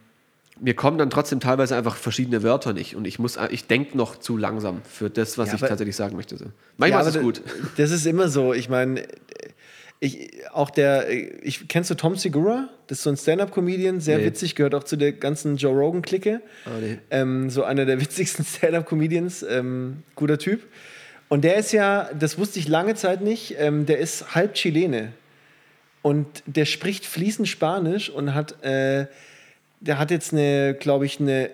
mir 0.61 0.75
kommen 0.75 0.99
dann 0.99 1.11
trotzdem 1.11 1.41
teilweise 1.41 1.77
einfach 1.77 1.97
verschiedene 1.97 2.43
Wörter 2.43 2.73
nicht 2.73 2.97
und 2.97 3.07
ich 3.07 3.19
muss, 3.19 3.39
ich 3.51 3.67
denke 3.67 3.97
noch 3.97 4.17
zu 4.17 4.37
langsam 4.37 4.83
für 4.89 5.11
das, 5.11 5.39
was 5.39 5.49
Ja, 5.49 5.55
ich 5.55 5.61
aber- 5.63 5.69
tatsächlich 5.69 5.97
sagen 5.97 6.17
möchte. 6.17 6.37
So. 6.37 6.47
Manchmal 6.77 7.03
Ja, 7.03 7.09
ist 7.09 7.17
es 7.17 7.23
gut. 7.23 7.43
Das 7.77 7.91
ist 7.91 8.07
immer 8.07 8.29
so. 8.29 8.53
Ich 8.55 8.69
meine, 8.69 9.03
Ich, 10.01 10.31
auch 10.53 10.71
der, 10.71 11.11
ich, 11.11 11.67
kennst 11.67 11.91
du 11.91 11.97
Tom 11.97 12.15
Segura? 12.15 12.69
Das 12.87 12.99
ist 12.99 13.03
so 13.05 13.11
ein 13.11 13.17
Stand-Up-Comedian, 13.17 13.99
sehr 13.99 14.19
Nee. 14.19 14.27
witzig, 14.27 14.55
gehört 14.55 14.77
auch 14.77 14.85
zu 14.85 14.95
der 14.97 15.11
ganzen 15.11 15.57
Joe 15.57 15.73
Rogan-Clique. 15.77 16.41
nee. 16.81 16.99
ähm, 17.11 17.51
so 17.51 17.65
einer 17.65 17.85
der 17.85 18.01
witzigsten 18.01 18.45
Stand-Up-Comedians, 18.45 19.43
ähm, 19.43 20.05
guter 20.15 20.39
Typ. 20.39 20.63
Und 21.29 21.43
der 21.43 21.57
ist 21.57 21.73
ja, 21.73 22.11
das 22.17 22.39
wusste 22.39 22.61
ich 22.61 22.69
lange 22.69 22.95
Zeit 22.95 23.23
nicht, 23.23 23.57
ähm, 23.59 23.87
der 23.87 23.99
ist 23.99 24.37
halb 24.37 24.55
Chilene. 24.55 25.15
Und 26.03 26.45
der 26.47 26.65
spricht 26.65 27.05
fließend 27.05 27.49
Spanisch 27.49 28.09
und 28.09 28.35
hat, 28.35 28.63
äh, 28.65 29.07
der 29.81 29.99
hat 29.99 30.11
jetzt 30.11 30.33
eine, 30.33 30.75
glaube 30.75 31.07
ich, 31.07 31.21
eine 31.21 31.51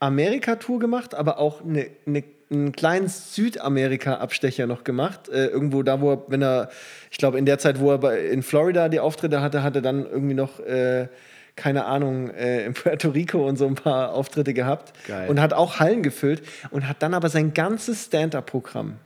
Amerika-Tour 0.00 0.78
gemacht, 0.78 1.14
aber 1.14 1.38
auch 1.38 1.62
eine, 1.64 1.86
eine, 2.06 2.24
einen 2.50 2.72
kleinen 2.72 3.08
Südamerika-Abstecher 3.08 4.66
noch 4.66 4.84
gemacht. 4.84 5.28
Äh, 5.28 5.46
irgendwo 5.46 5.82
da, 5.82 6.00
wo 6.00 6.12
er, 6.12 6.22
wenn 6.28 6.42
er, 6.42 6.70
ich 7.10 7.18
glaube, 7.18 7.38
in 7.38 7.46
der 7.46 7.58
Zeit, 7.58 7.80
wo 7.80 7.90
er 7.90 7.98
bei, 7.98 8.18
in 8.18 8.42
Florida 8.42 8.88
die 8.88 9.00
Auftritte 9.00 9.40
hatte, 9.40 9.62
hat 9.62 9.76
er 9.76 9.82
dann 9.82 10.04
irgendwie 10.04 10.34
noch, 10.34 10.60
äh, 10.60 11.08
keine 11.56 11.84
Ahnung, 11.84 12.30
äh, 12.30 12.64
in 12.64 12.74
Puerto 12.74 13.10
Rico 13.10 13.46
und 13.46 13.56
so 13.56 13.66
ein 13.66 13.76
paar 13.76 14.12
Auftritte 14.12 14.54
gehabt. 14.54 14.92
Geil. 15.06 15.28
Und 15.28 15.40
hat 15.40 15.52
auch 15.52 15.80
Hallen 15.80 16.02
gefüllt 16.02 16.42
und 16.70 16.88
hat 16.88 17.02
dann 17.02 17.14
aber 17.14 17.28
sein 17.28 17.54
ganzes 17.54 18.06
Stand-up-Programm, 18.06 18.96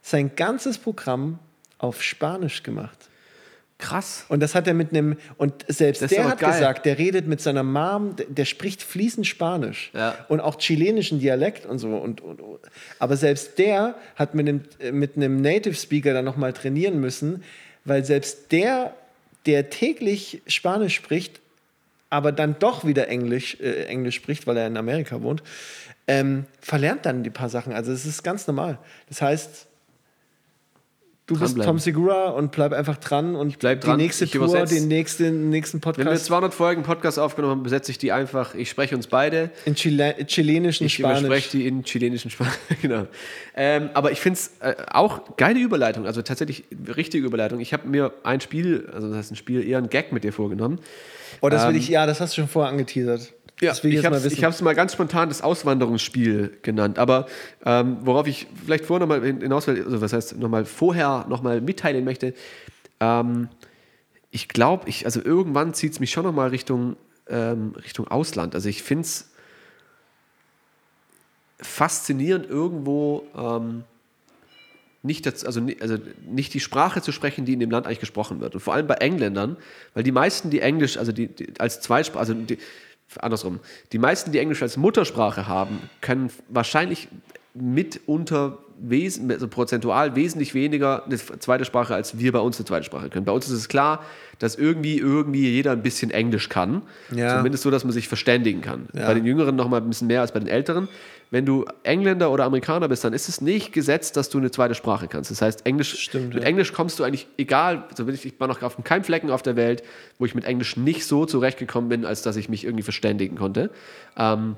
sein 0.00 0.36
ganzes 0.36 0.78
Programm 0.78 1.38
auf 1.78 2.02
Spanisch 2.02 2.62
gemacht. 2.62 3.08
Krass. 3.78 4.24
Und 4.28 4.40
das 4.40 4.54
hat 4.54 4.68
er 4.68 4.74
mit 4.74 4.90
einem, 4.90 5.16
und 5.36 5.64
selbst 5.68 6.00
Das 6.00 6.10
der 6.10 6.28
hat 6.28 6.38
geil. 6.38 6.52
gesagt, 6.52 6.86
der 6.86 6.96
redet 6.96 7.26
mit 7.26 7.40
seiner 7.40 7.64
Mom, 7.64 8.14
der, 8.16 8.26
der 8.26 8.44
spricht 8.44 8.82
fließend 8.82 9.26
Spanisch 9.26 9.90
Ja. 9.94 10.14
und 10.28 10.40
auch 10.40 10.58
chilenischen 10.58 11.18
Dialekt 11.18 11.66
und 11.66 11.78
so. 11.78 11.88
Und, 11.96 12.20
und, 12.20 12.40
und. 12.40 12.60
Aber 13.00 13.16
selbst 13.16 13.58
der 13.58 13.96
hat 14.14 14.34
mit 14.34 14.48
einem, 14.48 14.62
mit 14.92 15.16
einem 15.16 15.40
Native 15.40 15.74
Speaker 15.74 16.14
dann 16.14 16.24
nochmal 16.24 16.52
trainieren 16.52 17.00
müssen, 17.00 17.42
weil 17.84 18.04
selbst 18.04 18.52
der, 18.52 18.94
der 19.46 19.70
täglich 19.70 20.40
Spanisch 20.46 20.94
spricht, 20.94 21.40
aber 22.10 22.30
dann 22.30 22.56
doch 22.60 22.84
wieder 22.86 23.08
Englisch, 23.08 23.58
äh, 23.60 23.86
Englisch 23.86 24.14
spricht, 24.14 24.46
weil 24.46 24.56
er 24.56 24.68
in 24.68 24.76
Amerika 24.76 25.20
wohnt, 25.20 25.42
ähm, 26.06 26.44
verlernt 26.60 27.06
dann 27.06 27.24
die 27.24 27.30
paar 27.30 27.48
Sachen. 27.48 27.72
Also 27.72 27.90
es 27.90 28.06
ist 28.06 28.22
ganz 28.22 28.46
normal. 28.46 28.78
Das 29.08 29.20
heißt, 29.20 29.66
du 31.26 31.38
bist. 31.38 31.60
Tom 31.62 31.78
Segura 31.78 32.30
und 32.30 32.52
bleib 32.52 32.72
einfach 32.72 32.96
dran 32.96 33.34
und 33.34 33.58
bleib 33.58 33.80
die 33.80 33.86
dran. 33.86 33.96
nächste 33.96 34.24
Ich 34.24 34.32
Tour, 34.32 34.48
den 34.66 34.88
nächsten, 34.88 35.48
nächsten 35.50 35.78
Wenn 35.84 35.96
wir 35.96 36.04
Podcast 36.04 36.26
200 36.26 36.54
Folgen 36.54 36.82
Podcast 36.82 37.18
aufgenommen 37.18 37.52
haben, 37.52 37.62
besetze 37.62 37.90
ich 37.90 37.98
die 37.98 38.12
einfach. 38.12 38.54
Ich 38.54 38.70
spreche 38.70 38.94
uns 38.94 39.06
beide. 39.06 39.50
in 39.64 39.74
Chile 39.74 40.14
chilenischen 40.26 40.86
Ich 40.86 40.94
Spanisch. 40.94 41.48
die 41.50 41.66
in 41.66 41.82
chilenischen 41.84 42.30
Spanisch. 42.30 42.54
genau. 42.82 43.06
Ähm, 43.56 43.90
aber 43.94 44.12
ich 44.12 44.20
finde 44.20 44.38
es 44.38 44.52
äh, 44.60 44.74
auch 44.90 45.36
geile 45.36 45.60
Überleitung, 45.60 46.06
also 46.06 46.22
tatsächlich 46.22 46.64
richtige 46.94 47.26
Überleitung. 47.26 47.60
Ich 47.60 47.72
habe 47.72 47.88
mir 47.88 48.12
ein 48.22 48.40
Spiel, 48.40 48.90
also 48.92 49.08
das 49.08 49.18
heißt 49.18 49.32
ein 49.32 49.36
Spiel, 49.36 49.66
eher 49.66 49.78
ein 49.78 49.88
Gag 49.88 50.12
mit 50.12 50.24
dir 50.24 50.32
vorgenommen. 50.32 50.78
Oh, 51.40 51.48
das 51.48 51.62
will 51.66 51.74
Ähm, 51.74 51.80
ich, 51.80 51.88
ja, 51.88 52.06
das 52.06 52.20
hast 52.20 52.36
du 52.36 52.42
schon 52.42 52.48
vorher 52.48 52.70
angeteasert. 52.70 53.32
Das 53.60 53.84
will 53.84 53.94
ich, 53.94 54.04
habe 54.04 54.16
es 54.16 54.62
mal 54.62 54.74
ganz 54.74 54.92
spontan 54.92 55.28
das 55.28 55.42
Auswanderungsspiel 55.42 56.58
genannt. 56.62 56.98
Aber 56.98 57.26
ähm, 57.64 57.98
worauf 58.02 58.26
ich 58.26 58.46
vielleicht 58.64 58.84
vorher 58.84 59.06
nochmal 59.06 59.24
hinaus 59.24 59.66
will, 59.66 59.82
also 59.82 60.00
was 60.00 60.12
heißt 60.12 60.38
nochmal 60.38 60.64
vorher 60.64 61.26
nochmal 61.28 61.60
mitteilen 61.60 62.04
möchte, 62.04 62.34
ähm, 63.00 63.48
ich 64.30 64.48
glaube, 64.48 64.88
ich, 64.88 65.04
also 65.04 65.24
irgendwann 65.24 65.74
zieht 65.74 65.92
es 65.92 66.00
mich 66.00 66.10
schon 66.10 66.24
nochmal 66.24 66.48
Richtung, 66.48 66.96
ähm, 67.28 67.74
Richtung 67.76 68.08
Ausland. 68.08 68.56
Also 68.56 68.68
ich 68.68 68.82
finde 68.82 69.02
es 69.02 69.30
faszinierend 71.60 72.48
irgendwo 72.48 73.24
ähm, 73.36 73.84
nicht, 75.04 75.26
das, 75.26 75.44
also, 75.44 75.64
also 75.80 75.98
nicht 76.26 76.52
die 76.54 76.60
Sprache 76.60 77.02
zu 77.02 77.12
sprechen, 77.12 77.44
die 77.44 77.52
in 77.52 77.60
dem 77.60 77.70
Land 77.70 77.86
eigentlich 77.86 78.00
gesprochen 78.00 78.40
wird. 78.40 78.54
Und 78.54 78.60
vor 78.60 78.74
allem 78.74 78.86
bei 78.86 78.94
Engländern, 78.94 79.56
weil 79.92 80.02
die 80.02 80.12
meisten, 80.12 80.50
die 80.50 80.60
Englisch, 80.60 80.96
also 80.96 81.12
die, 81.12 81.28
die 81.28 81.52
als 81.58 81.80
Zweitsprache, 81.80 82.20
also 82.20 82.34
die, 82.34 82.58
andersrum, 83.20 83.60
die 83.92 83.98
meisten, 83.98 84.32
die 84.32 84.38
Englisch 84.38 84.62
als 84.62 84.76
Muttersprache 84.76 85.46
haben, 85.46 85.78
können 86.00 86.30
wahrscheinlich 86.48 87.08
mitunter 87.54 88.58
wesen, 88.78 89.30
also 89.30 89.48
prozentual 89.48 90.16
wesentlich 90.16 90.54
weniger 90.54 91.04
eine 91.04 91.16
zweite 91.16 91.64
Sprache, 91.64 91.94
als 91.94 92.18
wir 92.18 92.32
bei 92.32 92.40
uns 92.40 92.58
eine 92.58 92.66
zweite 92.66 92.84
Sprache 92.84 93.08
können. 93.08 93.24
Bei 93.24 93.32
uns 93.32 93.46
ist 93.46 93.52
es 93.52 93.68
klar, 93.68 94.04
dass 94.38 94.56
irgendwie, 94.56 94.98
irgendwie 94.98 95.48
jeder 95.48 95.72
ein 95.72 95.82
bisschen 95.82 96.10
Englisch 96.10 96.48
kann. 96.48 96.82
Ja. 97.14 97.36
Zumindest 97.36 97.62
so, 97.62 97.70
dass 97.70 97.84
man 97.84 97.92
sich 97.92 98.08
verständigen 98.08 98.60
kann. 98.60 98.88
Ja. 98.92 99.06
Bei 99.06 99.14
den 99.14 99.24
Jüngeren 99.24 99.54
noch 99.56 99.68
mal 99.68 99.80
ein 99.80 99.88
bisschen 99.88 100.08
mehr 100.08 100.20
als 100.20 100.32
bei 100.32 100.40
den 100.40 100.48
Älteren. 100.48 100.88
Wenn 101.30 101.46
du 101.46 101.64
Engländer 101.82 102.30
oder 102.30 102.44
Amerikaner 102.44 102.88
bist, 102.88 103.04
dann 103.04 103.12
ist 103.12 103.28
es 103.28 103.40
nicht 103.40 103.72
gesetzt, 103.72 104.16
dass 104.16 104.28
du 104.28 104.38
eine 104.38 104.50
zweite 104.50 104.74
Sprache 104.74 105.08
kannst. 105.08 105.30
Das 105.30 105.42
heißt, 105.42 105.66
Englisch, 105.66 105.98
Stimmt, 105.98 106.34
mit 106.34 106.42
ja. 106.42 106.48
Englisch 106.48 106.72
kommst 106.72 106.98
du 106.98 107.04
eigentlich, 107.04 107.26
egal, 107.36 107.84
so 107.96 108.04
bin 108.04 108.14
ich, 108.14 108.24
ich 108.24 108.38
war 108.38 108.46
noch 108.46 108.62
auf 108.62 108.76
keinem 108.84 109.04
Flecken 109.04 109.30
auf 109.30 109.42
der 109.42 109.56
Welt, 109.56 109.82
wo 110.18 110.26
ich 110.26 110.34
mit 110.34 110.44
Englisch 110.44 110.76
nicht 110.76 111.06
so 111.06 111.26
zurechtgekommen 111.26 111.88
bin, 111.88 112.04
als 112.04 112.22
dass 112.22 112.36
ich 112.36 112.48
mich 112.48 112.64
irgendwie 112.64 112.84
verständigen 112.84 113.36
konnte. 113.36 113.70
Ähm, 114.16 114.56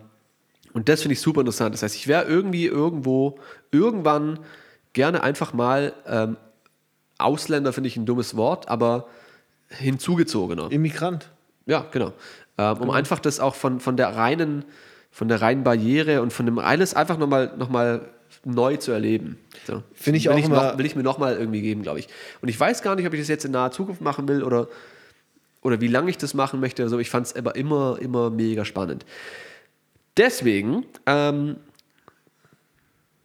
und 0.74 0.90
das 0.90 1.00
finde 1.02 1.14
ich 1.14 1.20
super 1.20 1.40
interessant. 1.40 1.74
Das 1.74 1.82
heißt, 1.82 1.94
ich 1.94 2.06
wäre 2.06 2.24
irgendwie 2.24 2.66
irgendwo, 2.66 3.38
irgendwann 3.70 4.38
gerne 4.92 5.22
einfach 5.22 5.54
mal 5.54 5.94
ähm, 6.06 6.36
Ausländer, 7.18 7.72
finde 7.72 7.88
ich 7.88 7.96
ein 7.96 8.04
dummes 8.04 8.36
Wort, 8.36 8.68
aber 8.68 9.06
hinzugezogener. 9.68 10.70
Immigrant. 10.70 11.30
Ja, 11.66 11.86
genau. 11.90 12.12
Ähm, 12.58 12.78
um 12.78 12.90
einfach 12.90 13.20
das 13.20 13.40
auch 13.40 13.54
von, 13.54 13.80
von 13.80 13.96
der 13.96 14.16
reinen, 14.16 14.64
von 15.16 15.28
der 15.28 15.40
reinen 15.40 15.64
Barriere 15.64 16.20
und 16.20 16.30
von 16.30 16.44
dem 16.44 16.58
alles 16.58 16.92
einfach 16.92 17.16
nochmal 17.16 17.54
noch 17.56 17.70
mal 17.70 18.10
neu 18.44 18.76
zu 18.76 18.92
erleben. 18.92 19.38
So. 19.66 19.82
Finde 19.94 20.18
ich 20.18 20.26
will 20.26 20.34
auch 20.34 20.38
ich 20.38 20.46
noch, 20.46 20.76
will 20.76 20.84
ich 20.84 20.94
mir 20.94 21.02
nochmal 21.02 21.38
irgendwie 21.38 21.62
geben, 21.62 21.82
glaube 21.82 22.00
ich. 22.00 22.08
Und 22.42 22.50
ich 22.50 22.60
weiß 22.60 22.82
gar 22.82 22.96
nicht, 22.96 23.06
ob 23.06 23.14
ich 23.14 23.20
das 23.20 23.28
jetzt 23.28 23.46
in 23.46 23.52
naher 23.52 23.70
Zukunft 23.70 24.02
machen 24.02 24.28
will 24.28 24.42
oder, 24.42 24.68
oder 25.62 25.80
wie 25.80 25.88
lange 25.88 26.10
ich 26.10 26.18
das 26.18 26.34
machen 26.34 26.60
möchte. 26.60 26.82
Also 26.82 26.98
ich 26.98 27.08
fand 27.08 27.28
es 27.28 27.34
aber 27.34 27.56
immer, 27.56 27.96
immer 27.98 28.28
mega 28.28 28.66
spannend. 28.66 29.06
Deswegen 30.18 30.84
ähm, 31.06 31.56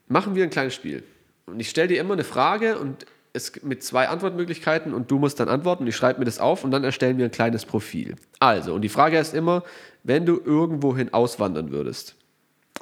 machen 0.07 0.33
wir 0.33 0.45
ein 0.45 0.49
kleines 0.49 0.73
Spiel. 0.73 1.03
Und 1.45 1.59
ich 1.59 1.69
stelle 1.69 1.89
dir 1.89 1.99
immer 1.99 2.13
eine 2.13 2.23
Frage 2.23 2.79
und 2.79 3.05
es 3.33 3.63
mit 3.63 3.83
zwei 3.83 4.07
Antwortmöglichkeiten 4.07 4.93
und 4.93 5.11
du 5.11 5.19
musst 5.19 5.41
dann 5.41 5.49
antworten. 5.49 5.85
Ich 5.87 5.95
schreibe 5.97 6.19
mir 6.19 6.25
das 6.25 6.39
auf 6.39 6.63
und 6.63 6.71
dann 6.71 6.85
erstellen 6.85 7.17
wir 7.17 7.25
ein 7.25 7.31
kleines 7.31 7.65
Profil. 7.65 8.15
Also, 8.39 8.75
und 8.75 8.81
die 8.81 8.89
Frage 8.89 9.17
ist 9.19 9.33
immer, 9.33 9.63
wenn 10.03 10.25
du 10.25 10.39
irgendwohin 10.43 11.13
auswandern 11.13 11.71
würdest. 11.71 12.15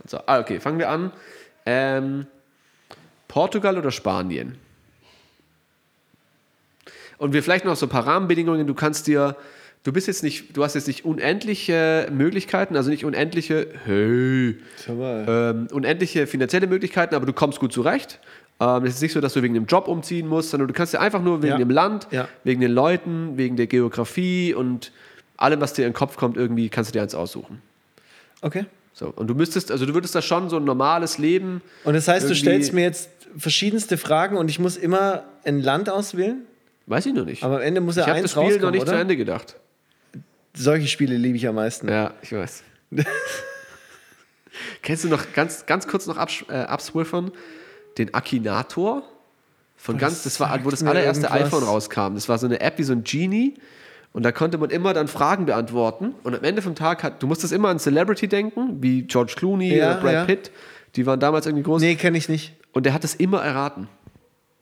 So, 0.08 0.20
ah, 0.26 0.40
okay, 0.40 0.60
fangen 0.60 0.80
wir 0.80 0.90
an. 0.90 1.12
Ähm, 1.66 2.26
Portugal 3.28 3.78
oder 3.78 3.92
Spanien? 3.92 4.58
Und 7.18 7.34
wir 7.34 7.44
vielleicht 7.44 7.66
noch 7.66 7.76
so 7.76 7.86
ein 7.86 7.90
paar 7.90 8.08
Rahmenbedingungen. 8.08 8.66
Du 8.66 8.74
kannst 8.74 9.06
dir, 9.08 9.36
du 9.84 9.92
bist 9.92 10.08
jetzt 10.08 10.24
nicht, 10.24 10.56
du 10.56 10.64
hast 10.64 10.76
jetzt 10.76 10.88
nicht 10.88 11.04
unendliche 11.04 12.08
Möglichkeiten, 12.12 12.76
also 12.78 12.90
nicht 12.90 13.04
unendliche, 13.04 13.68
hey, 13.86 14.56
ähm, 14.88 15.68
unendliche 15.72 16.28
finanzielle 16.28 16.68
Möglichkeiten, 16.68 17.16
aber 17.16 17.26
du 17.26 17.34
kommst 17.34 17.60
gut 17.60 17.74
zurecht. 17.74 18.20
Ähm, 18.62 18.86
es 18.86 18.96
ist 18.96 19.02
nicht 19.02 19.14
so, 19.14 19.20
dass 19.22 19.34
du 19.34 19.42
wegen 19.42 19.54
dem 19.54 19.66
Job 19.66 19.88
umziehen 19.90 20.28
musst, 20.28 20.52
sondern 20.52 20.68
du 20.70 20.74
kannst 20.74 20.94
dir 20.94 21.02
einfach 21.02 21.22
nur 21.22 21.42
wegen 21.42 21.52
Ja. 21.54 21.58
dem 21.58 21.70
Land, 21.70 22.08
Ja. 22.12 22.28
wegen 22.46 22.62
den 22.62 22.72
Leuten, 22.72 23.38
wegen 23.38 23.58
der 23.58 23.68
Geografie 23.68 24.54
und 24.54 24.92
allem, 25.42 25.62
was 25.62 25.74
dir 25.74 25.86
in 25.86 25.92
den 25.92 25.96
Kopf 25.96 26.18
kommt, 26.18 26.38
irgendwie 26.38 26.70
kannst 26.70 26.90
du 26.90 26.94
dir 26.94 27.02
eins 27.02 27.16
aussuchen. 27.16 27.62
Okay. 28.42 28.66
So. 28.94 29.08
Und 29.08 29.28
du 29.28 29.36
müsstest, 29.36 29.72
also 29.72 29.86
du 29.86 29.94
würdest 29.94 30.16
da 30.16 30.22
schon 30.22 30.50
so 30.50 30.58
ein 30.58 30.66
normales 30.66 31.18
Leben. 31.18 31.62
Und 31.84 31.94
das 31.94 32.08
heißt, 32.08 32.30
du 32.30 32.36
stellst 32.36 32.74
mir 32.74 32.82
jetzt 32.82 33.10
verschiedenste 33.38 33.98
Fragen 33.98 34.38
und 34.38 34.50
ich 34.50 34.60
muss 34.60 34.76
immer 34.78 35.24
ein 35.44 35.62
Land 35.62 35.90
auswählen? 35.90 36.44
Weiß 36.88 37.06
ich 37.06 37.14
noch 37.14 37.26
nicht. 37.26 37.44
Aber 37.44 37.58
am 37.58 37.62
Ende 37.62 37.82
muss 37.82 37.96
ja 37.96 38.02
ich 38.02 38.08
habe 38.08 38.18
eins 38.20 38.34
das 38.34 38.44
Spiel 38.44 38.60
noch 38.60 38.72
nicht 38.72 38.82
oder? 38.82 38.94
zu 38.94 38.98
Ende 38.98 39.16
gedacht. 39.16 39.56
Solche 40.56 40.88
Spiele 40.88 41.16
liebe 41.16 41.38
ich 41.38 41.48
am 41.48 41.56
meisten. 41.56 41.88
Ja, 41.88 42.14
ich 42.22 42.32
weiß. 42.32 42.64
Kennst 44.82 45.04
du 45.04 45.08
noch 45.08 45.32
ganz, 45.34 45.66
ganz 45.66 45.88
kurz 45.88 46.08
noch 46.08 46.18
abs 46.18 46.44
äh, 46.50 46.54
abswiffern? 46.54 47.32
Den 47.98 48.14
Akinator? 48.14 49.04
Von 49.78 49.98
ganz, 49.98 50.24
das 50.24 50.40
war, 50.40 50.66
wo 50.66 50.70
das 50.72 50.84
allererste 50.84 51.28
irgendwas. 51.28 51.48
iPhone 51.48 51.64
rauskam. 51.64 52.16
Das 52.16 52.28
war 52.28 52.38
so 52.38 52.48
eine 52.48 52.60
App 52.60 52.78
wie 52.80 52.84
so 52.84 52.92
ein 52.92 53.04
Genie. 53.04 53.54
Und 54.20 54.24
da 54.24 54.34
konnte 54.34 54.58
man 54.58 54.70
immer 54.70 54.94
dann 54.94 55.08
Fragen 55.08 55.46
beantworten. 55.46 56.14
Und 56.24 56.36
am 56.36 56.44
Ende 56.44 56.62
vom 56.62 56.76
Tag 56.76 57.04
hat, 57.04 57.24
du 57.24 57.28
musstest 57.28 57.54
immer 57.54 57.70
an 57.70 57.80
Celebrity 57.80 58.28
denken, 58.28 58.76
wie 58.84 59.04
George 59.04 59.32
Clooney 59.38 59.78
Ja, 59.78 59.92
oder 59.94 60.02
Brad 60.02 60.14
ja. 60.14 60.26
Pitt. 60.26 60.52
Die 60.98 61.06
waren 61.06 61.22
damals 61.22 61.46
irgendwie 61.46 61.64
groß. 61.64 61.82
Nee, 61.82 61.96
kenne 61.96 62.18
ich 62.18 62.28
nicht. 62.28 62.54
Und 62.74 62.86
der 62.86 62.94
hat 62.94 63.06
das 63.06 63.16
immer 63.16 63.42
erraten. 63.42 63.88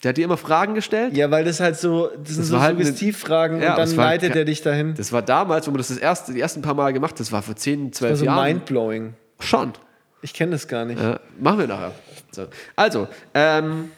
Der 0.03 0.10
hat 0.10 0.18
dir 0.18 0.26
immer 0.26 0.38
Fragen 0.38 0.76
gestellt. 0.76 1.18
Ja, 1.18 1.32
weil 1.32 1.43
das 1.43 1.60
halt 1.60 1.76
so, 1.76 2.12
das 2.20 2.28
sind 2.36 2.39
Das 2.41 2.47
so 2.49 2.53
war 2.58 2.62
halt 2.62 2.78
Suggestivfragen 2.78 3.60
Ja, 3.60 3.72
und 3.72 3.78
dann 3.80 3.88
das 3.88 3.97
war- 3.97 4.05
leitet 4.05 4.36
er 4.36 4.45
dich 4.45 4.62
dahin. 4.62 4.93
Das 4.93 5.12
war 5.12 5.24
damals, 5.24 5.66
wo 5.66 5.72
man 5.72 5.80
das, 5.80 5.88
das 5.88 5.97
erste, 5.97 6.34
die 6.34 6.39
ersten 6.39 6.62
paar 6.62 6.76
Mal 6.76 6.93
gemacht 6.93 7.14
hat. 7.14 7.20
Das 7.22 7.32
war 7.32 7.41
vor 7.41 7.55
10, 7.55 7.91
12 7.93 8.12
Also 8.12 8.26
Jahren. 8.26 8.45
mindblowing. 8.45 9.16
Schon. 9.39 9.74
Ich 10.22 10.36
kenne 10.36 10.51
das 10.51 10.68
gar 10.68 10.86
nicht. 10.86 11.01
Ja, 11.01 11.20
machen 11.39 11.58
wir 11.58 11.68
nachher. 11.68 11.93
So. 12.30 12.45
Also, 12.76 13.08
ähm, 13.34 13.89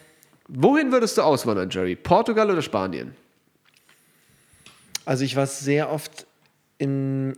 wohin 0.48 0.90
würdest 0.90 1.18
du 1.18 1.22
auswandern, 1.22 1.68
Jerry? 1.70 1.96
Portugal 1.96 2.50
oder 2.50 2.62
Spanien? 2.62 3.14
Also 5.10 5.24
ich 5.24 5.34
war 5.34 5.48
sehr 5.48 5.90
oft 5.90 6.28
in, 6.78 7.36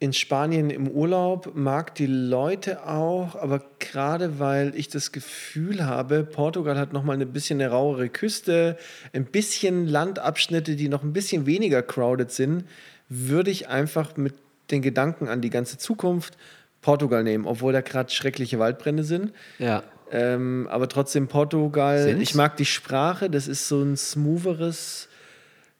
in 0.00 0.12
Spanien 0.12 0.68
im 0.68 0.88
Urlaub, 0.88 1.52
mag 1.54 1.94
die 1.94 2.06
Leute 2.08 2.88
auch, 2.88 3.36
aber 3.36 3.62
gerade 3.78 4.40
weil 4.40 4.72
ich 4.74 4.88
das 4.88 5.12
Gefühl 5.12 5.86
habe, 5.86 6.24
Portugal 6.24 6.76
hat 6.76 6.92
nochmal 6.92 7.22
ein 7.22 7.32
bisschen 7.32 7.60
eine 7.60 7.70
rauere 7.70 8.08
Küste, 8.08 8.76
ein 9.12 9.26
bisschen 9.26 9.86
Landabschnitte, 9.86 10.74
die 10.74 10.88
noch 10.88 11.04
ein 11.04 11.12
bisschen 11.12 11.46
weniger 11.46 11.82
crowded 11.82 12.32
sind, 12.32 12.64
würde 13.08 13.52
ich 13.52 13.68
einfach 13.68 14.16
mit 14.16 14.34
den 14.72 14.82
Gedanken 14.82 15.28
an 15.28 15.40
die 15.40 15.50
ganze 15.50 15.78
Zukunft 15.78 16.36
Portugal 16.82 17.22
nehmen, 17.22 17.46
obwohl 17.46 17.72
da 17.72 17.80
gerade 17.80 18.10
schreckliche 18.10 18.58
Waldbrände 18.58 19.04
sind. 19.04 19.32
Ja. 19.60 19.84
Ähm, 20.10 20.66
aber 20.68 20.88
trotzdem 20.88 21.28
Portugal. 21.28 22.02
Sind's? 22.02 22.22
Ich 22.24 22.34
mag 22.34 22.56
die 22.56 22.64
Sprache, 22.64 23.30
das 23.30 23.46
ist 23.46 23.68
so 23.68 23.80
ein 23.80 23.96
smootheres 23.96 25.08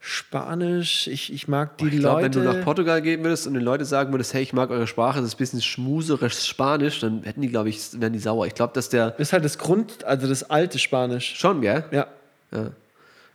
Spanisch. 0.07 1.07
Ich, 1.07 1.33
ich 1.33 1.49
mag 1.49 1.79
die 1.79 1.87
Ich 1.89 1.99
glaube, 1.99 2.23
wenn 2.23 2.33
Leute. 2.33 2.41
du 2.53 2.59
nach 2.59 2.63
Portugal 2.65 3.01
gehen 3.01 3.25
würdest 3.25 3.47
und 3.47 3.55
den 3.55 3.63
Leuten 3.63 3.87
sagen 3.87 4.13
würdest, 4.13 4.35
hey, 4.35 4.43
ich 4.43 4.53
mag 4.53 4.69
eure 4.69 4.87
Sprache, 4.87 5.21
das 5.21 5.29
ist 5.29 5.35
ein 5.37 5.39
bisschen 5.39 5.63
schmuseres 5.63 6.47
Spanisch, 6.47 7.01
dann 7.01 7.23
hätten 7.23 7.41
die, 7.41 7.49
glaube 7.49 7.71
ich, 7.71 7.99
wären 7.99 8.13
die 8.13 8.19
sauer. 8.19 8.47
Ich 8.47 8.55
glaube, 8.55 8.75
dass 8.75 8.91
der 8.91 9.13
das 9.13 9.29
ist 9.29 9.33
halt 9.33 9.45
das 9.47 9.57
Grund, 9.57 10.05
also 10.05 10.29
das 10.29 10.51
alte 10.51 10.79
Spanisch. 10.79 11.35
schon, 11.37 11.63
gell? 11.63 11.85
Ja. 11.91 12.07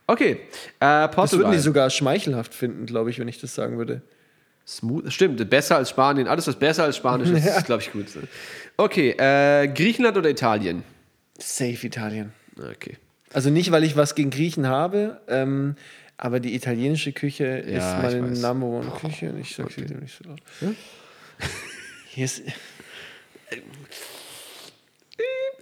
Okay. 0.06 0.30
Äh, 0.32 0.38
Das 0.80 1.10
Portugal. 1.10 1.46
würden 1.46 1.52
die 1.56 1.58
sogar 1.58 1.90
schmeichelhaft 1.90 2.54
finden, 2.54 2.86
glaube 2.86 3.10
ich, 3.10 3.18
wenn 3.18 3.26
ich 3.28 3.40
das 3.40 3.54
sagen 3.54 3.76
würde. 3.76 4.02
Smooth. 4.66 5.12
Stimmt, 5.12 5.50
besser 5.50 5.76
als 5.76 5.90
Spanien. 5.90 6.28
Alles, 6.28 6.46
was 6.46 6.54
besser 6.56 6.84
als 6.84 6.96
Spanisch 6.96 7.30
ist, 7.30 7.44
Ja. 7.46 7.56
ist, 7.58 7.66
glaube 7.66 7.82
ich, 7.82 7.90
gut. 7.92 8.06
Okay, 8.76 9.10
äh, 9.18 9.66
Griechenland 9.68 10.16
oder 10.16 10.30
Italien? 10.30 10.84
Safe 11.38 11.84
Italien. 11.86 12.32
Okay. 12.56 12.96
Also 13.32 13.50
nicht, 13.50 13.70
weil 13.72 13.84
ich 13.84 13.96
was 13.96 14.14
gegen 14.14 14.30
Griechen 14.30 14.66
habe, 14.66 15.20
ähm, 15.28 15.76
aber 16.20 16.40
die 16.40 16.54
italienische 16.54 17.12
Küche 17.12 17.46
ist 17.46 17.72
Ja, 17.72 18.08
ich 18.08 18.20
meine. 18.20 18.38
Number 18.38 18.66
One 18.66 18.90
Küche. 19.00 19.30
Und 19.30 19.40
ich 19.40 19.54
sag's 19.54 19.74
dir 19.76 19.96
nicht 19.96 20.16
so 20.16 20.28
laut. 20.28 20.40
Hier 22.10 22.24
ist, 22.24 22.42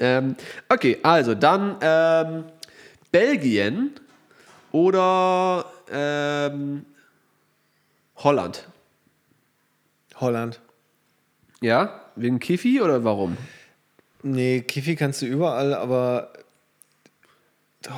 Ähm, 0.01 0.37
okay, 0.69 0.99
also 1.03 1.35
dann 1.35 1.77
ähm, 1.81 2.45
Belgien 3.11 3.93
oder 4.71 5.65
ähm, 5.91 6.85
Holland. 8.17 8.69
Holland. 10.17 10.61
Ja? 11.61 12.01
Wegen 12.17 12.39
Kiffi 12.39 12.81
oder 12.81 13.03
warum? 13.05 13.37
Nee, 14.23 14.61
Kifi 14.61 14.97
kannst 14.97 15.23
du 15.23 15.27
überall, 15.27 15.75
aber 15.75 16.33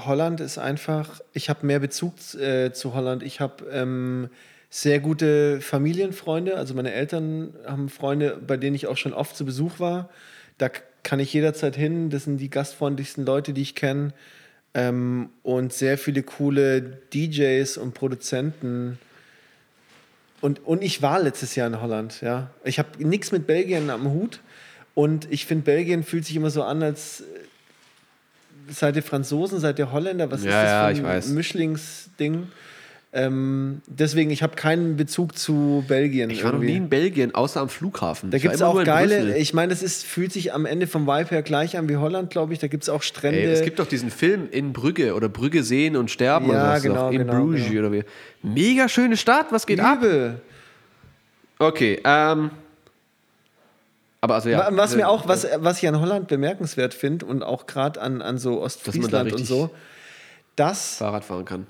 Holland 0.07 0.41
ist 0.41 0.59
einfach, 0.59 1.20
ich 1.32 1.49
habe 1.49 1.66
mehr 1.66 1.78
Bezug 1.78 2.14
äh, 2.34 2.72
zu 2.72 2.95
Holland. 2.95 3.22
Ich 3.22 3.41
habe 3.41 3.64
ähm, 3.70 4.30
sehr 4.70 5.01
gute 5.01 5.61
Familienfreunde, 5.61 6.57
also 6.57 6.74
meine 6.74 6.93
Eltern 6.93 7.55
haben 7.66 7.88
Freunde, 7.88 8.38
bei 8.47 8.57
denen 8.57 8.76
ich 8.76 8.86
auch 8.86 8.97
schon 8.97 9.12
oft 9.12 9.36
zu 9.36 9.45
Besuch 9.45 9.80
war. 9.80 10.09
Da 10.59 10.70
kann 11.03 11.18
ich 11.18 11.32
jederzeit 11.32 11.76
hin, 11.76 12.11
das 12.11 12.24
sind 12.24 12.38
die 12.38 12.51
gastfreundlichsten 12.51 13.24
Leute, 13.24 13.53
die 13.53 13.62
ich 13.62 13.74
kenne. 13.74 14.12
Ähm, 14.72 15.30
und 15.43 15.72
sehr 15.72 15.99
viele 15.99 16.22
coole 16.22 16.82
DJs 17.12 17.76
und 17.78 17.95
Produzenten. 17.95 18.99
Und, 20.41 20.64
und 20.64 20.82
ich 20.82 21.03
war 21.03 21.20
letztes 21.20 21.57
Jahr 21.57 21.66
in 21.66 21.80
Holland, 21.80 22.20
ja. 22.20 22.51
Ich 22.64 22.78
habe 22.78 23.05
nichts 23.05 23.32
mit 23.32 23.47
Belgien 23.47 23.91
am 23.91 24.11
Hut. 24.11 24.41
Und 24.95 25.30
ich 25.30 25.47
finde, 25.47 25.64
Belgien 25.64 26.05
fühlt 26.05 26.24
sich 26.24 26.36
immer 26.36 26.51
so 26.51 26.62
an, 26.62 26.82
als 26.82 27.24
seid 28.71 28.97
ihr 28.97 29.03
Franzosen, 29.03 29.59
seid 29.61 29.79
ihr 29.79 29.93
Holländer, 29.93 30.31
was 30.31 30.45
Ja, 30.45 30.89
ist 30.91 30.99
das 30.99 31.05
ja, 31.05 31.21
für 31.23 31.29
ein. 31.29 31.35
Mischlingsding? 31.35 32.49
Ähm, 33.12 33.83
deswegen, 33.89 34.31
ich 34.31 34.45
habe 34.45 34.55
keinen 34.55 34.97
Bezug 34.97 35.37
zu 35.37 35.85
Belgien. 35.89 36.31
Ich 36.31 36.45
war 36.45 36.53
noch 36.53 36.61
nie 36.61 36.77
in 36.77 36.89
Belgien, 36.89 37.35
außer 37.35 37.61
am 37.61 37.68
Flughafen. 37.68 38.31
Da 38.31 38.39
gibt 38.39 38.55
es 38.55 38.62
auch 38.62 38.85
geile, 38.85 39.23
Brüssel. 39.23 39.37
ich 39.37 39.53
meine, 39.53 39.73
es 39.73 39.83
ist, 39.83 40.05
fühlt 40.07 40.33
sich 40.33 40.55
am 40.55 40.64
Ende 40.64 40.87
vom 40.87 41.09
Vibe 41.09 41.31
her 41.31 41.43
gleich 41.43 41.77
an 41.77 41.89
wie 41.89 41.97
Holland, 41.97 42.31
glaube 42.31 42.53
ich. 42.53 42.61
Da 42.61 42.68
gibt 42.68 42.85
es 42.85 42.89
auch 42.89 43.03
Strände. 43.03 43.41
Ey, 43.41 43.47
es 43.47 43.62
gibt 43.62 43.81
doch 43.81 43.89
diesen 43.89 44.11
Film 44.11 44.49
in 44.53 44.73
Brügge 44.73 45.14
oder 45.16 45.29
Brügge 45.29 45.64
sehen 45.64 45.97
und 45.97 46.09
sterben 46.09 46.47
Ja, 46.47 46.53
oder 46.53 46.68
was 46.75 46.83
genau, 46.85 47.11
in 47.11 47.18
genau, 47.18 47.33
Bruges 47.41 47.66
genau. 47.66 47.81
oder 47.81 47.93
wie. 47.93 48.05
Mega 48.45 48.89
schöne 48.89 49.16
Stadt, 49.16 49.47
was 49.51 49.66
geht 49.66 49.81
ab? 49.81 49.99
Liebe. 50.03 50.41
Okay, 51.59 52.01
ähm. 52.05 52.51
Aber 54.21 54.35
also 54.35 54.49
ja. 54.49 54.59
Wa- 54.59 54.77
Was 54.77 54.93
äh, 54.93 54.97
mir 54.97 55.09
auch, 55.09 55.27
was, 55.29 55.47
was 55.57 55.83
ich 55.83 55.89
an 55.89 55.99
Holland 56.01 56.29
bemerkenswert 56.29 56.93
finde 56.95 57.27
und 57.27 57.43
auch 57.43 57.66
gerade 57.66 58.01
an, 58.01 58.21
an 58.23 58.39
so 58.39 58.61
Ostfriesland 58.61 59.33
und 59.33 59.47
so, 59.47 59.71
das 60.57 60.97
Fahrrad 60.97 61.25
fahren 61.25 61.45
kann. 61.45 61.66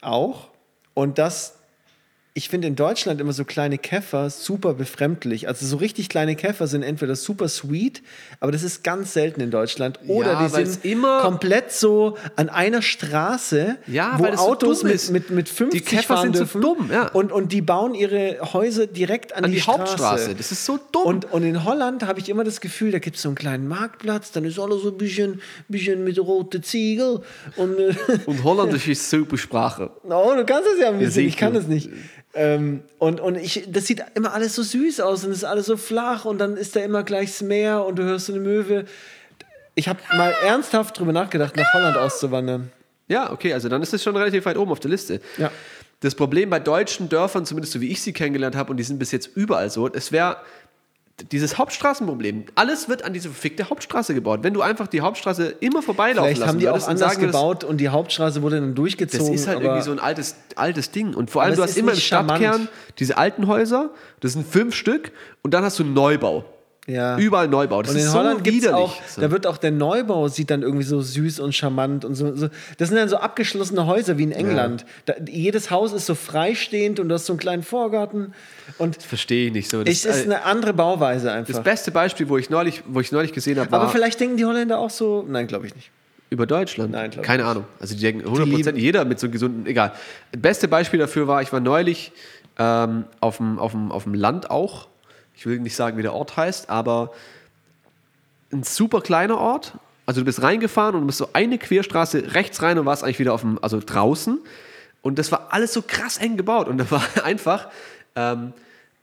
auch 0.00 0.48
und 0.94 1.18
das 1.18 1.54
ich 2.36 2.48
finde 2.48 2.66
in 2.66 2.74
Deutschland 2.74 3.20
immer 3.20 3.32
so 3.32 3.44
kleine 3.44 3.78
Käfer 3.78 4.28
super 4.28 4.74
befremdlich. 4.74 5.46
Also 5.46 5.64
so 5.66 5.76
richtig 5.76 6.08
kleine 6.08 6.34
Käfer 6.34 6.66
sind 6.66 6.82
entweder 6.82 7.14
super 7.14 7.46
sweet, 7.48 8.02
aber 8.40 8.50
das 8.50 8.64
ist 8.64 8.82
ganz 8.82 9.12
selten 9.12 9.40
in 9.40 9.52
Deutschland. 9.52 10.00
Oder 10.08 10.32
Ja, 10.32 10.48
die 10.48 10.64
sind 10.64 10.84
immer- 10.84 11.20
komplett 11.20 11.70
so 11.70 12.16
an 12.34 12.48
einer 12.48 12.82
Straße, 12.82 13.76
Ja, 13.86 14.16
wo 14.18 14.24
so 14.24 14.32
Autos 14.32 14.80
dumm 14.80 14.90
mit, 14.90 15.10
mit, 15.10 15.30
mit 15.30 15.48
50 15.48 15.80
Die 15.80 15.86
Käfer 15.88 16.14
fahren 16.14 16.22
sind 16.32 16.34
so 16.34 16.38
dürfen. 16.40 16.60
dumm, 16.60 16.90
ja. 16.92 17.06
und, 17.12 17.30
und 17.30 17.52
die 17.52 17.62
bauen 17.62 17.94
ihre 17.94 18.38
Häuser 18.52 18.88
direkt 18.88 19.32
an, 19.36 19.44
An 19.44 19.52
die, 19.52 19.58
die 19.58 19.62
Hauptstraße. 19.62 20.24
Straße. 20.24 20.34
Das 20.34 20.50
ist 20.50 20.64
so 20.64 20.80
dumm. 20.90 21.04
Und, 21.04 21.32
und 21.32 21.44
in 21.44 21.62
Holland 21.64 22.02
habe 22.04 22.18
ich 22.18 22.28
immer 22.28 22.42
das 22.42 22.60
Gefühl, 22.60 22.90
da 22.90 22.98
gibt 22.98 23.14
es 23.14 23.22
so 23.22 23.28
einen 23.28 23.36
kleinen 23.36 23.68
Marktplatz, 23.68 24.32
dann 24.32 24.44
ist 24.44 24.58
alles 24.58 24.82
so 24.82 24.88
ein 24.88 24.98
bisschen, 24.98 25.40
bisschen 25.68 26.02
mit 26.02 26.18
roten 26.18 26.64
Ziegel. 26.64 27.20
Und, 27.54 27.78
äh, 27.78 27.94
Und 28.26 28.42
Holländisch 28.42 28.88
ist 28.88 29.08
super 29.08 29.38
Sprache. 29.38 29.90
oh, 30.02 30.32
du 30.34 30.44
kannst 30.44 30.68
es 30.74 30.80
ja 30.80 30.88
ein 30.88 30.98
bisschen, 30.98 31.28
ich 31.28 31.36
kann 31.36 31.54
es 31.54 31.68
nicht. 31.68 31.90
Ähm, 32.34 32.82
und 32.98 33.20
und 33.20 33.36
ich, 33.36 33.64
das 33.68 33.86
sieht 33.86 34.04
immer 34.14 34.32
alles 34.32 34.54
so 34.54 34.62
süß 34.62 35.00
aus 35.00 35.24
und 35.24 35.30
es 35.30 35.38
ist 35.38 35.44
alles 35.44 35.66
so 35.66 35.76
flach 35.76 36.24
und 36.24 36.38
dann 36.38 36.56
ist 36.56 36.74
da 36.74 36.80
immer 36.80 37.04
gleich 37.04 37.30
das 37.30 37.42
Meer 37.42 37.84
und 37.84 37.96
du 37.96 38.02
hörst 38.02 38.26
so 38.26 38.32
eine 38.32 38.42
Möwe. 38.42 38.86
Ich 39.76 39.88
habe 39.88 40.00
mal 40.16 40.32
ernsthaft 40.44 40.98
drüber 40.98 41.12
nachgedacht, 41.12 41.56
nach 41.56 41.72
Holland 41.74 41.96
auszuwandern. 41.96 42.72
Ja, 43.08 43.32
okay, 43.32 43.52
also 43.52 43.68
dann 43.68 43.82
ist 43.82 43.92
es 43.92 44.02
schon 44.02 44.16
relativ 44.16 44.46
weit 44.46 44.56
oben 44.56 44.72
auf 44.72 44.80
der 44.80 44.90
Liste. 44.90 45.20
Ja. 45.36 45.50
Das 46.00 46.14
Problem 46.14 46.50
bei 46.50 46.60
deutschen 46.60 47.08
Dörfern, 47.08 47.46
zumindest 47.46 47.72
so 47.72 47.80
wie 47.80 47.90
ich 47.90 48.02
sie 48.02 48.12
kennengelernt 48.12 48.56
habe, 48.56 48.70
und 48.70 48.76
die 48.76 48.82
sind 48.82 48.98
bis 48.98 49.10
jetzt 49.12 49.30
überall 49.36 49.70
so, 49.70 49.88
es 49.92 50.12
wäre 50.12 50.36
dieses 51.30 51.58
Hauptstraßenproblem. 51.58 52.46
Alles 52.56 52.88
wird 52.88 53.04
an 53.04 53.12
diese 53.12 53.28
verfickte 53.28 53.70
Hauptstraße 53.70 54.14
gebaut. 54.14 54.40
Wenn 54.42 54.52
du 54.52 54.62
einfach 54.62 54.88
die 54.88 55.00
Hauptstraße 55.00 55.54
immer 55.60 55.80
vorbeilaufen 55.80 56.24
Vielleicht 56.24 56.40
lassen 56.40 56.48
haben 56.48 56.58
die 56.58 56.68
auch 56.68 56.88
anders 56.88 57.12
sagen 57.12 57.26
gebaut 57.26 57.62
und 57.64 57.78
die 57.78 57.88
Hauptstraße 57.88 58.42
wurde 58.42 58.56
dann 58.56 58.70
Das 58.70 58.74
durchgezogen. 58.74 59.32
ist 59.32 59.46
halt 59.46 59.60
irgendwie 59.60 59.82
so 59.82 59.92
ein 59.92 60.00
altes, 60.00 60.34
altes 60.56 60.90
Ding. 60.90 61.14
Und 61.14 61.30
vor 61.30 61.42
allem, 61.42 61.54
du 61.54 61.62
hast 61.62 61.76
immer 61.76 61.92
im 61.92 61.96
nicht 61.96 62.06
charmant. 62.06 62.40
Stadtkern 62.42 62.68
diese 62.98 63.16
alten 63.16 63.46
Häuser, 63.46 63.90
das 64.20 64.32
sind 64.32 64.46
fünf 64.46 64.74
Stück, 64.74 65.12
und 65.42 65.54
dann 65.54 65.62
hast 65.62 65.78
du 65.78 65.84
einen 65.84 65.94
Neubau. 65.94 66.44
Ja. 66.86 67.16
Überall 67.16 67.48
Neubau. 67.48 67.80
Das 67.82 67.92
und 67.92 67.98
in 67.98 68.06
ist 68.06 68.12
Holland 68.14 68.40
so 68.46 68.52
widerlich. 68.52 68.74
auch, 68.78 69.02
So. 69.08 69.22
da 69.22 69.30
wird 69.30 69.46
auch 69.46 69.56
der 69.56 69.70
Neubau 69.70 70.28
sieht 70.28 70.50
dann 70.50 70.60
irgendwie 70.62 70.84
so 70.84 71.00
süß 71.00 71.40
und 71.40 71.54
charmant 71.54 72.04
und 72.04 72.14
so. 72.14 72.36
so. 72.36 72.48
Das 72.76 72.88
sind 72.90 72.98
dann 72.98 73.08
so 73.08 73.16
abgeschlossene 73.16 73.86
Häuser 73.86 74.18
wie 74.18 74.24
in 74.24 74.32
England. 74.32 74.84
Da, 75.06 75.14
jedes 75.26 75.70
Haus 75.70 75.94
ist 75.94 76.04
so 76.04 76.14
freistehend 76.14 77.00
und 77.00 77.08
du 77.08 77.14
hast 77.14 77.24
so 77.24 77.32
einen 77.32 77.40
kleinen 77.40 77.62
Vorgarten. 77.62 78.34
Und 78.76 79.02
Verstehe 79.02 79.46
ich 79.46 79.52
nicht 79.54 79.70
so. 79.70 79.82
Das, 79.82 79.94
es 79.94 80.04
ist 80.04 80.24
eine 80.26 80.44
andere 80.44 80.74
Bauweise 80.74 81.26
das 81.28 81.34
einfach. 81.34 81.62
beste 81.62 81.90
Beispiel, 81.90 82.28
wo 82.28 82.36
ich 82.36 82.50
neulich, 82.50 82.82
wo 82.86 83.00
ich 83.00 83.10
neulich 83.12 83.32
gesehen 83.32 83.58
habe, 83.58 83.70
war 83.72 83.80
Aber 83.80 83.88
vielleicht 83.90 84.20
denken 84.20 84.36
die 84.36 84.44
Holländer 84.44 84.78
auch 84.78 84.90
so. 84.90 85.24
Nein, 85.26 85.46
glaube 85.46 85.66
ich 85.66 85.74
nicht. 85.74 85.90
über 86.28 86.46
Deutschland. 86.46 86.90
Nein, 86.92 87.10
glaub 87.10 87.22
ich 87.22 87.26
Keine 87.26 87.46
Ahnung. 87.46 87.64
Also 87.80 87.94
die 87.94 88.00
denken 88.02 88.24
100 88.26 88.44
lieben- 88.46 88.56
Prozent, 88.58 88.76
jeder 88.78 89.06
mit 89.06 89.18
so 89.18 89.30
gesunden, 89.30 89.64
egal. 89.66 89.92
Das 90.32 90.42
beste 90.42 90.68
Beispiel 90.68 90.98
dafür 91.00 91.26
war, 91.28 91.40
ich 91.40 91.50
war 91.50 91.60
neulich 91.60 92.12
ähm, 92.58 93.04
auf, 93.20 93.38
dem, 93.38 93.58
auf, 93.58 93.72
dem, 93.72 93.90
auf 93.90 94.02
dem 94.04 94.12
Land 94.12 94.50
auch. 94.50 94.88
Ich 95.36 95.46
will 95.46 95.58
nicht 95.60 95.76
sagen, 95.76 95.96
wie 95.98 96.02
der 96.02 96.14
Ort 96.14 96.36
heißt, 96.36 96.70
aber 96.70 97.12
ein 98.52 98.62
super 98.62 99.00
kleiner 99.00 99.38
Ort. 99.38 99.74
Also 100.06 100.20
du 100.20 100.24
bist 100.24 100.42
reingefahren 100.42 100.94
und 100.94 101.02
du 101.02 101.06
bist 101.06 101.18
so 101.18 101.30
eine 101.32 101.58
Querstraße 101.58 102.34
rechts 102.34 102.62
rein 102.62 102.78
und 102.78 102.86
warst 102.86 103.04
eigentlich 103.04 103.18
wieder 103.18 103.32
auf 103.32 103.40
dem, 103.40 103.58
also 103.62 103.80
draußen. 103.80 104.38
Und 105.02 105.18
das 105.18 105.32
war 105.32 105.48
alles 105.52 105.72
so 105.72 105.82
krass 105.82 106.18
eng 106.18 106.36
gebaut. 106.36 106.68
Und 106.68 106.78
da 106.78 106.90
war 106.90 107.02
einfach 107.24 107.68
ähm, 108.16 108.52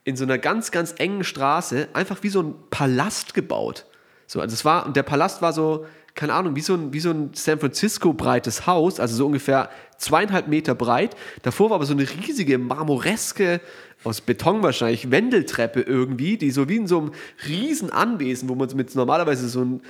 in 0.04 0.16
so 0.16 0.24
einer 0.24 0.38
ganz, 0.38 0.72
ganz 0.72 0.96
engen 0.98 1.24
Straße 1.24 1.90
einfach 1.94 2.18
wie 2.22 2.30
so 2.30 2.42
ein 2.42 2.56
Palast 2.70 3.34
gebaut. 3.34 3.86
So, 4.28 4.40
also 4.40 4.54
es 4.54 4.64
war, 4.64 4.86
und 4.86 4.96
der 4.96 5.04
Palast 5.04 5.42
war 5.42 5.54
so, 5.54 5.86
keine 6.16 6.34
Ahnung, 6.34 6.56
wie 6.56 6.62
so 6.62 6.74
ein, 6.74 6.94
wie 6.94 7.00
so 7.00 7.12
ein 7.12 7.32
San 7.34 7.60
Francisco 7.60 8.14
breites 8.14 8.68
Haus, 8.68 9.00
also 9.00 9.16
so 9.16 9.26
ungefähr 9.26 9.70
zweieinhalb 9.98 10.48
Meter 10.48 10.76
breit. 10.76 11.16
Davor 11.44 11.70
war 11.70 11.76
aber 11.76 11.86
so 11.86 11.94
eine 11.94 12.08
riesige 12.10 12.58
marmoreske, 12.58 13.62
aus 14.04 14.22
Beton 14.22 14.64
wahrscheinlich, 14.64 15.12
Wendeltreppe 15.12 15.82
irgendwie, 15.82 16.38
die 16.38 16.52
so 16.52 16.68
wie 16.68 16.78
in 16.78 16.88
so 16.88 17.00
einem 17.00 17.12
riesen 17.48 17.92
Anwesen, 17.92 18.50
wo 18.50 18.56
man 18.56 18.68
mit 18.76 18.96
normalerweise 18.96 19.48
so 19.48 19.64
ein, 19.64 19.82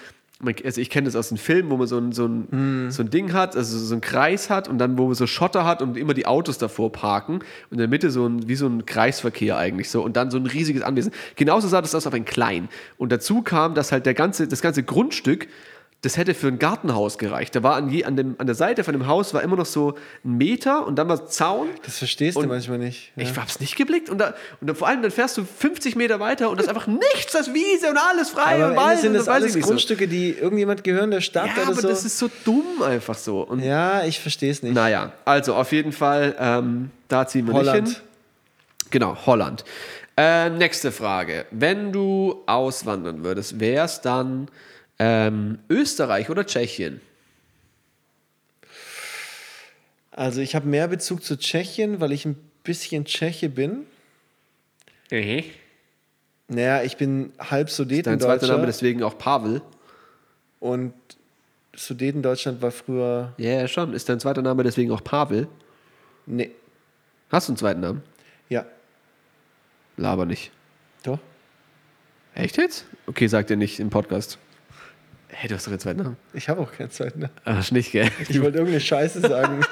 also 0.65 0.81
ich 0.81 0.89
kenne 0.89 1.05
das 1.05 1.15
aus 1.15 1.29
den 1.29 1.37
Filmen, 1.37 1.69
wo 1.69 1.77
man 1.77 1.87
so 1.87 1.97
ein, 1.97 2.11
so, 2.11 2.25
ein, 2.25 2.91
so 2.91 3.03
ein 3.03 3.09
Ding 3.09 3.31
hat, 3.31 3.55
also 3.55 3.77
so 3.77 3.95
ein 3.95 4.01
Kreis 4.01 4.49
hat 4.49 4.67
und 4.67 4.79
dann, 4.79 4.97
wo 4.97 5.05
man 5.05 5.13
so 5.13 5.27
Schotter 5.27 5.65
hat 5.65 5.81
und 5.81 5.97
immer 5.97 6.13
die 6.13 6.25
Autos 6.25 6.57
davor 6.57 6.91
parken 6.91 7.35
und 7.35 7.73
in 7.73 7.77
der 7.77 7.87
Mitte 7.87 8.11
so 8.11 8.27
ein, 8.27 8.47
wie 8.47 8.55
so 8.55 8.67
ein 8.67 8.85
Kreisverkehr 8.85 9.57
eigentlich 9.57 9.89
so 9.89 10.03
und 10.03 10.17
dann 10.17 10.31
so 10.31 10.37
ein 10.37 10.45
riesiges 10.45 10.81
Anwesen. 10.81 11.13
Genauso 11.35 11.67
sah 11.67 11.81
das 11.81 11.95
aus, 11.95 12.07
aber 12.07 12.17
in 12.17 12.25
klein. 12.25 12.69
Und 12.97 13.11
dazu 13.11 13.43
kam, 13.43 13.75
dass 13.75 13.91
halt 13.91 14.05
der 14.05 14.13
ganze, 14.13 14.47
das 14.47 14.61
ganze 14.61 14.83
Grundstück 14.83 15.47
das 16.03 16.17
hätte 16.17 16.33
für 16.33 16.47
ein 16.47 16.57
Gartenhaus 16.57 17.19
gereicht. 17.19 17.55
Da 17.55 17.61
war 17.61 17.75
an, 17.75 17.89
je, 17.89 18.05
an, 18.05 18.15
dem, 18.15 18.35
an 18.39 18.47
der 18.47 18.55
Seite 18.55 18.83
von 18.83 18.93
dem 18.93 19.05
Haus 19.05 19.35
war 19.35 19.43
immer 19.43 19.55
noch 19.55 19.67
so 19.67 19.93
ein 20.25 20.37
Meter 20.37 20.87
und 20.87 20.95
dann 20.95 21.07
war 21.07 21.27
Zaun. 21.27 21.67
Das 21.85 21.99
verstehst 21.99 22.37
du 22.37 22.47
manchmal 22.47 22.79
nicht. 22.79 23.11
Ja. 23.15 23.23
Ich 23.23 23.37
hab's 23.37 23.59
nicht 23.59 23.75
geblickt 23.75 24.09
und, 24.09 24.17
da, 24.17 24.33
und 24.59 24.67
dann, 24.67 24.75
vor 24.75 24.87
allem 24.87 25.03
dann 25.03 25.11
fährst 25.11 25.37
du 25.37 25.45
50 25.45 25.95
Meter 25.95 26.19
weiter 26.19 26.49
und 26.49 26.57
das 26.57 26.65
ist 26.65 26.69
einfach 26.69 26.87
nichts, 26.87 27.33
das 27.33 27.53
Wiese 27.53 27.89
und 27.91 27.97
alles 27.97 28.29
frei 28.31 28.55
aber 28.55 28.69
und 28.69 28.75
Wald 28.77 28.99
sind 28.99 29.13
das 29.13 29.27
weiß 29.27 29.35
alles 29.35 29.53
nicht 29.55 29.63
so. 29.63 29.69
Grundstücke, 29.69 30.07
die 30.07 30.31
irgendjemand 30.31 30.83
gehören 30.83 31.11
der 31.11 31.21
Stadt 31.21 31.47
Ja, 31.55 31.63
oder 31.63 31.71
aber 31.73 31.81
so. 31.81 31.87
das 31.89 32.03
ist 32.03 32.17
so 32.17 32.31
dumm 32.45 32.81
einfach 32.83 33.15
so. 33.15 33.41
Und 33.41 33.59
ja, 33.59 34.03
ich 34.03 34.19
verstehe 34.19 34.49
es 34.49 34.63
nicht. 34.63 34.73
naja, 34.73 35.11
also 35.23 35.53
auf 35.53 35.71
jeden 35.71 35.91
Fall, 35.91 36.35
ähm, 36.39 36.89
da 37.09 37.27
ziehen 37.27 37.45
wir 37.45 37.53
Holland. 37.53 37.83
nicht 37.87 37.97
hin. 37.97 38.05
Genau, 38.89 39.17
Holland. 39.27 39.63
Äh, 40.17 40.49
nächste 40.49 40.91
Frage. 40.91 41.45
Wenn 41.51 41.91
du 41.93 42.41
auswandern 42.47 43.23
würdest, 43.23 43.59
wäre 43.59 43.85
es 43.85 44.01
dann 44.01 44.47
ähm, 45.03 45.57
Österreich 45.67 46.29
oder 46.29 46.45
Tschechien? 46.45 47.01
Also 50.11 50.41
ich 50.41 50.53
habe 50.53 50.67
mehr 50.67 50.87
Bezug 50.87 51.23
zu 51.23 51.37
Tschechien, 51.39 51.99
weil 52.01 52.11
ich 52.11 52.25
ein 52.25 52.35
bisschen 52.63 53.05
Tscheche 53.05 53.49
bin. 53.49 53.85
Naja, 56.47 56.83
ich 56.83 56.97
bin 56.97 57.33
halb 57.39 57.67
Dein 57.67 57.67
zweiter 57.67 57.71
Sudetendeutscher 57.71 58.47
Name 58.47 58.65
deswegen 58.67 59.01
auch 59.03 59.17
Pavel. 59.17 59.61
und 60.59 60.93
Sudetendeutschland 61.75 62.61
war 62.61 62.71
früher... 62.71 63.33
Ja, 63.37 63.51
ja, 63.61 63.67
schon. 63.67 63.93
Ist 63.93 64.07
dein 64.09 64.19
zweiter 64.19 64.41
Name 64.41 64.61
deswegen 64.63 64.91
auch 64.91 65.03
Pavel? 65.03 65.47
Nee, 66.27 66.51
Hast 67.31 67.47
du 67.47 67.53
einen 67.53 67.57
zweiten 67.57 67.79
Namen? 67.79 68.03
ja, 68.49 68.65
Laber 69.97 70.25
nicht. 70.25 70.51
doch. 71.03 71.19
Echt 72.35 72.57
jetzt? 72.57 72.85
Okay, 73.07 73.27
sagt 73.27 73.49
ihr 73.49 73.57
nicht 73.57 73.79
im 73.79 73.89
Podcast. 73.89 74.37
Hey, 75.33 75.47
du 75.47 75.55
hast 75.55 75.65
doch 75.65 75.71
einen 75.71 75.79
zweiten 75.79 76.03
Namen. 76.03 76.17
Ich 76.33 76.49
habe 76.49 76.61
auch 76.61 76.71
keinen 76.71 76.91
zweiten 76.91 77.19
Namen. 77.21 77.33
Ach, 77.45 77.71
nicht, 77.71 77.91
gell? 77.91 78.09
Ich 78.29 78.41
wollte 78.41 78.57
irgendeine 78.59 78.79
Scheiße 78.81 79.21
sagen. 79.21 79.61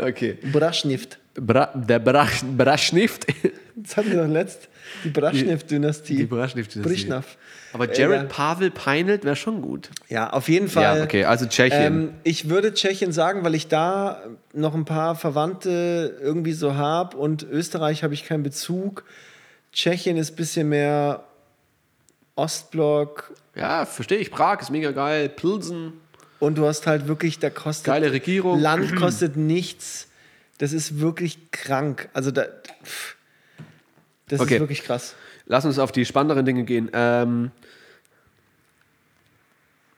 Okay. 0.00 0.38
Braschnift. 0.52 1.18
Bra 1.34 1.66
der 1.74 1.98
Brach 1.98 2.30
Braschnift. 2.56 3.26
Das 3.76 3.96
hatten 3.96 4.10
wir 4.10 4.22
doch 4.22 4.28
letzt. 4.32 4.68
Die 5.04 5.10
Braschnift-Dynastie. 5.10 6.16
Die 6.16 6.24
Braschnift. 6.24 6.80
Brischnaff. 6.80 7.36
Aber 7.74 7.90
Äh, 7.90 7.96
Jared 7.98 8.22
ja. 8.22 8.26
Pavel 8.28 8.70
Peinelt 8.70 9.24
wäre 9.24 9.36
schon 9.36 9.60
gut. 9.60 9.90
Ja, 10.08 10.30
auf 10.30 10.48
jeden 10.48 10.68
Fall. 10.68 10.98
Ja, 10.98 11.04
okay, 11.04 11.24
also 11.24 11.44
Tschechien. 11.46 11.82
Ähm, 11.82 12.14
ich 12.24 12.48
würde 12.48 12.72
Tschechien 12.72 13.12
sagen, 13.12 13.44
weil 13.44 13.54
ich 13.54 13.68
da 13.68 14.22
noch 14.54 14.74
ein 14.74 14.86
paar 14.86 15.14
Verwandte 15.14 16.16
irgendwie 16.22 16.52
so 16.52 16.74
habe 16.74 17.16
und 17.18 17.42
Österreich 17.42 18.02
habe 18.02 18.14
ich 18.14 18.24
keinen 18.24 18.42
Bezug. 18.42 19.04
Tschechien 19.72 20.16
ist 20.16 20.32
ein 20.32 20.36
bisschen 20.36 20.70
mehr 20.70 21.24
Ostblock 22.36 23.32
ja, 23.54 23.86
verstehe 23.86 24.18
ich. 24.18 24.30
Prag 24.30 24.60
ist 24.60 24.70
mega 24.70 24.90
geil. 24.92 25.28
Pilsen. 25.30 25.94
und 26.40 26.58
du 26.58 26.66
hast 26.66 26.86
halt 26.86 27.08
wirklich, 27.08 27.38
da 27.38 27.48
kostet 27.50 27.86
Geile 27.86 28.12
Regierung. 28.12 28.60
Land 28.60 28.94
kostet 28.96 29.36
nichts. 29.36 30.08
Das 30.58 30.72
ist 30.74 31.00
wirklich 31.00 31.50
krank. 31.50 32.08
Also 32.12 32.30
da, 32.30 32.44
pff, 32.84 33.16
das 34.28 34.40
Okay. 34.40 34.54
ist 34.54 34.60
wirklich 34.60 34.82
krass. 34.84 35.14
Lass 35.46 35.64
uns 35.64 35.78
auf 35.78 35.90
die 35.92 36.04
spannenderen 36.04 36.44
Dinge 36.44 36.64
gehen. 36.64 36.90
Ähm, 36.92 37.50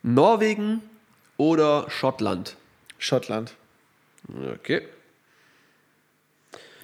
Norwegen 0.02 0.80
oder 1.36 1.86
Schottland? 1.90 2.56
Schottland. 2.98 3.54
Okay. 4.54 4.82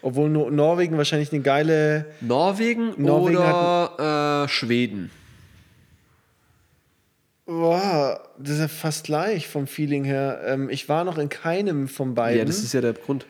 Obwohl 0.03 0.29
Nor 0.29 0.51
Norwegen 0.51 0.97
wahrscheinlich 0.99 1.33
eine 1.33 1.43
geile. 1.43 2.07
Norwegen, 2.21 2.95
Norwegen 3.01 3.39
oder 3.39 4.45
äh, 4.45 4.49
Schweden? 4.49 5.11
Boah, 7.47 8.21
das 8.39 8.55
ist 8.55 8.61
ja 8.61 8.69
fast 8.69 9.05
gleich 9.05 9.49
vom 9.49 9.67
Feeling 9.67 10.05
her. 10.05 10.41
Ähm, 10.47 10.71
ich 10.71 10.89
war 10.89 11.05
noch 11.05 11.19
in 11.19 11.29
keinem 11.29 11.89
von 11.89 12.15
beiden. 12.15 12.39
Ja, 12.39 12.45
das 12.45 12.59
ist 12.63 12.73
ja 12.73 12.81
der 12.81 12.95
Grund. 12.95 13.27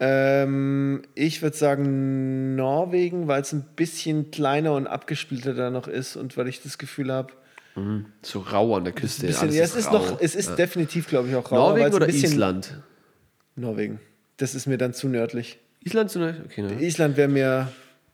ähm, 0.00 1.02
ich 1.14 1.42
würde 1.42 1.56
sagen 1.56 2.54
Norwegen, 2.56 3.28
weil 3.28 3.42
es 3.42 3.52
ein 3.52 3.64
bisschen 3.76 4.30
kleiner 4.30 4.72
und 4.74 4.86
abgesplitterter 4.86 5.70
noch 5.70 5.86
ist 5.86 6.16
und 6.16 6.36
weil 6.38 6.48
ich 6.48 6.62
das 6.62 6.78
Gefühl 6.78 7.12
habe, 7.12 7.32
So 8.22 8.40
rau 8.40 8.74
an 8.76 8.84
der 8.84 8.92
Küste. 8.94 9.26
bisschen, 9.26 9.42
alles 9.42 9.54
ja, 9.56 9.64
es 9.64 9.76
ist 9.76 9.88
rau. 9.88 9.98
noch, 9.98 10.20
es 10.20 10.34
ist 10.34 10.56
definitiv, 10.56 11.06
glaube 11.08 11.28
ich, 11.28 11.34
auch 11.36 11.52
rau. 11.52 11.56
Norwegen 11.70 11.94
oder 11.94 12.08
Island? 12.08 12.74
Norwegen. 13.54 14.00
Das 14.38 14.54
ist 14.54 14.66
mir 14.66 14.78
dann 14.78 14.94
zu 14.94 15.08
nördlich. 15.08 15.58
Island, 15.84 16.10
so 16.10 16.20
eine- 16.20 16.42
okay, 16.46 16.62
ne? 16.62 16.82
Island 16.82 17.16
wäre 17.16 17.28
mir, 17.28 17.68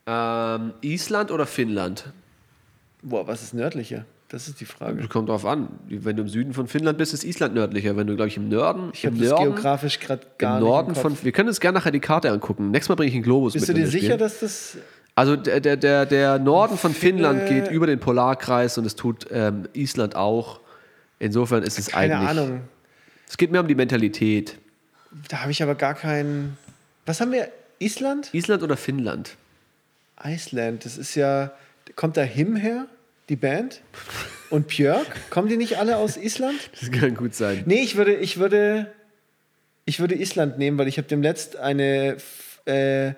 ähm, 0.07 0.73
Island 0.83 1.31
oder 1.31 1.47
Finnland? 1.47 2.13
boah, 3.03 3.27
was 3.27 3.43
ist 3.43 3.55
nördlicher? 3.55 4.05
Das 4.35 4.49
ist 4.49 4.61
die 4.61 4.65
Frage. 4.65 5.07
Kommt 5.07 5.29
drauf 5.29 5.47
an. 5.47 5.69
Wenn 5.87 6.17
du 6.17 6.23
im 6.23 6.29
Süden 6.29 6.55
von 6.55 6.67
Finnland 6.67 6.99
bist, 6.99 7.15
ist 7.15 7.23
Island 7.23 7.55
nördlicher. 7.55 7.97
Wenn 7.97 8.09
du, 8.09 8.17
glaube 8.17 8.27
ich, 8.27 8.37
im 8.37 8.49
Norden, 8.49 8.91
Ich 8.93 9.07
habe 9.07 9.17
das 9.17 9.29
Norden, 9.29 9.45
geografisch 9.55 10.01
gerade 10.01 10.27
gar 10.39 10.59
im 10.59 10.65
Norden 10.65 10.89
nicht 10.89 10.97
im 10.97 11.03
Kopf. 11.05 11.19
von. 11.19 11.25
Wir 11.25 11.31
können 11.31 11.49
uns 11.51 11.61
gerne 11.61 11.79
nachher 11.79 11.93
die 11.93 12.01
Karte 12.01 12.33
angucken. 12.33 12.73
Nächstes 12.73 12.89
Mal 12.89 12.97
bringe 12.97 13.11
ich 13.11 13.15
einen 13.15 13.23
Globus 13.23 13.53
Bist 13.53 13.69
mit. 13.69 13.77
du 13.77 13.81
wenn 13.81 13.89
dir 13.89 13.91
sicher, 13.93 14.17
dass 14.17 14.41
das 14.41 14.77
Also 15.15 15.37
der, 15.37 15.61
der, 15.61 15.77
der, 15.77 16.05
der 16.07 16.41
Norden 16.41 16.77
von 16.77 16.93
Finnland 16.93 17.47
geht 17.47 17.71
über 17.71 17.87
den 17.87 18.01
Polarkreis 18.01 18.77
und 18.77 18.85
es 18.87 18.97
tut 18.97 19.29
ähm, 19.31 19.69
Island 19.73 20.17
auch. 20.17 20.59
Insofern 21.21 21.63
ist 21.63 21.79
es 21.79 21.87
keine 21.87 22.17
eigentlich. 22.17 22.29
Ahnung? 22.31 22.61
Es 23.29 23.37
geht 23.37 23.53
mehr 23.53 23.61
um 23.61 23.69
die 23.69 23.77
Mentalität. 23.77 24.59
Da 25.29 25.43
habe 25.43 25.53
ich 25.53 25.63
aber 25.63 25.77
gar 25.77 25.95
keinen. 25.95 26.59
Was 27.07 27.21
haben 27.21 27.31
wir? 27.31 27.51
Island? 27.79 28.35
Island 28.35 28.65
oder 28.65 28.77
Finnland? 28.77 29.37
Iceland. 30.25 30.85
Das 30.85 30.99
ist 30.99 31.15
ja. 31.15 31.53
Kommt 31.95 32.17
da 32.17 32.23
Him 32.23 32.57
her? 32.57 32.87
Die 33.29 33.37
Band? 33.37 33.81
Und 34.51 34.69
Björk? 34.69 35.31
Kommen 35.31 35.49
die 35.49 35.57
nicht 35.57 35.79
alle 35.79 35.97
aus 35.97 36.17
Island? 36.17 36.59
Das 36.81 36.91
kann 36.91 37.15
gut 37.15 37.35
sein. 37.35 37.63
Nee, 37.67 37.81
ich 37.83 37.97
würde, 37.97 38.15
ich 38.15 38.39
würde, 38.39 38.93
ich 39.87 40.01
würde 40.01 40.15
Island 40.15 40.59
nehmen, 40.59 40.77
weil 40.79 40.89
ich 40.89 40.99
habe 40.99 41.09
demnächst 41.09 41.57
eine, 41.57 42.17
äh, 42.67 43.13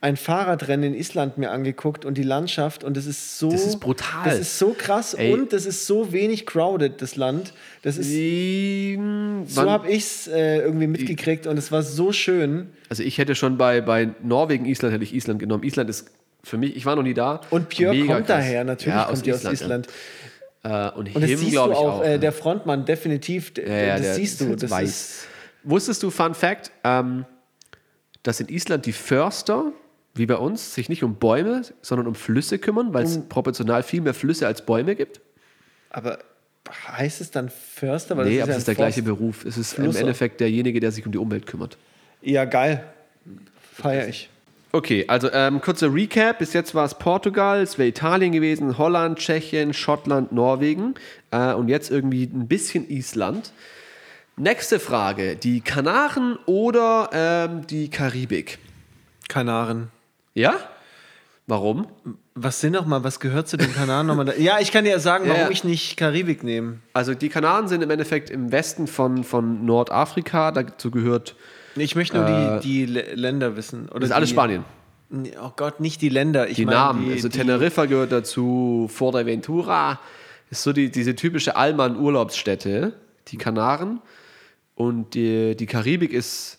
ein 0.00 0.16
Fahrradrennen 0.16 0.92
in 0.94 0.98
Island 1.00 1.38
mir 1.38 1.50
angeguckt 1.50 2.04
und 2.04 2.16
die 2.18 2.22
Landschaft 2.22 2.84
und 2.84 2.96
das 2.96 3.06
ist 3.06 3.38
so. 3.38 3.50
Das 3.50 3.66
ist 3.66 3.80
brutal. 3.80 4.24
Das 4.24 4.38
ist 4.38 4.58
so 4.58 4.74
krass 4.76 5.14
Ey. 5.14 5.32
und 5.32 5.52
das 5.52 5.66
ist 5.66 5.86
so 5.86 6.12
wenig 6.12 6.46
crowded, 6.46 7.00
das 7.02 7.16
Land. 7.16 7.52
Das 7.82 7.96
ist. 7.98 8.08
Die, 8.10 8.98
So 9.46 9.68
habe 9.70 9.88
ich 9.90 10.04
es 10.04 10.28
äh, 10.28 10.58
irgendwie 10.58 10.86
mitgekriegt 10.86 11.46
und 11.46 11.56
es 11.58 11.72
war 11.72 11.82
so 11.82 12.12
schön. 12.12 12.68
also 12.88 13.02
ich 13.02 13.18
hätte 13.18 13.34
schon 13.34 13.56
bei, 13.58 13.80
bei 13.80 14.10
Norwegen, 14.22 14.66
Island 14.66 14.94
hätte 14.94 15.04
ich 15.04 15.14
Island 15.14 15.40
genommen. 15.40 15.64
Island 15.64 15.90
ist 15.90 16.10
für 16.48 16.56
mich, 16.58 16.76
ich 16.76 16.84
war 16.86 16.96
noch 16.96 17.02
nie 17.02 17.14
da. 17.14 17.40
Und 17.50 17.68
Björk 17.68 17.94
Mega 17.94 18.14
kommt 18.14 18.26
krass. 18.26 18.38
daher, 18.38 18.64
natürlich 18.64 18.94
ja, 18.94 19.04
kommt 19.04 19.26
die 19.26 19.32
aus 19.32 19.42
ja. 19.42 19.52
Island. 19.52 19.86
Äh, 20.64 20.90
und 20.90 21.14
Und 21.14 21.22
Him, 21.22 21.38
siehst 21.38 21.42
du 21.44 21.50
glaube 21.50 21.72
ich, 21.72 21.78
auch, 21.78 22.02
äh, 22.02 22.12
ja. 22.12 22.18
der 22.18 22.32
Frontmann 22.32 22.84
definitiv, 22.84 23.52
Ja, 23.56 23.62
ja, 23.72 23.92
das 23.94 24.02
der 24.02 24.14
siehst 24.14 24.40
ist 24.40 24.50
du. 24.50 24.56
Das 24.56 24.70
weiß. 24.70 24.88
ist, 24.88 25.26
Wusstest 25.64 26.02
du, 26.02 26.10
Fun 26.10 26.34
Fact, 26.34 26.70
ähm, 26.84 27.24
dass 28.22 28.40
in 28.40 28.48
Island 28.48 28.86
die 28.86 28.92
Förster, 28.92 29.72
wie 30.14 30.26
bei 30.26 30.36
uns, 30.36 30.74
sich 30.74 30.88
nicht 30.88 31.02
um 31.04 31.14
Bäume, 31.16 31.62
sondern 31.82 32.06
um 32.06 32.14
Flüsse 32.14 32.58
kümmern, 32.58 32.92
weil 32.94 33.04
es 33.04 33.20
proportional 33.28 33.82
viel 33.82 34.00
mehr 34.00 34.14
Flüsse 34.14 34.46
als 34.46 34.62
Bäume 34.62 34.96
gibt? 34.96 35.20
aber 35.90 36.18
heißt 36.70 37.22
es 37.22 37.30
dann 37.30 37.48
Förster? 37.48 38.16
Weil 38.16 38.26
nee, 38.26 38.36
das 38.36 38.42
aber 38.42 38.50
ja 38.52 38.56
es 38.56 38.58
ist 38.58 38.68
der 38.68 38.74
ein 38.74 38.76
gleiche 38.76 39.02
Forst- 39.02 39.18
Beruf. 39.18 39.44
Es 39.46 39.56
ist 39.56 39.78
im 39.78 39.84
Flusser. 39.84 40.00
Endeffekt 40.00 40.40
derjenige, 40.40 40.80
der 40.80 40.92
sich 40.92 41.06
um 41.06 41.12
die 41.12 41.18
Umwelt 41.18 41.46
kümmert. 41.46 41.78
Ja, 42.20 42.44
geil. 42.44 42.84
Feier 43.72 44.06
ich. 44.08 44.28
Okay, 44.70 45.06
also 45.08 45.32
ähm, 45.32 45.60
kurzer 45.60 45.92
Recap. 45.92 46.38
Bis 46.38 46.52
jetzt 46.52 46.74
war 46.74 46.84
es 46.84 46.94
Portugal, 46.94 47.62
es 47.62 47.78
wäre 47.78 47.88
Italien 47.88 48.32
gewesen, 48.32 48.76
Holland, 48.76 49.18
Tschechien, 49.18 49.72
Schottland, 49.72 50.32
Norwegen 50.32 50.94
äh, 51.30 51.54
und 51.54 51.68
jetzt 51.68 51.90
irgendwie 51.90 52.24
ein 52.24 52.48
bisschen 52.48 52.88
Island. 52.90 53.52
Nächste 54.36 54.78
Frage: 54.78 55.36
Die 55.36 55.62
Kanaren 55.62 56.38
oder 56.46 57.08
ähm, 57.12 57.66
die 57.66 57.88
Karibik? 57.88 58.58
Kanaren. 59.28 59.88
Ja? 60.34 60.54
Warum? 61.46 61.88
Was 62.34 62.60
sind 62.60 62.74
noch 62.74 62.84
mal, 62.84 63.02
was 63.04 63.20
gehört 63.20 63.48
zu 63.48 63.56
den 63.56 63.72
Kanaren 63.74 64.06
nochmal? 64.06 64.34
Ja, 64.38 64.60
ich 64.60 64.70
kann 64.70 64.84
dir 64.84 64.90
ja 64.90 64.98
sagen, 64.98 65.28
warum 65.28 65.44
ja. 65.44 65.50
ich 65.50 65.64
nicht 65.64 65.96
Karibik 65.96 66.44
nehme. 66.44 66.78
Also 66.92 67.14
die 67.14 67.30
Kanaren 67.30 67.68
sind 67.68 67.82
im 67.82 67.90
Endeffekt 67.90 68.28
im 68.28 68.52
Westen 68.52 68.86
von, 68.86 69.24
von 69.24 69.64
Nordafrika. 69.64 70.52
Dazu 70.52 70.90
gehört, 70.90 71.36
Ich 71.80 71.94
möchte 71.96 72.16
nur 72.18 72.60
die, 72.60 72.86
die 72.86 72.92
Lä- 72.92 73.14
Länder 73.14 73.56
wissen. 73.56 73.88
Oder 73.88 74.00
das 74.00 74.10
ist 74.10 74.14
alles 74.14 74.28
die, 74.30 74.34
Spanien. 74.34 74.64
Oh 75.42 75.50
Gott, 75.56 75.80
nicht 75.80 76.02
die 76.02 76.08
Länder. 76.10 76.48
Ich 76.48 76.56
Die 76.56 76.64
meine, 76.66 76.76
Namen. 76.78 77.06
Die, 77.06 77.12
also 77.12 77.28
die, 77.28 77.38
Teneriffa 77.38 77.86
gehört 77.86 78.12
dazu, 78.12 78.88
Fuerteventura. 78.92 79.98
Ist 80.50 80.62
so 80.62 80.72
die, 80.72 80.90
diese 80.90 81.14
typische 81.14 81.56
Allmann-Urlaubsstätte, 81.56 82.92
die 83.28 83.36
Kanaren. 83.36 84.00
Und 84.74 85.14
die, 85.14 85.56
die 85.56 85.66
Karibik 85.66 86.12
ist 86.12 86.58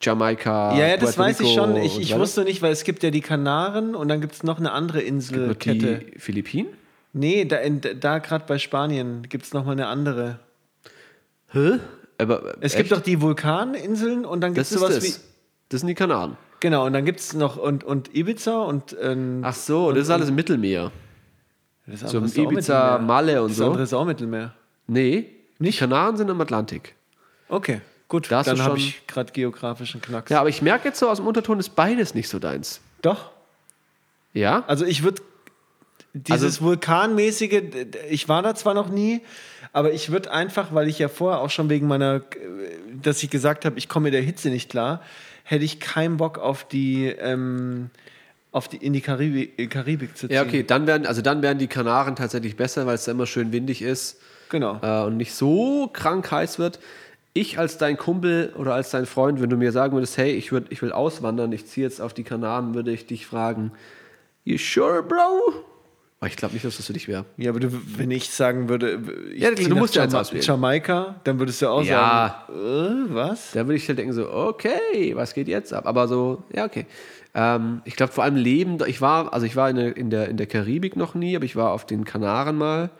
Jamaika. 0.00 0.76
Ja, 0.76 0.86
ja, 0.86 0.96
das 0.96 1.16
Puerto 1.16 1.20
weiß 1.30 1.40
ich 1.40 1.46
Rico 1.50 1.60
schon. 1.62 1.72
und 1.74 1.82
Ich, 1.82 2.00
ich 2.00 2.16
wusste 2.16 2.44
nicht, 2.44 2.62
weil 2.62 2.72
es 2.72 2.84
gibt 2.84 3.02
ja 3.02 3.10
die 3.10 3.20
Kanaren 3.20 3.94
und 3.94 4.08
dann 4.08 4.20
gibt 4.20 4.34
es 4.34 4.42
noch 4.42 4.58
eine 4.58 4.72
andere 4.72 5.00
Inselkette. 5.00 5.98
die 6.14 6.18
Philippinen? 6.18 6.68
Nee, 7.12 7.44
da, 7.44 7.56
in- 7.56 7.80
da 8.00 8.18
gerade 8.18 8.44
bei 8.46 8.58
Spanien 8.58 9.22
gibt 9.28 9.44
es 9.44 9.52
noch 9.52 9.64
mal 9.64 9.72
eine 9.72 9.88
andere. 9.88 10.38
Hä? 11.52 11.78
Aber, 12.20 12.54
Es 12.60 12.74
echt? 12.74 12.76
gibt 12.78 12.92
doch 12.92 13.00
die 13.00 13.20
Vulkaninseln 13.20 14.24
und 14.24 14.40
dann 14.40 14.52
gibt 14.54 14.60
Das 14.66 14.70
es 14.72 14.78
sowas 14.80 14.94
das. 14.96 15.04
wie. 15.04 15.14
Das 15.68 15.80
sind 15.80 15.88
die 15.88 15.94
Kanaren. 15.94 16.36
Genau, 16.60 16.84
und 16.86 16.92
dann 16.92 17.04
gibt 17.04 17.20
es 17.20 17.32
noch 17.32 17.56
und, 17.56 17.84
und 17.84 18.14
Ibiza 18.14 18.62
und. 18.62 18.96
Ähm, 19.00 19.40
Ach 19.44 19.54
so, 19.54 19.88
und, 19.88 19.94
das 19.96 20.04
ist 20.04 20.10
alles 20.10 20.28
im 20.28 20.34
Mittelmeer. 20.34 20.92
das 21.86 22.00
so 22.00 22.06
ist 22.06 22.14
auch 22.38 22.42
Ibiza, 22.42 22.48
Mittelmeer. 22.50 22.98
Malle 22.98 23.42
und 23.42 23.50
das 23.50 23.56
so. 23.58 23.66
andere 23.66 23.82
ist 23.84 23.92
auch 23.94 24.04
Mittelmeer. 24.04 24.54
Nee, 24.86 25.30
die 25.58 25.72
Kanaren 25.72 26.16
sind 26.16 26.28
im 26.28 26.40
Atlantik. 26.40 26.94
Okay, 27.48 27.80
gut. 28.08 28.30
Da 28.30 28.38
hast 28.38 28.46
du 28.50 28.54
dann 28.56 28.64
habe 28.64 28.78
ich 28.78 29.06
gerade 29.06 29.32
geografischen 29.32 30.00
Knacks. 30.00 30.30
Ja, 30.30 30.40
aber 30.40 30.48
ich 30.48 30.60
merke 30.62 30.88
jetzt 30.88 30.98
so 30.98 31.08
aus 31.08 31.18
dem 31.18 31.26
Unterton 31.26 31.58
ist 31.60 31.74
beides 31.76 32.14
nicht 32.14 32.28
so 32.28 32.38
deins. 32.38 32.80
Doch. 33.02 33.30
Ja? 34.32 34.64
Also 34.66 34.84
ich 34.84 35.02
würde 35.02 35.22
dieses 36.12 36.56
Also- 36.56 36.64
vulkanmäßige, 36.66 37.62
ich 38.10 38.28
war 38.28 38.42
da 38.42 38.54
zwar 38.54 38.74
noch 38.74 38.88
nie, 38.88 39.20
aber 39.72 39.92
ich 39.92 40.10
würde 40.10 40.32
einfach, 40.32 40.74
weil 40.74 40.88
ich 40.88 40.98
ja 40.98 41.08
vorher 41.08 41.40
auch 41.40 41.50
schon 41.50 41.70
wegen 41.70 41.86
meiner, 41.86 42.16
äh, 42.16 42.20
dass 43.02 43.22
ich 43.22 43.30
gesagt 43.30 43.64
habe, 43.64 43.78
ich 43.78 43.88
komme 43.88 44.04
mit 44.04 44.14
der 44.14 44.22
Hitze 44.22 44.50
nicht 44.50 44.70
klar, 44.70 45.02
hätte 45.44 45.64
ich 45.64 45.80
keinen 45.80 46.16
Bock 46.16 46.38
auf 46.38 46.64
die, 46.66 47.06
ähm, 47.06 47.90
auf 48.52 48.68
die 48.68 48.78
in 48.78 48.92
die 48.92 49.00
Karibik, 49.00 49.70
Karibik 49.70 50.16
zu 50.16 50.26
ziehen. 50.26 50.34
Ja, 50.34 50.42
okay, 50.42 50.62
dann 50.64 50.86
werden, 50.86 51.06
also 51.06 51.22
dann 51.22 51.42
werden 51.42 51.58
die 51.58 51.68
Kanaren 51.68 52.16
tatsächlich 52.16 52.56
besser, 52.56 52.86
weil 52.86 52.96
es 52.96 53.04
da 53.04 53.12
immer 53.12 53.26
schön 53.26 53.52
windig 53.52 53.82
ist 53.82 54.20
Genau. 54.48 54.78
äh, 54.82 55.04
und 55.06 55.16
nicht 55.16 55.32
so 55.34 55.88
krank 55.92 56.30
heiß 56.30 56.58
wird. 56.58 56.80
Ich 57.32 57.58
als 57.60 57.78
dein 57.78 57.96
Kumpel 57.96 58.52
oder 58.56 58.74
als 58.74 58.90
dein 58.90 59.06
Freund, 59.06 59.40
wenn 59.40 59.50
du 59.50 59.56
mir 59.56 59.70
sagen 59.70 59.92
würdest, 59.92 60.16
hey, 60.16 60.32
ich, 60.32 60.50
würd, 60.50 60.66
ich 60.70 60.82
will 60.82 60.90
auswandern, 60.90 61.52
ich 61.52 61.64
ziehe 61.66 61.86
jetzt 61.86 62.00
auf 62.00 62.12
die 62.12 62.24
Kanaren, 62.24 62.74
würde 62.74 62.90
ich 62.90 63.06
dich 63.06 63.24
fragen, 63.26 63.70
you 64.44 64.58
sure, 64.58 65.00
bro? 65.04 65.64
Aber 66.22 66.28
ich 66.28 66.36
glaube 66.36 66.52
nicht, 66.52 66.66
dass 66.66 66.76
das 66.76 66.84
für 66.86 66.92
dich 66.92 67.08
wäre. 67.08 67.24
Ja, 67.38 67.48
aber 67.50 67.60
du, 67.60 67.68
wenn 67.96 68.10
ich 68.10 68.28
sagen 68.28 68.68
würde, 68.68 69.00
ich 69.34 69.40
Ja, 69.40 69.50
du 69.52 69.74
musst 69.74 69.94
ja 69.94 70.04
Jama- 70.04 70.20
auswählen. 70.20 70.44
Jamaika, 70.44 71.14
dann 71.24 71.38
würdest 71.38 71.62
du 71.62 71.68
auch 71.68 71.82
Ja. 71.82 72.44
sagen, 72.50 73.08
äh, 73.10 73.14
was? 73.14 73.52
Da 73.52 73.66
würde 73.66 73.76
ich 73.76 73.88
halt 73.88 73.98
denken 73.98 74.12
so, 74.12 74.30
okay, 74.30 75.12
was 75.16 75.32
geht 75.32 75.48
jetzt 75.48 75.72
ab? 75.72 75.86
Aber 75.86 76.08
so, 76.08 76.44
ja, 76.54 76.66
okay. 76.66 76.84
Ähm, 77.34 77.80
ich 77.86 77.96
glaube 77.96 78.12
vor 78.12 78.24
allem 78.24 78.36
Leben, 78.36 78.76
ich 78.86 79.00
war, 79.00 79.32
also 79.32 79.46
ich 79.46 79.56
war 79.56 79.70
in 79.70 79.76
der, 79.76 79.96
in, 79.96 80.10
der, 80.10 80.28
in 80.28 80.36
der 80.36 80.46
Karibik 80.46 80.94
noch 80.94 81.14
nie, 81.14 81.34
aber 81.36 81.46
ich 81.46 81.56
war 81.56 81.70
auf 81.70 81.86
den 81.86 82.04
Kanaren 82.04 82.58
mal. 82.58 82.90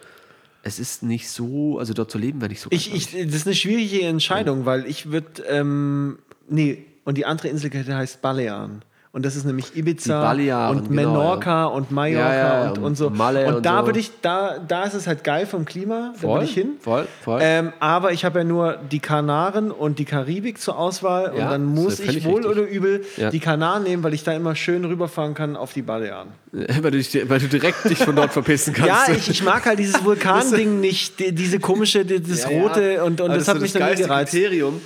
Es 0.62 0.78
ist 0.78 1.02
nicht 1.02 1.28
so, 1.28 1.78
also 1.78 1.92
dort 1.92 2.10
zu 2.10 2.16
leben 2.16 2.40
wäre 2.40 2.48
nicht 2.50 2.60
so 2.62 2.70
Ich, 2.72 2.94
ich, 2.94 3.10
das 3.12 3.34
ist 3.34 3.46
eine 3.46 3.54
schwierige 3.56 4.00
Entscheidung, 4.06 4.64
weil 4.64 4.86
ich 4.86 5.10
würde, 5.12 5.42
ähm, 5.46 6.18
nee, 6.48 6.86
und 7.04 7.18
die 7.18 7.26
andere 7.26 7.48
Inselkette 7.48 7.94
heißt 7.94 8.22
Balearen. 8.22 8.82
Und 9.12 9.24
das 9.26 9.34
ist 9.34 9.44
nämlich 9.44 9.76
Ibiza 9.76 10.30
und 10.70 10.88
genau, 10.88 10.94
Menorca 10.94 11.64
und 11.64 11.90
Mallorca 11.90 12.28
Ja, 12.32 12.62
ja, 12.64 12.70
und, 12.70 12.78
und 12.78 12.94
so. 12.96 13.11
Malle 13.11 13.44
und 13.48 13.54
und 13.56 13.66
da 13.66 13.80
so. 13.80 13.86
würde 13.86 13.98
ich, 13.98 14.12
da, 14.22 14.58
da 14.68 14.84
ist 14.84 14.94
es 14.94 15.08
halt 15.08 15.24
geil 15.24 15.46
vom 15.46 15.64
Klima, 15.64 16.12
da 16.14 16.20
voll, 16.20 16.30
würde 16.36 16.44
ich 16.44 16.54
hin. 16.54 16.74
voll, 16.80 17.08
voll. 17.24 17.40
Ähm, 17.42 17.72
aber 17.80 18.12
ich 18.12 18.24
habe 18.24 18.38
ja 18.38 18.44
nur 18.44 18.78
die 18.92 19.00
Kanaren 19.00 19.72
und 19.72 19.98
die 19.98 20.04
Karibik 20.04 20.61
zur 20.61 20.78
Auswahl 20.78 21.32
Ja, 21.36 21.44
und 21.46 21.50
dann 21.50 21.74
das 21.74 21.84
muss 21.84 21.98
ich 21.98 22.24
wohl 22.24 22.34
richtig. 22.44 22.50
oder 22.52 22.62
übel 22.62 23.04
Ja. 23.16 23.30
die 23.30 23.40
Kanaren 23.40 23.82
nehmen, 23.82 24.04
weil 24.04 24.14
ich 24.14 24.22
da 24.22 24.30
immer 24.32 24.54
schön 24.54 24.84
rüberfahren 24.84 25.34
kann 25.34 25.56
auf 25.56 25.72
die 25.72 25.82
Balearen. 25.82 26.28
weil, 26.52 26.92
du 26.92 26.98
dich, 26.98 27.28
weil 27.28 27.40
du 27.40 27.48
direkt 27.48 27.90
dich 27.90 27.98
von 27.98 28.14
dort 28.14 28.32
verpissen 28.32 28.74
kannst. 28.74 29.08
Ja, 29.08 29.12
ich, 29.12 29.28
ich 29.28 29.42
mag 29.42 29.66
halt 29.66 29.80
dieses 29.80 30.04
Vulkanding 30.04 30.78
nicht, 30.78 31.18
die, 31.18 31.32
diese 31.32 31.58
komische, 31.58 32.04
die, 32.04 32.22
das 32.22 32.44
Ja, 32.44 32.50
ja. 32.52 32.62
Rote 32.62 33.02
und, 33.04 33.20
und 33.20 33.28
Aber 33.30 33.38
das, 33.38 33.48
hat 33.48 33.56
ist 33.56 33.62
mich 33.62 33.72
so 33.72 33.80
dann 33.80 33.96
gereizt. 33.96 34.30
Kriterium. 34.30 34.80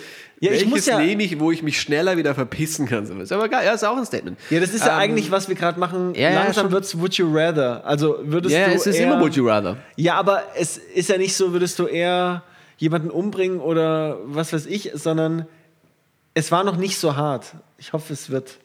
Ja, 0.45 0.51
ich 0.51 0.59
Welches 0.61 0.69
muss 0.69 0.87
ja- 0.87 0.99
nehme 0.99 1.23
ich, 1.23 1.41
wo 1.41 1.51
ich 1.53 1.63
mich 1.63 1.81
schneller 1.81 2.17
wieder 2.19 2.35
verpissen 2.35 2.87
kann? 2.87 3.07
So, 3.07 3.15
Ist 3.19 3.33
aber 3.33 3.49
geil, 3.49 3.65
ja, 3.65 3.73
ist 3.73 3.83
auch 3.85 3.97
ein 3.97 4.05
Statement. 4.05 4.39
Ja, 4.51 4.61
das 4.61 4.75
ist 4.75 4.85
ja 4.85 4.93
Ähm, 4.95 4.99
eigentlich, 5.01 5.31
was 5.31 5.49
wir 5.49 5.55
gerade 5.55 5.81
machen. 5.81 6.15
ja, 6.15 6.31
ja, 6.31 6.43
Langsam 6.43 6.65
schon. 6.67 6.73
wird's 6.73 6.99
Would 6.99 7.15
You 7.15 7.31
Rather. 7.35 7.85
Also 7.87 8.19
würdest 8.23 8.55
Ja, 8.55 8.67
du 8.69 8.75
es 8.75 8.87
ist 8.87 8.97
eher, 8.97 9.07
immer 9.07 9.21
Would 9.23 9.35
You 9.37 9.49
Rather. 9.49 9.79
Ja, 9.97 10.17
aber 10.17 10.43
es 10.57 10.77
ist 10.77 11.09
ja 11.09 11.17
nicht 11.17 11.35
so, 11.35 11.53
würdest 11.53 11.79
du 11.79 11.87
eher 11.87 12.43
jemanden 12.77 13.09
umbringen 13.11 13.59
oder 13.61 14.19
was 14.27 14.53
weiß 14.53 14.67
ich, 14.67 14.91
sondern 14.95 15.47
es 16.35 16.53
war 16.53 16.63
noch 16.65 16.77
nicht 16.77 16.99
so 16.99 17.17
hart. 17.17 17.55
Ich 17.79 17.93
hoffe, 17.95 18.13
es 18.13 18.29
wird. 18.29 18.59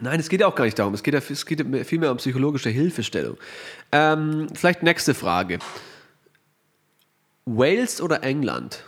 Nein, 0.00 0.18
es 0.18 0.30
geht 0.30 0.40
ja 0.40 0.46
auch 0.48 0.54
gar 0.54 0.64
nicht 0.64 0.78
darum. 0.78 0.94
Es 0.94 1.02
geht, 1.04 1.14
ja, 1.14 1.20
es 1.30 1.46
geht 1.46 1.60
ja 1.60 1.84
vielmehr 1.84 2.10
um 2.10 2.16
psychologische 2.16 2.70
Hilfestellung. 2.70 3.36
Ähm, 3.92 4.48
vielleicht 4.54 4.82
nächste 4.82 5.14
Frage. 5.14 5.58
Wales 7.44 8.00
oder 8.00 8.22
England? 8.22 8.82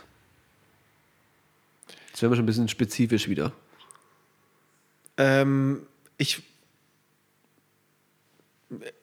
Wir 2.31 2.35
schon 2.35 2.43
ein 2.43 2.47
bisschen 2.47 2.67
spezifisch 2.67 3.27
wieder. 3.27 3.51
Ähm, 5.17 5.83
ich 6.17 6.41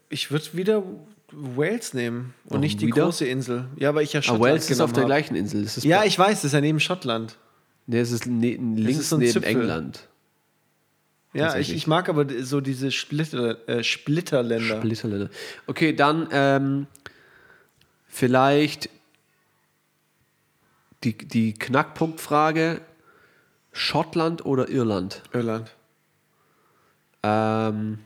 ich 0.09 0.31
würde 0.31 0.47
wieder 0.55 0.83
Wales 1.33 1.95
nehmen 1.95 2.35
und 2.45 2.51
Warum 2.51 2.61
nicht 2.61 2.81
die 2.81 2.89
wieder? 2.89 3.05
große 3.05 3.25
Insel. 3.27 3.67
Ja, 3.77 3.95
weil 3.95 4.03
ich 4.05 4.13
ja 4.13 4.19
Aber 4.19 4.25
Schottland 4.27 4.43
Wales 4.53 4.71
ist 4.71 4.81
auf 4.81 4.93
der 4.93 5.03
hab. 5.03 5.09
gleichen 5.09 5.37
Insel. 5.37 5.63
Ist 5.63 5.85
Ja, 5.85 6.05
ich 6.05 6.19
weiß, 6.19 6.39
das 6.39 6.45
ist 6.47 6.53
ja 6.53 6.61
neben 6.61 6.81
Schottland. 6.81 7.37
nee, 7.87 8.01
es 8.01 8.11
ist 8.11 8.27
ne, 8.27 8.57
links 8.57 9.09
so 9.09 9.17
ein 9.17 9.21
neben 9.21 9.33
Zipfel. 9.33 9.51
England. 9.51 10.09
Ja, 11.33 11.57
ich, 11.57 11.73
ich 11.73 11.87
mag 11.87 12.09
aber 12.09 12.27
so 12.43 12.61
diese 12.61 12.91
Splitter, 12.91 13.69
äh, 13.69 13.85
Splitterländer. 13.85 14.79
Splitterländer. 14.79 15.31
Okay, 15.69 15.95
dann 15.95 16.29
ähm, 16.33 16.87
vielleicht 18.09 18.91
die, 21.05 21.17
die 21.17 21.55
Knackpunktfrage: 21.55 22.81
Schottland 23.73 24.45
oder 24.45 24.69
Irland? 24.69 25.23
Irland. 25.33 25.71
Ähm, 27.23 27.99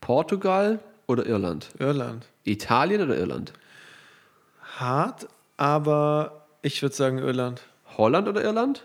Portugal 0.00 0.80
oder 1.06 1.26
Irland? 1.26 1.68
Irland. 1.78 2.26
Italien 2.44 3.02
oder 3.02 3.16
Irland? 3.16 3.52
Hart, 4.76 5.28
aber 5.56 6.46
ich 6.62 6.82
würde 6.82 6.94
sagen 6.94 7.18
Irland. 7.18 7.62
Holland 7.96 8.28
oder 8.28 8.42
Irland? 8.42 8.84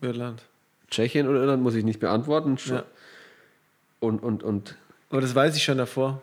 Irland. 0.00 0.42
Tschechien 0.90 1.28
oder 1.28 1.40
Irland 1.40 1.62
muss 1.62 1.74
ich 1.74 1.84
nicht 1.84 2.00
beantworten. 2.00 2.56
Ja. 2.66 2.84
Und, 4.00 4.22
und, 4.22 4.42
und 4.42 4.76
Aber 5.10 5.20
das 5.20 5.34
weiß 5.34 5.56
ich 5.56 5.64
schon 5.64 5.78
davor. 5.78 6.22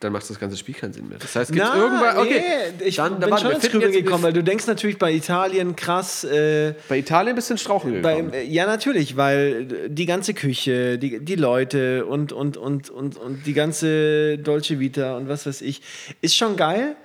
Dann 0.00 0.14
macht 0.14 0.28
das 0.28 0.40
ganze 0.40 0.56
Spiel 0.56 0.74
keinen 0.74 0.94
Sinn 0.94 1.08
mehr. 1.08 1.18
Das 1.18 1.36
heißt, 1.36 1.52
gibt 1.52 1.62
es 1.62 1.74
irgendwann. 1.74 2.16
Okay, 2.16 2.42
nee, 2.78 2.86
ich 2.86 2.96
dann, 2.96 3.20
bin 3.20 3.36
schon 3.36 3.52
ins 3.52 3.68
Grübeln 3.70 3.92
gekommen, 3.92 4.22
weil 4.24 4.32
du 4.32 4.42
denkst 4.42 4.66
natürlich 4.66 4.98
bei 4.98 5.12
Italien 5.12 5.76
krass. 5.76 6.24
Äh, 6.24 6.74
bei 6.88 6.98
Italien 6.98 7.36
bist 7.36 7.50
du 7.50 7.54
ins 7.54 7.60
Strauchen 7.60 8.00
bei, 8.00 8.14
gekommen. 8.14 8.32
äh, 8.32 8.42
ja, 8.44 8.64
natürlich, 8.64 9.18
weil 9.18 9.90
die 9.90 10.06
ganze 10.06 10.32
Küche, 10.32 10.98
die, 10.98 11.20
die 11.22 11.34
Leute 11.34 12.06
und, 12.06 12.32
und, 12.32 12.56
und, 12.56 12.88
und, 12.88 13.18
und 13.18 13.46
die 13.46 13.52
ganze 13.52 14.38
Dolce 14.38 14.80
Vita 14.80 15.18
und 15.18 15.28
was 15.28 15.44
weiß 15.44 15.60
ich, 15.60 15.82
ist 16.22 16.34
schon 16.34 16.56
geil. 16.56 16.96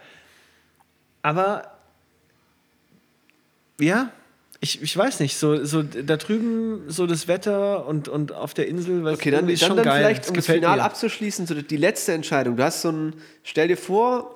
Aber 1.21 1.71
ja, 3.81 4.09
ich, 4.61 4.81
ich 4.81 4.95
weiß 4.95 5.19
nicht, 5.19 5.37
so, 5.37 5.63
so 5.65 5.83
da 5.83 6.17
drüben 6.17 6.83
so 6.87 7.05
das 7.07 7.27
Wetter 7.27 7.85
und, 7.87 8.07
und 8.07 8.31
auf 8.31 8.53
der 8.53 8.67
Insel, 8.67 9.03
was 9.03 9.15
Okay, 9.15 9.31
dann, 9.31 9.49
ist 9.49 9.61
dann, 9.61 9.67
schon 9.67 9.77
dann 9.77 9.85
geil. 9.85 9.99
vielleicht, 9.99 10.29
um 10.29 10.35
das 10.35 10.47
mir. 10.47 10.83
abzuschließen, 10.83 11.45
so 11.45 11.53
die 11.55 11.77
letzte 11.77 12.13
Entscheidung. 12.13 12.55
Du 12.55 12.63
hast 12.63 12.81
so 12.81 12.89
ein, 12.91 13.13
stell 13.43 13.67
dir 13.67 13.77
vor, 13.77 14.33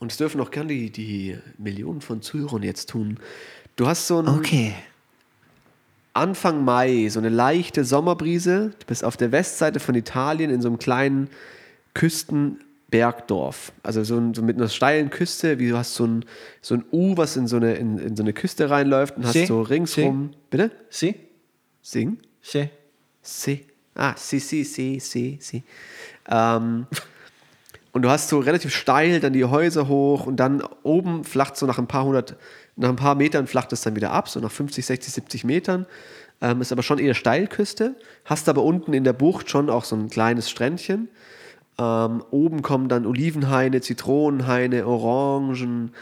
und 0.00 0.12
es 0.12 0.18
dürfen 0.18 0.40
auch 0.40 0.50
gerne 0.50 0.68
die, 0.68 0.90
die 0.90 1.38
Millionen 1.56 2.00
von 2.00 2.22
Zuhörern 2.22 2.62
jetzt 2.62 2.90
tun, 2.90 3.18
du 3.76 3.86
hast 3.86 4.06
so 4.06 4.20
ein 4.20 4.28
Okay. 4.28 4.74
Anfang 6.14 6.64
Mai, 6.64 7.08
so 7.10 7.20
eine 7.20 7.28
leichte 7.28 7.84
Sommerbrise, 7.84 8.72
du 8.78 8.86
bist 8.86 9.04
auf 9.04 9.16
der 9.16 9.30
Westseite 9.30 9.78
von 9.78 9.94
Italien 9.94 10.50
in 10.50 10.60
so 10.60 10.68
einem 10.68 10.78
kleinen 10.78 11.28
Küstenbergdorf. 12.88 13.72
Also 13.82 14.04
so, 14.04 14.16
ein, 14.16 14.34
so 14.34 14.42
mit 14.42 14.56
einer 14.56 14.68
steilen 14.68 15.10
Küste, 15.10 15.58
wie 15.58 15.68
du 15.68 15.76
hast 15.76 15.94
so 15.94 16.06
ein, 16.06 16.24
so 16.60 16.74
ein 16.74 16.84
U, 16.92 17.16
was 17.16 17.36
in 17.36 17.46
so 17.46 17.56
eine, 17.56 17.74
in, 17.74 17.98
in 17.98 18.16
so 18.16 18.22
eine 18.22 18.32
Küste 18.32 18.70
reinläuft 18.70 19.16
und 19.16 19.24
hast 19.24 19.34
Si, 19.34 19.46
so 19.46 19.62
ringsrum. 19.62 20.30
Bitte? 20.50 20.70
Si? 20.90 21.14
Sing? 21.82 22.18
Si? 22.40 22.68
Si. 23.22 23.66
Ah, 23.94 24.14
si, 24.16 24.38
si, 24.38 24.64
si, 24.64 25.00
si, 25.00 25.38
si. 25.40 25.62
Ähm, 26.30 26.86
und 27.92 28.02
du 28.02 28.10
hast 28.10 28.28
so 28.28 28.38
relativ 28.38 28.74
steil 28.74 29.20
dann 29.20 29.32
die 29.32 29.44
Häuser 29.44 29.88
hoch 29.88 30.26
und 30.26 30.36
dann 30.36 30.62
oben 30.82 31.24
flacht 31.24 31.56
so 31.56 31.66
nach 31.66 31.78
ein 31.78 31.88
paar 31.88 32.04
hundert, 32.04 32.36
nach 32.76 32.90
ein 32.90 32.96
paar 32.96 33.16
Metern 33.16 33.46
flacht 33.46 33.72
es 33.72 33.82
dann 33.82 33.96
wieder 33.96 34.12
ab, 34.12 34.28
so 34.28 34.40
nach 34.40 34.52
50, 34.52 34.86
60, 34.86 35.12
70 35.12 35.44
Metern. 35.44 35.86
Ähm, 36.40 36.60
ist 36.60 36.70
aber 36.70 36.84
schon 36.84 37.00
eher 37.00 37.14
Steilküste. 37.14 37.96
Hast 38.24 38.48
aber 38.48 38.62
unten 38.62 38.92
in 38.92 39.02
der 39.02 39.12
Bucht 39.12 39.50
schon 39.50 39.68
auch 39.68 39.82
so 39.82 39.96
ein 39.96 40.08
kleines 40.08 40.48
Strändchen. 40.48 41.08
Ähm, 41.78 42.24
oben 42.30 42.62
kommen 42.62 42.88
dann 42.88 43.06
Olivenhaine, 43.06 43.80
Zitronenhaine, 43.80 44.86
Orangen, 44.86 45.92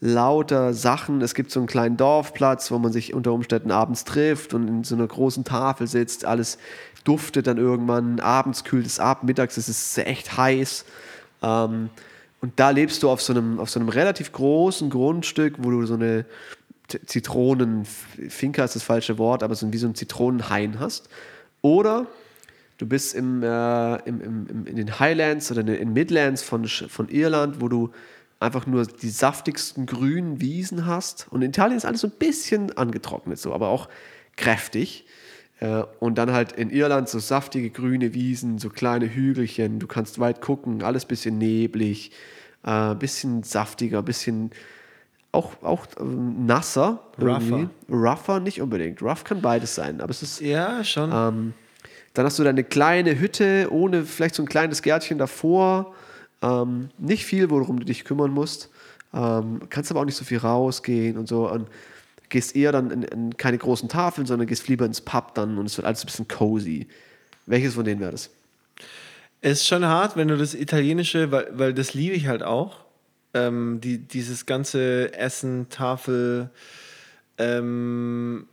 lauter 0.00 0.72
Sachen. 0.74 1.20
Es 1.20 1.34
gibt 1.34 1.50
so 1.50 1.60
einen 1.60 1.66
kleinen 1.66 1.96
Dorfplatz, 1.96 2.70
wo 2.70 2.78
man 2.78 2.92
sich 2.92 3.14
unter 3.14 3.32
Umständen 3.32 3.70
abends 3.70 4.04
trifft 4.04 4.54
und 4.54 4.68
in 4.68 4.84
so 4.84 4.94
einer 4.94 5.06
großen 5.06 5.44
Tafel 5.44 5.86
sitzt. 5.86 6.24
Alles 6.24 6.58
duftet 7.04 7.46
dann 7.46 7.58
irgendwann. 7.58 8.20
Abends 8.20 8.64
kühlt 8.64 8.86
es 8.86 8.98
ab, 8.98 9.24
mittags 9.24 9.58
ist 9.58 9.68
es 9.68 9.98
echt 9.98 10.36
heiß. 10.36 10.84
Ähm, 11.42 11.90
und 12.40 12.52
da 12.56 12.70
lebst 12.70 13.02
du 13.02 13.10
auf 13.10 13.22
so, 13.22 13.32
einem, 13.32 13.58
auf 13.58 13.70
so 13.70 13.80
einem 13.80 13.88
relativ 13.88 14.32
großen 14.32 14.90
Grundstück, 14.90 15.54
wo 15.58 15.70
du 15.70 15.86
so 15.86 15.94
eine 15.94 16.24
Z- 16.88 17.08
Zitronen, 17.08 17.84
Finca 17.84 18.64
ist 18.64 18.76
das 18.76 18.82
falsche 18.82 19.18
Wort, 19.18 19.42
aber 19.42 19.54
so 19.54 19.72
wie 19.72 19.78
so 19.78 19.86
ein 19.86 19.94
Zitronenhain 19.94 20.78
hast. 20.78 21.08
Oder 21.62 22.06
du 22.78 22.86
bist 22.86 23.14
im, 23.14 23.42
äh, 23.42 23.96
im, 24.08 24.20
im, 24.20 24.66
in 24.66 24.76
den 24.76 24.98
Highlands 24.98 25.50
oder 25.50 25.60
in 25.60 25.66
den 25.66 25.92
Midlands 25.92 26.42
von, 26.42 26.66
von 26.66 27.08
Irland, 27.08 27.60
wo 27.60 27.68
du 27.68 27.90
einfach 28.38 28.66
nur 28.66 28.86
die 28.86 29.08
saftigsten 29.08 29.86
grünen 29.86 30.40
Wiesen 30.40 30.86
hast. 30.86 31.26
Und 31.30 31.42
in 31.42 31.50
Italien 31.50 31.76
ist 31.76 31.84
alles 31.84 32.02
so 32.02 32.08
ein 32.08 32.14
bisschen 32.18 32.76
angetrocknet, 32.76 33.38
so, 33.38 33.54
aber 33.54 33.68
auch 33.68 33.88
kräftig. 34.36 35.06
Äh, 35.60 35.84
und 36.00 36.18
dann 36.18 36.32
halt 36.32 36.52
in 36.52 36.70
Irland 36.70 37.08
so 37.08 37.18
saftige 37.18 37.70
grüne 37.70 38.12
Wiesen, 38.14 38.58
so 38.58 38.68
kleine 38.68 39.12
Hügelchen, 39.12 39.78
du 39.78 39.86
kannst 39.86 40.18
weit 40.18 40.40
gucken, 40.40 40.82
alles 40.82 41.06
bisschen 41.06 41.38
neblig. 41.38 42.12
Äh, 42.62 42.94
bisschen 42.96 43.42
saftiger, 43.42 44.02
bisschen 44.02 44.50
auch, 45.32 45.62
auch 45.62 45.86
ähm, 46.00 46.46
nasser. 46.46 47.00
irgendwie. 47.18 47.68
Rougher 47.88 48.40
nicht 48.40 48.60
unbedingt. 48.60 49.02
Rough 49.02 49.24
kann 49.24 49.40
beides 49.40 49.74
sein, 49.74 50.00
aber 50.00 50.10
es 50.10 50.22
ist. 50.22 50.40
Ja, 50.40 50.82
schon. 50.82 51.10
Ähm, 51.12 51.54
dann 52.16 52.26
hast 52.26 52.38
du 52.38 52.44
deine 52.44 52.64
kleine 52.64 53.18
Hütte 53.18 53.68
ohne 53.70 54.04
vielleicht 54.04 54.34
so 54.34 54.42
ein 54.42 54.48
kleines 54.48 54.82
Gärtchen 54.82 55.18
davor. 55.18 55.94
Ähm, 56.42 56.88
nicht 56.98 57.24
viel, 57.24 57.50
worum 57.50 57.78
du 57.78 57.84
dich 57.84 58.04
kümmern 58.04 58.30
musst. 58.30 58.70
Ähm, 59.12 59.60
kannst 59.68 59.90
aber 59.90 60.00
auch 60.00 60.04
nicht 60.04 60.16
so 60.16 60.24
viel 60.24 60.38
rausgehen 60.38 61.18
und 61.18 61.28
so. 61.28 61.50
Und 61.50 61.68
gehst 62.28 62.56
eher 62.56 62.72
dann 62.72 62.90
in, 62.90 63.02
in 63.02 63.36
keine 63.36 63.58
großen 63.58 63.88
Tafeln, 63.88 64.26
sondern 64.26 64.46
gehst 64.46 64.68
lieber 64.68 64.84
ins 64.84 65.00
Pub 65.00 65.34
dann 65.34 65.58
und 65.58 65.66
es 65.66 65.76
wird 65.76 65.86
alles 65.86 66.02
ein 66.02 66.06
bisschen 66.06 66.28
cozy. 66.28 66.86
Welches 67.46 67.74
von 67.74 67.84
denen 67.84 68.00
wäre 68.00 68.12
das? 68.12 68.30
Es 69.40 69.60
ist 69.60 69.66
schon 69.66 69.84
hart, 69.84 70.16
wenn 70.16 70.28
du 70.28 70.36
das 70.36 70.54
Italienische, 70.54 71.30
weil, 71.30 71.48
weil 71.52 71.74
das 71.74 71.94
liebe 71.94 72.14
ich 72.14 72.26
halt 72.26 72.42
auch. 72.42 72.84
Ähm, 73.34 73.80
die, 73.82 73.98
dieses 73.98 74.46
ganze 74.46 75.12
Essen, 75.14 75.68
Tafel, 75.68 76.50
ähm, 77.38 78.48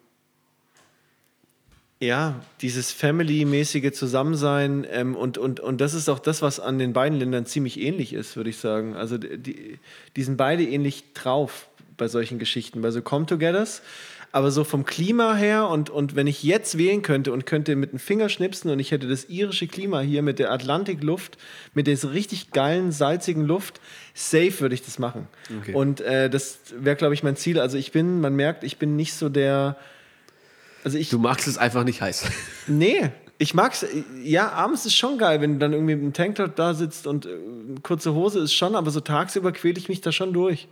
ja, 2.04 2.40
dieses 2.62 2.92
Family-mäßige 2.92 3.92
Zusammensein 3.94 4.86
ähm, 4.92 5.16
und, 5.16 5.38
und, 5.38 5.60
und 5.60 5.80
das 5.82 5.94
ist 5.94 6.10
auch 6.10 6.20
das, 6.20 6.42
was 6.42 6.60
an 6.60 6.78
den 6.78 6.94
beiden 6.94 7.18
Ländern 7.18 7.46
ziemlich 7.46 7.80
ähnlich 7.80 8.14
ist, 8.14 8.36
würde 8.36 8.50
ich 8.50 8.58
sagen. 8.58 8.96
Also 8.96 9.18
die, 9.18 9.80
die 10.16 10.24
sind 10.24 10.38
beide 10.38 10.64
ähnlich 10.64 11.14
drauf 11.14 11.68
bei 11.98 12.08
solchen 12.08 12.40
Geschichten, 12.40 12.82
bei 12.82 12.92
so 12.92 13.02
Come-Togethers. 13.02 13.82
Aber 14.32 14.50
so 14.50 14.64
vom 14.64 14.84
Klima 14.84 15.36
her 15.36 15.68
und, 15.68 15.92
und 15.92 16.16
wenn 16.16 16.26
ich 16.26 16.42
jetzt 16.42 16.80
wählen 16.80 17.04
könnte 17.04 17.32
und 17.32 17.46
könnte 17.46 17.76
mit 17.76 17.92
dem 17.92 18.00
Finger 18.00 18.30
schnipsen 18.30 18.72
und 18.72 18.80
ich 18.80 18.90
hätte 18.90 19.08
das 19.08 19.26
irische 19.26 19.68
Klima 19.68 20.00
hier 20.00 20.24
mit 20.24 20.40
der 20.40 20.52
Atlantikluft, 20.52 21.38
mit 21.76 21.86
der 21.86 22.00
richtig 22.14 22.50
geilen, 22.50 22.92
salzigen 22.92 23.46
Luft, 23.46 23.80
safe 24.16 24.60
würde 24.60 24.74
ich 24.74 24.84
das 24.84 24.98
machen. 24.98 25.28
Okay. 25.62 25.76
Und 25.76 26.02
äh, 26.02 26.32
das 26.32 26.58
wäre, 26.76 26.96
glaube 26.96 27.14
ich, 27.14 27.22
mein 27.22 27.36
Ziel. 27.36 27.60
Also 27.60 27.78
ich 27.78 27.92
bin, 27.92 28.22
man 28.22 28.36
merkt, 28.36 28.64
ich 28.64 28.78
bin 28.78 28.96
nicht 28.96 29.14
so 29.14 29.30
der. 29.30 29.78
Also 30.84 30.98
ich, 30.98 31.10
Du 31.10 31.20
magst 31.20 31.48
es 31.48 31.58
einfach 31.58 31.84
nicht 31.84 32.02
heiß. 32.02 32.26
Nee, 32.68 33.12
ich 33.38 33.54
mag's. 33.54 33.86
Ja, 34.24 34.52
abends 34.52 34.86
ist 34.86 34.96
schon 34.96 35.18
geil, 35.18 35.42
wenn 35.42 35.54
du 35.54 35.60
dann 35.60 35.74
irgendwie 35.74 35.96
mit 35.96 36.04
einem 36.04 36.14
Tanktop 36.14 36.56
da 36.56 36.74
sitzt 36.74 37.08
und 37.08 37.26
äh, 37.26 37.30
kurze 37.82 38.14
Hose 38.14 38.40
ist 38.40 38.54
schon, 38.54 38.76
aber 38.76 38.92
so 38.92 39.00
tagsüber 39.00 39.52
quäle 39.52 39.78
ich 39.78 39.90
mich 39.90 40.02
da 40.02 40.12
schon 40.12 40.34
durch. 40.34 40.68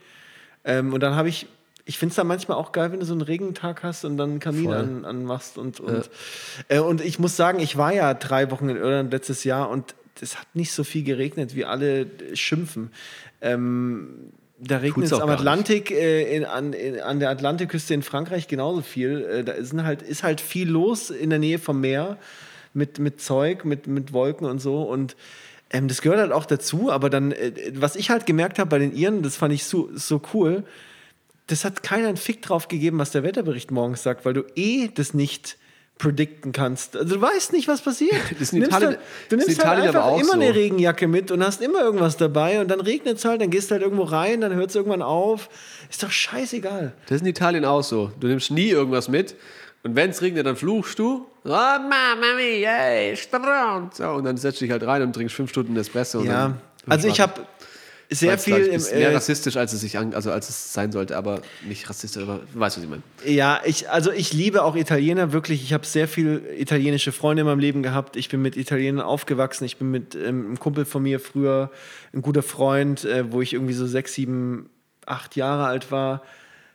Ähm, 0.63 0.93
und 0.93 1.01
dann 1.01 1.15
habe 1.15 1.27
ich, 1.27 1.47
ich 1.85 1.97
finde 1.97 2.11
es 2.11 2.15
dann 2.15 2.27
manchmal 2.27 2.57
auch 2.57 2.71
geil, 2.71 2.91
wenn 2.91 2.99
du 2.99 3.05
so 3.05 3.13
einen 3.13 3.23
Regentag 3.23 3.83
hast 3.83 4.05
und 4.05 4.17
dann 4.17 4.31
einen 4.31 4.39
Kamin 4.39 4.65
Voll. 4.65 4.75
an, 4.75 5.05
anmachst. 5.05 5.57
Und, 5.57 5.79
und, 5.79 6.09
äh, 6.67 6.79
und 6.79 7.01
ich 7.01 7.19
muss 7.19 7.35
sagen, 7.35 7.59
ich 7.59 7.77
war 7.77 7.93
ja 7.93 8.13
drei 8.13 8.51
Wochen 8.51 8.69
in 8.69 8.77
Irland 8.77 9.11
letztes 9.11 9.43
Jahr 9.43 9.69
und 9.69 9.95
es 10.21 10.37
hat 10.37 10.47
nicht 10.53 10.71
so 10.71 10.83
viel 10.83 11.03
geregnet, 11.03 11.55
wie 11.55 11.65
alle 11.65 12.01
äh, 12.01 12.35
schimpfen. 12.35 12.91
Ähm, 13.41 14.31
da 14.61 14.77
regnet 14.77 15.07
es 15.07 15.13
am. 15.13 15.29
Atlantik, 15.29 15.91
äh, 15.91 16.35
in, 16.35 16.45
an, 16.45 16.73
in, 16.73 16.99
an 16.99 17.19
der 17.19 17.29
Atlantikküste 17.29 17.93
in 17.93 18.03
Frankreich 18.03 18.47
genauso 18.47 18.81
viel. 18.81 19.23
Äh, 19.23 19.43
da 19.43 19.53
ist 19.53 19.73
halt, 19.73 20.01
ist 20.01 20.23
halt 20.23 20.39
viel 20.39 20.69
los 20.69 21.09
in 21.09 21.29
der 21.31 21.39
Nähe 21.39 21.57
vom 21.59 21.81
Meer 21.81 22.17
mit, 22.73 22.99
mit 22.99 23.19
Zeug, 23.21 23.65
mit, 23.65 23.87
mit 23.87 24.13
Wolken 24.13 24.45
und 24.45 24.59
so. 24.59 24.83
Und 24.83 25.15
ähm, 25.71 25.87
das 25.87 26.01
gehört 26.01 26.19
halt 26.19 26.31
auch 26.31 26.45
dazu. 26.45 26.91
Aber 26.91 27.09
dann, 27.09 27.31
äh, 27.31 27.71
was 27.75 27.95
ich 27.95 28.11
halt 28.11 28.25
gemerkt 28.25 28.59
habe 28.59 28.69
bei 28.69 28.79
den 28.79 28.95
Iren, 28.95 29.23
das 29.23 29.35
fand 29.35 29.53
ich 29.53 29.63
so, 29.63 29.89
so 29.95 30.21
cool, 30.33 30.63
das 31.47 31.65
hat 31.65 31.81
keiner 31.81 32.07
einen 32.07 32.17
Fick 32.17 32.43
drauf 32.43 32.67
gegeben, 32.67 32.99
was 32.99 33.11
der 33.11 33.23
Wetterbericht 33.23 33.71
morgens 33.71 34.03
sagt, 34.03 34.25
weil 34.25 34.33
du 34.33 34.43
eh 34.55 34.89
das 34.93 35.13
nicht 35.13 35.57
predikten 36.01 36.51
kannst. 36.51 36.97
Also 36.97 37.15
du 37.15 37.21
weißt 37.21 37.53
nicht, 37.53 37.67
was 37.67 37.81
passiert. 37.81 38.15
Das 38.31 38.41
ist 38.41 38.53
in 38.53 38.61
Du 38.61 38.65
nimmst 38.65 38.77
Italien- 38.77 38.89
halt, 38.89 38.99
du 39.29 39.35
nimmst 39.35 39.49
halt 39.49 39.57
Italien 39.59 39.87
einfach 39.95 40.15
immer 40.15 40.25
so. 40.25 40.31
eine 40.33 40.55
Regenjacke 40.55 41.07
mit 41.07 41.29
und 41.31 41.45
hast 41.45 41.61
immer 41.61 41.81
irgendwas 41.81 42.17
dabei 42.17 42.59
und 42.59 42.69
dann 42.69 42.81
regnet 42.81 43.17
es 43.17 43.25
halt, 43.25 43.41
dann 43.41 43.51
gehst 43.51 43.69
du 43.69 43.73
halt 43.73 43.83
irgendwo 43.83 44.03
rein, 44.03 44.41
dann 44.41 44.53
hört 44.55 44.69
es 44.71 44.75
irgendwann 44.75 45.03
auf. 45.03 45.49
Ist 45.89 46.01
doch 46.01 46.11
scheißegal. 46.11 46.93
Das 47.05 47.17
ist 47.17 47.21
in 47.21 47.27
Italien 47.27 47.65
auch 47.65 47.83
so. 47.83 48.11
Du 48.19 48.27
nimmst 48.27 48.49
nie 48.49 48.69
irgendwas 48.69 49.09
mit 49.09 49.35
und 49.83 49.95
wenn 49.95 50.09
es 50.09 50.21
regnet, 50.23 50.45
dann 50.47 50.55
fluchst 50.55 50.97
du. 50.97 51.27
Oh, 51.43 51.49
mia, 51.49 52.71
ey, 52.77 53.15
Strand. 53.15 53.95
So, 53.95 54.09
und 54.09 54.23
dann 54.23 54.37
setzt 54.37 54.59
du 54.61 54.65
dich 54.65 54.71
halt 54.71 54.83
rein 54.85 55.01
und 55.03 55.13
trinkst 55.13 55.35
fünf 55.35 55.49
Stunden 55.51 55.75
Espresso. 55.77 56.23
Ja, 56.23 56.55
also 56.87 57.07
ich 57.07 57.19
habe 57.19 57.33
sehr 58.19 58.31
Weil's, 58.31 58.43
viel 58.43 58.57
ich, 58.57 58.67
im, 58.67 58.75
ist 58.75 58.93
mehr 58.93 59.09
äh, 59.09 59.13
rassistisch, 59.13 59.55
als 59.57 59.73
es 59.73 59.81
sich 59.81 59.97
an, 59.97 60.13
also 60.13 60.31
als 60.31 60.49
es 60.49 60.73
sein 60.73 60.91
sollte, 60.91 61.15
aber 61.15 61.41
nicht 61.65 61.89
rassistisch, 61.89 62.21
aber 62.21 62.41
du 62.53 62.59
weißt, 62.59 62.77
was 62.77 62.83
ich 62.83 62.89
meine. 62.89 63.03
Ja, 63.25 63.61
ich, 63.63 63.89
also 63.89 64.11
ich 64.11 64.33
liebe 64.33 64.63
auch 64.63 64.75
Italiener 64.75 65.31
wirklich. 65.31 65.63
Ich 65.63 65.73
habe 65.73 65.85
sehr 65.85 66.07
viel 66.07 66.43
italienische 66.57 67.11
Freunde 67.11 67.41
in 67.41 67.47
meinem 67.47 67.59
Leben 67.59 67.83
gehabt. 67.83 68.17
Ich 68.17 68.29
bin 68.29 68.41
mit 68.41 68.57
Italienern 68.57 69.05
aufgewachsen. 69.05 69.63
Ich 69.65 69.77
bin 69.77 69.91
mit 69.91 70.15
ähm, 70.15 70.45
einem 70.45 70.59
Kumpel 70.59 70.85
von 70.85 71.03
mir 71.03 71.19
früher, 71.19 71.71
ein 72.13 72.21
guter 72.21 72.43
Freund, 72.43 73.05
äh, 73.05 73.31
wo 73.31 73.41
ich 73.41 73.53
irgendwie 73.53 73.73
so 73.73 73.87
sechs, 73.87 74.13
sieben, 74.13 74.69
acht 75.05 75.35
Jahre 75.35 75.65
alt 75.65 75.91
war, 75.91 76.23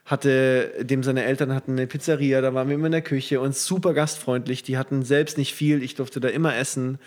hatte, 0.05 0.71
dem 0.81 1.03
seine 1.03 1.23
Eltern 1.23 1.53
hatten 1.53 1.73
eine 1.73 1.85
Pizzeria, 1.85 2.41
da 2.41 2.53
waren 2.53 2.69
wir 2.69 2.75
immer 2.75 2.85
in 2.85 2.93
der 2.93 3.01
Küche 3.01 3.41
und 3.41 3.55
super 3.55 3.93
gastfreundlich. 3.93 4.63
Die 4.63 4.77
hatten 4.77 5.03
selbst 5.03 5.37
nicht 5.37 5.53
viel, 5.53 5.83
ich 5.83 5.95
durfte 5.95 6.19
da 6.19 6.29
immer 6.29 6.55
essen. 6.55 6.97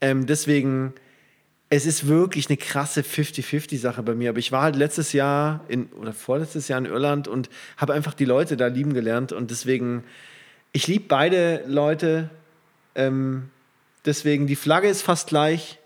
Ähm, 0.00 0.26
deswegen, 0.26 0.92
es 1.74 1.86
ist 1.86 2.06
wirklich 2.06 2.50
eine 2.50 2.58
krasse 2.58 3.00
50-50-Sache 3.00 4.02
bei 4.02 4.14
mir. 4.14 4.28
Aber 4.28 4.38
ich 4.38 4.52
war 4.52 4.60
halt 4.60 4.76
letztes 4.76 5.14
Jahr 5.14 5.64
in, 5.68 5.86
oder 5.92 6.12
vorletztes 6.12 6.68
Jahr 6.68 6.78
in 6.78 6.84
Irland 6.84 7.28
und 7.28 7.48
habe 7.78 7.94
einfach 7.94 8.12
die 8.12 8.26
Leute 8.26 8.58
da 8.58 8.66
lieben 8.66 8.92
gelernt. 8.92 9.32
Und 9.32 9.50
deswegen, 9.50 10.04
ich 10.72 10.86
liebe 10.86 11.06
beide 11.08 11.64
Leute. 11.66 12.28
Ähm, 12.94 13.48
deswegen, 14.04 14.46
die 14.46 14.54
Flagge 14.54 14.86
ist 14.86 15.00
fast 15.00 15.28
gleich. 15.28 15.78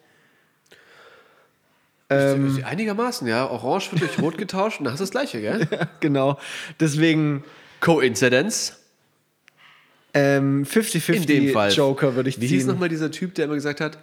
Ähm, 2.10 2.60
Einigermaßen, 2.64 3.28
ja. 3.28 3.48
Orange 3.48 3.92
wird 3.92 4.02
durch 4.02 4.18
Rot 4.18 4.38
getauscht 4.38 4.80
und 4.80 4.86
dann 4.86 4.92
hast 4.92 4.98
du 4.98 5.04
das 5.04 5.12
Gleiche, 5.12 5.40
gell? 5.40 5.68
genau. 6.00 6.36
Deswegen 6.80 7.44
Coincidence. 7.78 8.76
ähm, 10.14 10.66
In 10.66 11.26
dem 11.26 11.52
Fall. 11.52 11.70
50-50 11.70 11.76
Joker 11.76 12.16
würde 12.16 12.28
ich 12.28 12.40
Wie 12.40 12.48
hieß 12.48 12.62
ziehen. 12.64 12.72
nochmal 12.72 12.88
dieser 12.88 13.12
Typ, 13.12 13.36
der 13.36 13.44
immer 13.44 13.54
gesagt 13.54 13.80
hat, 13.80 13.98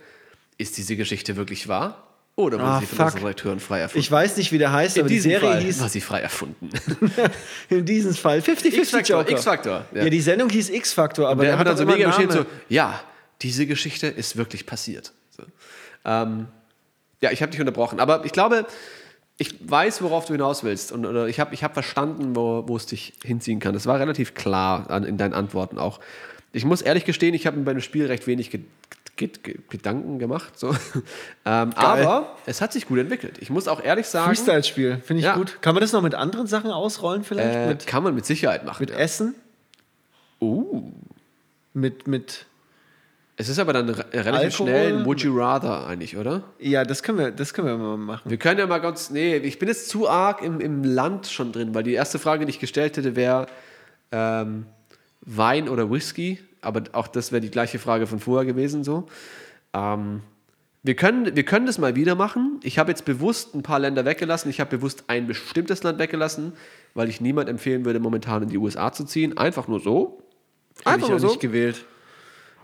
ist 0.58 0.78
diese 0.78 0.96
Geschichte 0.96 1.36
wirklich 1.36 1.68
wahr? 1.68 2.08
Oder 2.36 2.58
wurde 2.58 2.68
Ah, 2.68 2.80
sie 2.80 2.88
von 2.88 3.06
unseren 3.06 3.22
Redakteuren 3.24 3.60
frei 3.60 3.80
erfunden? 3.82 4.00
Ich 4.00 4.12
weiß 4.12 4.38
nicht, 4.38 4.52
wie 4.52 4.58
der 4.58 4.72
heißt, 4.72 4.98
in 4.98 5.02
aber 5.02 5.10
die 5.10 5.20
Serie 5.20 5.40
Fall 5.52 5.62
hieß 5.62 5.82
war 5.82 5.90
sie 5.90 6.02
frei 6.02 6.20
erfunden. 6.22 6.70
in 7.70 7.86
diesem 7.86 8.16
Fall 8.16 8.40
50-50 8.40 8.78
X-Factor, 8.78 9.20
Joker. 9.20 9.32
X-Factor. 9.32 9.86
Ja. 9.94 10.10
die 10.10 10.22
Sendung 10.22 10.50
hieß 10.50 10.70
X-Factor, 10.70 11.30
aber 11.30 11.44
der 11.44 11.52
der 11.52 11.60
hat 11.60 11.68
dann 11.68 11.78
so 11.78 11.86
mega 11.86 12.12
steht 12.12 12.32
so, 12.32 12.46
ja, 12.70 13.00
diese 13.44 13.68
Geschichte 13.68 14.08
ist 14.08 14.36
wirklich 14.36 14.66
passiert. 14.66 15.12
So. 15.30 15.44
Ähm, 16.06 16.48
ja, 17.22 17.32
ich 17.32 17.42
habe 17.42 17.52
dich 17.52 17.60
unterbrochen, 17.60 18.00
aber 18.00 18.26
ich 18.26 18.32
glaube, 18.32 18.66
ich 19.38 19.56
weiß, 19.70 20.02
worauf 20.02 20.26
du 20.26 20.34
hinaus 20.34 20.64
willst 20.64 20.92
und 20.92 21.06
oder 21.06 21.28
ich 21.28 21.40
habe 21.40 21.54
ich 21.54 21.64
hab 21.64 21.74
verstanden, 21.74 22.36
wo, 22.36 22.64
wo 22.68 22.78
es 22.78 22.86
dich 22.86 23.14
hinziehen 23.24 23.60
kann. 23.60 23.74
Das 23.74 23.86
war 23.86 24.00
relativ 24.00 24.34
klar 24.34 24.90
an, 24.90 25.04
in 25.04 25.18
deinen 25.18 25.34
Antworten 25.34 25.78
auch. 25.78 26.00
Ich 26.52 26.66
muss 26.66 26.82
ehrlich 26.82 27.06
gestehen, 27.06 27.34
ich 27.34 27.48
habe 27.48 27.60
bei 27.62 27.74
dem 27.74 27.82
Spiel 27.82 28.06
recht 28.08 28.28
wenig 28.28 28.52
ge 28.52 28.62
Gedanken 29.16 30.18
gemacht. 30.20 30.58
So. 30.58 30.70
ähm, 31.46 31.72
aber 31.76 32.36
es 32.46 32.62
hat 32.62 32.74
sich 32.74 32.88
gut 32.88 32.98
entwickelt. 33.00 33.38
Ich 33.40 33.50
muss 33.50 33.68
auch 33.68 33.84
ehrlich 33.84 34.08
sagen, 34.08 34.28
Freestyle-Spiel, 34.34 34.98
finde 35.04 35.20
ich 35.20 35.26
Ja. 35.26 35.36
gut. 35.36 35.60
Kann 35.62 35.76
man 35.76 35.82
das 35.82 35.92
noch 35.94 36.02
mit 36.02 36.16
anderen 36.16 36.48
Sachen 36.48 36.72
ausrollen 36.72 37.24
vielleicht? 37.24 37.56
äh, 37.56 37.68
mit, 37.68 37.86
kann 37.88 38.04
man 38.04 38.16
mit 38.16 38.26
Sicherheit 38.26 38.66
machen. 38.66 38.78
mit 38.82 38.90
ja. 38.90 38.98
Essen? 38.98 39.36
Uh. 40.42 40.92
Mit, 41.76 42.08
mit, 42.08 42.46
Es 43.38 43.50
ist 43.50 43.60
aber 43.60 43.74
dann 43.74 43.90
re 43.90 44.06
relativ 44.14 44.34
Alkohol? 44.60 44.68
schnell 44.68 44.98
ein 45.00 45.06
Would 45.06 45.22
You 45.22 45.38
Rather 45.40 45.88
eigentlich, 45.88 46.18
oder? 46.18 46.44
ja, 46.60 46.84
das 46.84 47.02
können 47.04 47.18
wir, 47.20 47.32
das 47.32 47.54
können 47.54 47.68
wir 47.68 47.78
mal 47.78 47.98
machen. 47.98 48.30
Wir 48.30 48.38
können 48.38 48.60
ja 48.60 48.68
mal 48.68 48.80
ganz. 48.80 49.10
Nee, 49.10 49.38
ich 49.38 49.58
bin 49.60 49.70
jetzt 49.70 49.90
zu 49.90 50.10
arg 50.10 50.42
im, 50.42 50.60
im 50.60 50.84
Land 50.84 51.28
schon 51.28 51.52
drin, 51.52 51.74
weil 51.74 51.84
die 51.84 51.94
erste 51.94 52.20
Frage, 52.20 52.46
die 52.46 52.50
ich 52.52 52.60
gestellt 52.60 52.98
hätte, 52.98 53.16
wäre 53.16 53.48
ähm, 54.12 54.66
Wein 55.22 55.70
oder 55.70 55.90
Whisky. 55.90 56.40
Aber 56.64 56.84
auch 56.94 57.08
das 57.08 57.32
wäre 57.32 57.42
die 57.42 57.52
gleiche 57.52 57.80
Frage 57.80 58.08
von 58.08 58.20
vorher 58.20 58.46
gewesen. 58.46 58.84
So. 58.84 59.08
Ähm, 59.74 60.22
wir, 60.84 60.96
können, 60.96 61.36
wir 61.36 61.44
können 61.44 61.66
das 61.66 61.78
mal 61.78 61.96
wieder 61.96 62.16
machen. 62.16 62.60
Ich 62.64 62.80
habe 62.80 62.92
jetzt 62.92 63.06
bewusst 63.06 63.56
ein 63.56 63.64
paar 63.64 63.80
Länder 63.80 64.06
weggelassen. 64.06 64.50
Ich 64.50 64.60
habe 64.60 64.78
bewusst 64.78 65.06
ein 65.08 65.28
bestimmtes 65.28 65.84
Land 65.84 66.00
weggelassen, 66.00 66.54
weil 66.94 67.10
ich 67.10 67.22
niemand 67.22 67.50
empfehlen 67.50 67.86
würde, 67.86 68.00
momentan 68.00 68.44
in 68.44 68.50
die 68.50 68.58
USA 68.58 68.92
zu 68.92 69.04
ziehen. 69.06 69.38
Einfach 69.38 69.68
nur 69.68 69.80
so. 69.80 70.22
Einfach 70.86 71.08
ich 71.08 71.12
nur 71.12 71.20
so. 71.20 71.28
nicht 71.28 71.40
gewählt. 71.40 71.86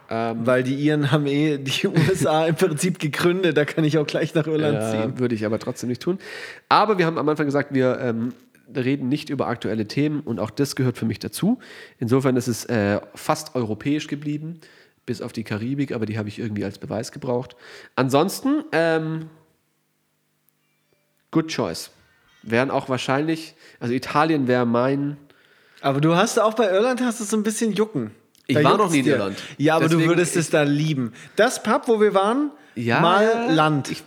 Weil 0.09 0.63
die 0.63 0.73
Iren 0.73 1.11
haben 1.11 1.27
eh 1.27 1.59
die 1.59 1.88
USA 2.09 2.47
im 2.47 2.55
Prinzip 2.55 2.97
gegründet, 2.97 3.55
da 3.55 3.65
kann 3.65 3.84
ich 3.84 3.99
auch 3.99 4.07
gleich 4.07 4.34
nach 4.34 4.47
Irland 4.47 4.81
ziehen. 4.89 5.15
Äh, 5.15 5.19
würde 5.19 5.35
ich 5.35 5.45
aber 5.45 5.59
trotzdem 5.59 5.88
nicht 5.88 6.01
tun. 6.01 6.17
Aber 6.67 6.97
wir 6.97 7.05
haben 7.05 7.19
am 7.19 7.30
Anfang 7.30 7.45
gesagt, 7.45 7.76
wir 7.76 7.99
ähm, 7.99 8.34
reden 8.76 9.10
nicht 9.10 9.30
über 9.30 9.48
aktuelle 9.48 9.88
Themen 9.88 10.22
und 10.22 10.40
auch 10.40 10.50
das 10.50 10.76
gehört 10.76 10.98
für 10.98 11.06
mich 11.06 11.20
dazu. 11.20 11.60
Insofern 11.98 12.36
ist 12.38 12.48
es 12.48 12.66
äh, 12.66 13.00
fast 13.16 13.56
europäisch 13.56 14.08
geblieben, 14.08 14.60
bis 15.06 15.22
auf 15.22 15.34
die 15.34 15.44
Karibik, 15.44 15.91
aber 15.91 16.06
die 16.06 16.18
habe 16.18 16.30
ich 16.30 16.40
irgendwie 16.40 16.64
als 16.64 16.78
Beweis 16.78 17.12
gebraucht. 17.12 17.56
Ansonsten, 17.96 18.64
ähm, 18.72 19.30
good 21.32 21.48
choice. 21.48 21.91
Wären 22.44 22.72
auch 22.72 22.90
wahrscheinlich, 22.90 23.56
also 23.80 23.94
Italien 23.94 24.48
wäre 24.48 24.66
mein. 24.66 25.18
Aber 25.82 26.00
du 26.02 26.16
hast 26.16 26.40
auch 26.40 26.54
bei 26.54 26.70
Irland 26.72 27.02
hast 27.02 27.20
du 27.20 27.24
so 27.26 27.36
ein 27.38 27.44
bisschen 27.44 27.74
Jucken. 27.74 28.12
Ich 28.48 28.56
Da 28.56 28.64
war 28.64 28.78
noch 28.78 28.90
nie 28.91 29.00
in. 29.00 29.06
Irland. 29.06 29.38
Ja, 29.58 29.76
aber 29.76 29.86
Deswegen- 29.88 30.04
du 30.04 30.10
würdest 30.10 30.36
es 30.36 30.50
da 30.50 30.64
lieben. 30.64 31.14
Das 31.36 31.62
Pub, 31.62 31.84
wo 31.88 32.00
wir 32.02 32.14
waren, 32.14 32.52
Ja, 32.76 33.00
mal 33.02 33.48
Land. 33.52 33.91
Ich, 33.91 34.04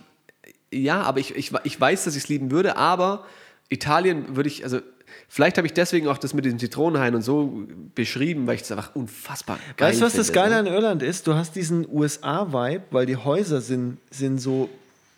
Ja, 0.71 1.01
aber 1.03 1.19
ich, 1.19 1.35
ich, 1.35 1.51
ich 1.63 1.79
weiß, 1.79 2.05
dass 2.05 2.15
ich 2.15 2.23
es 2.23 2.29
lieben 2.29 2.49
würde, 2.51 2.75
aber 2.75 3.25
Italien 3.73 4.35
würde 4.35 4.47
ich, 4.49 4.63
also 4.63 4.79
vielleicht 5.27 5.57
habe 5.57 5.67
ich 5.67 5.73
deswegen 5.73 6.07
auch 6.07 6.17
das 6.17 6.33
mit 6.33 6.45
diesem 6.45 6.59
Zitronenhain 6.59 7.15
und 7.15 7.21
so 7.21 7.65
beschrieben, 7.95 8.47
weil 8.47 8.55
ich 8.55 8.61
es 8.61 8.71
einfach 8.71 8.95
unfassbar 8.95 9.59
geil 9.77 9.89
Weißt 9.89 10.01
du, 10.01 10.05
was 10.05 10.13
finde, 10.13 10.27
das 10.27 10.33
Geile 10.33 10.49
ne? 10.51 10.59
an 10.59 10.65
Irland 10.67 11.03
ist? 11.03 11.27
Du 11.27 11.33
hast 11.33 11.55
diesen 11.55 11.87
USA-Vibe, 11.91 12.83
weil 12.91 13.05
die 13.05 13.17
Häuser 13.17 13.61
sind, 13.61 13.97
sind 14.09 14.39
so 14.39 14.69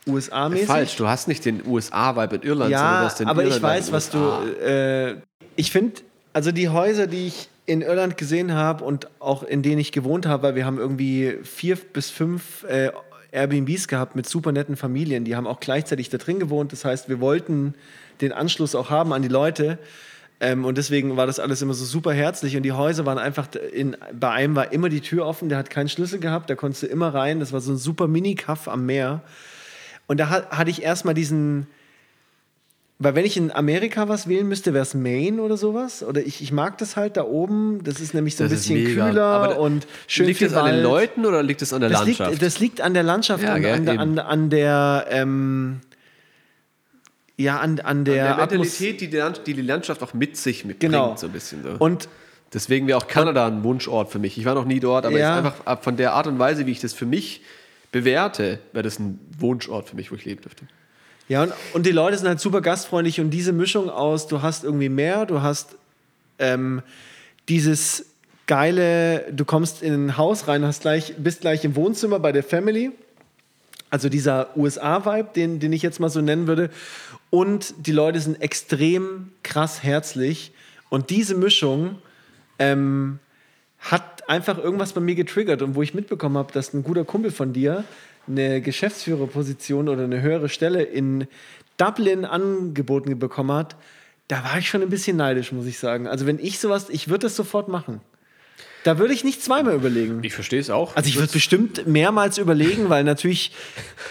USA-mäßig. 0.07 0.67
Falsch, 0.67 0.95
du 0.95 1.07
hast 1.07 1.27
nicht 1.27 1.45
den 1.45 1.65
USA-Vibe 1.65 2.35
in 2.37 2.41
Irland, 2.43 2.73
sondern 2.73 2.89
du 2.89 2.99
Ja, 2.99 3.05
hast 3.05 3.19
den 3.19 3.27
aber 3.27 3.43
ich 3.43 3.49
Irländer 3.49 3.67
in 3.67 3.75
weiß, 3.75 3.85
den 3.85 3.93
was 3.93 4.09
du. 4.09 4.19
Äh, 4.63 5.15
ich 5.55 5.71
finde, 5.71 6.01
also 6.33 6.51
die 6.51 6.69
Häuser, 6.69 7.07
die 7.07 7.27
ich 7.27 7.49
in 7.65 7.81
Irland 7.81 8.17
gesehen 8.17 8.53
habe 8.53 8.83
und 8.83 9.07
auch 9.19 9.43
in 9.43 9.63
denen 9.63 9.79
ich 9.79 9.91
gewohnt 9.91 10.25
habe, 10.27 10.43
weil 10.43 10.55
wir 10.55 10.65
haben 10.65 10.77
irgendwie 10.77 11.39
vier 11.43 11.75
bis 11.75 12.11
fünf 12.11 12.63
äh, 12.65 12.91
Airbnbs 13.31 13.87
gehabt 13.87 14.15
mit 14.15 14.27
super 14.27 14.51
netten 14.51 14.77
Familien. 14.77 15.25
Die 15.25 15.35
haben 15.35 15.47
auch 15.47 15.59
gleichzeitig 15.59 16.09
da 16.09 16.17
drin 16.17 16.39
gewohnt. 16.39 16.71
Das 16.71 16.85
heißt, 16.85 17.09
wir 17.09 17.19
wollten 17.19 17.73
den 18.21 18.31
Anschluss 18.31 18.75
auch 18.75 18.89
haben 18.89 19.13
an 19.13 19.21
die 19.21 19.27
Leute. 19.27 19.77
Ähm, 20.41 20.65
und 20.65 20.77
deswegen 20.77 21.15
war 21.15 21.27
das 21.27 21.39
alles 21.39 21.61
immer 21.61 21.73
so 21.73 21.85
super 21.85 22.13
herzlich. 22.13 22.57
Und 22.57 22.63
die 22.63 22.73
Häuser 22.73 23.05
waren 23.05 23.17
einfach, 23.17 23.47
in, 23.73 23.95
bei 24.19 24.29
einem 24.31 24.55
war 24.55 24.73
immer 24.73 24.89
die 24.89 25.01
Tür 25.01 25.25
offen, 25.25 25.47
der 25.49 25.57
hat 25.57 25.69
keinen 25.69 25.87
Schlüssel 25.89 26.19
gehabt, 26.19 26.49
da 26.49 26.55
konntest 26.55 26.83
du 26.83 26.87
immer 26.87 27.13
rein. 27.13 27.39
Das 27.39 27.53
war 27.53 27.61
so 27.61 27.71
ein 27.71 27.77
super 27.77 28.07
Mini-Kaff 28.07 28.67
am 28.67 28.85
Meer. 28.85 29.21
Und 30.07 30.19
da 30.19 30.29
hat, 30.29 30.51
hatte 30.51 30.69
ich 30.69 30.83
erstmal 30.83 31.13
diesen, 31.13 31.67
weil 32.99 33.15
wenn 33.15 33.25
ich 33.25 33.37
in 33.37 33.49
Amerika 33.51 34.07
was 34.09 34.27
wählen 34.27 34.47
müsste, 34.47 34.73
wäre 34.73 34.83
es 34.83 34.93
Maine 34.93 35.41
oder 35.41 35.57
sowas. 35.57 36.03
Oder 36.03 36.21
ich, 36.21 36.41
ich 36.41 36.51
mag 36.51 36.77
das 36.79 36.95
halt 36.97 37.15
da 37.17 37.23
oben. 37.23 37.83
Das 37.83 37.99
ist 38.01 38.13
nämlich 38.13 38.35
so 38.35 38.43
ein 38.43 38.49
Das 38.49 38.59
bisschen 38.59 38.85
kühler 38.85 39.23
Aber 39.23 39.59
und 39.59 39.87
schön 40.07 40.27
liegt 40.27 40.41
es 40.41 40.53
an 40.53 40.65
den. 40.71 40.83
Leuten 40.83 41.25
oder 41.25 41.43
liegt 41.43 41.61
es 41.61 41.71
an 41.73 41.79
der 41.81 41.89
das 41.89 42.01
Landschaft? 42.05 42.29
liegt, 42.31 42.41
das 42.43 42.59
liegt 42.59 42.81
an 42.81 42.93
der 42.93 43.03
Landschaft, 43.03 43.43
Ja, 43.43 43.53
an, 43.53 43.61
gell, 43.61 43.73
an, 43.73 43.87
an, 43.87 44.19
an 44.19 44.49
der, 44.49 45.07
ähm, 45.09 45.79
ja, 47.37 47.59
an, 47.59 47.79
an 47.81 48.05
der, 48.05 48.15
der 48.15 48.35
Atmos- 48.37 48.39
Mentalität, 48.79 49.01
die 49.01 49.09
die, 49.09 49.21
die 49.45 49.53
die 49.53 49.61
Landschaft 49.61 50.01
auch 50.03 50.13
mit 50.13 50.37
sich 50.37 50.65
mitbringt, 50.65 50.93
Genau. 50.93 51.15
so 51.17 51.27
ein 51.27 51.33
bisschen. 51.33 51.63
So. 51.63 51.69
Und 51.79 52.07
Deswegen 52.53 52.87
wäre 52.87 52.97
auch 52.97 53.07
Kanada 53.07 53.47
ein 53.47 53.63
Wunschort 53.65 54.09
für 54.11 54.19
mich. 54.19 54.37
Ich 54.37 54.45
war 54.45 54.53
noch 54.55 54.63
nie 54.63 54.79
dort, 54.79 55.05
aber 55.05 55.17
Ja. 55.19 55.35
jetzt 55.35 55.45
einfach 55.45 55.81
von 55.83 55.97
der 55.97 56.13
Art 56.13 56.25
und 56.27 56.39
Weise, 56.39 56.65
wie 56.65 56.71
ich 56.71 56.79
das 56.79 56.93
für 56.93 57.05
mich 57.07 57.41
bewerte, 57.91 58.59
wäre 58.71 58.83
das 58.83 58.97
ein 58.97 59.19
Wunschort 59.39 59.89
für 59.89 59.97
mich, 59.97 60.09
wo 60.09 60.15
ich 60.15 60.23
leben 60.23 60.41
dürfte. 60.41 60.63
Ja, 61.27 61.43
und, 61.43 61.53
und 61.73 61.85
die 61.85 61.91
Leute 61.91 62.17
sind 62.17 62.27
halt 62.29 62.39
super 62.39 62.61
gastfreundlich 62.61 63.19
und 63.19 63.31
diese 63.31 63.51
Mischung 63.51 63.89
aus, 63.89 64.27
du 64.27 64.41
hast 64.41 64.63
irgendwie 64.63 64.87
mehr, 64.87 65.25
du 65.25 65.41
hast 65.41 65.75
ähm, 66.39 66.81
dieses 67.49 68.05
geile, 68.47 69.25
du 69.33 69.43
kommst 69.43 69.81
in 69.81 69.93
ein 70.07 70.17
Haus 70.17 70.47
rein, 70.47 70.63
hast 70.63 70.81
gleich, 70.81 71.15
bist 71.17 71.41
gleich 71.41 71.65
im 71.65 71.75
Wohnzimmer 71.75 72.19
bei 72.19 72.31
der 72.31 72.43
Family. 72.43 72.91
Also 73.89 74.07
dieser 74.07 74.55
USA-Vibe, 74.57 75.29
den, 75.35 75.59
den 75.59 75.73
ich 75.73 75.81
jetzt 75.81 75.99
mal 75.99 76.09
so 76.09 76.21
nennen 76.21 76.47
würde. 76.47 76.69
Und 77.35 77.73
die 77.85 77.91
Leute 77.91 78.21
sind 78.21 78.41
extrem 78.41 79.33
krass 79.43 79.83
herzlich. 79.83 80.53
Und 80.87 81.09
diese 81.09 81.35
Mischung 81.35 81.97
ähm, 82.59 83.19
hat 83.79 84.29
einfach 84.29 84.57
irgendwas 84.57 84.93
bei 84.93 85.01
mir 85.01 85.15
getriggert 85.15 85.61
und 85.61 85.75
wo 85.75 85.81
ich 85.81 85.93
mitbekommen 85.93 86.37
habe, 86.37 86.53
dass 86.53 86.73
ein 86.73 86.81
guter 86.81 87.03
Kumpel 87.03 87.31
von 87.31 87.51
dir 87.51 87.83
eine 88.25 88.61
Geschäftsführerposition 88.61 89.89
oder 89.89 90.05
eine 90.05 90.21
höhere 90.21 90.47
Stelle 90.47 90.83
in 90.83 91.27
Dublin 91.75 92.23
angeboten 92.23 93.19
bekommen 93.19 93.51
hat, 93.51 93.75
da 94.29 94.41
war 94.45 94.57
ich 94.57 94.69
schon 94.69 94.81
ein 94.81 94.89
bisschen 94.89 95.17
neidisch, 95.17 95.51
muss 95.51 95.65
ich 95.65 95.77
sagen. 95.77 96.07
Also 96.07 96.25
wenn 96.27 96.39
ich 96.39 96.59
sowas, 96.59 96.89
ich 96.89 97.09
würde 97.09 97.23
das 97.23 97.35
sofort 97.35 97.67
machen. 97.67 97.99
Da 98.85 98.99
würde 98.99 99.15
ich 99.15 99.23
nicht 99.23 99.41
zweimal 99.41 99.73
überlegen. 99.73 100.19
Ich 100.21 100.35
verstehe 100.35 100.59
es 100.59 100.69
auch. 100.69 100.95
Also 100.95 101.09
ich 101.09 101.17
würde 101.17 101.31
bestimmt 101.33 101.87
mehrmals 101.87 102.37
überlegen, 102.37 102.87
weil 102.87 103.03
natürlich, 103.03 103.51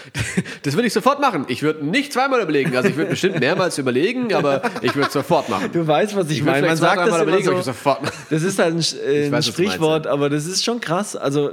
das 0.63 0.73
würde 0.73 0.87
ich 0.87 0.91
sofort 0.91 1.21
machen. 1.21 1.45
Ich 1.47 1.61
würde 1.63 1.85
nicht 1.85 2.11
zweimal 2.11 2.41
überlegen. 2.41 2.75
Also 2.75 2.89
ich 2.89 2.97
würde 2.97 3.11
bestimmt 3.11 3.39
mehrmals 3.39 3.77
überlegen, 3.77 4.33
aber 4.33 4.63
ich 4.81 4.93
würde 4.93 5.07
es 5.07 5.13
sofort 5.13 5.47
machen. 5.47 5.69
du 5.71 5.87
weißt, 5.87 6.17
was 6.17 6.29
ich, 6.29 6.39
Ich 6.39 6.43
meine. 6.43 6.67
Man 6.67 6.75
sagt 6.75 7.07
das 7.07 7.21
immer 7.21 7.41
so, 7.41 7.61
sofort 7.61 8.01
mache. 8.01 8.13
Das 8.29 8.43
ist 8.43 8.59
halt 8.59 8.73
ein, 8.75 8.79
äh, 9.09 9.31
weiß, 9.31 9.47
ein 9.47 9.53
Sprichwort, 9.53 10.07
aber 10.07 10.29
das 10.29 10.45
ist 10.45 10.65
schon 10.65 10.81
krass. 10.81 11.15
Also 11.15 11.51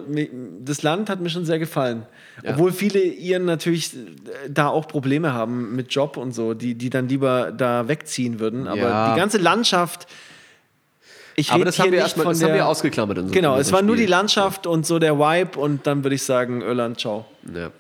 das 0.59 0.83
Land 0.83 1.09
hat 1.09 1.21
mir 1.21 1.31
schon 1.31 1.45
sehr 1.45 1.61
gefallen. 1.61 2.07
Obwohl 2.45 2.73
viele 2.73 2.99
Iren 2.99 3.45
natürlich 3.45 3.95
äh, 3.95 4.51
da 4.51 4.67
auch 4.67 4.89
Probleme 4.89 5.33
haben 5.33 5.77
mit 5.77 5.95
Job 5.95 6.17
und 6.17 6.33
so, 6.33 6.55
die, 6.55 6.75
die 6.75 6.91
dann 6.91 7.07
lieber 7.07 7.53
da 7.53 7.87
wegziehen 7.87 8.41
würden. 8.41 8.67
Aber 8.67 8.81
Ja. 8.81 9.15
die 9.15 9.21
ganze 9.21 9.39
Landschaft. 9.39 10.09
Ich 11.37 11.51
Aber 11.53 11.65
das 11.65 11.77
hier 11.77 11.85
haben 11.85 11.93
wir 11.93 11.99
nicht 11.99 12.05
erstmal 12.05 12.25
von 12.25 12.33
das 12.35 12.43
haben 12.43 12.49
der- 12.49 12.57
wir 12.57 12.67
ausgeklammert. 12.67 13.19
In 13.19 13.29
so, 13.29 13.33
Genau, 13.35 13.55
in 13.55 13.61
es 13.61 13.73
war 13.73 13.83
nur 13.83 13.97
die 13.97 14.03
Spiel. 14.03 14.11
Landschaft 14.11 14.67
und 14.67 14.87
so 14.87 14.99
der 14.99 15.19
Vibe 15.19 15.59
und 15.59 15.87
dann 15.87 16.05
würde 16.05 16.15
ich 16.15 16.23
sagen, 16.23 16.61
Irland, 16.63 17.01
ciao. 17.01 17.25
Ja. 17.55 17.71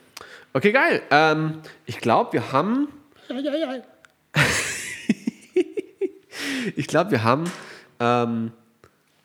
Okay, 0.54 0.72
geil. 0.72 1.02
Ähm, 1.10 1.58
ich 1.86 1.98
glaube, 1.98 2.32
wir 2.34 2.52
haben. 2.52 2.88
ich 6.76 6.86
glaube, 6.86 7.10
wir 7.10 7.24
haben 7.24 7.44
ähm, 8.00 8.52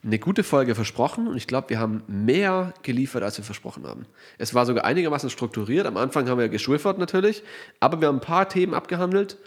eine 0.04 0.20
gute 0.20 0.44
Folge 0.44 0.76
versprochen 0.76 1.28
und 1.28 1.36
ich 1.38 1.48
glaube, 1.48 1.70
wir 1.70 1.80
haben 1.80 2.04
mehr 2.08 2.74
geliefert, 2.84 3.24
als 3.24 3.38
wir 3.38 3.44
versprochen 3.44 3.86
haben. 3.86 4.06
Es 4.38 4.54
war 4.54 4.66
sogar 4.66 4.86
einigermaßen 4.86 5.30
strukturiert. 5.30 5.86
Am 5.86 5.98
Anfang 5.98 6.30
haben 6.30 6.40
wir 6.40 6.50
geschwiffert 6.50 6.98
natürlich, 6.98 7.44
aber 7.80 8.00
wir 8.02 8.08
haben 8.08 8.18
ein 8.18 8.22
paar 8.22 8.48
Themen 8.50 8.74
abgehandelt 8.74 9.38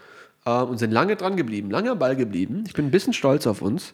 äh, 0.45 0.51
und 0.51 0.77
sind 0.77 0.91
lange 0.91 1.15
dran 1.15 1.35
geblieben, 1.35 1.71
lange 1.71 1.91
am 1.91 1.99
Ball 1.99 2.15
geblieben. 2.15 2.63
Ich 2.67 2.73
bin 2.73 2.85
ein 2.85 2.91
bisschen 2.91 3.13
stolz 3.13 3.47
auf 3.47 3.61
uns. 3.61 3.93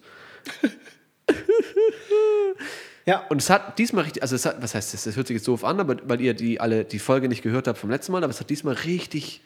Ja, 3.06 3.24
Und 3.30 3.42
es 3.42 3.50
hat 3.50 3.80
diesmal 3.80 4.04
richtig, 4.04 4.22
also 4.22 4.36
es 4.36 4.46
hat, 4.46 4.62
was 4.62 4.76
heißt 4.76 4.94
das, 4.94 5.06
das 5.06 5.16
hört 5.16 5.28
sich 5.28 5.36
jetzt 5.36 5.48
doof 5.48 5.64
an, 5.64 5.80
aber 5.80 5.96
weil 6.10 6.20
ihr 6.20 6.34
die 6.34 6.60
alle 6.60 6.84
die 6.84 7.00
Folge 7.00 7.30
nicht 7.30 7.42
gehört 7.42 7.68
habt 7.68 7.78
vom 7.78 7.90
letzten 7.90 8.12
Mal, 8.12 8.22
aber 8.24 8.32
es 8.32 8.42
hat 8.42 8.50
diesmal 8.50 8.74
richtig, 8.74 9.42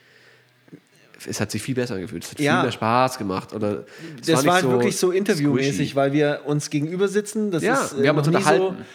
es 1.28 1.40
hat 1.40 1.52
sich 1.52 1.62
viel 1.62 1.76
besser 1.76 1.94
angefühlt, 1.96 2.24
es 2.24 2.32
hat 2.32 2.40
Ja. 2.40 2.56
viel 2.56 2.64
mehr 2.64 2.72
Spaß 2.72 3.20
gemacht. 3.20 3.54
Oder 3.54 3.86
es 4.20 4.26
das 4.28 4.40
nicht 4.40 4.46
war 4.48 4.54
halt 4.56 4.68
wirklich 4.68 4.98
so 4.98 5.12
interviewmäßig, 5.12 5.96
weil 5.96 6.12
wir 6.12 6.42
uns 6.46 6.72
gegenüber 6.72 7.08
sitzen. 7.08 7.52
Das 7.52 7.62
Ja, 7.62 7.84
ist 7.84 7.94
äh, 7.94 8.02
wir 8.02 8.10
haben 8.10 8.16
noch 8.16 8.26
uns 8.26 8.36
nie 8.36 8.42
so, 8.44 8.50
unterhalten. 8.70 8.86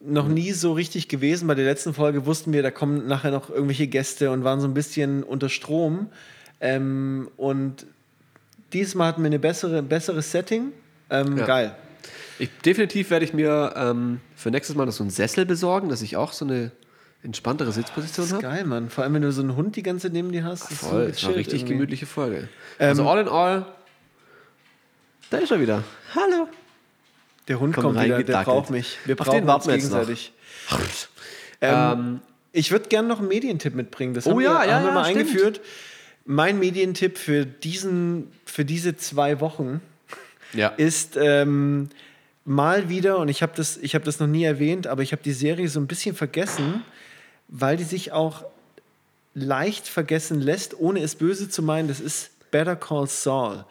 noch 0.00 0.28
nie 0.28 0.52
so 0.52 0.72
richtig 0.72 1.08
gewesen. 1.08 1.46
Bei 1.46 1.54
der 1.54 1.66
letzten 1.66 1.92
Folge 1.92 2.24
wussten 2.24 2.54
wir, 2.54 2.62
da 2.62 2.70
kommen 2.70 3.06
nachher 3.06 3.30
noch 3.32 3.50
irgendwelche 3.50 3.86
Gäste 3.86 4.30
und 4.30 4.44
waren 4.44 4.60
so 4.62 4.66
ein 4.68 4.72
bisschen 4.74 5.24
unter 5.24 5.50
Strom. 5.50 6.08
Ähm, 6.62 7.28
und 7.36 7.84
diesmal 8.72 9.08
hatten 9.08 9.20
wir 9.22 9.26
eine 9.26 9.38
bessere, 9.38 9.82
besseres 9.82 10.32
Setting. 10.32 10.72
Ähm, 11.10 11.36
Ja. 11.38 11.46
Geil. 11.46 11.76
Ich, 12.38 12.50
definitiv 12.64 13.10
werde 13.10 13.24
ich 13.24 13.32
mir 13.32 13.72
ähm, 13.76 14.20
für 14.36 14.50
nächstes 14.50 14.76
Mal 14.76 14.84
noch 14.84 14.92
so 14.92 15.02
einen 15.02 15.10
Sessel 15.10 15.46
besorgen, 15.46 15.88
dass 15.88 16.02
ich 16.02 16.16
auch 16.16 16.32
so 16.32 16.44
eine 16.44 16.70
entspanntere 17.22 17.72
Sitzposition 17.72 18.24
Das 18.28 18.32
ist 18.38 18.44
habe. 18.44 18.54
geil, 18.56 18.64
Mann. 18.64 18.90
Vor 18.90 19.04
allem, 19.04 19.14
wenn 19.14 19.22
du 19.22 19.32
so 19.32 19.40
einen 19.40 19.56
Hund 19.56 19.74
die 19.76 19.82
ganze 19.82 20.08
Zeit 20.08 20.12
neben 20.12 20.32
dir 20.32 20.44
hast. 20.44 20.64
das 20.64 20.72
ist 20.72 20.78
Voll, 20.80 21.00
war 21.00 21.06
gechillt 21.06 21.36
richtig 21.36 21.60
irgendwie. 21.60 21.72
gemütliche 21.74 22.06
Folge. 22.06 22.48
Ähm, 22.78 22.88
also 22.90 23.08
all 23.08 23.20
in 23.20 23.28
all, 23.28 23.66
da 25.30 25.38
ist 25.38 25.50
er 25.50 25.60
wieder. 25.60 25.82
Hallo. 26.14 26.48
Der 27.48 27.58
Hund 27.58 27.74
Komm 27.74 27.84
kommt 27.94 28.02
wieder, 28.04 28.22
der 28.22 28.42
braucht 28.44 28.70
mich. 28.70 28.98
Wir 29.06 29.16
brauchen 29.16 29.32
den 29.38 29.46
warten 29.46 29.70
uns 29.70 29.74
gegenseitig. 29.76 30.32
Ähm, 31.62 32.20
ich 32.52 32.70
würde 32.70 32.88
gerne 32.90 33.08
noch 33.08 33.18
einen 33.20 33.28
Medientipp 33.28 33.74
mitbringen. 33.74 34.12
Das 34.12 34.26
Oh 34.26 34.32
haben 34.32 34.40
ja, 34.40 34.60
wir, 34.60 34.68
ja, 34.68 34.74
haben 34.74 34.82
wir 34.82 34.88
ja, 34.88 34.94
mal 34.94 35.04
stimmt. 35.06 35.20
eingeführt. 35.20 35.60
Mein 36.26 36.58
Medientipp 36.58 37.16
für, 37.16 37.46
diesen, 37.46 38.30
für 38.44 38.66
diese 38.66 38.94
zwei 38.96 39.40
Wochen 39.40 39.80
Ja. 40.52 40.68
ist 40.68 41.16
ähm, 41.16 41.88
mal 42.44 42.88
wieder, 42.88 43.18
und 43.18 43.28
ich 43.28 43.42
habe 43.42 43.52
das, 43.56 43.76
ich 43.76 43.94
hab 43.94 44.04
das 44.04 44.20
noch 44.20 44.26
nie 44.26 44.44
erwähnt, 44.44 44.86
aber 44.86 45.02
ich 45.02 45.12
habe 45.12 45.22
die 45.22 45.32
Serie 45.32 45.68
so 45.68 45.80
ein 45.80 45.86
bisschen 45.86 46.14
vergessen, 46.14 46.84
weil 47.48 47.76
die 47.76 47.84
sich 47.84 48.12
auch 48.12 48.44
leicht 49.34 49.86
vergessen 49.86 50.40
lässt, 50.40 50.78
ohne 50.78 51.00
es 51.00 51.14
böse 51.14 51.48
zu 51.48 51.62
meinen. 51.62 51.88
Das 51.88 52.00
ist 52.00 52.30
Better 52.50 52.76
Call 52.76 53.06
Saul. 53.06 53.64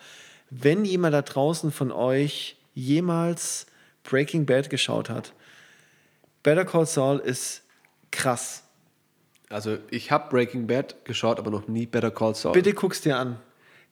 Wenn 0.50 0.86
jemand 0.86 1.14
da 1.14 1.22
draußen 1.22 1.72
von 1.72 1.92
euch 1.92 2.56
jemals 2.76 3.66
Breaking 4.04 4.46
Bad 4.46 4.70
geschaut 4.70 5.10
hat, 5.10 5.34
Better 6.44 6.66
Call 6.66 6.86
Saul 6.86 7.20
ist 7.20 7.64
krass. 8.12 8.64
Also 9.50 9.78
ich 9.90 10.12
habe 10.12 10.30
Breaking 10.30 10.68
Bad 10.68 11.04
geschaut, 11.06 11.40
aber 11.40 11.50
noch 11.50 11.68
nie 11.68 11.86
Better 11.86 12.12
Call 12.12 12.36
Saul. 12.36 12.54
Bitte 12.54 12.74
guck's 12.74 13.02
dir 13.02 13.18
an. 13.18 13.40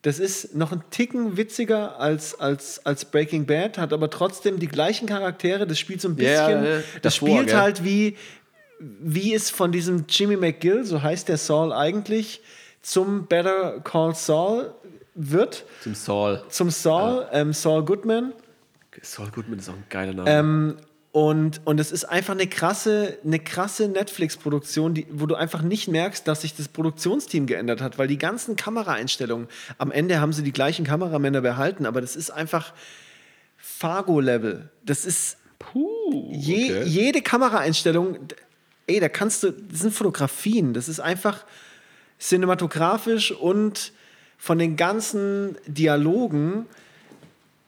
Das 0.04 0.20
ist 0.20 0.54
noch 0.54 0.72
ein 0.74 0.84
Ticken 0.92 1.38
witziger 1.38 2.00
als, 2.00 2.40
als, 2.40 2.86
als 2.86 3.06
Breaking 3.06 3.46
Bad, 3.46 3.78
hat 3.78 3.94
aber 3.94 4.10
trotzdem 4.10 4.60
die 4.60 4.68
gleichen 4.68 5.08
Charaktere. 5.08 5.66
Das 5.66 5.80
spielt 5.80 6.02
so 6.02 6.10
ein 6.10 6.18
Ja, 6.18 6.48
bisschen. 6.48 6.64
ja, 6.66 6.78
das 7.02 7.16
davor, 7.16 7.30
spielt 7.30 7.48
gell? 7.48 7.58
halt 7.58 7.84
wie, 7.86 8.18
wie 8.80 9.34
es 9.34 9.50
von 9.50 9.72
diesem 9.72 10.06
Jimmy 10.10 10.36
McGill, 10.36 10.84
so 10.84 11.02
heißt 11.02 11.30
der 11.30 11.38
Saul 11.38 11.72
eigentlich, 11.72 12.42
zum 12.82 13.28
Better 13.28 13.80
Call 13.80 14.14
Saul 14.14 14.74
wird. 15.16 15.64
Zum 15.82 15.96
Saul. 15.96 16.44
Zum 16.50 16.70
Saul, 16.70 17.26
ähm, 17.32 17.54
Saul 17.54 17.86
Goodman. 17.86 18.34
Saul 19.02 19.30
Goodman 19.34 19.60
ist 19.60 19.70
auch 19.70 19.74
ein 19.74 19.86
geiler 19.90 20.14
Name. 20.14 20.30
Ähm, 20.30 20.78
und, 21.14 21.61
und 21.65 21.80
es 21.80 21.91
ist 21.91 22.06
einfach 22.06 22.34
eine 22.34 22.48
krasse, 22.48 23.19
eine 23.23 23.38
krasse 23.38 23.88
Netflix-Produktion, 23.88 24.95
die- 24.95 25.06
wo 25.11 25.27
du 25.27 25.35
einfach 25.35 25.61
nicht 25.61 25.88
merkst, 25.88 26.27
dass 26.27 26.41
sich 26.41 26.56
das 26.56 26.68
Produktionsteam 26.68 27.45
geändert 27.45 27.81
hat, 27.81 27.99
weil 27.99 28.07
die 28.07 28.18
ganzen 28.18 28.56
Kameraeinstellungen, 28.56 29.48
am 29.77 29.91
Ende 29.91 30.19
haben 30.19 30.34
sie 30.34 30.41
die 30.41 30.52
gleichen 30.52 30.84
Kameramänner 30.85 31.41
behalten, 31.41 31.85
aber 31.85 32.02
das 32.02 32.15
ist 32.15 32.31
einfach 32.31 32.73
Fargo-Level. 33.57 34.69
Das 34.84 35.06
ist 35.06 35.38
Puh, 35.60 36.31
je, 36.34 36.72
okay. 36.72 36.84
jede 36.85 37.22
Kameraeinstellung, 37.22 38.18
ey, 38.88 38.99
da 38.99 39.07
kannst 39.07 39.44
du, 39.44 39.52
das 39.52 39.81
sind 39.81 39.94
Fotografien, 39.94 40.73
das 40.73 40.90
ist 40.90 40.99
einfach 40.99 41.45
cinematografisch 42.19 43.31
und 43.31 43.94
von 44.40 44.57
den 44.57 44.76
ganzen 44.76 45.57
Dialogen 45.68 46.65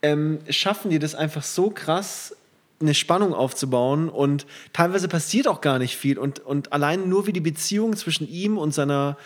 ähm, 0.02 0.40
schaffen 0.50 0.90
die 0.90 0.98
das 0.98 1.14
einfach 1.14 1.42
so 1.42 1.70
krass, 1.70 2.34
eine 2.80 2.94
Spannung 2.94 3.32
aufzubauen 3.34 4.08
und 4.08 4.46
teilweise 4.72 5.08
passiert 5.08 5.48
auch 5.48 5.60
gar 5.60 5.78
nicht 5.78 5.96
viel 5.96 6.18
und, 6.18 6.40
und 6.40 6.72
allein 6.72 7.08
nur 7.08 7.26
wie 7.26 7.32
die 7.32 7.40
Beziehung 7.40 7.96
zwischen 7.96 8.28
ihm 8.28 8.58
und 8.58 8.74
seiner, 8.74 9.16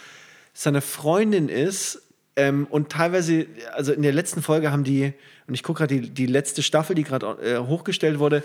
seiner 0.54 0.80
Freundin 0.80 1.48
ist 1.48 2.02
ähm, 2.36 2.66
und 2.70 2.90
teilweise, 2.90 3.46
also 3.72 3.92
in 3.92 4.02
der 4.02 4.12
letzten 4.12 4.42
Folge 4.42 4.70
haben 4.70 4.84
die, 4.84 5.12
und 5.46 5.54
ich 5.54 5.62
gucke 5.62 5.78
gerade 5.78 6.00
die, 6.00 6.10
die 6.10 6.26
letzte 6.26 6.62
Staffel, 6.62 6.94
die 6.94 7.02
gerade 7.02 7.26
äh, 7.42 7.58
hochgestellt 7.58 8.18
wurde, 8.18 8.44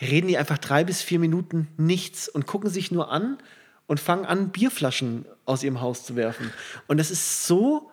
reden 0.00 0.28
die 0.28 0.38
einfach 0.38 0.58
drei 0.58 0.84
bis 0.84 1.02
vier 1.02 1.18
Minuten 1.18 1.68
nichts 1.76 2.28
und 2.28 2.46
gucken 2.46 2.70
sich 2.70 2.90
nur 2.90 3.10
an 3.10 3.38
und 3.86 4.00
fangen 4.00 4.24
an, 4.24 4.50
Bierflaschen 4.50 5.26
aus 5.44 5.62
ihrem 5.62 5.80
Haus 5.80 6.04
zu 6.04 6.16
werfen. 6.16 6.52
Und 6.86 6.98
das 6.98 7.10
ist 7.10 7.46
so 7.46 7.90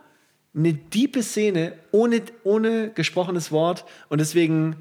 eine 0.56 0.74
diepe 0.74 1.22
Szene, 1.22 1.74
ohne, 1.92 2.22
ohne 2.44 2.92
gesprochenes 2.92 3.52
Wort. 3.52 3.86
Und 4.10 4.20
deswegen, 4.20 4.76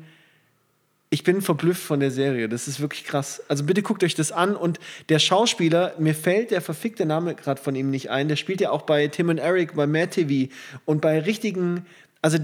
ich 1.16 1.24
bin 1.24 1.40
verblüfft 1.40 1.82
von 1.82 1.98
der 1.98 2.10
Serie. 2.10 2.46
Das 2.46 2.68
ist 2.68 2.78
wirklich 2.78 3.04
krass. 3.04 3.42
Also 3.48 3.64
bitte 3.64 3.80
guckt 3.80 4.04
euch 4.04 4.14
das 4.14 4.32
an. 4.32 4.54
Und 4.54 4.78
der 5.08 5.18
Schauspieler, 5.18 5.94
mir 5.98 6.14
fällt 6.14 6.50
der 6.50 6.60
verfickte 6.60 7.06
Name 7.06 7.34
gerade 7.34 7.58
von 7.58 7.74
ihm 7.74 7.88
nicht 7.88 8.10
ein. 8.10 8.28
Der 8.28 8.36
spielt 8.36 8.60
ja 8.60 8.70
auch 8.70 8.82
bei 8.82 9.08
Tim 9.08 9.30
und 9.30 9.38
Eric, 9.38 9.76
bei 9.76 9.86
Mad 9.86 10.08
TV 10.08 10.52
und 10.84 11.00
bei 11.00 11.18
richtigen, 11.18 11.86
also 12.20 12.36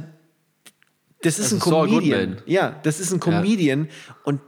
das 1.21 1.39
ist 1.39 1.53
Also 1.53 1.57
ein 1.57 1.61
Comedian. 1.61 2.41
Ja, 2.47 2.81
das 2.83 2.99
ist 2.99 3.13
ein 3.13 3.21
Comedian 3.21 3.91
und 4.25 4.41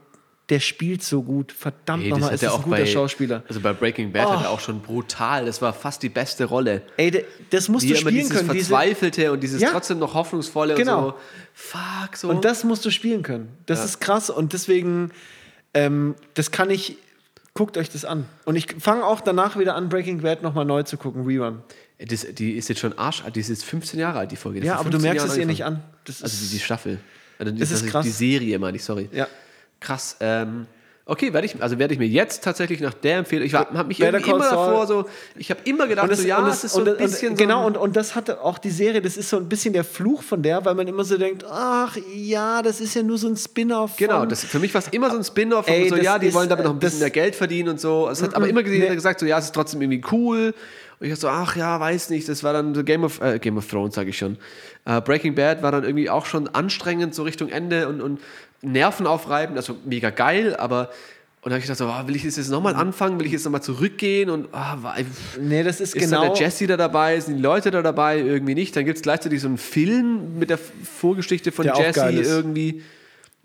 der 0.50 0.60
spielt 0.60 1.02
so 1.02 1.22
gut. 1.22 1.52
Verdammt 1.52 2.02
das 2.04 2.10
nochmal, 2.10 2.28
hat 2.28 2.34
ist 2.34 2.42
er 2.42 2.48
das 2.48 2.54
ein 2.56 2.60
auch 2.60 2.64
guter 2.64 2.76
bei, 2.76 2.86
Schauspieler. 2.86 3.42
Also 3.48 3.60
bei 3.60 3.72
Breaking 3.72 4.12
Bad 4.12 4.28
hat 4.28 4.38
Oh. 4.40 4.42
er 4.42 4.50
auch 4.50 4.60
schon 4.60 4.80
brutal. 4.80 5.46
Das 5.46 5.62
war 5.62 5.72
fast 5.72 6.02
die 6.02 6.08
beste 6.10 6.44
Rolle. 6.44 6.82
Ey, 6.98 7.24
das 7.50 7.68
musst 7.68 7.86
Wie 7.86 7.90
du 7.90 7.96
spielen 7.96 8.14
dieses 8.16 8.30
können. 8.30 8.50
Diese, 8.50 8.66
Verzweifelte 8.68 9.32
und 9.32 9.42
dieses 9.42 9.62
Ja. 9.62 9.70
trotzdem 9.70 9.98
noch 9.98 10.12
hoffnungsvolle 10.14 10.74
Genau. 10.74 10.98
und 10.98 11.04
so. 11.12 11.18
Fuck, 11.54 12.16
so. 12.16 12.28
Und 12.28 12.44
das 12.44 12.62
musst 12.64 12.84
du 12.84 12.90
spielen 12.90 13.22
können. 13.22 13.48
Das 13.66 13.78
Ja. 13.78 13.84
ist 13.86 14.00
krass 14.00 14.28
und 14.30 14.52
deswegen, 14.52 15.12
ähm, 15.72 16.14
das 16.34 16.50
kann 16.50 16.68
ich, 16.70 16.98
guckt 17.54 17.78
euch 17.78 17.88
das 17.88 18.04
an. 18.04 18.26
Und 18.44 18.56
ich 18.56 18.66
fange 18.80 19.04
auch 19.04 19.20
danach 19.22 19.58
wieder 19.58 19.74
an, 19.76 19.88
Breaking 19.88 20.20
Bad 20.22 20.42
nochmal 20.42 20.64
neu 20.66 20.82
zu 20.82 20.96
gucken, 20.98 21.24
Rerun. 21.24 21.62
das, 22.06 22.26
die 22.34 22.52
ist 22.52 22.68
jetzt 22.68 22.80
schon 22.80 22.98
arschalt. 22.98 23.34
Die 23.36 23.40
ist 23.40 23.48
jetzt 23.48 23.64
15 23.64 23.98
Jahre 23.98 24.18
alt, 24.18 24.32
die 24.32 24.36
Folge. 24.36 24.60
Die 24.60 24.66
Ja, 24.66 24.74
hat 24.74 24.80
aber 24.80 24.90
du 24.90 24.96
15 24.98 25.10
merkst 25.12 25.24
es 25.26 25.30
Jahren 25.36 25.40
ihr 25.40 25.46
nicht 25.46 25.64
an. 25.64 25.82
Das 26.04 26.22
Also 26.22 26.36
die, 26.44 26.50
die 26.50 26.58
Staffel. 26.58 26.98
Also 27.38 27.52
die, 27.52 27.60
Das 27.60 27.70
ist 27.70 27.84
die- 27.84 27.88
krass. 27.88 28.04
Die 28.04 28.10
Serie, 28.10 28.58
meine 28.58 28.76
ich, 28.76 28.84
sorry. 28.84 29.08
ja. 29.12 29.26
Krass. 29.84 30.16
Ähm, 30.20 30.66
okay, 31.06 31.34
werde 31.34 31.46
ich, 31.46 31.62
also 31.62 31.78
werde 31.78 31.92
ich 31.92 32.00
mir 32.00 32.06
jetzt 32.06 32.42
tatsächlich 32.42 32.80
nach 32.80 32.94
der 32.94 33.18
empfehlen. 33.18 33.42
Ich 33.42 33.52
habe 33.52 33.84
mich 33.84 34.00
immer 34.00 34.12
davor 34.38 34.86
so, 34.86 35.04
ich 35.36 35.50
habe 35.50 35.60
immer 35.64 35.86
gedacht, 35.86 36.04
Und 36.04 36.12
das, 36.12 36.20
so, 36.20 36.26
ja, 36.26 36.38
und 36.38 36.46
es 36.46 36.62
das, 36.62 36.64
ist 36.64 36.72
so 36.72 36.80
und, 36.80 36.88
ein 36.88 36.94
und, 36.94 36.98
bisschen 37.00 37.36
genau, 37.36 37.60
so 37.60 37.66
ein, 37.66 37.76
und, 37.76 37.76
und 37.76 37.96
das 37.96 38.14
hatte 38.14 38.40
auch 38.40 38.56
die 38.56 38.70
Serie, 38.70 39.02
das 39.02 39.18
ist 39.18 39.28
so 39.28 39.36
ein 39.36 39.46
bisschen 39.48 39.74
der 39.74 39.84
Fluch 39.84 40.22
von 40.22 40.42
der, 40.42 40.64
weil 40.64 40.74
man 40.74 40.88
immer 40.88 41.04
so 41.04 41.18
denkt, 41.18 41.44
ach 41.44 41.98
ja, 42.14 42.62
das 42.62 42.80
ist 42.80 42.94
ja 42.94 43.02
nur 43.02 43.18
so 43.18 43.28
ein 43.28 43.36
Spin-off. 43.36 43.96
Genau, 43.98 44.24
das, 44.24 44.42
für 44.44 44.58
mich 44.58 44.72
war 44.72 44.80
es 44.80 44.88
immer 44.88 45.10
so 45.10 45.18
ein 45.18 45.24
Spin-off 45.24 45.68
und 45.68 45.88
so, 45.90 45.96
ja, 45.96 46.18
die 46.18 46.28
ist, 46.28 46.34
wollen 46.34 46.48
damit 46.48 46.64
noch 46.64 46.72
ein 46.72 46.78
äh, 46.78 46.80
bisschen 46.80 47.00
das- 47.00 47.06
mehr 47.06 47.10
Geld 47.10 47.36
verdienen 47.36 47.68
und 47.68 47.80
so. 47.80 48.08
Es 48.08 48.22
hat 48.22 48.34
aber 48.34 48.48
immer 48.48 48.62
gesehen, 48.62 48.88
nee. 48.88 48.94
gesagt, 48.94 49.20
so, 49.20 49.26
ja, 49.26 49.38
es 49.38 49.46
ist 49.46 49.54
trotzdem 49.54 49.82
irgendwie 49.82 50.02
cool. 50.10 50.54
Und 51.00 51.06
ich 51.06 51.10
dachte 51.10 51.22
so, 51.22 51.28
ach 51.28 51.56
ja, 51.56 51.78
weiß 51.80 52.10
nicht, 52.10 52.28
das 52.28 52.44
war 52.44 52.52
dann 52.52 52.74
so 52.74 52.84
Game 52.84 53.04
of, 53.04 53.20
äh, 53.20 53.38
Game 53.40 53.58
of 53.58 53.66
Thrones, 53.68 53.96
sage 53.96 54.10
ich 54.10 54.16
schon. 54.16 54.38
Äh, 54.86 55.00
Breaking 55.00 55.34
Bad 55.34 55.62
war 55.62 55.72
dann 55.72 55.84
irgendwie 55.84 56.08
auch 56.08 56.24
schon 56.24 56.48
anstrengend, 56.48 57.14
so 57.14 57.24
Richtung 57.24 57.48
Ende 57.48 57.88
und, 57.88 58.00
und 58.00 58.20
nervenaufreibend, 58.64 59.56
also 59.56 59.76
mega 59.84 60.10
geil, 60.10 60.56
aber 60.56 60.90
und 61.42 61.50
dann 61.50 61.56
habe 61.56 61.58
ich 61.60 61.64
gedacht, 61.66 61.78
so, 61.78 61.84
ah, 61.88 62.06
will 62.08 62.16
ich 62.16 62.22
das 62.24 62.36
jetzt 62.36 62.48
nochmal 62.50 62.74
anfangen, 62.74 63.18
will 63.20 63.26
ich 63.26 63.32
jetzt 63.32 63.44
nochmal 63.44 63.62
zurückgehen 63.62 64.30
und 64.30 64.48
ah, 64.52 64.78
war- 64.80 64.96
Nee, 65.38 65.62
das 65.62 65.78
ist, 65.78 65.94
ist 65.94 66.02
genau. 66.02 66.22
dann 66.22 66.32
der 66.32 66.40
Jesse 66.42 66.66
da 66.66 66.78
dabei, 66.78 67.20
sind 67.20 67.36
die 67.36 67.42
Leute 67.42 67.70
da 67.70 67.82
dabei, 67.82 68.18
irgendwie 68.18 68.54
nicht. 68.54 68.74
Dann 68.74 68.86
gibt 68.86 68.96
es 68.96 69.02
gleichzeitig 69.02 69.42
so 69.42 69.48
einen 69.48 69.58
Film 69.58 70.38
mit 70.38 70.48
der 70.48 70.56
Vorgeschichte 70.58 71.52
von 71.52 71.66
Der 71.66 71.76
Jesse 71.76 72.08
irgendwie. 72.12 72.82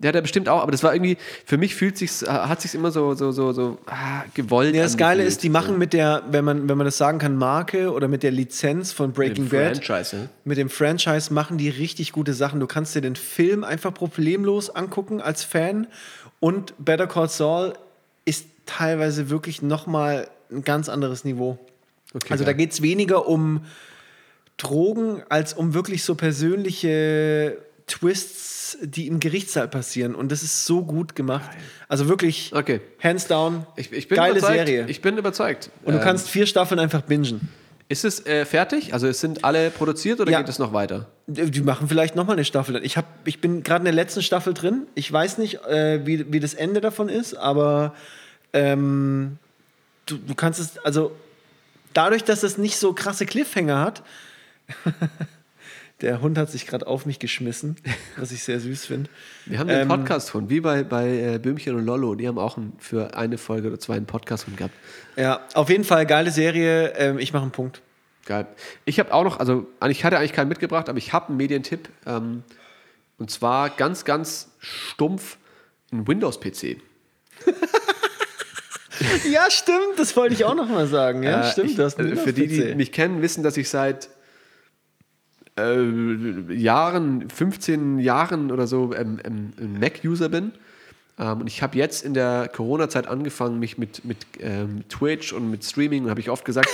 Der 0.00 0.08
hat 0.08 0.14
er 0.14 0.22
bestimmt 0.22 0.48
auch, 0.48 0.62
aber 0.62 0.72
das 0.72 0.82
war 0.82 0.94
irgendwie, 0.94 1.18
für 1.44 1.58
mich 1.58 1.74
fühlt 1.74 1.98
sich's, 1.98 2.22
äh, 2.22 2.26
hat 2.26 2.62
sich 2.62 2.74
immer 2.74 2.90
so, 2.90 3.14
so, 3.14 3.32
so, 3.32 3.52
so 3.52 3.78
ah, 3.86 4.24
gewollt. 4.32 4.74
Ja, 4.74 4.82
das 4.82 4.96
Geile 4.96 5.22
ist, 5.22 5.42
die 5.42 5.50
machen 5.50 5.78
mit 5.78 5.92
der, 5.92 6.22
wenn 6.30 6.44
man, 6.44 6.68
wenn 6.70 6.78
man 6.78 6.86
das 6.86 6.96
sagen 6.96 7.18
kann, 7.18 7.36
Marke 7.36 7.92
oder 7.92 8.08
mit 8.08 8.22
der 8.22 8.30
Lizenz 8.30 8.92
von 8.92 9.12
Breaking 9.12 9.48
Dem 9.48 9.50
Bad, 9.50 9.84
Franchise, 9.84 10.16
ne? 10.16 10.28
mit 10.44 10.56
dem 10.56 10.70
Franchise 10.70 11.32
machen 11.32 11.58
die 11.58 11.68
richtig 11.68 12.12
gute 12.12 12.32
Sachen. 12.32 12.60
Du 12.60 12.66
kannst 12.66 12.94
dir 12.94 13.02
den 13.02 13.14
Film 13.14 13.62
einfach 13.62 13.92
problemlos 13.92 14.70
angucken 14.70 15.20
als 15.20 15.44
Fan 15.44 15.86
und 16.40 16.72
Better 16.78 17.06
Call 17.06 17.28
Saul 17.28 17.74
ist 18.24 18.46
teilweise 18.64 19.28
wirklich 19.28 19.60
nochmal 19.60 20.28
ein 20.50 20.64
ganz 20.64 20.88
anderes 20.88 21.24
Niveau. 21.24 21.58
Okay, 22.14 22.32
also 22.32 22.44
da 22.44 22.52
geil. 22.52 22.58
geht 22.58 22.72
es 22.72 22.82
weniger 22.82 23.28
um 23.28 23.66
Drogen 24.56 25.22
als 25.28 25.54
um 25.54 25.74
wirklich 25.74 26.04
so 26.04 26.14
persönliche 26.14 27.58
Twists, 27.86 28.49
die 28.82 29.06
im 29.06 29.20
Gerichtssaal 29.20 29.68
passieren. 29.68 30.14
Und 30.14 30.30
das 30.32 30.42
ist 30.42 30.66
so 30.66 30.84
gut 30.84 31.14
gemacht. 31.16 31.50
Also 31.88 32.08
wirklich, 32.08 32.52
Okay. 32.54 32.80
hands 33.02 33.26
down, 33.26 33.66
Ich, 33.76 33.92
ich 33.92 34.08
bin 34.08 34.16
geile 34.16 34.38
überzeugt. 34.38 34.54
Serie. 34.66 34.86
Ich 34.88 35.00
bin 35.02 35.16
überzeugt. 35.18 35.70
und 35.84 35.92
du 35.94 35.98
Ähm, 35.98 36.04
kannst 36.04 36.28
vier 36.28 36.46
Staffeln 36.46 36.78
einfach 36.80 37.02
bingen. 37.02 37.48
Ist 37.88 38.04
es 38.04 38.24
äh, 38.24 38.44
fertig? 38.44 38.94
Also 38.94 39.08
es 39.08 39.20
sind 39.20 39.44
alle 39.44 39.70
produziert 39.70 40.20
oder 40.20 40.30
Ja. 40.30 40.38
geht 40.38 40.48
es 40.48 40.58
noch 40.60 40.72
weiter? 40.72 41.06
Die 41.26 41.60
machen 41.60 41.88
vielleicht 41.88 42.14
nochmal 42.14 42.36
eine 42.36 42.44
Staffel. 42.44 42.80
Ich, 42.84 42.96
hab, 42.96 43.04
ich 43.26 43.40
bin 43.40 43.62
gerade 43.64 43.80
in 43.80 43.84
der 43.86 43.94
letzten 43.94 44.22
Staffel 44.22 44.54
drin. 44.54 44.86
Ich 44.94 45.12
weiß 45.12 45.38
nicht, 45.38 45.64
äh, 45.64 46.06
wie, 46.06 46.32
wie 46.32 46.38
das 46.40 46.54
Ende 46.54 46.80
davon 46.80 47.08
ist, 47.08 47.34
aber 47.34 47.94
ähm, 48.52 49.38
du, 50.06 50.18
du 50.18 50.34
kannst 50.36 50.60
es, 50.60 50.78
also 50.84 51.10
dadurch, 51.92 52.22
dass 52.22 52.44
es 52.44 52.58
nicht 52.58 52.76
so 52.78 52.92
krasse 52.92 53.26
Cliffhanger 53.26 53.80
hat, 53.80 54.02
der 56.00 56.20
Hund 56.22 56.38
hat 56.38 56.50
sich 56.50 56.66
gerade 56.66 56.86
auf 56.86 57.06
mich 57.06 57.18
geschmissen, 57.18 57.76
was 58.16 58.32
ich 58.32 58.42
sehr 58.44 58.60
süß 58.60 58.86
finde. 58.86 59.10
Wir 59.46 59.58
haben 59.58 59.68
einen 59.68 59.82
Ähm, 59.82 59.88
Podcast 59.88 60.30
von, 60.30 60.48
wie 60.50 60.60
bei, 60.60 60.82
bei 60.82 61.08
äh, 61.34 61.38
Böhmchen 61.38 61.74
und 61.76 61.84
Lollo. 61.84 62.14
Die 62.14 62.26
haben 62.26 62.38
auch 62.38 62.56
einen, 62.56 62.72
für 62.78 63.14
eine 63.16 63.38
Folge 63.38 63.68
oder 63.68 63.78
zwei 63.78 63.96
einen 63.96 64.06
Podcast 64.06 64.44
von 64.44 64.56
gehabt. 64.56 64.74
Ja, 65.16 65.40
auf 65.54 65.68
jeden 65.68 65.84
Fall 65.84 66.06
geile 66.06 66.30
Serie. 66.30 66.94
Ähm, 66.96 67.18
ich 67.18 67.32
mache 67.32 67.42
einen 67.42 67.52
Punkt. 67.52 67.82
Geil. 68.26 68.46
Ich 68.84 68.98
habe 69.00 69.12
auch 69.12 69.24
noch, 69.24 69.40
also 69.40 69.66
ich 69.88 70.04
hatte 70.04 70.18
eigentlich 70.18 70.32
keinen 70.32 70.48
mitgebracht, 70.48 70.88
aber 70.88 70.98
ich 70.98 71.12
habe 71.12 71.28
einen 71.28 71.36
Medientipp. 71.36 71.88
Ähm, 72.06 72.44
und 73.18 73.30
zwar 73.30 73.70
ganz, 73.70 74.04
ganz 74.04 74.48
stumpf 74.58 75.36
ein 75.92 76.06
Windows-PC. 76.06 76.76
Ja, 79.30 79.50
stimmt, 79.50 79.98
das 79.98 80.14
wollte 80.14 80.34
ich 80.34 80.44
auch 80.44 80.54
noch 80.54 80.68
mal 80.68 80.86
sagen. 80.86 81.22
Ja, 81.22 81.40
Äh, 81.40 81.50
stimmt, 81.50 81.70
ich, 81.70 81.98
einen 81.98 82.12
äh, 82.12 82.16
Für 82.16 82.32
die, 82.34 82.46
die 82.46 82.74
mich 82.74 82.92
kennen, 82.92 83.22
wissen, 83.22 83.42
dass 83.42 83.56
ich 83.56 83.70
seit 83.70 84.10
äh, 85.60 86.54
Jahren, 86.54 87.28
15 87.28 87.98
Jahren 87.98 88.50
oder 88.50 88.66
so 88.66 88.94
ähm, 88.94 89.18
ähm, 89.24 89.52
ein 89.58 89.78
Mac-User 89.78 90.28
bin. 90.28 90.52
Ähm, 91.18 91.40
und 91.42 91.46
ich 91.46 91.62
habe 91.62 91.76
jetzt 91.76 92.04
in 92.04 92.14
der 92.14 92.50
Corona-Zeit 92.52 93.06
angefangen, 93.06 93.58
mich 93.58 93.78
mit, 93.78 94.04
mit 94.04 94.18
ähm, 94.40 94.84
Twitch 94.88 95.32
und 95.32 95.50
mit 95.50 95.64
Streaming, 95.64 96.04
und 96.04 96.10
habe 96.10 96.20
ich 96.20 96.30
oft 96.30 96.44
gesagt, 96.44 96.68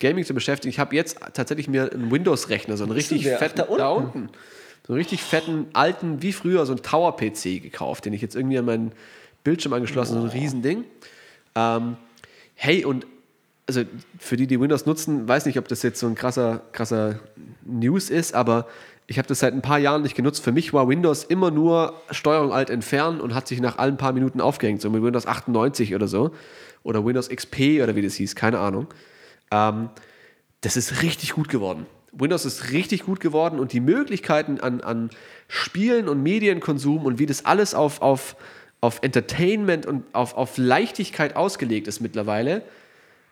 Gaming 0.00 0.24
zu 0.24 0.34
beschäftigen. 0.34 0.70
Ich 0.70 0.78
habe 0.78 0.96
jetzt 0.96 1.18
tatsächlich 1.34 1.68
mir 1.68 1.92
einen 1.92 2.10
Windows-Rechner, 2.10 2.76
so 2.76 2.84
einen 2.84 2.92
richtig 2.92 3.26
fetten, 3.26 3.58
da 3.58 3.66
da 3.76 3.88
unten. 3.90 4.06
unten, 4.06 4.28
so 4.86 4.94
einen 4.94 4.98
richtig 4.98 5.22
fetten, 5.22 5.66
alten, 5.74 6.22
wie 6.22 6.32
früher, 6.32 6.64
so 6.66 6.72
einen 6.72 6.82
Tower-PC 6.82 7.62
gekauft, 7.62 8.06
den 8.06 8.14
ich 8.14 8.22
jetzt 8.22 8.34
irgendwie 8.34 8.58
an 8.58 8.64
meinen 8.64 8.92
Bildschirm 9.44 9.74
angeschlossen 9.74 10.16
habe, 10.16 10.28
so 10.28 10.34
ein 10.34 10.40
Riesending. 10.40 10.84
Ähm, 11.54 11.96
hey, 12.54 12.84
und 12.84 13.06
also 13.66 13.82
für 14.18 14.36
die, 14.36 14.46
die 14.46 14.60
Windows 14.60 14.86
nutzen, 14.86 15.28
weiß 15.28 15.46
nicht, 15.46 15.58
ob 15.58 15.68
das 15.68 15.82
jetzt 15.82 16.00
so 16.00 16.06
ein 16.06 16.14
krasser, 16.14 16.62
krasser 16.72 17.20
News 17.64 18.10
ist, 18.10 18.34
aber 18.34 18.66
ich 19.06 19.18
habe 19.18 19.26
das 19.26 19.40
seit 19.40 19.54
ein 19.54 19.62
paar 19.62 19.78
Jahren 19.78 20.02
nicht 20.02 20.14
genutzt. 20.14 20.42
Für 20.42 20.52
mich 20.52 20.72
war 20.72 20.88
Windows 20.88 21.24
immer 21.24 21.50
nur 21.50 21.94
Steuerung 22.12 22.52
Alt 22.52 22.70
entfernen 22.70 23.20
und 23.20 23.34
hat 23.34 23.48
sich 23.48 23.60
nach 23.60 23.76
allen 23.76 23.96
paar 23.96 24.12
Minuten 24.12 24.40
aufgehängt, 24.40 24.80
so 24.80 24.88
mit 24.88 25.02
Windows 25.02 25.26
98 25.26 25.96
oder 25.96 26.06
so. 26.06 26.30
Oder 26.84 27.04
Windows 27.04 27.28
XP 27.28 27.82
oder 27.82 27.96
wie 27.96 28.02
das 28.02 28.14
hieß, 28.14 28.36
keine 28.36 28.60
Ahnung. 28.60 28.86
Ähm, 29.50 29.90
das 30.60 30.76
ist 30.76 31.02
richtig 31.02 31.32
gut 31.32 31.48
geworden. 31.48 31.86
Windows 32.12 32.44
ist 32.44 32.70
richtig 32.70 33.04
gut 33.04 33.20
geworden 33.20 33.58
und 33.58 33.72
die 33.72 33.80
Möglichkeiten 33.80 34.60
an, 34.60 34.80
an 34.80 35.10
Spielen 35.48 36.08
und 36.08 36.22
Medienkonsum 36.22 37.04
und 37.04 37.18
wie 37.18 37.26
das 37.26 37.44
alles 37.44 37.74
auf, 37.74 38.02
auf, 38.02 38.36
auf 38.80 39.00
Entertainment 39.02 39.86
und 39.86 40.04
auf, 40.12 40.36
auf 40.36 40.56
Leichtigkeit 40.56 41.36
ausgelegt 41.36 41.88
ist 41.88 42.00
mittlerweile. 42.00 42.62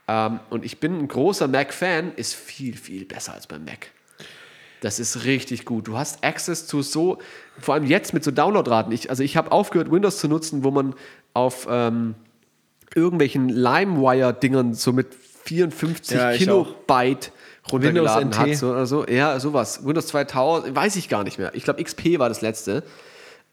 Ähm, 0.09 0.41
und 0.51 0.65
ich 0.65 0.81
bin 0.81 0.99
ein 0.99 1.07
großer 1.07 1.47
Mac-Fan, 1.47 2.13
ist 2.17 2.35
viel, 2.35 2.77
viel 2.77 3.05
besser 3.05 3.35
als 3.35 3.47
beim 3.47 3.65
Mac. 3.65 3.89
Das 4.81 4.99
ist 4.99 5.25
richtig 5.25 5.65
gut. 5.65 5.89
Du 5.89 5.99
hast 5.99 6.25
Access 6.25 6.67
zu 6.67 6.83
so, 6.83 7.19
vor 7.59 7.75
allem 7.75 7.85
jetzt 7.85 8.15
mit 8.15 8.25
so 8.25 8.31
Downloadraten. 8.31 8.93
Ich, 8.93 9.11
also 9.11 9.23
ich 9.23 9.37
habe 9.37 9.53
aufgehört, 9.53 9.91
Windows 9.91 10.19
zu 10.19 10.29
nutzen, 10.29 10.65
wo 10.65 10.71
man 10.71 10.95
auf 11.35 11.67
ähm, 11.69 12.15
irgendwelchen 12.95 13.49
LimeWire-Dingern 13.49 14.75
so 14.75 14.93
mit 14.93 15.15
54 15.15 16.17
Ja, 16.17 16.33
Kilobyte 16.33 17.33
runtergeladen 17.71 18.33
Windows 18.33 18.39
hat. 18.39 18.57
So, 18.57 18.71
oder 18.71 18.87
so. 18.87 19.07
Ja, 19.07 19.39
sowas. 19.41 19.85
Windows 19.85 20.07
2000, 20.07 20.75
weiß 20.75 20.97
ich 20.97 21.09
gar 21.09 21.25
nicht 21.25 21.39
mehr. 21.39 21.55
Ich 21.55 21.65
glaube, 21.65 21.83
XP 21.83 22.19
war 22.19 22.29
das 22.29 22.41
letzte. 22.41 22.85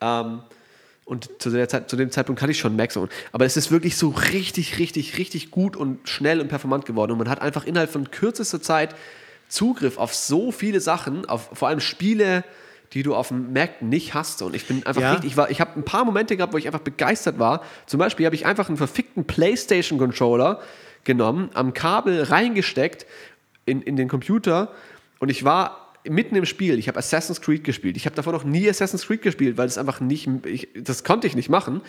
Ähm, 0.02 0.42
Und 1.06 1.30
zu, 1.40 1.52
der 1.52 1.70
Zeit, 1.70 1.90
zu 1.90 1.96
dem 1.98 2.10
Zeitpunkt 2.10 2.42
hatte 2.42 2.52
ich 2.52 2.60
schon 2.60 2.78
so. 2.90 3.08
Aber 3.32 3.46
es 3.46 3.56
ist 3.58 3.70
wirklich 3.72 3.96
so 3.96 4.10
richtig, 4.10 4.80
richtig, 4.80 5.18
richtig 5.20 5.52
gut 5.52 5.78
und 5.78 6.10
schnell 6.10 6.42
und 6.42 6.48
performant 6.48 6.86
geworden. 6.86 7.12
Und 7.12 7.20
man 7.20 7.30
hat 7.30 7.42
einfach 7.42 7.66
innerhalb 7.66 7.92
von 7.92 8.10
kürzester 8.10 8.60
Zeit 8.62 8.96
Zugriff 9.48 10.00
auf 10.00 10.16
so 10.16 10.52
viele 10.52 10.80
Sachen, 10.82 11.26
auf 11.30 11.50
vor 11.54 11.68
allem 11.68 11.80
Spiele, 11.80 12.44
die 12.94 13.04
du 13.04 13.14
auf 13.14 13.28
dem 13.28 13.54
Mac 13.54 13.84
nicht 13.84 14.16
hast. 14.16 14.42
Und 14.42 14.56
ich 14.56 14.66
bin 14.68 14.84
einfach 14.88 15.02
Ja. 15.02 15.12
richtig, 15.12 15.32
ich, 15.32 15.38
war- 15.38 15.52
ich 15.52 15.62
habe 15.62 15.80
ein 15.80 15.86
paar 15.86 16.06
Momente 16.06 16.36
gehabt, 16.38 16.54
wo 16.54 16.58
ich 16.58 16.66
einfach 16.66 16.80
begeistert 16.80 17.38
war. 17.38 17.62
Zum 17.86 18.00
Beispiel 18.00 18.26
habe 18.26 18.36
ich 18.36 18.48
einfach 18.48 18.68
einen 18.70 18.78
verfickten 18.78 19.26
PlayStation-Controller 19.26 20.60
genommen, 21.04 21.50
am 21.54 21.74
Kabel 21.76 22.24
reingesteckt 22.24 23.06
in, 23.66 23.82
in 23.84 23.96
den 23.96 24.08
Computer 24.08 24.72
und 25.20 25.30
ich 25.30 25.44
war 25.44 25.85
mitten 26.10 26.36
im 26.36 26.46
Spiel. 26.46 26.80
Ich 26.80 26.88
habe 26.88 26.98
Assassin's 26.98 27.42
Creed 27.42 27.64
gespielt. 27.64 27.98
Ich 27.98 28.06
habe 28.06 28.16
davor 28.16 28.34
noch 28.34 28.44
nie 28.44 28.70
Assassin's 28.70 29.06
Creed 29.08 29.22
gespielt, 29.22 29.58
weil 29.58 29.68
es 29.68 29.78
einfach 29.78 30.00
nicht, 30.00 30.28
ich, 30.46 30.70
das 30.76 31.04
konnte 31.04 31.28
ich 31.28 31.36
nicht 31.36 31.50
machen. 31.50 31.82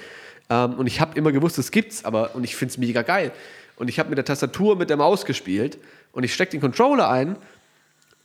Ähm, 0.48 0.74
und 0.74 0.86
ich 0.86 1.00
habe 1.00 1.16
immer 1.18 1.32
gewusst, 1.32 1.58
das 1.58 1.70
gibt's, 1.70 2.04
aber 2.04 2.34
und 2.34 2.44
ich 2.44 2.56
finde 2.56 2.72
es 2.72 2.78
mega 2.78 3.02
geil. 3.02 3.32
Und 3.76 3.88
ich 3.88 3.98
habe 3.98 4.08
mit 4.08 4.18
der 4.18 4.24
Tastatur, 4.24 4.76
mit 4.76 4.90
der 4.90 4.96
Maus 4.96 5.24
gespielt 5.24 5.78
und 6.12 6.24
ich 6.24 6.32
stecke 6.32 6.52
den 6.52 6.60
Controller 6.60 7.10
ein 7.10 7.36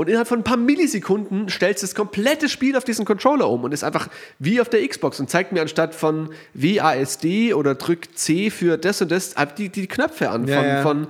und 0.01 0.07
innerhalb 0.07 0.27
von 0.27 0.39
ein 0.39 0.43
paar 0.43 0.57
Millisekunden 0.57 1.47
stellst 1.47 1.83
du 1.83 1.85
das 1.85 1.93
komplette 1.93 2.49
Spiel 2.49 2.75
auf 2.75 2.83
diesen 2.83 3.05
Controller 3.05 3.47
um 3.47 3.63
und 3.63 3.71
ist 3.71 3.83
einfach 3.83 4.07
wie 4.39 4.59
auf 4.59 4.67
der 4.67 4.87
Xbox 4.87 5.19
und 5.19 5.29
zeigt 5.29 5.51
mir 5.51 5.61
anstatt 5.61 5.93
von 5.93 6.29
WASD 6.55 7.53
oder 7.53 7.75
drück 7.75 8.17
C 8.17 8.49
für 8.49 8.79
das 8.79 9.03
und 9.03 9.11
das 9.11 9.35
die, 9.59 9.69
die 9.69 9.85
Knöpfe 9.85 10.31
an 10.31 10.47
Ja, 10.47 10.57
von, 10.57 10.65
ja. 10.65 10.81
von 10.81 11.07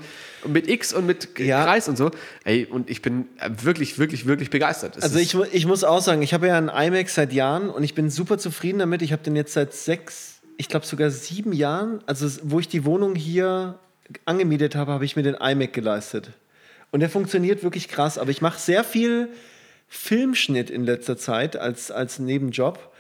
mit 0.48 0.68
X 0.70 0.94
und 0.94 1.06
mit 1.06 1.40
Ja. 1.40 1.64
Kreis 1.64 1.88
und 1.88 1.98
so. 1.98 2.12
Ey, 2.44 2.66
und 2.66 2.90
ich 2.90 3.02
bin 3.02 3.28
wirklich, 3.62 3.98
wirklich, 4.00 4.26
wirklich 4.26 4.50
begeistert. 4.50 4.98
Es 4.98 5.04
Also 5.04 5.20
ich, 5.20 5.36
ich 5.54 5.66
muss 5.66 5.84
auch 5.84 6.02
sagen, 6.02 6.22
ich 6.22 6.34
habe 6.34 6.48
ja 6.48 6.58
einen 6.58 6.70
iMac 6.70 7.10
seit 7.10 7.34
Jahren 7.34 7.70
und 7.70 7.84
ich 7.84 7.96
bin 7.96 8.10
super 8.10 8.38
zufrieden 8.38 8.80
damit. 8.80 9.02
Ich 9.02 9.12
habe 9.12 9.24
den 9.24 9.36
jetzt 9.36 9.54
seit 9.54 9.74
sechs, 9.74 10.42
ich 10.58 10.68
glaube 10.68 10.86
sogar 10.86 11.10
sieben 11.12 11.54
Jahren, 11.54 12.02
also 12.06 12.28
wo 12.44 12.60
ich 12.60 12.68
die 12.68 12.86
Wohnung 12.86 13.16
hier 13.16 13.80
angemietet 14.26 14.76
habe, 14.76 14.92
habe 14.92 15.06
ich 15.06 15.16
mir 15.16 15.24
den 15.24 15.36
iMac 15.36 15.74
geleistet. 15.74 16.32
Und 16.92 17.00
der 17.00 17.10
funktioniert 17.10 17.64
wirklich 17.64 17.88
krass, 17.88 18.18
aber 18.18 18.32
ich 18.32 18.42
mache 18.42 18.60
sehr 18.60 18.84
viel 18.84 19.30
Filmschnitt 19.88 20.70
in 20.70 20.84
letzter 20.84 21.18
Zeit 21.18 21.56
als, 21.56 21.92
als 21.92 22.20
Nebenjob. 22.20 22.91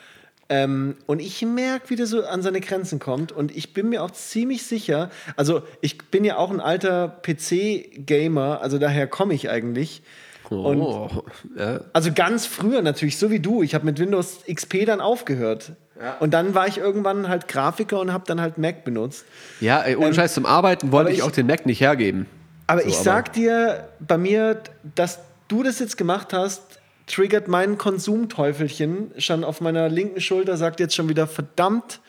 Ähm, 0.53 0.95
und 1.05 1.21
ich 1.21 1.41
merke, 1.45 1.89
wie 1.89 1.95
der 1.95 2.05
so 2.07 2.25
an 2.25 2.41
seine 2.41 2.59
Grenzen 2.59 2.99
kommt. 2.99 3.31
Und 3.31 3.55
ich 3.55 3.73
bin 3.73 3.87
mir 3.87 4.03
auch 4.03 4.11
ziemlich 4.11 4.63
sicher, 4.63 5.09
also 5.37 5.61
ich 5.79 5.97
bin 6.09 6.25
ja 6.25 6.35
auch 6.35 6.51
ein 6.51 6.59
alter 6.59 7.07
PC-Gamer, 7.25 8.59
also 8.61 8.77
daher 8.77 9.07
komme 9.07 9.33
ich 9.33 9.49
eigentlich. 9.49 10.01
Und 10.49 10.81
oh, 10.81 11.09
ja. 11.57 11.79
also 11.93 12.11
ganz 12.13 12.45
früher 12.45 12.81
natürlich, 12.81 13.17
so 13.17 13.31
wie 13.31 13.39
du. 13.39 13.63
Ich 13.63 13.73
habe 13.73 13.85
mit 13.85 13.97
Windows 13.99 14.39
XP 14.53 14.85
dann 14.85 14.99
aufgehört. 14.99 15.71
Und 16.19 16.33
dann 16.33 16.53
war 16.55 16.67
ich 16.67 16.77
irgendwann 16.79 17.29
halt 17.29 17.47
Grafiker 17.47 17.99
und 18.01 18.11
habe 18.11 18.23
dann 18.27 18.41
halt 18.41 18.57
Mac 18.57 18.83
benutzt. 18.83 19.23
ja, 19.61 19.81
ey, 19.83 19.95
ohne 19.95 20.13
Scheiß 20.13 20.33
zum 20.33 20.45
Arbeiten 20.45 20.91
wollte 20.91 21.09
Ähm, 21.11 21.13
ich, 21.13 21.19
ich- 21.19 21.23
auch 21.23 21.31
den 21.31 21.47
Mac 21.47 21.65
nicht 21.65 21.79
hergeben. 21.79 22.25
Aber 22.67 22.81
So, 22.81 22.87
ich 22.89 22.95
aber- 22.95 23.03
sag 23.03 23.33
dir, 23.33 23.87
bei 23.99 24.17
mir, 24.17 24.61
dass 24.95 25.19
du 25.47 25.63
das 25.63 25.79
jetzt 25.79 25.97
gemacht 25.97 26.33
hast, 26.33 26.70
triggert 27.07 27.47
mein 27.47 27.77
Konsumteufelchen 27.77 29.11
schon 29.17 29.43
auf 29.43 29.61
meiner 29.61 29.89
linken 29.89 30.21
Schulter, 30.21 30.57
sagt 30.57 30.79
jetzt 30.79 30.95
schon 30.95 31.09
wieder 31.09 31.27
verdammt, 31.27 31.99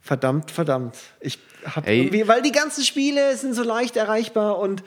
verdammt, 0.00 0.50
verdammt. 0.50 0.96
Ich 1.20 1.38
hab 1.64 1.86
Ey. 1.86 2.00
irgendwie, 2.02 2.26
weil 2.28 2.42
die 2.42 2.52
ganzen 2.52 2.84
Spiele 2.84 3.36
sind 3.36 3.54
so 3.54 3.62
leicht 3.62 3.96
erreichbar 3.96 4.58
und 4.58 4.82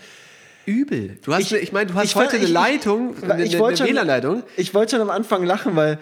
Übel. 0.65 1.17
Du 1.23 1.33
hast, 1.33 1.51
Ich- 1.51 1.53
ich, 1.53 1.71
meine, 1.71 1.87
du 1.91 1.95
hast 1.95 2.05
ich 2.05 2.15
heute 2.15 2.27
war- 2.33 2.35
eine 2.35 2.43
ich- 2.45 2.51
Leitung, 2.51 3.15
ich- 3.17 3.23
eine, 3.29 3.43
ich 3.43 3.51
eine, 3.51 3.59
wollte 3.59 3.83
eine 3.83 3.89
schon- 3.89 3.95
WLAN-Leitung. 3.97 4.43
Ich 4.57 4.73
wollte 4.73 4.91
schon 4.91 5.01
am 5.01 5.09
Anfang 5.09 5.43
lachen, 5.43 5.75
weil 5.75 5.97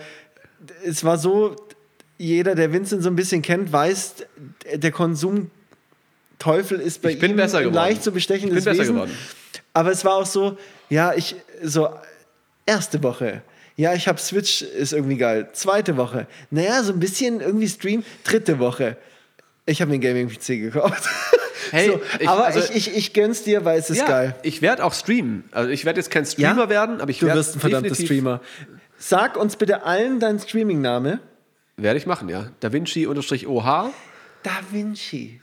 es 0.85 1.03
war 1.03 1.17
so, 1.17 1.55
jeder, 2.17 2.55
der 2.55 2.71
Vincent 2.73 3.01
so 3.01 3.09
ein 3.09 3.15
bisschen 3.15 3.41
kennt, 3.41 3.71
weiß, 3.71 4.15
der 4.75 4.91
Konsumteufel 4.91 6.79
ist 6.79 7.01
bei 7.01 7.11
Ich 7.11 7.19
bin 7.19 7.31
ihm 7.31 7.37
besser 7.37 7.59
geworden. 7.59 7.75
leicht 7.75 8.03
zu 8.03 8.11
bestechendes 8.11 8.59
Ich 8.59 8.63
bin 8.65 8.71
besser 8.73 8.81
Wesen. 8.83 8.95
geworden. 8.95 9.17
Aber 9.73 9.91
es 9.91 10.03
war 10.03 10.15
auch 10.15 10.25
so, 10.25 10.57
ja, 10.89 11.13
ich, 11.13 11.35
so, 11.63 11.89
erste 12.69 13.01
Woche. 13.03 13.41
Ja, 13.75 13.93
ich 13.93 14.07
habe 14.07 14.19
Switch, 14.19 14.61
ist 14.61 14.93
irgendwie 14.93 15.17
geil. 15.17 15.49
Zweite 15.53 15.95
Woche. 15.97 16.27
Naja, 16.51 16.83
so 16.83 16.91
ein 16.93 16.99
bisschen 16.99 17.39
irgendwie 17.39 17.67
Stream. 17.67 18.03
Dritte 18.23 18.59
Woche. 18.59 18.97
Ich 19.65 19.81
habe 19.81 19.89
mir 19.89 19.95
einen 19.95 20.01
Gaming-PC 20.27 20.47
gekauft. 20.61 21.03
Hey, 21.71 21.87
so, 21.87 22.01
ich- 22.19 22.27
aber 22.27 22.45
also- 22.45 22.59
ich, 22.59 22.87
ich, 22.87 22.95
ich 22.97 23.13
gönn's 23.13 23.43
dir, 23.43 23.63
weil 23.63 23.77
es 23.77 23.91
ist 23.91 23.99
ja, 23.99 24.07
geil. 24.07 24.35
ich 24.41 24.63
werde 24.63 24.83
auch 24.83 24.93
streamen. 24.93 25.43
Also 25.51 25.69
ich 25.69 25.85
werde 25.85 25.99
jetzt 25.99 26.09
kein 26.09 26.25
Streamer 26.25 26.67
werden, 26.67 26.99
aber 26.99 27.11
ich 27.11 27.19
du 27.19 27.27
werde 27.27 27.39
wirst 27.39 27.55
ein 27.55 27.59
verdammter 27.59 27.93
Streamer. 27.93 28.41
Sag 28.97 29.37
uns 29.37 29.55
bitte 29.55 29.83
allen 29.83 30.19
deinen 30.19 30.39
Streaming-Name. 30.39 31.19
Werde 31.77 31.99
ich 31.99 32.07
machen, 32.07 32.27
ja. 32.27 32.47
Da 32.59 32.73
Vinci-OH. 32.73 33.91
Da 34.41 34.51
Vinci. 34.71 35.41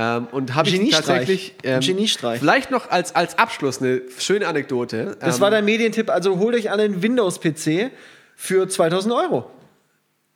Ähm, 0.00 0.28
und 0.30 0.54
habe 0.54 0.68
ich 0.68 0.90
tatsächlich 0.90 1.54
Ein 1.64 1.80
Geniestreich. 1.80 2.38
vielleicht 2.38 2.70
noch 2.70 2.88
als, 2.88 3.16
als 3.16 3.36
Abschluss 3.36 3.82
eine 3.82 4.00
schöne 4.18 4.46
Anekdote. 4.46 5.16
Das 5.18 5.36
ähm, 5.36 5.40
war 5.42 5.50
dein 5.50 5.64
Medientipp. 5.64 6.08
Also 6.08 6.38
holt 6.38 6.54
euch 6.54 6.70
alle 6.70 6.84
einen 6.84 7.02
Windows-PC 7.02 7.90
für 8.36 8.68
2000 8.68 9.12
Euro. 9.12 9.50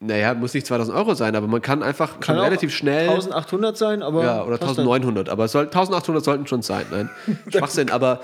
Naja, 0.01 0.35
muss 0.35 0.53
nicht 0.53 0.67
2000 0.67 0.97
Euro 0.97 1.15
sein, 1.15 1.37
aber 1.37 1.47
man 1.47 1.63
kann 1.63 1.85
einfach 1.85 2.19
Kann 2.19 2.35
schon 2.35 2.45
relativ 2.45 2.75
schnell. 2.75 3.09
1800 3.09 3.79
sein, 3.79 4.03
aber. 4.03 4.25
Ja, 4.25 4.43
oder 4.45 4.59
passt 4.59 4.79
dann. 4.79 4.85
1900, 4.85 5.29
aber 5.29 5.47
soll, 5.47 5.67
1800 5.67 6.25
sollten 6.25 6.47
schon 6.49 6.63
sein. 6.63 6.85
Nein, 6.91 7.09
Schwachsinn, 7.49 7.89
aber 7.89 8.21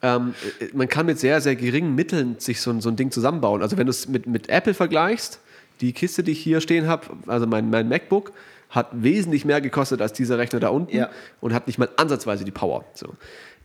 ähm, 0.00 0.34
äh, 0.60 0.68
man 0.72 0.88
kann 0.88 1.04
mit 1.04 1.18
sehr, 1.20 1.42
sehr 1.42 1.54
geringen 1.54 1.94
Mitteln 1.94 2.36
sich 2.38 2.62
so, 2.62 2.70
ein- 2.70 2.80
so 2.80 2.88
ein 2.88 2.96
Ding 2.96 3.10
zusammenbauen. 3.10 3.60
Also 3.60 3.76
wenn 3.76 3.86
du 3.86 3.90
es 3.90 4.08
mit, 4.08 4.26
mit 4.26 4.48
Apple 4.48 4.72
vergleichst, 4.72 5.40
die 5.82 5.92
Kiste, 5.92 6.22
die 6.22 6.32
ich 6.32 6.40
hier 6.40 6.62
stehen 6.62 6.86
habe, 6.86 7.08
also 7.26 7.46
mein, 7.46 7.68
mein 7.68 7.90
MacBook, 7.90 8.32
hat 8.70 8.88
wesentlich 8.92 9.44
mehr 9.44 9.60
gekostet 9.60 10.00
als 10.02 10.12
dieser 10.12 10.38
Rechner 10.38 10.60
da 10.60 10.68
unten 10.68 10.94
Ja. 10.96 11.10
und 11.40 11.54
hat 11.54 11.66
nicht 11.66 11.78
mal 11.78 11.88
ansatzweise 11.96 12.44
die 12.44 12.50
Power. 12.50 12.84
So. 12.94 13.14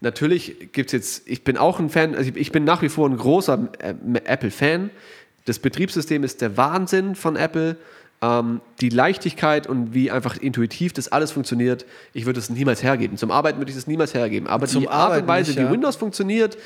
Natürlich 0.02 0.72
gibt 0.72 0.88
es 0.88 0.92
jetzt, 0.94 1.28
ich 1.28 1.44
bin 1.44 1.58
auch 1.58 1.80
ein 1.80 1.90
Fan, 1.90 2.16
also 2.16 2.32
ich, 2.36 2.52
bin 2.52 2.64
nach 2.64 2.82
wie 2.82 2.90
vor 2.90 3.10
ein 3.10 3.18
großer 3.18 3.70
äh, 3.80 3.94
Apple-Fan. 4.26 4.90
Das 5.46 5.60
Betriebssystem 5.60 6.24
ist 6.24 6.42
der 6.42 6.58
Wahnsinn 6.58 7.16
von 7.16 7.36
Apple. 7.36 7.78
Ähm, 8.22 8.62
die 8.80 8.88
Leichtigkeit 8.90 9.68
und 9.68 9.94
wie 9.94 10.10
einfach 10.10 10.38
intuitiv 10.38 10.94
das 10.94 11.10
alles 11.12 11.32
funktioniert, 11.32 11.86
ich 12.14 12.26
würde 12.26 12.40
es 12.40 12.50
niemals 12.50 12.82
hergeben. 12.82 13.18
Zum 13.18 13.32
Arbeiten 13.32 13.58
würde 13.60 13.72
ich 13.72 13.78
es 13.78 13.88
niemals 13.88 14.14
hergeben. 14.14 14.48
Aber 14.48 14.68
Zum 14.68 14.84
die 14.84 14.88
Art 14.88 15.08
Arbeiten 15.08 15.24
und 15.24 15.28
Weise, 15.28 15.52
nicht, 15.52 15.60
wie 15.60 15.64
ja. 15.64 15.72
Windows 15.72 15.98
funktioniert 15.98 16.58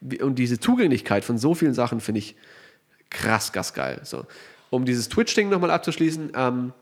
wie- 0.00 0.20
und 0.22 0.38
diese 0.38 0.60
Zugänglichkeit 0.60 1.24
von 1.24 1.38
so 1.38 1.54
vielen 1.54 1.72
Sachen, 1.72 2.00
finde 2.00 2.18
ich 2.18 2.36
krass, 3.08 3.52
krass 3.52 3.72
geil. 3.72 4.00
So. 4.04 4.26
Um 4.68 4.84
dieses 4.84 5.08
Twitch-Ding 5.08 5.48
nochmal 5.48 5.70
abzuschließen, 5.70 6.32
ähm, 6.34 6.72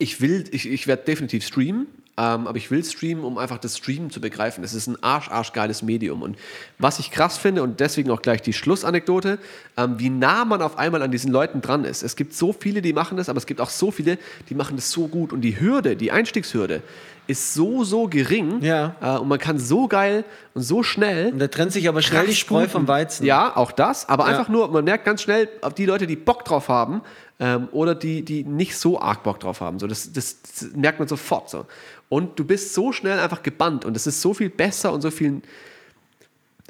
ich 0.00 0.20
will, 0.20 0.44
ich, 0.50 0.66
ich 0.66 0.86
werde 0.86 1.04
definitiv 1.04 1.46
streamen, 1.46 1.86
ähm, 2.16 2.46
aber 2.46 2.56
ich 2.56 2.70
will 2.70 2.82
streamen, 2.82 3.22
um 3.22 3.38
einfach 3.38 3.58
das 3.58 3.76
Streamen 3.76 4.10
zu 4.10 4.20
begreifen. 4.20 4.64
Es 4.64 4.72
ist 4.72 4.86
ein 4.86 5.00
arsch, 5.02 5.30
arsch 5.30 5.52
geiles 5.52 5.82
Medium. 5.82 6.22
Und 6.22 6.36
was 6.78 6.98
ich 6.98 7.10
krass 7.10 7.36
finde, 7.36 7.62
und 7.62 7.80
deswegen 7.80 8.10
auch 8.10 8.22
gleich 8.22 8.40
die 8.40 8.54
Schlussanekdote, 8.54 9.38
ähm, 9.76 9.98
wie 9.98 10.08
nah 10.08 10.46
man 10.46 10.62
auf 10.62 10.78
einmal 10.78 11.02
an 11.02 11.10
diesen 11.10 11.30
Leuten 11.30 11.60
dran 11.60 11.84
ist. 11.84 12.02
Es 12.02 12.16
gibt 12.16 12.32
so 12.32 12.52
viele, 12.52 12.82
die 12.82 12.94
machen 12.94 13.18
das, 13.18 13.28
aber 13.28 13.36
es 13.36 13.46
gibt 13.46 13.60
auch 13.60 13.70
so 13.70 13.90
viele, 13.90 14.18
die 14.48 14.54
machen 14.54 14.76
das 14.76 14.90
so 14.90 15.06
gut. 15.06 15.34
Und 15.34 15.42
die 15.42 15.60
Hürde, 15.60 15.96
die 15.96 16.12
Einstiegshürde, 16.12 16.82
ist 17.30 17.54
so, 17.54 17.84
so 17.84 18.06
gering. 18.08 18.60
Ja. 18.62 18.94
Äh, 19.00 19.18
und 19.18 19.28
man 19.28 19.38
kann 19.38 19.58
so 19.58 19.88
geil 19.88 20.24
und 20.54 20.62
so 20.62 20.82
schnell 20.82 21.32
Und 21.32 21.38
da 21.38 21.48
trennt 21.48 21.72
sich 21.72 21.88
aber 21.88 22.02
schnell 22.02 22.26
die 22.26 22.34
Spreu 22.34 22.68
vom 22.68 22.86
Weizen. 22.88 23.24
Ja, 23.24 23.56
auch 23.56 23.72
das, 23.72 24.08
aber 24.08 24.24
Ja. 24.24 24.30
einfach 24.30 24.48
nur, 24.48 24.68
man 24.70 24.84
merkt 24.84 25.04
ganz 25.04 25.22
schnell, 25.22 25.48
auf 25.62 25.74
die 25.74 25.86
Leute, 25.86 26.06
die 26.06 26.16
Bock 26.16 26.44
drauf 26.44 26.68
haben 26.68 27.02
ähm, 27.38 27.68
oder 27.72 27.94
die, 27.94 28.22
die 28.22 28.44
nicht 28.44 28.76
so 28.76 29.00
arg 29.00 29.22
Bock 29.22 29.40
drauf 29.40 29.60
haben. 29.60 29.78
So, 29.78 29.86
das, 29.86 30.12
das, 30.12 30.42
das 30.42 30.68
merkt 30.74 30.98
man 30.98 31.08
sofort 31.08 31.48
so. 31.50 31.66
Und 32.08 32.38
du 32.38 32.44
bist 32.44 32.74
so 32.74 32.92
schnell 32.92 33.18
einfach 33.18 33.42
gebannt 33.42 33.84
und 33.84 33.96
es 33.96 34.06
ist 34.06 34.20
so 34.20 34.34
viel 34.34 34.50
besser 34.50 34.92
und 34.92 35.00
so 35.00 35.10
viel 35.10 35.42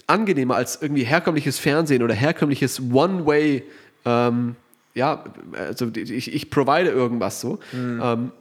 angenehmer 0.06 0.56
als 0.56 0.80
irgendwie 0.82 1.04
herkömmliches 1.04 1.58
Fernsehen 1.58 2.02
oder 2.02 2.14
herkömmliches 2.14 2.80
One-Way, 2.92 3.64
ähm, 4.04 4.56
ja, 4.94 5.24
also 5.56 5.88
ich, 5.94 6.34
ich 6.34 6.50
provide 6.50 6.90
irgendwas 6.90 7.40
so. 7.40 7.60
Ähm, 7.72 8.32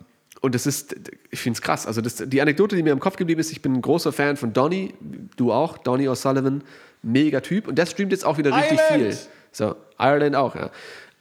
und 0.41 0.55
das 0.55 0.65
ist, 0.65 0.95
ich 1.31 1.39
finde 1.39 1.57
es 1.57 1.61
krass. 1.61 1.85
Also 1.85 2.01
das, 2.01 2.15
die 2.15 2.41
Anekdote, 2.41 2.75
die 2.75 2.83
mir 2.83 2.91
im 2.91 2.99
Kopf 2.99 3.17
geblieben 3.17 3.41
ist, 3.41 3.51
ich 3.51 3.61
bin 3.61 3.73
ein 3.73 3.81
großer 3.81 4.11
Fan 4.11 4.37
von 4.37 4.53
Donny, 4.53 4.93
du 5.35 5.51
auch, 5.51 5.77
Donny 5.77 6.07
O'Sullivan, 6.07 6.61
mega 7.01 7.41
Typ. 7.41 7.67
Und 7.67 7.77
der 7.77 7.85
streamt 7.85 8.11
jetzt 8.11 8.25
auch 8.25 8.37
wieder 8.37 8.55
richtig 8.55 8.79
Ireland! 8.89 9.13
viel. 9.13 9.17
So, 9.51 9.75
Ireland 9.97 10.35
auch, 10.35 10.55
ja. 10.55 10.69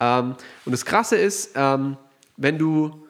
Ähm, 0.00 0.36
und 0.64 0.72
das 0.72 0.84
Krasse 0.84 1.16
ist, 1.16 1.52
ähm, 1.56 1.96
wenn 2.36 2.58
du 2.58 3.06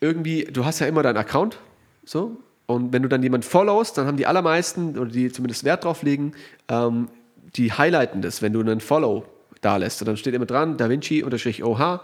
irgendwie, 0.00 0.44
du 0.44 0.64
hast 0.64 0.80
ja 0.80 0.86
immer 0.86 1.02
deinen 1.02 1.16
Account, 1.16 1.58
so, 2.04 2.36
und 2.66 2.92
wenn 2.92 3.02
du 3.02 3.08
dann 3.08 3.22
jemanden 3.22 3.46
followst, 3.46 3.98
dann 3.98 4.06
haben 4.06 4.16
die 4.16 4.26
allermeisten, 4.26 4.98
oder 4.98 5.10
die 5.10 5.30
zumindest 5.30 5.64
Wert 5.64 5.84
drauf 5.84 6.02
legen, 6.02 6.32
ähm, 6.68 7.08
die 7.56 7.72
highlighten 7.72 8.22
das, 8.22 8.42
wenn 8.42 8.52
du 8.52 8.60
einen 8.60 8.80
Follow 8.80 9.24
da 9.60 9.76
lässt. 9.76 10.00
Und 10.02 10.08
dann 10.08 10.16
steht 10.16 10.34
immer 10.34 10.46
dran, 10.46 10.76
Da 10.76 10.88
Vinci 10.88 11.22
unterstrich 11.22 11.62
OH. 11.62 12.00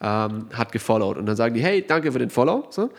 Ähm, 0.00 0.46
hat 0.52 0.72
gefollowt. 0.72 1.18
Und 1.18 1.26
dann 1.26 1.36
sagen 1.36 1.54
die, 1.54 1.62
hey, 1.62 1.84
danke 1.86 2.12
für 2.12 2.18
den 2.18 2.30
Follow. 2.30 2.66
So. 2.70 2.90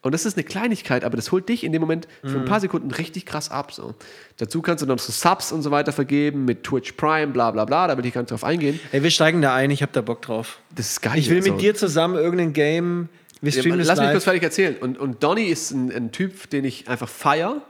Und 0.00 0.12
das 0.12 0.24
ist 0.24 0.36
eine 0.36 0.44
Kleinigkeit, 0.44 1.02
aber 1.02 1.16
das 1.16 1.32
holt 1.32 1.48
dich 1.48 1.64
in 1.64 1.72
dem 1.72 1.80
Moment 1.80 2.06
für 2.22 2.38
ein 2.38 2.44
paar 2.44 2.60
Sekunden 2.60 2.90
richtig 2.92 3.26
krass 3.26 3.50
ab. 3.50 3.72
So. 3.72 3.94
Dazu 4.36 4.62
kannst 4.62 4.82
du 4.82 4.86
noch 4.86 4.98
so 5.00 5.10
Subs 5.10 5.50
und 5.50 5.62
so 5.62 5.72
weiter 5.72 5.92
vergeben 5.92 6.44
mit 6.44 6.62
Twitch 6.62 6.92
Prime, 6.92 7.28
bla 7.28 7.50
bla 7.50 7.64
bla, 7.64 7.88
da 7.88 7.98
will 7.98 8.06
ich 8.06 8.14
gar 8.14 8.20
nicht 8.20 8.30
drauf 8.30 8.44
eingehen. 8.44 8.78
Ey, 8.92 9.02
wir 9.02 9.10
steigen 9.10 9.42
da 9.42 9.54
ein, 9.54 9.72
ich 9.72 9.82
habe 9.82 9.90
da 9.92 10.00
Bock 10.00 10.22
drauf. 10.22 10.60
Das 10.74 10.90
ist 10.90 11.02
geil. 11.02 11.18
Ich 11.18 11.28
will 11.30 11.42
so. 11.42 11.50
mit 11.50 11.60
dir 11.60 11.74
zusammen 11.74 12.14
irgendein 12.14 12.52
Game, 12.52 13.08
wir 13.40 13.52
Ja, 13.52 13.58
streamen 13.58 13.78
das 13.80 13.88
Lass 13.88 13.98
mich 13.98 14.06
live. 14.06 14.14
kurz 14.14 14.24
fertig 14.24 14.42
erzählen. 14.44 14.76
Und, 14.80 14.98
und 14.98 15.22
Donny 15.22 15.46
ist 15.46 15.72
ein, 15.72 15.90
ein 15.90 16.12
Typ, 16.12 16.48
den 16.50 16.64
ich 16.64 16.88
einfach 16.88 17.08
feier. 17.08 17.62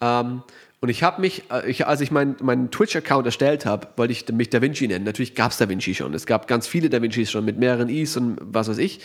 Ähm, 0.00 0.42
und 0.80 0.88
ich 0.88 1.02
habe 1.02 1.20
mich, 1.20 1.44
äh, 1.50 1.68
ich, 1.68 1.86
als 1.86 2.00
ich 2.00 2.10
meinen 2.10 2.36
meinen 2.40 2.70
Twitch-Account 2.70 3.26
erstellt 3.26 3.66
habe, 3.66 3.88
wollte 3.96 4.12
ich 4.12 4.28
mich 4.32 4.50
Da 4.50 4.62
Vinci 4.62 4.86
nennen. 4.86 5.04
Natürlich 5.04 5.34
gab 5.34 5.50
es 5.50 5.58
Da 5.58 5.68
Vinci 5.68 5.94
schon. 5.94 6.14
Es 6.14 6.26
gab 6.26 6.46
ganz 6.46 6.66
viele 6.66 6.88
Da 6.88 7.02
Vincis 7.02 7.30
schon 7.30 7.44
mit 7.44 7.58
mehreren 7.58 7.88
Is 7.88 8.16
und 8.16 8.38
was 8.40 8.68
weiß 8.68 8.78
ich. 8.78 9.00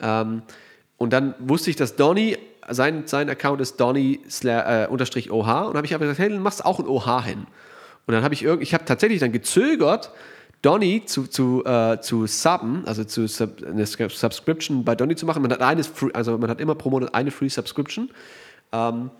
Ähm, 0.00 0.42
und 0.96 1.12
dann 1.12 1.34
wusste 1.38 1.70
ich, 1.70 1.76
dass 1.76 1.96
Donny, 1.96 2.36
sein, 2.68 3.06
sein 3.06 3.28
Account 3.30 3.60
ist 3.60 3.80
Donny 3.80 4.20
äh, 4.44 4.86
unterstrich 4.86 5.30
OH. 5.30 5.68
Und 5.68 5.76
habe 5.76 5.86
ich 5.86 5.94
aber 5.94 6.04
gesagt, 6.04 6.18
hey, 6.18 6.28
dann 6.28 6.42
machst 6.42 6.64
auch 6.64 6.78
ein 6.78 6.86
OH 6.86 7.24
hin. 7.24 7.46
Und 8.06 8.12
dann 8.12 8.22
habe 8.22 8.34
ich 8.34 8.42
irgend, 8.42 8.62
ich 8.62 8.74
habe 8.74 8.84
tatsächlich 8.84 9.20
dann 9.20 9.32
gezögert, 9.32 10.10
Donny 10.60 11.04
zu, 11.04 11.26
zu, 11.26 11.64
äh, 11.64 12.00
zu 12.00 12.26
subben, 12.26 12.84
also 12.86 13.04
zu 13.04 13.26
sub, 13.26 13.62
eine 13.62 13.84
Sub- 13.86 14.12
Subscription 14.12 14.84
bei 14.84 14.94
Donny 14.94 15.16
zu 15.16 15.26
machen. 15.26 15.42
Man 15.42 15.52
hat 15.52 15.60
eine, 15.60 15.84
free, 15.84 16.10
also 16.14 16.38
man 16.38 16.48
hat 16.48 16.60
immer 16.60 16.74
pro 16.74 16.90
Monat 16.90 17.14
eine 17.14 17.30
Free 17.30 17.48
Subscription. 17.48 18.10
Ähm, 18.72 19.10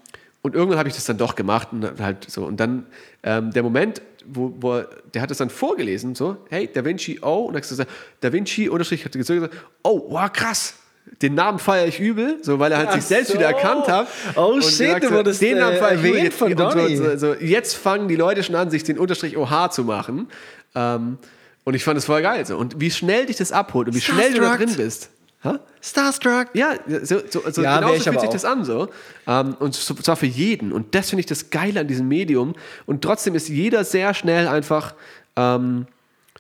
und 0.45 0.55
irgendwann 0.55 0.79
habe 0.79 0.89
ich 0.91 0.95
das 0.95 1.05
dann 1.07 1.17
doch 1.17 1.35
gemacht 1.37 1.69
und 1.73 1.99
halt 2.01 2.31
so. 2.31 2.45
Und 2.45 2.61
dann 2.61 2.85
ähm, 3.23 3.51
der 3.53 3.63
Moment, 3.63 4.03
wo, 4.27 4.55
wo 4.61 4.75
er- 4.75 4.89
der 5.15 5.23
hat 5.23 5.31
das 5.31 5.39
dann 5.39 5.49
vorgelesen, 5.49 6.15
so, 6.15 6.37
hey, 6.51 6.69
Da 6.73 6.85
Vinci 6.85 7.19
O, 7.23 7.47
und 7.47 7.55
dann 7.55 7.63
hat 7.63 7.69
gesagt, 7.69 7.91
Da 8.21 8.31
Vinci 8.33 8.69
unterstrich, 8.69 9.05
hat 9.07 9.13
gesagt, 9.13 9.55
oh, 9.83 10.05
wow, 10.11 10.31
krass. 10.31 10.75
Den 11.23 11.35
Namen 11.35 11.59
feiere 11.59 11.87
ich 11.87 11.99
übel, 12.01 12.39
so 12.43 12.59
weil 12.59 12.73
er 12.73 12.79
halt 12.79 12.89
Ach 12.91 12.95
sich 12.95 13.05
selbst 13.05 13.29
so. 13.29 13.35
wieder 13.35 13.47
erkannt 13.47 13.89
hat. 13.89 14.07
Oh 14.37 14.61
shit, 14.61 15.03
du 15.03 15.09
so, 15.09 15.15
wurdest, 15.15 15.41
den 15.43 15.59
Namen 15.59 15.77
äh, 15.77 15.79
feiere 15.79 16.05
ich 16.05 16.15
übel. 16.15 16.31
von 16.31 16.49
so, 16.51 16.55
Donny. 16.57 16.97
so, 16.97 17.17
so, 17.17 17.35
jetzt 17.35 17.75
fangen 17.75 18.09
die 18.09 18.17
Leute 18.17 18.43
schon 18.43 18.55
an, 18.55 18.71
sich 18.71 18.85
den 18.85 18.99
Unterstrich 18.99 19.37
OH 19.37 19.71
zu 19.71 19.85
machen. 19.85 20.29
Ähm, 20.75 21.19
und 21.65 21.75
ich 21.75 21.85
fand 21.85 21.97
das 21.97 22.05
voll 22.05 22.21
geil. 22.23 22.45
So. 22.45 22.57
Und 22.59 22.81
wie 22.81 22.91
schnell 22.91 23.27
dich 23.27 23.37
das 23.37 23.51
abholt 23.53 23.89
und 23.89 23.95
wie 23.95 24.01
schnell 24.01 24.33
du 24.35 24.41
da 24.41 24.57
drin 24.57 24.75
bist. 24.77 25.09
Hä? 25.45 25.59
Starstruck. 25.83 26.49
Ja, 26.55 26.75
so, 27.03 27.19
so, 27.31 27.43
so 27.51 27.63
Ja, 27.63 27.75
wär 27.75 27.81
genauso 27.81 28.03
fühlt 28.03 28.21
sich 28.21 28.29
auch. 28.29 28.33
das 28.33 28.45
an 28.45 28.65
so. 28.65 28.89
Ähm, 29.27 29.55
und 29.61 29.75
so- 29.75 29.95
zwar 29.95 30.17
für 30.17 30.27
jeden. 30.27 30.73
Und 30.73 30.95
das 30.95 31.11
finde 31.11 31.21
ich 31.21 31.27
das 31.27 31.51
Geile 31.51 31.81
an 31.81 31.87
diesem 31.87 32.09
Medium. 32.09 32.55
Und 32.87 33.03
trotzdem 33.03 33.35
ist 33.35 33.49
jeder 33.49 33.85
sehr 33.85 34.15
schnell 34.15 34.49
einfach 34.49 34.95
ähm, 35.37 35.87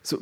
so, 0.03 0.19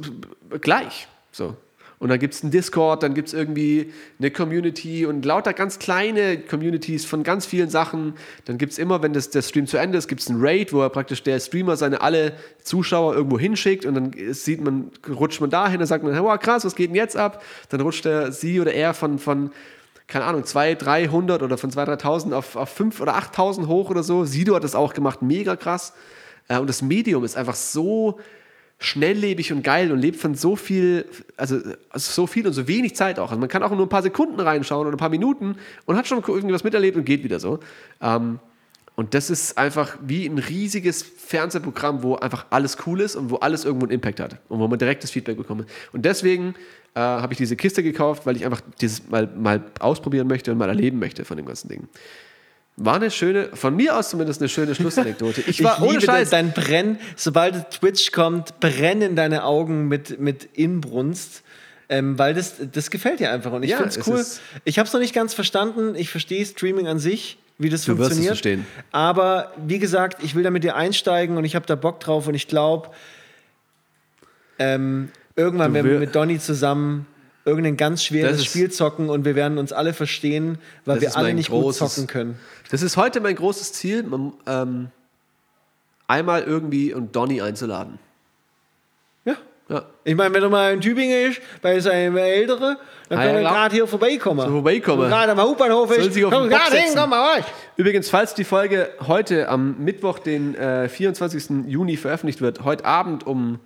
gleich. 0.60 1.06
So. 1.30 1.56
Und 2.02 2.08
dann 2.08 2.18
gibt 2.18 2.34
es 2.34 2.42
einen 2.42 2.50
Discord, 2.50 3.04
dann 3.04 3.14
gibt 3.14 3.28
es 3.28 3.34
irgendwie 3.34 3.92
eine 4.18 4.32
Community 4.32 5.06
und 5.06 5.24
lauter 5.24 5.52
ganz 5.52 5.78
kleine 5.78 6.36
Communities 6.36 7.04
von 7.04 7.22
ganz 7.22 7.46
vielen 7.46 7.70
Sachen. 7.70 8.14
Dann 8.44 8.58
gibt 8.58 8.72
es 8.72 8.78
immer, 8.78 9.04
wenn 9.04 9.12
das, 9.12 9.30
der 9.30 9.40
Stream 9.40 9.68
zu 9.68 9.76
Ende 9.76 9.98
ist, 9.98 10.08
gibt 10.08 10.20
es 10.20 10.28
einen 10.28 10.44
Raid, 10.44 10.72
wo 10.72 10.80
er 10.80 10.90
praktisch 10.90 11.22
der 11.22 11.38
Streamer 11.38 11.76
seine 11.76 12.00
alle 12.00 12.32
Zuschauer 12.64 13.14
irgendwo 13.14 13.38
hinschickt 13.38 13.86
und 13.86 13.94
dann 13.94 14.10
sieht 14.32 14.60
man, 14.60 14.90
rutscht 15.08 15.40
man 15.40 15.50
dahin, 15.50 15.78
dann 15.78 15.86
sagt 15.86 16.02
man, 16.02 16.20
wow, 16.20 16.36
krass, 16.40 16.64
was 16.64 16.74
geht 16.74 16.88
denn 16.88 16.96
jetzt 16.96 17.16
ab? 17.16 17.40
Dann 17.68 17.80
rutscht 17.80 18.04
er, 18.04 18.32
sie 18.32 18.60
oder 18.60 18.74
er 18.74 18.94
von, 18.94 19.20
von 19.20 19.52
keine 20.08 20.24
Ahnung, 20.24 20.44
200, 20.44 20.84
300 20.84 21.42
oder 21.44 21.56
von 21.56 21.70
2.000, 21.70 22.00
3.000 22.02 22.32
auf, 22.32 22.56
auf 22.56 22.80
5.000 22.80 23.00
oder 23.00 23.16
8.000 23.16 23.68
hoch 23.68 23.90
oder 23.90 24.02
so. 24.02 24.24
Sido 24.24 24.56
hat 24.56 24.64
das 24.64 24.74
auch 24.74 24.92
gemacht, 24.92 25.22
mega 25.22 25.54
krass. 25.54 25.92
Äh, 26.48 26.58
und 26.58 26.68
das 26.68 26.82
Medium 26.82 27.22
ist 27.22 27.36
einfach 27.36 27.54
so 27.54 28.18
schnelllebig 28.82 29.52
und 29.52 29.62
geil 29.62 29.92
und 29.92 29.98
lebt 29.98 30.18
von 30.18 30.34
so 30.34 30.56
viel, 30.56 31.06
also, 31.36 31.60
so 31.94 32.26
viel 32.26 32.46
und 32.46 32.52
so 32.52 32.66
wenig 32.68 32.96
Zeit 32.96 33.18
auch. 33.18 33.30
Also 33.30 33.40
man 33.40 33.48
kann 33.48 33.62
auch 33.62 33.70
nur 33.70 33.86
ein 33.86 33.88
paar 33.88 34.02
Sekunden 34.02 34.40
reinschauen 34.40 34.86
oder 34.86 34.96
ein 34.96 34.98
paar 34.98 35.08
Minuten 35.08 35.56
und 35.86 35.96
hat 35.96 36.06
schon 36.06 36.22
irgendwas 36.22 36.64
miterlebt 36.64 36.96
und 36.96 37.04
geht 37.04 37.24
wieder 37.24 37.40
so. 37.40 37.60
Ähm, 38.00 38.38
und 38.94 39.14
das 39.14 39.30
ist 39.30 39.56
einfach 39.56 39.96
wie 40.02 40.26
ein 40.26 40.38
riesiges 40.38 41.02
Fernsehprogramm, 41.02 42.02
wo 42.02 42.16
einfach 42.16 42.46
alles 42.50 42.76
cool 42.86 43.00
ist 43.00 43.16
und 43.16 43.30
wo 43.30 43.36
alles 43.36 43.64
irgendwo 43.64 43.86
einen 43.86 43.94
Impact 43.94 44.20
hat 44.20 44.36
und 44.48 44.58
wo 44.58 44.68
man 44.68 44.78
direktes 44.78 45.10
Feedback 45.10 45.38
bekommt. 45.38 45.66
Und 45.92 46.04
deswegen 46.04 46.54
äh, 46.94 47.00
habe 47.00 47.32
ich 47.32 47.38
diese 47.38 47.56
Kiste 47.56 47.82
gekauft, 47.82 48.26
weil 48.26 48.36
ich 48.36 48.44
einfach 48.44 48.60
dieses 48.80 49.08
mal, 49.08 49.26
mal 49.28 49.64
ausprobieren 49.80 50.26
möchte 50.26 50.52
und 50.52 50.58
mal 50.58 50.68
erleben 50.68 50.98
möchte 50.98 51.24
von 51.24 51.38
dem 51.38 51.46
ganzen 51.46 51.68
Ding. 51.68 51.88
War 52.76 52.96
eine 52.96 53.10
schöne, 53.10 53.50
von 53.54 53.76
mir 53.76 53.96
aus 53.96 54.10
zumindest 54.10 54.40
eine 54.40 54.48
schöne 54.48 54.74
Schlussanekdote. 54.74 55.42
Ich 55.46 55.62
war 55.62 55.80
ohne 55.82 55.92
liebe 55.92 56.02
Scheiß. 56.06 56.30
dein 56.30 56.52
Brenn, 56.52 56.98
sobald 57.16 57.70
Twitch 57.70 58.12
kommt, 58.12 58.58
brennen 58.60 59.14
deine 59.14 59.44
Augen 59.44 59.88
mit, 59.88 60.18
mit 60.20 60.48
Inbrunst. 60.54 61.42
Ähm, 61.90 62.18
weil 62.18 62.32
das, 62.32 62.54
das 62.72 62.90
gefällt 62.90 63.20
dir 63.20 63.30
einfach 63.30 63.52
und 63.52 63.62
ich 63.64 63.70
Ja, 63.70 63.76
finde 63.76 63.90
es 63.90 63.98
es 63.98 64.06
cool. 64.08 64.24
Ich 64.64 64.78
habe 64.78 64.86
es 64.86 64.92
noch 64.94 65.00
nicht 65.00 65.14
ganz 65.14 65.34
verstanden. 65.34 65.94
Ich 65.94 66.08
verstehe 66.08 66.44
Streaming 66.46 66.86
an 66.88 66.98
sich, 66.98 67.36
wie 67.58 67.68
das 67.68 67.84
Du 67.84 67.98
wirst 67.98 68.12
es 68.12 68.16
funktioniert. 68.16 68.28
verstehen. 68.64 68.66
Aber 68.92 69.52
wie 69.66 69.78
gesagt, 69.78 70.22
ich 70.24 70.34
will 70.34 70.42
da 70.42 70.48
mit 70.50 70.64
dir 70.64 70.74
einsteigen 70.74 71.36
und 71.36 71.44
ich 71.44 71.54
habe 71.54 71.66
da 71.66 71.74
Bock 71.74 72.00
drauf 72.00 72.26
und 72.26 72.34
ich 72.34 72.48
glaube, 72.48 72.88
ähm, 74.58 75.10
irgendwann 75.36 75.72
Du 75.72 75.74
werden 75.74 75.90
wir 75.90 75.98
mit 75.98 76.14
Donny 76.14 76.38
zusammen 76.38 77.06
irgendein 77.44 77.76
ganz 77.76 78.04
schweres 78.04 78.38
ist- 78.38 78.46
Spiel 78.46 78.70
zocken 78.70 79.08
und 79.10 79.24
wir 79.24 79.34
werden 79.34 79.58
uns 79.58 79.72
alle 79.72 79.92
verstehen, 79.94 80.58
weil 80.84 81.00
wir 81.00 81.16
alle 81.16 81.34
nicht 81.34 81.50
großes- 81.50 81.62
gut 81.62 81.74
zocken 81.90 82.06
können. 82.06 82.38
Das 82.70 82.82
ist 82.82 82.96
heute 82.96 83.20
mein 83.20 83.34
großes 83.36 83.72
Ziel, 83.72 84.02
man, 84.04 84.32
ähm, 84.46 84.88
einmal 86.08 86.42
irgendwie 86.42 86.92
und 86.94 87.14
Donny 87.16 87.40
einzuladen. 87.40 87.98
Ja. 89.24 89.36
Ja. 89.68 89.84
Ich 90.04 90.14
meine, 90.14 90.34
wenn 90.34 90.42
er 90.42 90.48
mal 90.50 90.72
in 90.74 90.80
Tübingen 90.80 91.30
ist, 91.30 91.40
bei 91.62 91.78
seinem 91.80 92.16
Ältere, 92.16 92.76
dann 93.08 93.18
Ah, 93.18 93.24
er 93.24 93.40
klar. 93.40 93.52
gerade 93.54 93.74
hier 93.74 93.86
vorbeikommen. 93.86 94.46
So 94.46 94.52
vorbeikommen. 94.52 95.08
Gerade 95.08 95.32
am 95.32 95.40
Hauptbahnhof 95.40 95.90
ist, 95.96 96.14
Bock 96.20 96.30
gerade 96.30 96.76
hin, 96.76 96.86
setzen. 96.86 96.98
komm 96.98 97.10
mal 97.10 97.36
raus. 97.36 97.44
Übrigens, 97.76 98.08
falls 98.10 98.34
die 98.34 98.44
Folge 98.44 98.90
heute 99.06 99.48
am 99.48 99.76
Mittwoch, 99.78 100.18
den 100.18 100.54
äh, 100.54 100.88
24. 100.88 101.66
Juni 101.66 101.96
veröffentlicht 101.96 102.40
wird, 102.40 102.64
heute 102.64 102.84
Abend 102.84 103.26
um, 103.26 103.58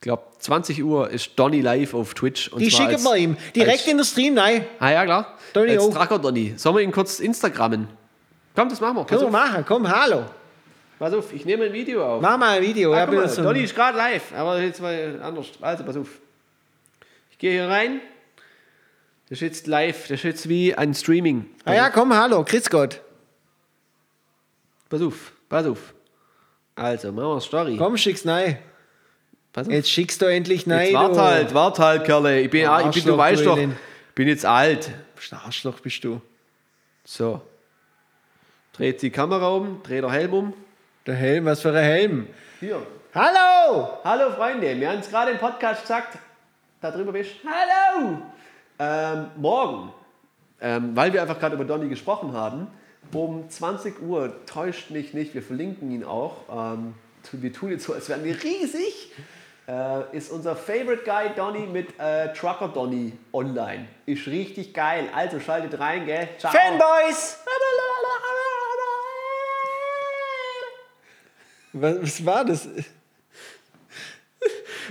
glaube, 0.00 0.22
20 0.38 0.82
Uhr 0.84 1.10
ist 1.10 1.38
Donny 1.38 1.60
live 1.60 1.94
auf 1.94 2.14
Twitch. 2.14 2.48
Und 2.48 2.60
Die 2.60 2.70
schicken 2.70 3.02
wir 3.02 3.16
ihm 3.16 3.36
direkt 3.54 3.80
als, 3.80 3.86
in 3.88 3.96
den 3.96 4.04
Stream 4.06 4.38
rein. 4.38 4.64
Ah 4.78 4.90
ja, 4.90 5.04
klar. 5.04 5.36
Donny 5.52 5.72
als. 5.72 5.90
Tracker 5.90 6.18
Donny. 6.18 6.54
Sollen 6.56 6.76
wir 6.76 6.82
ihn 6.82 6.92
kurz 6.92 7.20
Instagrammen? 7.20 7.88
Komm, 8.54 8.68
das 8.68 8.80
machen 8.80 8.96
wir. 8.96 9.04
Können 9.04 9.22
wir 9.22 9.30
machen, 9.30 9.64
komm, 9.66 9.88
hallo. 9.88 10.24
pass 10.98 11.14
auf, 11.14 11.32
ich 11.32 11.44
nehme 11.44 11.64
ein 11.66 11.72
Video 11.72 12.04
auf. 12.04 12.22
Mach 12.22 12.36
mal 12.38 12.58
ein 12.58 12.62
Video. 12.62 12.92
Ah, 12.92 13.00
ja, 13.00 13.06
mal, 13.06 13.28
so- 13.28 13.42
Donny 13.42 13.62
ist 13.62 13.74
gerade 13.74 13.96
live, 13.96 14.32
aber 14.34 14.60
jetzt 14.60 14.80
mal 14.80 15.20
anders. 15.22 15.46
Also, 15.60 15.84
pass 15.84 15.96
auf. 15.96 16.08
Ich 17.30 17.38
gehe 17.38 17.52
hier 17.52 17.68
rein. 17.68 18.00
Das 19.28 19.38
ist 19.38 19.42
jetzt 19.42 19.66
live. 19.66 20.02
Das 20.02 20.10
ist 20.18 20.22
jetzt 20.24 20.48
wie 20.48 20.74
ein 20.74 20.94
Streaming. 20.94 21.46
ah, 21.64 21.74
ja, 21.74 21.90
komm, 21.90 22.14
hallo, 22.14 22.44
grüß 22.44 22.70
Gott. 22.70 23.00
Pass 24.88 25.02
auf, 25.02 25.32
pass 25.48 25.66
auf. 25.66 25.94
Also, 26.74 27.12
machen 27.12 27.28
wir 27.28 27.40
Story. 27.40 27.76
Komm, 27.76 27.96
schick's 27.96 28.26
rein. 28.26 28.58
Jetzt 29.68 29.90
schickst 29.90 30.22
du 30.22 30.26
endlich 30.26 30.68
rein. 30.68 30.86
Jetzt 30.86 30.94
wart 30.94 31.16
halt, 31.16 31.54
wart 31.54 31.78
halt, 31.78 32.04
Kerle. 32.04 32.40
Ich 32.40 32.50
bin, 32.50 32.62
ich 32.62 32.94
bin 32.94 33.04
du 33.04 33.16
weißt 33.16 33.40
du 33.40 33.44
doch, 33.44 33.58
bin 34.14 34.28
jetzt 34.28 34.46
alt. 34.46 34.90
Bist 35.16 35.32
ein 35.32 35.40
Arschloch 35.44 35.80
bist 35.80 36.04
du. 36.04 36.20
So. 37.04 37.40
Dreht 38.72 39.02
die 39.02 39.10
Kamera 39.10 39.48
um, 39.48 39.82
dreht 39.82 40.04
der 40.04 40.12
Helm 40.12 40.32
um. 40.32 40.54
Der 41.06 41.14
Helm, 41.14 41.46
was 41.46 41.62
für 41.62 41.70
ein 41.70 41.82
Helm. 41.82 42.26
Hier. 42.60 42.86
Hallo! 43.14 43.98
Hallo 44.04 44.30
Freunde, 44.36 44.78
wir 44.78 44.90
haben 44.90 45.00
es 45.00 45.08
gerade 45.08 45.30
im 45.30 45.38
Podcast 45.38 45.80
gesagt, 45.80 46.18
da 46.80 46.90
drüber 46.90 47.12
bist. 47.12 47.30
Hallo! 47.42 48.18
Ähm, 48.78 49.26
morgen, 49.36 49.92
ähm, 50.60 50.94
weil 50.94 51.12
wir 51.12 51.22
einfach 51.22 51.40
gerade 51.40 51.56
über 51.56 51.64
Donny 51.64 51.88
gesprochen 51.88 52.34
haben, 52.34 52.68
um 53.12 53.48
20 53.48 54.02
Uhr, 54.02 54.44
täuscht 54.44 54.90
mich 54.90 55.14
nicht, 55.14 55.34
wir 55.34 55.42
verlinken 55.42 55.90
ihn 55.90 56.04
auch, 56.04 56.76
ähm, 56.76 56.94
wir 57.32 57.52
tun 57.52 57.70
jetzt 57.70 57.84
so, 57.84 57.94
als 57.94 58.08
wären 58.08 58.22
wir 58.22 58.34
riesig, 58.40 59.10
äh, 59.68 60.16
ist 60.16 60.30
unser 60.30 60.56
Favorite 60.56 61.02
Guy 61.04 61.30
Donny 61.36 61.66
mit 61.66 61.98
äh, 62.00 62.32
Trucker 62.32 62.68
Donny 62.68 63.12
online. 63.32 63.86
Ist 64.06 64.26
richtig 64.26 64.72
geil, 64.72 65.08
also 65.14 65.38
schaltet 65.38 65.78
rein, 65.78 66.06
gell? 66.06 66.28
Ciao! 66.38 66.50
Fanboys! 66.50 67.38
Was, 71.74 72.02
was 72.02 72.26
war 72.26 72.44
das? 72.44 72.66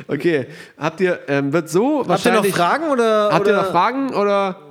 Okay, 0.08 0.48
habt 0.78 1.02
ihr, 1.02 1.20
ähm, 1.28 1.52
wird 1.52 1.70
so 1.70 2.00
Habt 2.08 2.24
ihr 2.24 2.32
noch 2.32 2.44
wahrscheinlich... 2.44 2.56
Fragen 2.56 2.90
oder? 2.92 3.30
Habt 3.32 3.42
oder? 3.42 3.52
ihr 3.52 3.58
noch 3.64 3.72
Fragen 3.72 4.14
oder... 4.14 4.62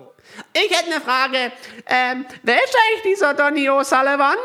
Ich 0.52 0.70
hätte 0.70 0.92
eine 0.92 1.00
Frage. 1.00 1.52
Ähm, 1.86 2.24
wer 2.44 2.62
ist 2.62 2.76
eigentlich 2.76 3.14
dieser 3.14 3.34
Donny 3.34 3.68
O'Sullivan? 3.68 4.36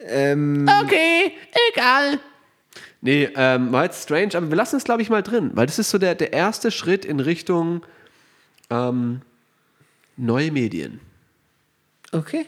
Ähm, 0.00 0.68
Okay, 0.82 1.36
egal. 1.70 2.18
Nee, 3.04 3.28
ähm, 3.36 3.70
war 3.70 3.84
jetzt 3.84 4.02
strange, 4.04 4.34
aber 4.34 4.48
wir 4.48 4.56
lassen 4.56 4.76
es, 4.76 4.84
glaube 4.84 5.02
ich, 5.02 5.10
mal 5.10 5.22
drin, 5.22 5.50
weil 5.52 5.66
das 5.66 5.78
ist 5.78 5.90
so 5.90 5.98
der, 5.98 6.14
der 6.14 6.32
erste 6.32 6.70
Schritt 6.70 7.04
in 7.04 7.20
Richtung 7.20 7.84
ähm, 8.70 9.20
neue 10.16 10.50
Medien. 10.50 11.00
okay. 12.12 12.46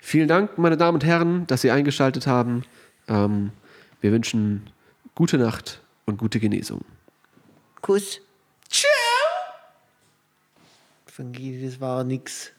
Vielen 0.00 0.28
Dank, 0.28 0.56
meine 0.56 0.76
Damen 0.76 0.94
und 0.94 1.04
Herren, 1.04 1.48
dass 1.48 1.62
Sie 1.62 1.72
eingeschaltet 1.72 2.28
haben. 2.28 2.62
Ähm, 3.08 3.50
wir 4.00 4.12
wünschen 4.12 4.70
gute 5.16 5.36
Nacht 5.36 5.82
und 6.06 6.16
gute 6.16 6.38
Genesung. 6.38 6.84
Kuss. 7.82 8.20
Ciao. 8.70 8.88
Von 11.06 11.32
das 11.32 11.80
war 11.80 12.04
nix. 12.04 12.52